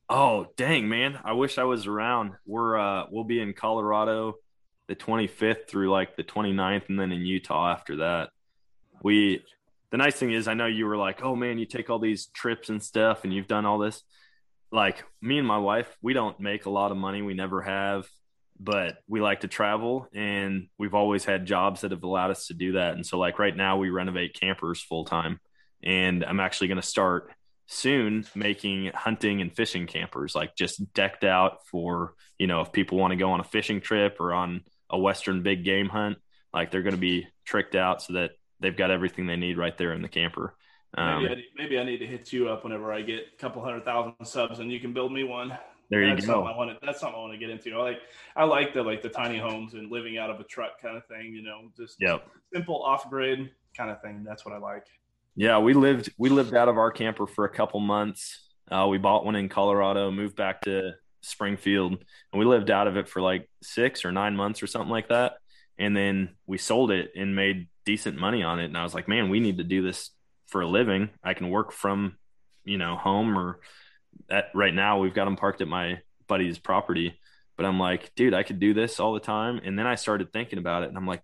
Oh, 0.09 0.47
dang, 0.57 0.89
man. 0.89 1.19
I 1.23 1.33
wish 1.33 1.57
I 1.57 1.63
was 1.63 1.85
around. 1.85 2.33
We're 2.45 2.77
uh 2.77 3.05
we'll 3.09 3.23
be 3.23 3.39
in 3.39 3.53
Colorado 3.53 4.35
the 4.87 4.95
25th 4.95 5.67
through 5.67 5.89
like 5.89 6.15
the 6.15 6.23
29th 6.23 6.89
and 6.89 6.99
then 6.99 7.11
in 7.11 7.21
Utah 7.21 7.71
after 7.71 7.97
that. 7.97 8.29
We 9.01 9.43
the 9.93 9.97
nice 9.97 10.15
thing 10.15 10.31
is 10.31 10.47
I 10.47 10.55
know 10.55 10.65
you 10.65 10.87
were 10.87 10.97
like, 10.97 11.21
"Oh 11.21 11.35
man, 11.35 11.59
you 11.59 11.67
take 11.67 11.91
all 11.91 11.99
these 11.99 12.25
trips 12.25 12.69
and 12.69 12.81
stuff 12.81 13.23
and 13.23 13.31
you've 13.31 13.47
done 13.47 13.67
all 13.67 13.77
this." 13.77 14.01
Like 14.71 15.05
me 15.21 15.37
and 15.37 15.47
my 15.47 15.59
wife, 15.59 15.95
we 16.01 16.13
don't 16.13 16.39
make 16.39 16.65
a 16.65 16.71
lot 16.71 16.89
of 16.89 16.97
money. 16.97 17.21
We 17.21 17.35
never 17.35 17.61
have, 17.61 18.07
but 18.59 18.97
we 19.07 19.21
like 19.21 19.41
to 19.41 19.47
travel 19.47 20.07
and 20.11 20.67
we've 20.79 20.95
always 20.95 21.25
had 21.25 21.45
jobs 21.45 21.81
that 21.81 21.91
have 21.91 22.01
allowed 22.01 22.31
us 22.31 22.47
to 22.47 22.55
do 22.55 22.71
that. 22.71 22.95
And 22.95 23.05
so 23.05 23.19
like 23.19 23.37
right 23.37 23.55
now 23.55 23.77
we 23.77 23.91
renovate 23.91 24.33
campers 24.33 24.81
full 24.81 25.05
time 25.05 25.39
and 25.83 26.25
I'm 26.25 26.39
actually 26.39 26.69
going 26.69 26.81
to 26.81 26.87
start 26.87 27.31
soon 27.67 28.25
making 28.33 28.89
hunting 28.95 29.41
and 29.41 29.55
fishing 29.55 29.85
campers 29.85 30.33
like 30.33 30.55
just 30.55 30.91
decked 30.93 31.23
out 31.23 31.65
for 31.67 32.13
you 32.37 32.45
know 32.45 32.59
if 32.59 32.73
people 32.73 32.97
want 32.97 33.11
to 33.11 33.15
go 33.15 33.31
on 33.31 33.39
a 33.39 33.43
fishing 33.43 33.79
trip 33.79 34.19
or 34.19 34.33
on 34.33 34.61
a 34.89 34.99
western 34.99 35.43
big 35.43 35.63
game 35.63 35.87
hunt 35.87 36.17
like 36.53 36.71
they're 36.71 36.81
going 36.81 36.95
to 36.95 36.99
be 36.99 37.25
tricked 37.45 37.73
out 37.73 38.01
so 38.01 38.13
that 38.13 38.31
they've 38.63 38.75
got 38.77 38.89
everything 38.89 39.27
they 39.27 39.35
need 39.35 39.57
right 39.59 39.77
there 39.77 39.93
in 39.93 40.01
the 40.01 40.09
camper 40.09 40.55
um, 40.95 41.23
Maybe, 41.23 41.31
I, 41.33 41.35
need- 41.35 41.45
maybe 41.57 41.79
I 41.79 41.83
need 41.83 41.97
to 41.99 42.07
hit 42.07 42.31
you 42.33 42.49
up 42.49 42.63
whenever 42.63 42.93
I 42.93 43.01
get 43.01 43.21
a 43.33 43.37
couple 43.37 43.63
hundred 43.63 43.83
thousand 43.85 44.13
subs, 44.25 44.59
and 44.59 44.71
you 44.71 44.79
can 44.79 44.93
build 44.93 45.11
me 45.11 45.23
one. 45.23 45.57
there 45.89 46.03
you 46.03 46.13
that's 46.13 46.25
go 46.27 46.33
Something 46.33 46.53
I 46.53 46.57
want 46.57 46.69
to, 46.71 46.85
that's 46.85 46.99
something 46.99 47.15
I 47.17 47.19
want 47.21 47.33
to 47.33 47.39
get 47.39 47.49
into. 47.49 47.75
I 47.77 47.81
like 47.81 48.01
I 48.35 48.43
like 48.43 48.73
the 48.75 48.83
like 48.83 49.01
the 49.01 49.09
tiny 49.09 49.39
homes 49.39 49.73
and 49.73 49.91
living 49.91 50.19
out 50.19 50.29
of 50.29 50.39
a 50.39 50.43
truck 50.43 50.79
kind 50.81 50.95
of 50.97 51.05
thing. 51.07 51.33
You 51.33 51.41
know, 51.43 51.71
just 51.77 51.95
yep 51.99 52.27
simple 52.53 52.81
off 52.83 53.09
grid 53.09 53.49
kind 53.75 53.89
of 53.89 54.01
thing. 54.03 54.23
That's 54.23 54.45
what 54.45 54.53
I 54.53 54.59
like. 54.59 54.85
yeah 55.35 55.57
we 55.57 55.73
lived 55.73 56.13
we 56.19 56.29
lived 56.29 56.53
out 56.53 56.69
of 56.69 56.77
our 56.77 56.91
camper 56.91 57.25
for 57.27 57.45
a 57.45 57.49
couple 57.49 57.79
months 57.79 58.49
uh, 58.69 58.85
we 58.87 58.97
bought 58.99 59.25
one 59.25 59.35
in 59.35 59.49
colorado 59.49 60.11
moved 60.11 60.35
back 60.35 60.61
to 60.61 60.91
springfield 61.21 61.93
and 61.93 62.39
we 62.39 62.45
lived 62.45 62.69
out 62.69 62.87
of 62.87 62.97
it 62.97 63.07
for 63.09 63.21
like 63.21 63.49
six 63.63 64.05
or 64.05 64.11
nine 64.11 64.35
months 64.35 64.61
or 64.61 64.67
something 64.67 64.91
like 64.91 65.09
that 65.09 65.33
and 65.79 65.97
then 65.97 66.29
we 66.45 66.57
sold 66.57 66.91
it 66.91 67.11
and 67.15 67.35
made 67.35 67.67
decent 67.85 68.17
money 68.17 68.43
on 68.43 68.59
it. 68.59 68.65
And 68.65 68.77
i 68.77 68.83
was 68.83 68.93
like 68.93 69.07
man 69.07 69.29
we 69.29 69.39
need 69.39 69.57
to 69.57 69.63
do 69.63 69.81
this 69.81 70.11
for 70.47 70.61
a 70.61 70.67
living. 70.67 71.09
I 71.23 71.33
can 71.33 71.49
work 71.49 71.71
from 71.71 72.17
you 72.63 72.77
know 72.77 72.95
home 72.95 73.37
or 73.37 73.59
at 74.29 74.49
right 74.53 74.73
now 74.73 74.99
we've 74.99 75.13
got 75.13 75.25
them 75.25 75.35
parked 75.35 75.61
at 75.61 75.67
my 75.67 75.99
buddy's 76.27 76.59
property. 76.59 77.19
But 77.57 77.65
i'm 77.65 77.79
like 77.79 78.13
dude 78.15 78.33
i 78.33 78.43
could 78.43 78.59
do 78.59 78.73
this 78.73 78.99
all 78.99 79.13
the 79.13 79.19
time. 79.19 79.59
And 79.63 79.77
then 79.77 79.87
i 79.87 79.95
started 79.95 80.31
thinking 80.31 80.59
about 80.59 80.83
it 80.83 80.89
and 80.89 80.97
i'm 80.97 81.07
like 81.07 81.21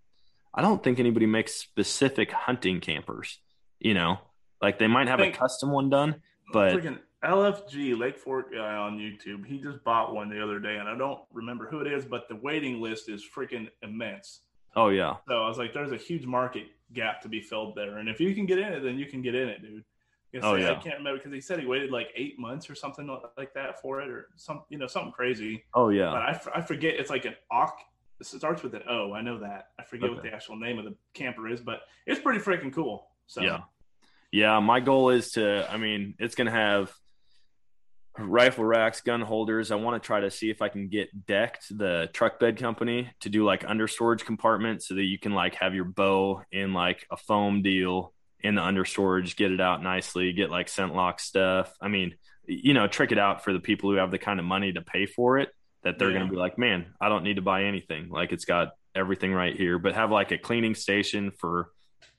i 0.54 0.62
don't 0.62 0.84
think 0.84 1.00
anybody 1.00 1.26
makes 1.26 1.56
specific 1.56 2.32
hunting 2.32 2.80
campers 2.80 3.40
you 3.80 3.94
know? 3.94 4.20
Like 4.62 4.78
they 4.78 4.88
might 4.88 5.08
have 5.08 5.22
a 5.22 5.32
custom 5.32 5.72
one 5.72 5.90
done 5.90 6.22
but 6.52 6.74
Freaking 6.74 7.00
LFG 7.24 7.98
Lake 7.98 8.18
Fork 8.18 8.54
guy 8.54 8.76
on 8.76 8.98
YouTube. 8.98 9.46
He 9.46 9.60
just 9.60 9.84
bought 9.84 10.14
one 10.14 10.30
the 10.30 10.42
other 10.42 10.60
day, 10.60 10.78
and 10.78 10.88
I 10.88 10.98
don't 10.98 11.20
remember 11.34 11.68
who 11.68 11.82
it 11.82 11.88
is, 11.88 12.06
but 12.06 12.28
the 12.30 12.36
waiting 12.36 12.82
list 12.82 13.10
is 13.10 13.26
freaking 13.36 13.70
immense. 13.84 14.42
Oh 14.76 14.90
yeah 14.90 15.16
So 15.28 15.44
I 15.44 15.48
was 15.48 15.58
like, 15.58 15.74
there's 15.74 15.92
a 15.92 15.98
huge 15.98 16.26
market 16.26 16.68
gap 16.94 17.22
to 17.22 17.30
be 17.30 17.42
filled 17.42 17.76
there, 17.76 17.98
and 17.98 18.10
if 18.10 18.20
you 18.20 18.34
can 18.36 18.46
get 18.46 18.58
in 18.60 18.74
it, 18.74 18.82
then 18.82 18.98
you 18.98 19.06
can 19.06 19.22
get 19.22 19.36
in 19.36 19.48
it, 19.50 19.62
dude. 19.62 19.84
You 20.32 20.42
Oh, 20.44 20.58
say- 20.58 20.70
I 20.70 20.76
can't 20.76 20.98
remember 20.98 21.18
because 21.18 21.34
he 21.34 21.42
said 21.42 21.60
he 21.60 21.66
waited 21.66 21.92
like 21.92 22.10
eight 22.16 22.38
months 22.40 22.70
or 22.70 22.76
something 22.76 23.08
like 23.38 23.54
that 23.56 23.82
for 23.82 24.02
it, 24.02 24.10
or 24.10 24.30
some, 24.36 24.64
you 24.70 24.78
know, 24.78 24.88
something 24.88 25.12
crazy. 25.12 25.64
oh 25.74 25.90
yeah 25.90 26.12
But 26.12 26.22
I, 26.22 26.30
f- 26.32 26.48
I 26.54 26.62
forget. 26.62 26.96
It's 26.96 27.10
like 27.10 27.26
an 27.26 27.36
Oc. 27.52 27.78
It 28.20 28.26
starts 28.26 28.62
with 28.64 28.74
an 28.76 28.84
O. 28.90 29.14
I 29.14 29.22
know 29.22 29.40
that. 29.40 29.70
I 29.80 29.84
forget 29.84 30.12
what 30.12 30.22
the 30.24 30.34
actual 30.34 30.58
name 30.58 30.78
of 30.78 30.86
the 30.86 30.94
camper 31.14 31.48
is, 31.48 31.62
but 31.62 31.82
it's 32.06 32.20
pretty 32.20 32.40
freaking 32.40 32.72
cool. 32.74 33.08
So 33.28 33.42
Yeah. 33.42 33.62
Yeah, 34.32 34.60
my 34.60 34.80
goal 34.82 35.10
is 35.10 35.32
to 35.32 35.66
I 35.72 35.78
mean, 35.78 36.16
it's 36.20 36.36
going 36.36 36.46
to 36.48 36.52
have 36.52 36.94
rifle 38.20 38.66
racks, 38.66 39.02
gun 39.02 39.22
holders. 39.22 39.72
I 39.72 39.76
want 39.76 40.02
to 40.02 40.06
try 40.06 40.20
to 40.20 40.32
see 40.32 40.50
if 40.50 40.62
I 40.62 40.70
can 40.70 40.88
get 40.90 41.26
decked 41.26 41.66
the 41.76 42.10
truck 42.14 42.40
bed 42.40 42.58
company 42.58 43.10
to 43.22 43.30
do 43.30 43.44
like 43.46 43.64
under 43.68 43.88
storage 43.88 44.26
compartments 44.26 44.88
so 44.88 44.96
that 44.96 45.04
you 45.04 45.18
can 45.20 45.34
like 45.34 45.56
have 45.56 45.74
your 45.76 45.86
bow 45.86 46.42
in 46.52 46.74
like 46.74 47.06
a 47.12 47.18
foam 47.18 47.62
deal 47.62 48.14
in 48.42 48.56
the 48.56 48.62
under 48.64 48.86
storage, 48.86 49.36
get 49.36 49.52
it 49.52 49.62
out 49.62 49.84
nicely, 49.84 50.32
get 50.34 50.50
like 50.50 50.70
scent 50.70 50.96
lock 50.96 51.20
stuff. 51.20 51.74
I 51.82 51.88
mean, 51.88 52.16
you 52.46 52.74
know, 52.74 52.88
trick 52.88 53.12
it 53.12 53.20
out 53.20 53.44
for 53.44 53.54
the 53.54 53.60
people 53.60 53.90
who 53.92 53.98
have 53.98 54.12
the 54.12 54.18
kind 54.18 54.40
of 54.40 54.46
money 54.46 54.72
to 54.74 54.82
pay 54.82 55.06
for 55.06 55.38
it 55.38 55.50
that 55.84 56.00
they're 56.00 56.10
Yeah. 56.12 56.18
going 56.18 56.28
to 56.28 56.32
be 56.32 56.38
like, 56.40 56.58
"Man, 56.58 56.94
I 57.00 57.10
don't 57.10 57.24
need 57.24 57.36
to 57.36 57.42
buy 57.42 57.64
anything. 57.66 58.10
Like 58.10 58.32
it's 58.32 58.46
got 58.46 58.72
everything 58.96 59.34
right 59.34 59.56
here." 59.56 59.78
But 59.80 59.94
have 59.96 60.12
like 60.12 60.32
a 60.32 60.38
cleaning 60.38 60.76
station 60.76 61.32
for 61.32 61.70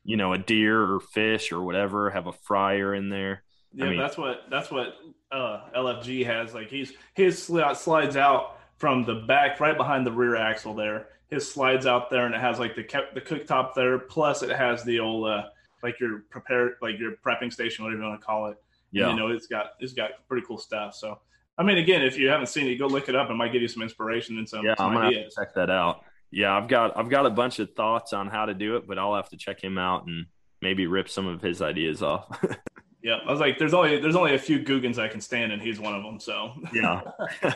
you 0.03 0.16
know, 0.16 0.32
a 0.32 0.38
deer 0.38 0.80
or 0.80 0.98
fish 0.98 1.53
or 1.53 1.61
whatever, 1.62 2.09
have 2.09 2.26
a 2.26 2.32
fryer 2.32 2.94
in 2.94 3.11
there. 3.11 3.42
Yeah, 3.74 3.84
I 3.84 3.88
mean- 3.90 3.98
that's 3.98 4.16
what 4.16 4.44
that's 4.51 4.70
what 4.70 4.94
uh, 5.33 5.61
LFG 5.76 6.24
has. 6.26 6.55
Like 6.55 6.68
he's 6.68 6.93
his 7.14 7.39
sli- 7.39 7.76
slides 7.76 8.16
out 8.16 8.59
from 8.78 9.05
the 9.05 9.14
back, 9.14 9.61
right 9.61 9.76
behind 9.76 10.07
the 10.07 10.12
rear 10.12 10.37
axle. 10.37 10.74
There, 10.74 11.09
his 11.28 11.51
slides 11.51 11.87
out 11.87 12.11
there, 12.11 12.26
and 12.26 12.35
it 12.35 12.41
has 12.41 12.59
like 12.59 12.74
the 12.74 12.85
kept 12.85 13.14
the 13.14 13.20
cooktop 13.20 13.74
there. 13.74 13.99
Plus, 13.99 14.43
it 14.43 14.51
has 14.51 14.83
the 14.85 15.01
old 15.01 15.28
uh, 15.28 15.45
like 15.83 16.01
your 16.01 16.20
prepared 16.31 16.74
like 16.83 16.99
your 16.99 17.12
prepping 17.24 17.53
station, 17.53 17.85
whatever 17.85 18.03
you 18.03 18.09
want 18.09 18.20
to 18.20 18.26
call 18.26 18.47
it. 18.47 18.51
And, 18.51 18.57
Yeah. 18.93 19.11
you 19.11 19.16
know, 19.16 19.28
it's 19.28 19.47
got 19.47 19.72
it's 19.81 19.93
got 19.93 20.11
pretty 20.28 20.47
cool 20.47 20.59
stuff. 20.59 20.95
So, 20.95 21.20
I 21.59 21.62
mean, 21.62 21.78
again, 21.78 22.03
if 22.03 22.18
you 22.18 22.28
haven't 22.28 22.47
seen 22.49 22.66
it, 22.66 22.76
go 22.76 22.87
look 22.87 23.09
it 23.09 23.14
up. 23.14 23.31
It 23.31 23.35
might 23.35 23.53
give 23.53 23.62
you 23.62 23.68
some 23.68 23.83
inspiration 23.83 24.37
and 24.39 24.49
some, 24.49 24.64
yeah, 24.64 24.74
some 24.76 24.89
I'm 24.89 24.95
gonna 24.95 25.07
ideas. 25.09 25.35
check 25.39 25.55
that 25.55 25.70
out. 25.70 26.05
Yeah, 26.33 26.57
I've 26.57 26.68
got 26.68 26.97
I've 26.97 27.09
got 27.09 27.26
a 27.26 27.31
bunch 27.31 27.59
of 27.59 27.74
thoughts 27.74 28.12
on 28.12 28.28
how 28.28 28.47
to 28.47 28.55
do 28.55 28.76
it, 28.76 28.87
but 28.87 28.99
I'll 28.99 29.14
have 29.16 29.28
to 29.31 29.37
check 29.37 29.62
him 29.62 29.78
out 29.78 30.07
and 30.07 30.26
maybe 30.62 30.87
rip 30.87 31.09
some 31.09 31.26
of 31.26 31.41
his 31.43 31.61
ideas 31.62 32.03
off. 32.03 32.43
Yeah, 33.03 33.18
I 33.26 33.30
was 33.30 33.40
like, 33.40 33.59
there's 33.59 33.74
only 33.74 34.01
there's 34.01 34.16
only 34.16 34.34
a 34.34 34.38
few 34.38 34.59
Googans 34.59 34.98
I 34.98 35.09
can 35.09 35.20
stand, 35.20 35.53
and 35.53 35.62
he's 35.62 35.80
one 35.80 35.94
of 35.94 36.03
them. 36.03 36.20
So, 36.20 36.53
yeah. 36.72 37.01
well, 37.42 37.55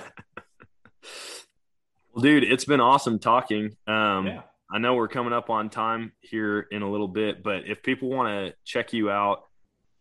dude, 2.22 2.44
it's 2.44 2.64
been 2.64 2.80
awesome 2.80 3.18
talking. 3.18 3.76
Um, 3.86 4.26
yeah. 4.26 4.42
I 4.70 4.78
know 4.78 4.94
we're 4.94 5.08
coming 5.08 5.32
up 5.32 5.50
on 5.50 5.70
time 5.70 6.12
here 6.20 6.66
in 6.70 6.82
a 6.82 6.90
little 6.90 7.08
bit, 7.08 7.42
but 7.42 7.66
if 7.66 7.82
people 7.82 8.08
want 8.08 8.28
to 8.28 8.54
check 8.64 8.92
you 8.92 9.10
out 9.10 9.44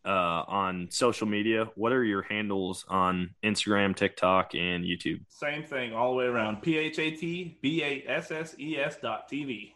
uh, 0.06 0.44
on 0.48 0.88
social 0.90 1.28
media, 1.28 1.70
what 1.76 1.92
are 1.92 2.04
your 2.04 2.24
handles 2.24 2.86
on 2.88 3.36
Instagram, 3.44 3.96
TikTok, 3.96 4.56
and 4.56 4.84
YouTube? 4.84 5.22
Same 5.28 5.64
thing 5.64 5.94
all 5.94 6.12
the 6.12 6.18
way 6.18 6.26
around. 6.26 6.62
P 6.62 6.78
H 6.78 7.00
A 7.00 7.12
T 7.12 7.58
B 7.62 7.84
A 7.84 8.04
S 8.08 8.32
S 8.32 8.56
E 8.58 8.78
S 8.78 8.98
dot 9.02 9.30
TV. 9.30 9.74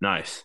Nice. 0.00 0.44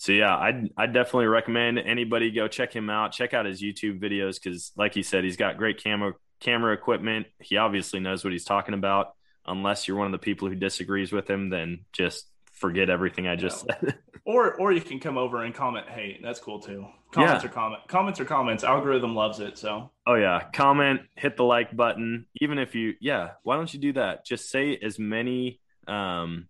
So 0.00 0.12
yeah, 0.12 0.34
I'd 0.34 0.70
I'd 0.78 0.94
definitely 0.94 1.26
recommend 1.26 1.78
anybody 1.78 2.30
go 2.30 2.48
check 2.48 2.74
him 2.74 2.88
out. 2.88 3.12
Check 3.12 3.34
out 3.34 3.44
his 3.44 3.60
YouTube 3.62 4.00
videos 4.00 4.42
because, 4.42 4.72
like 4.74 4.94
he 4.94 5.02
said, 5.02 5.24
he's 5.24 5.36
got 5.36 5.58
great 5.58 5.82
camera 5.84 6.14
camera 6.40 6.72
equipment. 6.72 7.26
He 7.38 7.58
obviously 7.58 8.00
knows 8.00 8.24
what 8.24 8.32
he's 8.32 8.46
talking 8.46 8.72
about. 8.72 9.08
Unless 9.46 9.86
you're 9.86 9.98
one 9.98 10.06
of 10.06 10.12
the 10.12 10.18
people 10.18 10.48
who 10.48 10.54
disagrees 10.54 11.12
with 11.12 11.28
him, 11.28 11.50
then 11.50 11.80
just 11.92 12.26
forget 12.52 12.88
everything 12.88 13.28
I 13.28 13.36
just 13.36 13.60
said. 13.66 13.98
Or 14.26 14.54
or 14.54 14.70
you 14.70 14.82
can 14.82 15.00
come 15.00 15.16
over 15.16 15.42
and 15.42 15.54
comment 15.54 15.86
Hey, 15.88 16.20
That's 16.22 16.38
cool 16.40 16.60
too. 16.60 16.86
Comments 17.10 17.42
Yeah. 17.42 17.50
or 17.50 17.52
comment. 17.52 17.82
Comments 17.88 18.20
or 18.20 18.24
comments. 18.26 18.64
Algorithm 18.64 19.14
loves 19.14 19.40
it. 19.40 19.56
So 19.58 19.90
oh 20.06 20.14
yeah, 20.14 20.44
comment, 20.52 21.00
hit 21.16 21.36
the 21.38 21.42
like 21.42 21.74
button. 21.74 22.26
Even 22.40 22.58
if 22.58 22.74
you, 22.74 22.94
yeah, 23.00 23.30
why 23.42 23.56
don't 23.56 23.72
you 23.72 23.80
do 23.80 23.94
that? 23.94 24.26
Just 24.26 24.50
say 24.50 24.78
as 24.80 24.98
many 24.98 25.58
um, 25.88 26.48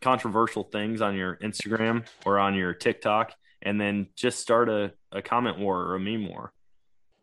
controversial 0.00 0.64
things 0.64 1.00
on 1.00 1.16
your 1.16 1.36
Instagram 1.36 2.06
or 2.24 2.38
on 2.38 2.54
your 2.54 2.74
TikTok, 2.74 3.32
and 3.62 3.80
then 3.80 4.08
just 4.16 4.38
start 4.38 4.68
a, 4.68 4.92
a 5.12 5.22
comment 5.22 5.58
war 5.58 5.78
or 5.80 5.94
a 5.94 6.00
meme 6.00 6.28
war. 6.28 6.52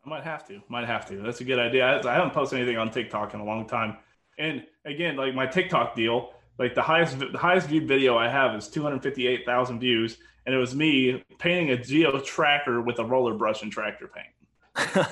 I 0.05 0.09
might 0.09 0.23
have 0.23 0.47
to. 0.47 0.61
Might 0.69 0.87
have 0.87 1.07
to. 1.09 1.17
That's 1.17 1.41
a 1.41 1.43
good 1.43 1.59
idea. 1.59 1.85
I, 1.85 2.09
I 2.09 2.13
haven't 2.13 2.33
posted 2.33 2.59
anything 2.59 2.77
on 2.77 2.91
TikTok 2.91 3.33
in 3.33 3.39
a 3.39 3.45
long 3.45 3.67
time. 3.67 3.97
And 4.37 4.63
again, 4.85 5.17
like 5.17 5.33
my 5.33 5.47
TikTok 5.47 5.95
deal, 5.95 6.31
like 6.59 6.75
the 6.75 6.81
highest 6.81 7.19
the 7.19 7.37
highest 7.37 7.67
viewed 7.67 7.87
video 7.87 8.17
I 8.17 8.29
have 8.29 8.55
is 8.55 8.67
258,000 8.69 9.79
views, 9.79 10.17
and 10.45 10.55
it 10.55 10.57
was 10.57 10.75
me 10.75 11.23
painting 11.39 11.71
a 11.71 11.77
geo 11.77 12.19
tracker 12.19 12.81
with 12.81 12.99
a 12.99 13.05
roller 13.05 13.33
brush 13.33 13.63
and 13.63 13.71
tractor 13.71 14.07
paint. 14.07 15.07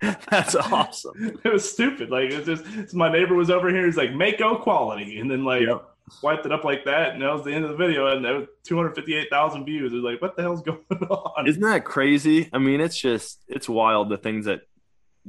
That's 0.30 0.54
awesome. 0.54 1.38
It 1.44 1.52
was 1.52 1.70
stupid. 1.70 2.10
Like 2.10 2.30
it's 2.30 2.46
just 2.46 2.94
my 2.94 3.10
neighbor 3.10 3.34
was 3.34 3.50
over 3.50 3.68
here. 3.68 3.84
He's 3.84 3.96
like 3.96 4.14
make 4.14 4.38
Maaco 4.38 4.62
quality, 4.62 5.18
and 5.18 5.30
then 5.30 5.44
like 5.44 5.62
Yep. 5.62 5.89
Swiped 6.10 6.46
it 6.46 6.52
up 6.52 6.64
like 6.64 6.84
that, 6.84 7.12
and 7.12 7.22
that 7.22 7.32
was 7.32 7.44
the 7.44 7.52
end 7.52 7.64
of 7.64 7.70
the 7.70 7.76
video. 7.76 8.06
And 8.08 8.24
that 8.24 8.34
was 8.34 8.48
258,000 8.64 9.64
views. 9.64 9.92
It 9.92 9.96
was 9.96 10.04
like, 10.04 10.20
what 10.20 10.36
the 10.36 10.42
hell's 10.42 10.62
going 10.64 10.78
on? 10.88 11.46
Isn't 11.46 11.62
that 11.62 11.84
crazy? 11.84 12.48
I 12.52 12.58
mean, 12.58 12.80
it's 12.80 12.98
just 12.98 13.40
it's 13.48 13.68
wild 13.68 14.08
the 14.08 14.18
things 14.18 14.46
that 14.46 14.62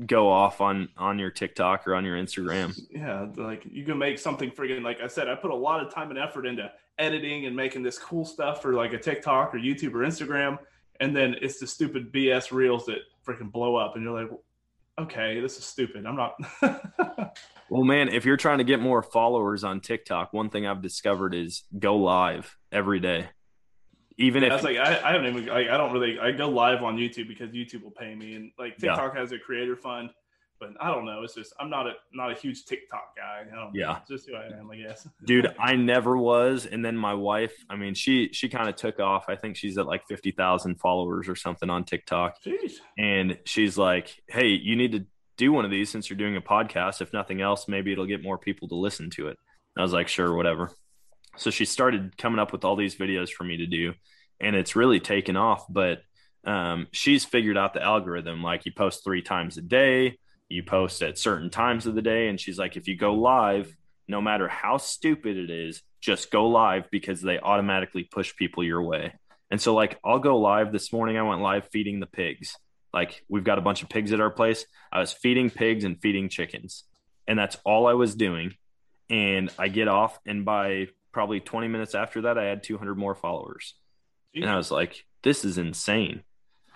go 0.05 0.29
off 0.29 0.61
on 0.61 0.89
on 0.97 1.19
your 1.19 1.31
TikTok 1.31 1.87
or 1.87 1.95
on 1.95 2.05
your 2.05 2.17
Instagram. 2.17 2.79
Yeah, 2.89 3.27
like 3.35 3.63
you 3.69 3.83
can 3.83 3.97
make 3.97 4.19
something 4.19 4.51
friggin' 4.51 4.83
like 4.83 5.01
I 5.01 5.07
said, 5.07 5.27
I 5.27 5.35
put 5.35 5.51
a 5.51 5.55
lot 5.55 5.85
of 5.85 5.93
time 5.93 6.09
and 6.09 6.19
effort 6.19 6.45
into 6.45 6.71
editing 6.97 7.45
and 7.45 7.55
making 7.55 7.83
this 7.83 7.97
cool 7.97 8.25
stuff 8.25 8.61
for 8.61 8.73
like 8.73 8.93
a 8.93 8.97
TikTok 8.97 9.53
or 9.53 9.57
YouTube 9.57 9.93
or 9.93 9.99
Instagram, 9.99 10.59
and 10.99 11.15
then 11.15 11.35
it's 11.41 11.59
the 11.59 11.67
stupid 11.67 12.11
BS 12.11 12.51
reels 12.51 12.85
that 12.85 12.99
freaking 13.25 13.51
blow 13.51 13.75
up, 13.75 13.95
and 13.95 14.03
you're 14.03 14.19
like, 14.19 14.31
okay, 14.99 15.39
this 15.39 15.57
is 15.57 15.63
stupid. 15.63 16.05
I'm 16.05 16.15
not. 16.15 16.35
well, 17.69 17.83
man, 17.83 18.09
if 18.09 18.25
you're 18.25 18.37
trying 18.37 18.59
to 18.59 18.63
get 18.63 18.79
more 18.79 19.01
followers 19.01 19.63
on 19.63 19.81
TikTok, 19.81 20.33
one 20.33 20.49
thing 20.49 20.65
I've 20.65 20.81
discovered 20.81 21.33
is 21.33 21.63
go 21.77 21.97
live 21.97 22.55
every 22.71 22.99
day. 22.99 23.29
Even 24.17 24.43
yeah, 24.43 24.47
if 24.47 24.51
I 24.51 24.55
was 24.55 24.63
like, 24.63 24.77
I, 24.77 25.09
I 25.09 25.11
haven't 25.13 25.27
even, 25.27 25.45
like, 25.47 25.69
I 25.69 25.77
don't 25.77 25.93
really, 25.93 26.19
I 26.19 26.31
go 26.31 26.49
live 26.49 26.83
on 26.83 26.97
YouTube 26.97 27.27
because 27.27 27.51
YouTube 27.51 27.83
will 27.83 27.91
pay 27.91 28.13
me, 28.13 28.35
and 28.35 28.51
like 28.59 28.77
TikTok 28.77 29.13
yeah. 29.13 29.19
has 29.19 29.31
a 29.31 29.39
creator 29.39 29.75
fund, 29.75 30.09
but 30.61 30.69
I 30.79 30.91
don't 30.91 31.05
know. 31.05 31.23
It's 31.23 31.33
just 31.33 31.53
I'm 31.59 31.71
not 31.71 31.87
a 31.87 31.93
not 32.13 32.31
a 32.31 32.35
huge 32.35 32.65
TikTok 32.65 33.17
guy. 33.17 33.41
I 33.51 33.55
don't 33.55 33.73
yeah, 33.73 33.85
know. 33.87 33.97
just 34.07 34.29
who 34.29 34.35
I 34.35 34.45
am, 34.45 34.69
I 34.69 34.77
guess. 34.77 35.07
Dude, 35.25 35.53
I 35.59 35.75
never 35.75 36.15
was, 36.15 36.67
and 36.67 36.85
then 36.85 36.95
my 36.95 37.15
wife. 37.15 37.53
I 37.67 37.75
mean, 37.75 37.95
she 37.95 38.29
she 38.31 38.47
kind 38.47 38.69
of 38.69 38.75
took 38.75 38.99
off. 38.99 39.25
I 39.27 39.35
think 39.35 39.57
she's 39.57 39.79
at 39.79 39.87
like 39.87 40.07
fifty 40.07 40.29
thousand 40.29 40.79
followers 40.79 41.27
or 41.27 41.35
something 41.35 41.69
on 41.69 41.83
TikTok. 41.83 42.43
Jeez. 42.43 42.73
And 42.95 43.39
she's 43.43 43.75
like, 43.75 44.21
"Hey, 44.27 44.49
you 44.49 44.75
need 44.75 44.91
to 44.91 45.05
do 45.35 45.51
one 45.51 45.65
of 45.65 45.71
these 45.71 45.89
since 45.89 46.09
you're 46.09 46.17
doing 46.17 46.37
a 46.37 46.41
podcast. 46.41 47.01
If 47.01 47.11
nothing 47.11 47.41
else, 47.41 47.67
maybe 47.67 47.91
it'll 47.91 48.05
get 48.05 48.21
more 48.23 48.37
people 48.37 48.67
to 48.67 48.75
listen 48.75 49.09
to 49.11 49.29
it." 49.29 49.39
I 49.75 49.81
was 49.81 49.93
like, 49.93 50.07
"Sure, 50.07 50.33
whatever." 50.33 50.71
So 51.37 51.49
she 51.49 51.65
started 51.65 52.17
coming 52.17 52.39
up 52.39 52.51
with 52.51 52.63
all 52.63 52.75
these 52.75 52.95
videos 52.95 53.31
for 53.31 53.43
me 53.43 53.57
to 53.57 53.65
do, 53.65 53.93
and 54.39 54.55
it's 54.55 54.75
really 54.75 54.99
taken 54.99 55.35
off. 55.35 55.65
But 55.67 56.03
um, 56.43 56.87
she's 56.91 57.25
figured 57.25 57.57
out 57.57 57.73
the 57.73 57.81
algorithm. 57.81 58.43
Like 58.43 58.67
you 58.67 58.71
post 58.71 59.03
three 59.03 59.23
times 59.23 59.57
a 59.57 59.61
day 59.63 60.19
you 60.51 60.63
post 60.63 61.01
at 61.01 61.17
certain 61.17 61.49
times 61.49 61.85
of 61.85 61.95
the 61.95 62.01
day 62.01 62.27
and 62.27 62.39
she's 62.39 62.59
like 62.59 62.75
if 62.75 62.87
you 62.87 62.95
go 62.95 63.13
live 63.13 63.75
no 64.07 64.21
matter 64.21 64.47
how 64.47 64.77
stupid 64.77 65.37
it 65.37 65.49
is 65.49 65.81
just 66.01 66.31
go 66.31 66.47
live 66.47 66.89
because 66.91 67.21
they 67.21 67.39
automatically 67.39 68.03
push 68.03 68.35
people 68.35 68.63
your 68.63 68.81
way. 68.81 69.13
And 69.49 69.61
so 69.61 69.73
like 69.73 69.99
i'll 70.03 70.19
go 70.19 70.37
live. 70.37 70.71
This 70.71 70.91
morning 70.91 71.17
i 71.17 71.21
went 71.21 71.41
live 71.41 71.69
feeding 71.71 71.99
the 71.99 72.07
pigs. 72.07 72.55
Like 72.93 73.23
we've 73.29 73.43
got 73.43 73.57
a 73.57 73.61
bunch 73.61 73.83
of 73.83 73.89
pigs 73.89 74.11
at 74.11 74.19
our 74.19 74.29
place. 74.29 74.65
I 74.91 74.99
was 74.99 75.13
feeding 75.13 75.49
pigs 75.49 75.83
and 75.83 76.01
feeding 76.01 76.27
chickens. 76.27 76.83
And 77.27 77.37
that's 77.37 77.57
all 77.63 77.87
i 77.87 77.93
was 77.93 78.15
doing. 78.15 78.55
And 79.09 79.49
i 79.57 79.67
get 79.67 79.87
off 79.87 80.19
and 80.25 80.43
by 80.43 80.87
probably 81.11 81.39
20 81.39 81.67
minutes 81.67 81.93
after 81.93 82.21
that 82.21 82.37
i 82.37 82.45
had 82.45 82.63
200 82.63 82.97
more 82.97 83.15
followers. 83.15 83.75
And 84.35 84.49
i 84.49 84.57
was 84.57 84.71
like 84.71 85.05
this 85.23 85.45
is 85.45 85.57
insane. 85.57 86.23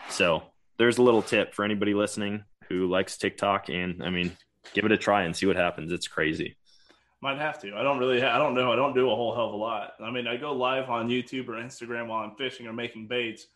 So 0.10 0.44
there's 0.78 1.00
a 1.00 1.04
little 1.04 1.24
tip 1.24 1.56
for 1.56 1.66
anybody 1.66 1.94
listening 1.94 2.44
who 2.70 2.88
likes 2.88 3.18
TikTok, 3.18 3.70
and 3.70 4.04
I 4.04 4.10
mean, 4.10 4.36
give 4.74 4.86
it 4.86 4.92
a 4.92 4.98
try 4.98 5.24
and 5.24 5.36
see 5.36 5.46
what 5.46 5.56
happens. 5.56 5.92
It's 5.92 6.08
crazy. 6.08 6.56
Might 7.22 7.38
have 7.38 7.60
to. 7.62 7.76
I 7.76 7.84
don't 7.84 7.98
really. 7.98 8.22
Ha- 8.22 8.36
I 8.36 8.38
don't 8.38 8.54
know. 8.54 8.72
I 8.72 8.76
don't 8.76 8.94
do 8.94 9.10
a 9.10 9.16
whole 9.16 9.34
hell 9.34 9.48
of 9.48 9.54
a 9.54 9.58
lot. 9.58 9.94
I 10.02 10.12
mean, 10.12 10.28
I 10.28 10.38
go 10.38 10.54
live 10.54 10.90
on 10.90 11.10
YouTube 11.10 11.48
or 11.48 11.54
Instagram 11.54 12.08
while 12.08 12.24
I'm 12.24 12.36
fishing 12.36 12.68
or 12.68 12.74
making 12.74 13.08
baits, 13.08 13.48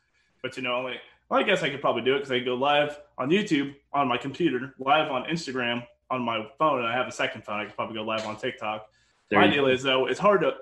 but 0.41 0.55
you 0.57 0.64
know, 0.64 0.76
only. 0.76 0.95
Well, 1.30 1.39
I 1.39 1.43
guess 1.43 1.62
I 1.62 1.70
could 1.70 1.82
probably 1.82 2.01
do 2.01 2.16
it 2.16 2.20
because 2.20 2.32
I 2.32 2.39
go 2.39 2.55
live 2.55 2.99
on 3.18 3.30
YouTube 3.30 3.76
on 3.93 4.07
my 4.07 4.18
computer, 4.18 4.74
live 4.80 5.12
on 5.12 5.26
Instagram 5.26 5.84
on 6.10 6.24
my 6.24 6.47
phone, 6.57 6.80
and 6.80 6.88
I 6.88 6.93
have 6.95 7.07
a 7.07 7.12
second 7.12 7.43
phone. 7.43 7.60
I 7.60 7.66
could 7.66 7.76
probably 7.76 7.95
go 7.95 8.03
live 8.03 8.26
on 8.26 8.36
TikTok. 8.38 8.88
There 9.30 9.39
my 9.39 9.47
deal 9.47 9.68
is 9.68 9.84
though, 9.84 10.07
it's 10.07 10.20
hard 10.20 10.41
to, 10.41 10.53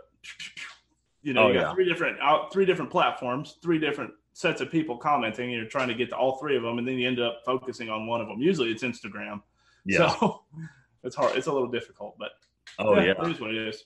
you 1.21 1.33
know, 1.33 1.43
oh, 1.43 1.47
you 1.47 1.53
got 1.53 1.61
yeah. 1.61 1.73
three 1.73 1.87
different 1.87 2.19
out, 2.21 2.51
three 2.51 2.65
different 2.65 2.91
platforms, 2.91 3.57
three 3.61 3.79
different 3.79 4.11
sets 4.37 4.61
of 4.61 4.69
people 4.69 4.95
commenting 4.95 5.45
and 5.45 5.53
you're 5.53 5.65
trying 5.65 5.87
to 5.87 5.95
get 5.95 6.09
to 6.09 6.15
all 6.15 6.37
three 6.37 6.55
of 6.55 6.61
them 6.61 6.77
and 6.77 6.87
then 6.87 6.93
you 6.93 7.07
end 7.07 7.19
up 7.19 7.41
focusing 7.43 7.89
on 7.89 8.05
one 8.05 8.21
of 8.21 8.27
them. 8.27 8.39
Usually 8.39 8.69
it's 8.69 8.83
instagram. 8.83 9.41
Yeah. 9.83 10.09
so 10.09 10.43
it's 11.03 11.15
hard 11.15 11.35
it's 11.35 11.47
a 11.47 11.51
little 11.51 11.69
difficult 11.69 12.17
but 12.19 12.29
oh 12.77 12.95
yeah, 12.97 13.05
yeah. 13.05 13.25
it 13.25 13.31
is 13.31 13.39
what 13.39 13.49
it 13.49 13.67
is. 13.67 13.83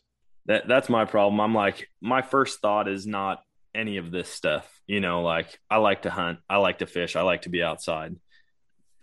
That 0.47 0.67
that's 0.67 0.89
my 0.89 1.05
problem. 1.05 1.39
I'm 1.39 1.55
like 1.55 1.87
my 2.01 2.21
first 2.21 2.59
thought 2.59 2.89
is 2.89 3.07
not 3.07 3.41
any 3.73 3.95
of 3.95 4.11
this 4.11 4.27
stuff 4.27 4.69
you 4.85 4.99
know 4.99 5.21
like 5.21 5.57
i 5.69 5.77
like 5.77 6.01
to 6.01 6.09
hunt 6.09 6.39
i 6.49 6.57
like 6.57 6.79
to 6.79 6.85
fish 6.85 7.15
i 7.15 7.21
like 7.21 7.43
to 7.43 7.49
be 7.49 7.63
outside. 7.63 8.13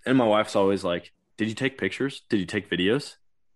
And 0.05 0.19
my 0.19 0.27
wife's 0.27 0.55
always 0.55 0.85
like 0.85 1.11
did 1.39 1.49
you 1.49 1.55
take 1.55 1.79
pictures? 1.79 2.23
Did 2.29 2.41
you 2.41 2.47
take 2.47 2.69
videos? 2.69 3.15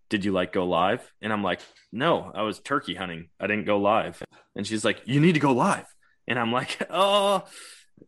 Did 0.09 0.24
you 0.24 0.32
like 0.32 0.51
go 0.51 0.64
live? 0.64 1.12
And 1.20 1.30
i'm 1.30 1.43
like 1.43 1.61
no 1.93 2.32
i 2.34 2.40
was 2.40 2.59
turkey 2.59 2.95
hunting. 2.95 3.28
I 3.38 3.49
didn't 3.49 3.66
go 3.66 3.76
live. 3.76 4.22
And 4.57 4.66
she's 4.66 4.82
like 4.82 5.03
you 5.05 5.20
need 5.20 5.34
to 5.34 5.40
go 5.40 5.53
live. 5.53 5.84
And 6.26 6.38
i'm 6.38 6.53
like 6.53 6.78
oh 6.90 7.45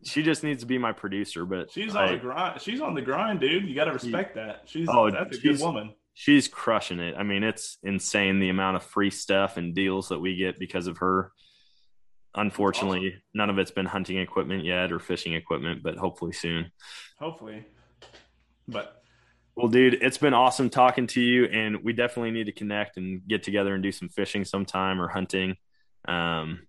she 0.03 0.23
just 0.23 0.43
needs 0.43 0.63
to 0.63 0.67
be 0.67 0.79
my 0.79 0.93
producer, 0.93 1.45
but 1.45 1.71
she's 1.71 1.95
on 1.95 2.13
the 2.13 2.19
grind. 2.19 2.61
She's 2.61 2.81
on 2.81 2.95
the 2.95 3.03
grind, 3.03 3.41
dude. 3.41 3.69
You 3.69 3.75
got 3.75 3.85
to 3.85 3.93
respect 3.93 4.35
that. 4.37 4.63
She's 4.67 4.89
oh, 4.91 5.11
that's 5.11 5.37
a 5.37 5.41
good 5.41 5.61
woman. 5.61 5.95
She's 6.15 6.49
crushing 6.49 7.01
it. 7.01 7.17
I 7.19 7.23
mean, 7.25 7.43
it's 7.43 7.79
insane 7.83 8.39
the 8.39 8.49
amount 8.49 8.77
of 8.77 8.85
free 8.85 9.11
stuff 9.11 9.57
and 9.57 9.75
deals 9.75 10.11
that 10.11 10.21
we 10.21 10.37
get 10.37 10.59
because 10.59 10.87
of 10.87 10.99
her. 10.99 11.33
Unfortunately, 12.37 13.09
awesome. 13.09 13.21
none 13.35 13.51
of 13.51 13.59
it's 13.59 13.71
been 13.71 13.87
hunting 13.87 14.19
equipment 14.19 14.65
yet 14.65 14.93
or 14.93 14.99
fishing 14.99 15.35
equipment, 15.35 15.83
but 15.83 15.97
hopefully 15.97 16.33
soon. 16.33 16.71
Hopefully. 17.19 17.67
But 18.67 19.03
well, 19.57 19.69
dude, 19.69 19.99
it's 20.03 20.19
been 20.19 20.35
awesome 20.35 20.69
talking 20.69 21.07
to 21.09 21.21
you, 21.21 21.45
and 21.45 21.85
we 21.85 21.93
definitely 21.93 22.33
need 22.33 22.47
to 22.47 22.53
connect 22.53 22.97
and 22.97 23.27
get 23.27 23.45
together 23.45 23.75
and 23.75 23.83
do 23.83 23.93
some 23.93 24.09
fishing 24.09 24.45
sometime 24.45 25.01
or 25.01 25.09
hunting. 25.09 25.57
Um, 26.09 26.67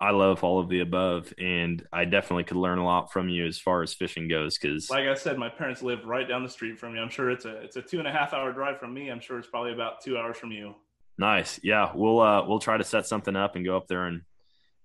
I 0.00 0.10
love 0.10 0.44
all 0.44 0.60
of 0.60 0.68
the 0.68 0.80
above, 0.80 1.34
and 1.38 1.84
I 1.92 2.04
definitely 2.04 2.44
could 2.44 2.56
learn 2.56 2.78
a 2.78 2.84
lot 2.84 3.12
from 3.12 3.28
you 3.28 3.46
as 3.46 3.58
far 3.58 3.82
as 3.82 3.92
fishing 3.92 4.28
goes. 4.28 4.56
Because, 4.56 4.88
like 4.90 5.06
I 5.06 5.14
said, 5.14 5.38
my 5.38 5.48
parents 5.48 5.82
live 5.82 6.04
right 6.04 6.28
down 6.28 6.44
the 6.44 6.48
street 6.48 6.78
from 6.78 6.94
me. 6.94 7.00
I'm 7.00 7.08
sure 7.08 7.30
it's 7.30 7.44
a 7.44 7.56
it's 7.62 7.76
a 7.76 7.82
two 7.82 7.98
and 7.98 8.06
a 8.06 8.12
half 8.12 8.32
hour 8.32 8.52
drive 8.52 8.78
from 8.78 8.94
me. 8.94 9.08
I'm 9.08 9.18
sure 9.18 9.38
it's 9.38 9.48
probably 9.48 9.72
about 9.72 10.00
two 10.00 10.16
hours 10.16 10.36
from 10.36 10.52
you. 10.52 10.76
Nice, 11.18 11.58
yeah. 11.64 11.90
We'll 11.94 12.20
uh 12.20 12.46
we'll 12.46 12.60
try 12.60 12.76
to 12.76 12.84
set 12.84 13.06
something 13.06 13.34
up 13.34 13.56
and 13.56 13.64
go 13.64 13.76
up 13.76 13.88
there 13.88 14.06
and 14.06 14.22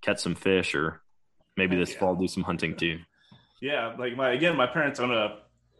catch 0.01 0.19
some 0.19 0.33
fish, 0.33 0.73
or 0.73 1.01
maybe 1.57 1.75
this 1.75 1.93
yeah. 1.93 1.99
fall 1.99 2.15
do 2.15 2.27
some 2.27 2.43
hunting 2.43 2.75
too. 2.75 2.99
Yeah, 3.61 3.95
like 3.99 4.15
my 4.15 4.31
again, 4.31 4.57
my 4.57 4.67
parents 4.67 4.99
own 4.99 5.11
a 5.11 5.37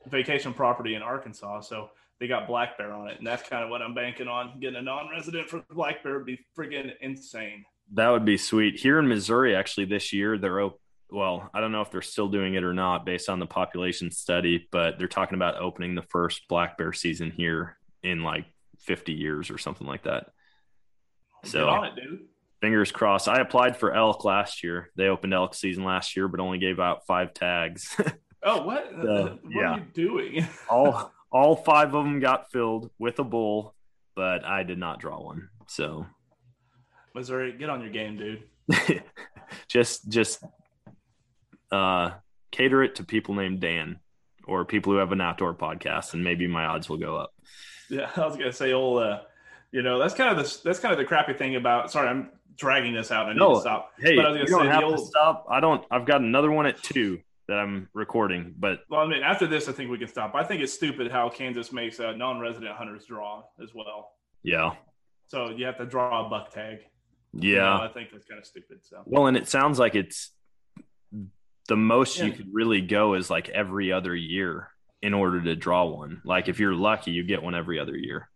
vacation 0.10 0.54
property 0.54 0.94
in 0.94 1.02
Arkansas, 1.02 1.62
so 1.62 1.90
they 2.20 2.28
got 2.28 2.48
black 2.48 2.78
bear 2.78 2.94
on 2.94 3.10
it, 3.10 3.18
and 3.18 3.26
that's 3.26 3.50
kind 3.50 3.64
of 3.64 3.72
what 3.72 3.82
I'm 3.82 3.96
banking 3.96 4.28
on. 4.28 4.60
Getting 4.60 4.78
a 4.78 4.82
non-resident 4.82 5.50
for 5.50 5.64
black 5.72 6.04
bear 6.04 6.18
would 6.18 6.26
be 6.26 6.40
friggin' 6.56 6.92
insane. 7.02 7.66
That 7.94 8.10
would 8.10 8.26
be 8.26 8.38
sweet. 8.38 8.80
Here 8.80 9.00
in 9.00 9.08
Missouri, 9.08 9.56
actually, 9.56 9.86
this 9.86 10.14
year 10.14 10.38
they're 10.38 10.62
op- 10.62 10.80
well, 11.12 11.50
I 11.54 11.62
don't 11.62 11.72
know 11.72 11.82
if 11.82 11.92
they're 11.92 12.02
still 12.02 12.28
doing 12.28 12.56
it 12.56 12.64
or 12.64 12.74
not 12.74 13.06
based 13.06 13.30
on 13.30 13.40
the 13.40 13.46
population 13.46 14.10
study, 14.10 14.68
but 14.72 14.98
they're 14.98 15.08
talking 15.08 15.36
about 15.36 15.58
opening 15.58 15.94
the 15.94 16.02
first 16.02 16.48
black 16.50 16.78
bear 16.78 16.92
season 16.92 17.30
here 17.30 17.78
in 18.02 18.24
like 18.24 18.46
50 18.80 19.14
years 19.14 19.52
or 19.52 19.60
something 19.60 19.86
like 19.86 20.04
that. 20.04 20.32
So 21.44 21.84
it, 21.84 21.94
fingers 22.62 22.92
crossed. 22.92 23.28
I 23.28 23.42
applied 23.42 23.78
for 23.78 23.94
elk 23.94 24.26
last 24.26 24.64
year. 24.64 24.90
They 24.96 25.08
opened 25.08 25.34
elk 25.34 25.54
season 25.54 25.84
last 25.84 26.16
year, 26.16 26.28
but 26.28 26.40
only 26.40 26.58
gave 26.58 26.80
out 26.80 27.06
five 27.06 27.34
tags. 27.34 27.96
oh, 28.44 28.64
what? 28.64 28.90
So, 28.90 29.40
what 29.44 29.52
yeah. 29.52 29.74
are 29.74 29.78
you 29.80 29.86
doing? 29.94 30.48
all 30.70 31.12
all 31.32 31.56
five 31.56 31.94
of 31.94 32.06
them 32.06 32.20
got 32.20 32.52
filled 32.52 32.90
with 32.98 33.20
a 33.20 33.24
bull, 33.24 33.76
but 34.16 34.46
I 34.46 34.64
did 34.64 34.78
not 34.78 35.00
draw 35.00 35.22
one. 35.22 35.50
So 35.68 36.06
Missouri, 37.14 37.56
get 37.58 37.70
on 37.70 37.82
your 37.82 37.92
game, 37.92 38.18
dude. 38.18 38.44
just 39.68 40.10
just 40.10 40.44
uh, 41.72 42.12
cater 42.52 42.84
it 42.84 42.96
to 42.96 43.04
people 43.04 43.36
named 43.36 43.60
Dan 43.60 44.00
or 44.46 44.66
people 44.66 44.94
who 44.94 45.00
have 45.00 45.12
an 45.12 45.22
outdoor 45.22 45.54
podcast, 45.54 46.14
and 46.14 46.24
maybe 46.24 46.48
my 46.48 46.66
odds 46.66 46.90
will 46.90 46.98
go 46.98 47.18
up. 47.18 47.34
Yeah, 47.90 48.10
I 48.16 48.26
was 48.26 48.38
gonna 48.38 48.54
say, 48.54 48.74
old, 48.74 49.04
uh, 49.04 49.22
you 49.72 49.82
know, 49.82 50.00
that's 50.00 50.14
kind 50.14 50.38
of 50.38 50.44
the 50.44 50.62
that's 50.64 50.80
kind 50.80 50.92
of 50.92 50.98
the 50.98 51.06
crappy 51.06 51.34
thing 51.34 51.56
about. 51.56 51.92
Sorry, 51.92 52.08
I'm 52.08 52.30
dragging 52.56 52.94
this 52.94 53.12
out. 53.12 53.28
I 53.28 53.34
need 53.34 53.40
no, 53.40 53.56
to 53.56 53.62
stop. 53.62 53.92
Hey, 54.00 54.16
but 54.16 54.26
I 54.26 54.30
was 54.30 54.50
gonna 54.50 54.64
you 54.64 54.70
don't 54.70 54.74
have 54.74 54.84
old, 54.84 54.98
to 54.98 55.06
stop. 55.06 55.46
I 55.50 55.60
don't. 55.60 55.84
I've 55.92 56.06
got 56.06 56.22
another 56.22 56.52
one 56.52 56.66
at 56.66 56.82
two 56.82 57.20
that 57.48 57.56
I'm 57.56 57.90
recording, 57.94 58.56
but 58.58 58.80
well, 58.90 59.02
I 59.02 59.08
mean, 59.08 59.24
after 59.24 59.48
this, 59.48 59.68
I 59.68 59.72
think 59.72 59.92
we 59.92 59.98
can 59.98 60.08
stop. 60.08 60.34
I 60.36 60.44
think 60.44 60.62
it's 60.62 60.74
stupid 60.74 61.12
how 61.12 61.30
Kansas 61.30 61.72
makes 61.72 62.00
uh, 62.00 62.14
non-resident 62.14 62.76
hunters 62.76 63.06
draw 63.06 63.44
as 63.62 63.74
well. 63.74 64.12
Yeah. 64.44 64.72
So 65.28 65.50
you 65.50 65.66
have 65.66 65.78
to 65.78 65.86
draw 65.86 66.26
a 66.26 66.30
buck 66.30 66.54
tag. 66.54 66.80
Yeah, 67.34 67.50
you 67.50 67.56
know, 67.56 67.82
I 67.82 67.88
think 67.94 68.12
that's 68.12 68.26
kind 68.26 68.40
of 68.40 68.46
stupid. 68.46 68.80
So 68.84 69.02
well, 69.06 69.28
and 69.28 69.36
it 69.36 69.48
sounds 69.48 69.80
like 69.80 69.96
it's 69.96 70.32
the 71.68 71.78
most 71.78 72.18
yeah. 72.18 72.26
you 72.26 72.34
could 72.34 72.54
really 72.54 72.82
go 72.82 73.14
is 73.14 73.30
like 73.30 73.50
every 73.50 73.92
other 73.92 74.16
year 74.16 74.70
in 75.02 75.14
order 75.14 75.42
to 75.42 75.56
draw 75.56 75.86
one. 75.86 76.22
Like 76.24 76.48
if 76.48 76.60
you're 76.60 76.74
lucky, 76.74 77.12
you 77.12 77.24
get 77.24 77.42
one 77.42 77.56
every 77.56 77.80
other 77.80 77.96
year. 77.96 78.30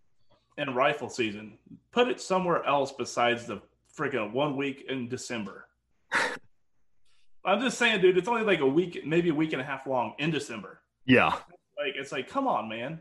And 0.58 0.76
rifle 0.76 1.10
season, 1.10 1.58
put 1.92 2.08
it 2.08 2.20
somewhere 2.20 2.64
else 2.66 2.92
besides 2.92 3.46
the 3.46 3.62
freaking 3.96 4.34
one 4.34 4.58
week 4.58 4.86
in 4.90 5.08
December. 5.08 5.68
I'm 7.46 7.62
just 7.62 7.78
saying, 7.78 8.02
dude, 8.02 8.18
it's 8.18 8.28
only 8.28 8.42
like 8.42 8.60
a 8.60 8.68
week, 8.68 9.06
maybe 9.06 9.30
a 9.30 9.34
week 9.34 9.54
and 9.54 9.62
a 9.62 9.66
half 9.66 9.88
long 9.88 10.14
in 10.20 10.32
December. 10.32 10.82
Yeah. 11.06 11.28
Like 11.28 11.94
it's 11.96 12.12
like, 12.12 12.28
come 12.28 12.48
on, 12.48 12.68
man. 12.68 13.00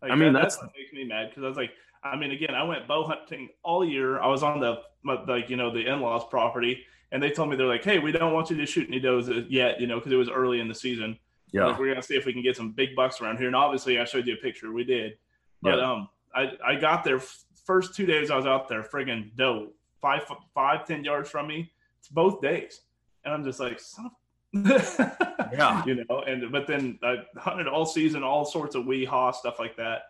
Like, 0.00 0.12
I 0.12 0.14
mean, 0.14 0.32
that, 0.32 0.42
that's, 0.42 0.56
that's 0.56 0.64
what 0.64 0.72
makes 0.78 0.92
me 0.92 1.04
mad 1.04 1.28
because 1.28 1.44
I 1.44 1.48
was 1.48 1.56
like, 1.56 1.72
I 2.02 2.16
mean, 2.16 2.30
again, 2.30 2.54
I 2.54 2.62
went 2.62 2.88
bow 2.88 3.04
hunting 3.04 3.50
all 3.62 3.84
year. 3.84 4.18
I 4.20 4.28
was 4.28 4.42
on 4.42 4.60
the 4.60 4.80
like 5.04 5.50
you 5.50 5.56
know 5.56 5.70
the 5.72 5.86
in-laws 5.86 6.24
property, 6.30 6.84
and 7.12 7.22
they 7.22 7.30
told 7.30 7.50
me 7.50 7.56
they're 7.56 7.66
like, 7.66 7.84
"Hey, 7.84 7.98
we 7.98 8.12
don't 8.12 8.32
want 8.32 8.50
you 8.50 8.56
to 8.56 8.66
shoot 8.66 8.88
any 8.88 9.00
does 9.00 9.28
yet," 9.48 9.80
you 9.80 9.86
know, 9.86 9.98
because 9.98 10.12
it 10.12 10.16
was 10.16 10.28
early 10.28 10.60
in 10.60 10.68
the 10.68 10.74
season. 10.74 11.18
Yeah. 11.52 11.66
Like, 11.66 11.78
we're 11.78 11.88
gonna 11.88 12.02
see 12.02 12.16
if 12.16 12.26
we 12.26 12.32
can 12.32 12.42
get 12.42 12.56
some 12.56 12.70
big 12.72 12.94
bucks 12.94 13.20
around 13.20 13.38
here. 13.38 13.46
And 13.48 13.56
obviously, 13.56 13.98
I 13.98 14.04
showed 14.04 14.26
you 14.26 14.34
a 14.34 14.36
picture. 14.36 14.72
We 14.72 14.84
did, 14.84 15.18
but 15.62 15.78
Yeah. 15.78 15.92
um, 15.92 16.08
I 16.34 16.52
I 16.64 16.74
got 16.76 17.02
there 17.04 17.20
first 17.64 17.94
two 17.94 18.06
days 18.06 18.30
I 18.30 18.36
was 18.36 18.46
out 18.46 18.68
there, 18.68 18.82
friggin' 18.82 19.34
doe 19.36 19.70
five 20.00 20.22
five 20.54 20.86
ten 20.86 21.02
yards 21.04 21.28
from 21.30 21.46
me. 21.48 21.72
It's 21.98 22.08
both 22.08 22.40
days, 22.40 22.82
and 23.24 23.34
I'm 23.34 23.44
just 23.44 23.60
like 23.60 23.80
son 23.80 24.06
of. 24.06 24.12
Yeah. 25.52 25.84
you 25.84 26.04
know, 26.08 26.22
and 26.26 26.50
but 26.52 26.66
then 26.66 26.98
I 27.02 27.18
hunted 27.36 27.66
all 27.66 27.84
season, 27.86 28.22
all 28.22 28.44
sorts 28.44 28.74
of 28.76 28.86
wee 28.86 29.04
haw 29.04 29.30
stuff 29.32 29.58
like 29.58 29.76
that, 29.76 30.02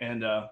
and 0.00 0.24
uh, 0.24 0.48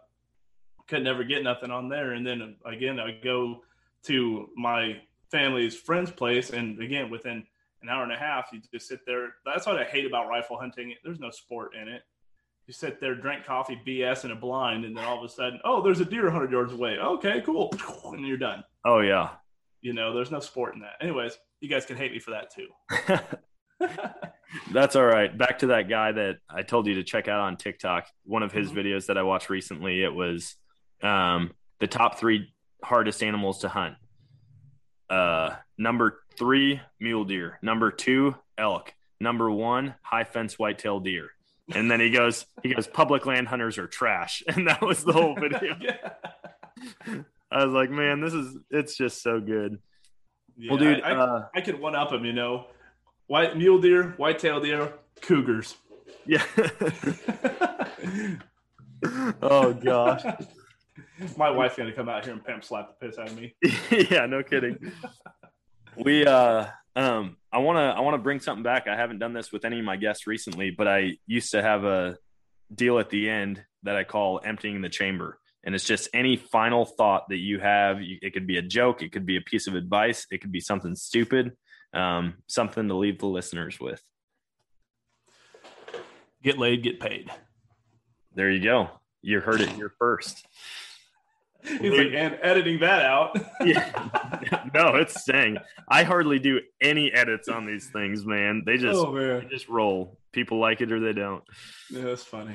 could 0.86 1.02
never 1.02 1.24
get 1.24 1.42
nothing 1.42 1.70
on 1.70 1.88
there. 1.88 2.12
And 2.12 2.24
then 2.26 2.56
again, 2.64 3.00
I 3.00 3.18
go 3.22 3.62
to 4.04 4.48
my 4.56 5.00
family's 5.30 5.74
friend's 5.76 6.10
place, 6.10 6.50
and 6.50 6.80
again, 6.82 7.10
within 7.10 7.44
an 7.82 7.88
hour 7.88 8.02
and 8.02 8.12
a 8.12 8.16
half, 8.16 8.48
you 8.52 8.60
just 8.72 8.88
sit 8.88 9.00
there. 9.06 9.34
That's 9.44 9.66
what 9.66 9.76
I 9.78 9.84
hate 9.84 10.06
about 10.06 10.28
rifle 10.28 10.58
hunting. 10.58 10.94
There's 11.04 11.20
no 11.20 11.30
sport 11.30 11.74
in 11.80 11.88
it. 11.88 12.02
You 12.66 12.72
sit 12.74 13.00
there, 13.00 13.14
drink 13.14 13.44
coffee, 13.44 13.80
BS 13.86 14.24
in 14.24 14.32
a 14.32 14.36
blind, 14.36 14.84
and 14.84 14.96
then 14.96 15.04
all 15.04 15.18
of 15.18 15.24
a 15.24 15.28
sudden, 15.32 15.60
oh, 15.64 15.82
there's 15.82 16.00
a 16.00 16.04
deer 16.04 16.24
100 16.24 16.50
yards 16.50 16.72
away. 16.72 16.98
Okay, 16.98 17.40
cool. 17.42 17.72
And 18.12 18.26
you're 18.26 18.36
done. 18.38 18.64
Oh 18.84 19.00
yeah. 19.00 19.30
You 19.82 19.92
know, 19.92 20.12
there's 20.14 20.30
no 20.32 20.40
sport 20.40 20.74
in 20.74 20.80
that. 20.80 20.94
Anyways, 21.00 21.38
you 21.60 21.68
guys 21.68 21.86
can 21.86 21.96
hate 21.96 22.10
me 22.12 22.18
for 22.18 22.30
that 22.32 22.50
too. 22.52 22.68
That's 24.72 24.96
all 24.96 25.04
right. 25.04 25.36
Back 25.36 25.58
to 25.60 25.68
that 25.68 25.88
guy 25.88 26.12
that 26.12 26.38
I 26.48 26.62
told 26.62 26.86
you 26.86 26.94
to 26.94 27.04
check 27.04 27.28
out 27.28 27.40
on 27.40 27.56
TikTok. 27.56 28.06
One 28.24 28.42
of 28.42 28.52
his 28.52 28.70
Mhm. 28.70 28.74
videos 28.76 29.06
that 29.06 29.18
I 29.18 29.22
watched 29.22 29.50
recently, 29.50 30.02
it 30.02 30.14
was 30.14 30.56
um, 31.02 31.52
the 31.78 31.86
top 31.86 32.18
three 32.18 32.52
hardest 32.86 33.22
animals 33.22 33.58
to 33.58 33.68
hunt. 33.68 33.96
Uh, 35.10 35.50
number 35.76 36.20
three, 36.38 36.80
mule 37.00 37.24
deer. 37.24 37.58
Number 37.60 37.90
two, 37.90 38.36
elk. 38.56 38.94
Number 39.18 39.50
one, 39.50 39.94
high 40.02 40.24
fence 40.24 40.58
whitetail 40.58 41.00
deer. 41.00 41.30
And 41.74 41.90
then 41.90 41.98
he 41.98 42.10
goes, 42.10 42.46
he 42.62 42.72
goes, 42.72 42.86
public 42.86 43.26
land 43.26 43.48
hunters 43.48 43.76
are 43.76 43.88
trash. 43.88 44.44
And 44.48 44.68
that 44.68 44.82
was 44.82 45.02
the 45.02 45.12
whole 45.12 45.34
video. 45.34 45.76
yeah. 45.80 46.10
I 47.50 47.64
was 47.64 47.74
like, 47.74 47.90
man, 47.90 48.20
this 48.20 48.34
is, 48.34 48.56
it's 48.70 48.96
just 48.96 49.20
so 49.20 49.40
good. 49.40 49.78
Yeah, 50.56 50.70
well, 50.70 50.78
dude, 50.78 51.02
I, 51.02 51.10
I, 51.10 51.16
uh, 51.16 51.46
I 51.54 51.60
could 51.62 51.80
one 51.80 51.96
up 51.96 52.12
him, 52.12 52.24
you 52.24 52.32
know. 52.32 52.66
White 53.26 53.56
mule 53.56 53.80
deer, 53.80 54.14
whitetail 54.16 54.60
deer, 54.60 54.92
cougars. 55.20 55.76
yeah. 56.24 56.44
oh 59.42 59.72
gosh. 59.72 60.22
My 61.36 61.50
wife's 61.50 61.76
gonna 61.76 61.92
come 61.92 62.08
out 62.08 62.24
here 62.24 62.34
and 62.34 62.44
pimp 62.44 62.64
slap 62.64 62.88
the 62.88 63.06
piss 63.06 63.18
out 63.18 63.28
of 63.28 63.36
me. 63.36 63.54
yeah, 64.10 64.26
no 64.26 64.42
kidding. 64.42 64.92
We 65.96 66.26
uh 66.26 66.66
um 66.94 67.36
I 67.52 67.58
want 67.58 67.76
to 67.76 67.98
I 67.98 68.00
want 68.00 68.14
to 68.14 68.22
bring 68.22 68.40
something 68.40 68.62
back. 68.62 68.86
I 68.86 68.96
haven't 68.96 69.18
done 69.18 69.32
this 69.32 69.52
with 69.52 69.64
any 69.64 69.78
of 69.78 69.84
my 69.84 69.96
guests 69.96 70.26
recently, 70.26 70.70
but 70.70 70.88
I 70.88 71.16
used 71.26 71.52
to 71.52 71.62
have 71.62 71.84
a 71.84 72.18
deal 72.74 72.98
at 72.98 73.10
the 73.10 73.28
end 73.28 73.64
that 73.82 73.96
I 73.96 74.04
call 74.04 74.40
emptying 74.44 74.80
the 74.82 74.88
chamber. 74.88 75.38
And 75.64 75.74
it's 75.74 75.84
just 75.84 76.08
any 76.14 76.36
final 76.36 76.84
thought 76.84 77.28
that 77.28 77.38
you 77.38 77.58
have. 77.58 77.98
It 78.00 78.32
could 78.32 78.46
be 78.46 78.58
a 78.58 78.62
joke, 78.62 79.02
it 79.02 79.12
could 79.12 79.26
be 79.26 79.36
a 79.36 79.40
piece 79.40 79.66
of 79.66 79.74
advice, 79.74 80.26
it 80.30 80.40
could 80.40 80.52
be 80.52 80.60
something 80.60 80.94
stupid, 80.94 81.56
um, 81.92 82.34
something 82.46 82.86
to 82.88 82.94
leave 82.94 83.18
the 83.18 83.26
listeners 83.26 83.80
with. 83.80 84.00
Get 86.42 86.58
laid, 86.58 86.84
get 86.84 87.00
paid. 87.00 87.30
There 88.34 88.50
you 88.50 88.62
go. 88.62 88.90
You 89.22 89.40
heard 89.40 89.60
it 89.60 89.70
here 89.70 89.92
first. 89.98 90.46
He's 91.80 91.98
like, 91.98 92.12
and 92.14 92.38
editing 92.42 92.80
that 92.80 93.04
out. 93.04 93.36
Yeah. 93.64 94.64
no, 94.74 94.94
it's 94.96 95.24
saying 95.24 95.58
I 95.88 96.04
hardly 96.04 96.38
do 96.38 96.60
any 96.80 97.10
edits 97.12 97.48
on 97.48 97.66
these 97.66 97.90
things, 97.90 98.24
man. 98.24 98.62
They 98.64 98.76
just 98.76 98.96
oh 98.96 99.40
they 99.40 99.46
just 99.48 99.68
roll. 99.68 100.18
People 100.32 100.60
like 100.60 100.80
it 100.80 100.92
or 100.92 101.00
they 101.00 101.12
don't. 101.12 101.42
yeah, 101.90 102.02
that's 102.02 102.22
funny. 102.22 102.54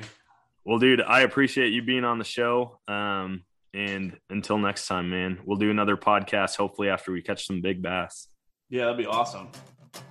Well, 0.64 0.78
dude, 0.78 1.02
I 1.02 1.20
appreciate 1.20 1.72
you 1.72 1.82
being 1.82 2.04
on 2.04 2.18
the 2.18 2.24
show. 2.24 2.78
Um, 2.88 3.42
and 3.74 4.16
until 4.30 4.58
next 4.58 4.86
time, 4.86 5.10
man, 5.10 5.40
we'll 5.44 5.58
do 5.58 5.70
another 5.70 5.96
podcast 5.96 6.56
hopefully 6.56 6.88
after 6.88 7.10
we 7.12 7.20
catch 7.20 7.46
some 7.46 7.60
big 7.60 7.82
bass. 7.82 8.28
Yeah, 8.70 8.84
that'd 8.84 8.98
be 8.98 9.06
awesome. 9.06 9.48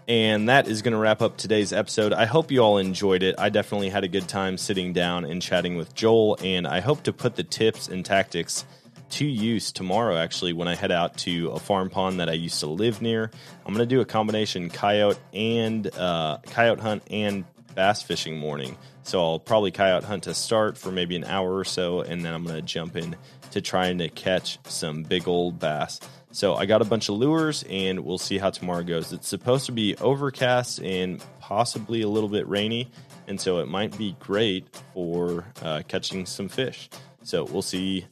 And 0.07 0.49
that 0.49 0.67
is 0.67 0.81
going 0.81 0.91
to 0.91 0.97
wrap 0.99 1.21
up 1.21 1.37
today's 1.37 1.71
episode. 1.73 2.11
I 2.13 2.25
hope 2.25 2.51
you 2.51 2.59
all 2.59 2.77
enjoyed 2.77 3.23
it. 3.23 3.35
I 3.39 3.49
definitely 3.49 3.89
had 3.89 4.03
a 4.03 4.07
good 4.07 4.27
time 4.27 4.57
sitting 4.57 4.93
down 4.93 5.25
and 5.25 5.41
chatting 5.41 5.77
with 5.77 5.95
Joel, 5.95 6.37
and 6.43 6.67
I 6.67 6.79
hope 6.81 7.03
to 7.03 7.13
put 7.13 7.35
the 7.35 7.43
tips 7.43 7.87
and 7.87 8.03
tactics 8.05 8.65
to 9.11 9.25
use 9.25 9.71
tomorrow, 9.71 10.17
actually, 10.17 10.53
when 10.53 10.67
I 10.67 10.75
head 10.75 10.91
out 10.91 11.17
to 11.19 11.49
a 11.49 11.59
farm 11.59 11.89
pond 11.89 12.19
that 12.19 12.29
I 12.29 12.33
used 12.33 12.59
to 12.61 12.67
live 12.67 13.01
near. 13.01 13.29
I'm 13.65 13.73
going 13.73 13.87
to 13.87 13.95
do 13.95 14.01
a 14.01 14.05
combination 14.05 14.69
coyote 14.69 15.19
and 15.33 15.87
uh, 15.95 16.39
coyote 16.47 16.81
hunt 16.81 17.03
and 17.11 17.45
bass 17.75 18.01
fishing 18.01 18.37
morning. 18.37 18.77
So 19.03 19.21
I'll 19.21 19.39
probably 19.39 19.71
coyote 19.71 20.03
hunt 20.03 20.23
to 20.23 20.33
start 20.33 20.77
for 20.77 20.91
maybe 20.91 21.15
an 21.15 21.23
hour 21.23 21.55
or 21.55 21.63
so, 21.63 22.01
and 22.01 22.23
then 22.23 22.33
I'm 22.33 22.43
going 22.43 22.55
to 22.55 22.61
jump 22.61 22.95
in 22.95 23.15
to 23.51 23.61
trying 23.61 23.97
to 23.99 24.09
catch 24.09 24.59
some 24.65 25.03
big 25.03 25.27
old 25.27 25.59
bass. 25.59 25.99
So 26.31 26.55
I 26.55 26.65
got 26.65 26.81
a 26.81 26.85
bunch 26.85 27.09
of 27.09 27.15
lures, 27.15 27.63
and 27.69 28.01
we'll 28.01 28.17
see 28.17 28.37
how 28.37 28.49
tomorrow 28.49 28.83
goes. 28.83 29.11
It's 29.11 29.27
supposed 29.27 29.65
to 29.65 29.71
be 29.71 29.95
overcast 29.97 30.79
and 30.79 31.23
possibly 31.39 32.01
a 32.01 32.07
little 32.07 32.29
bit 32.29 32.47
rainy, 32.47 32.89
and 33.27 33.39
so 33.39 33.59
it 33.59 33.67
might 33.67 33.97
be 33.97 34.15
great 34.19 34.67
for 34.93 35.45
uh, 35.61 35.81
catching 35.87 36.25
some 36.25 36.47
fish. 36.47 36.89
So 37.23 37.43
we'll 37.43 37.61
see 37.61 38.05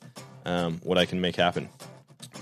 um, 0.45 0.79
what 0.83 0.97
I 0.97 1.05
can 1.05 1.21
make 1.21 1.35
happen. 1.35 1.69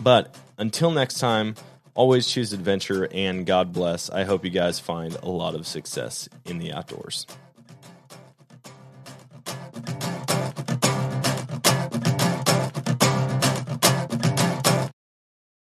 But 0.02 0.36
until 0.58 0.92
next 0.92 1.20
time, 1.20 1.56
always 1.94 2.28
choose 2.28 2.54
adventure 2.54 3.08
and 3.12 3.46
God 3.46 3.74
bless. 3.74 4.10
I 4.10 4.24
hope 4.24 4.46
you 4.46 4.52
guys 4.52 4.80
find 4.80 5.16
a 5.16 5.30
lot 5.30 5.56
of 5.56 5.66
success 5.66 6.30
in 6.46 6.60
the 6.60 6.74
outdoors. 6.74 7.26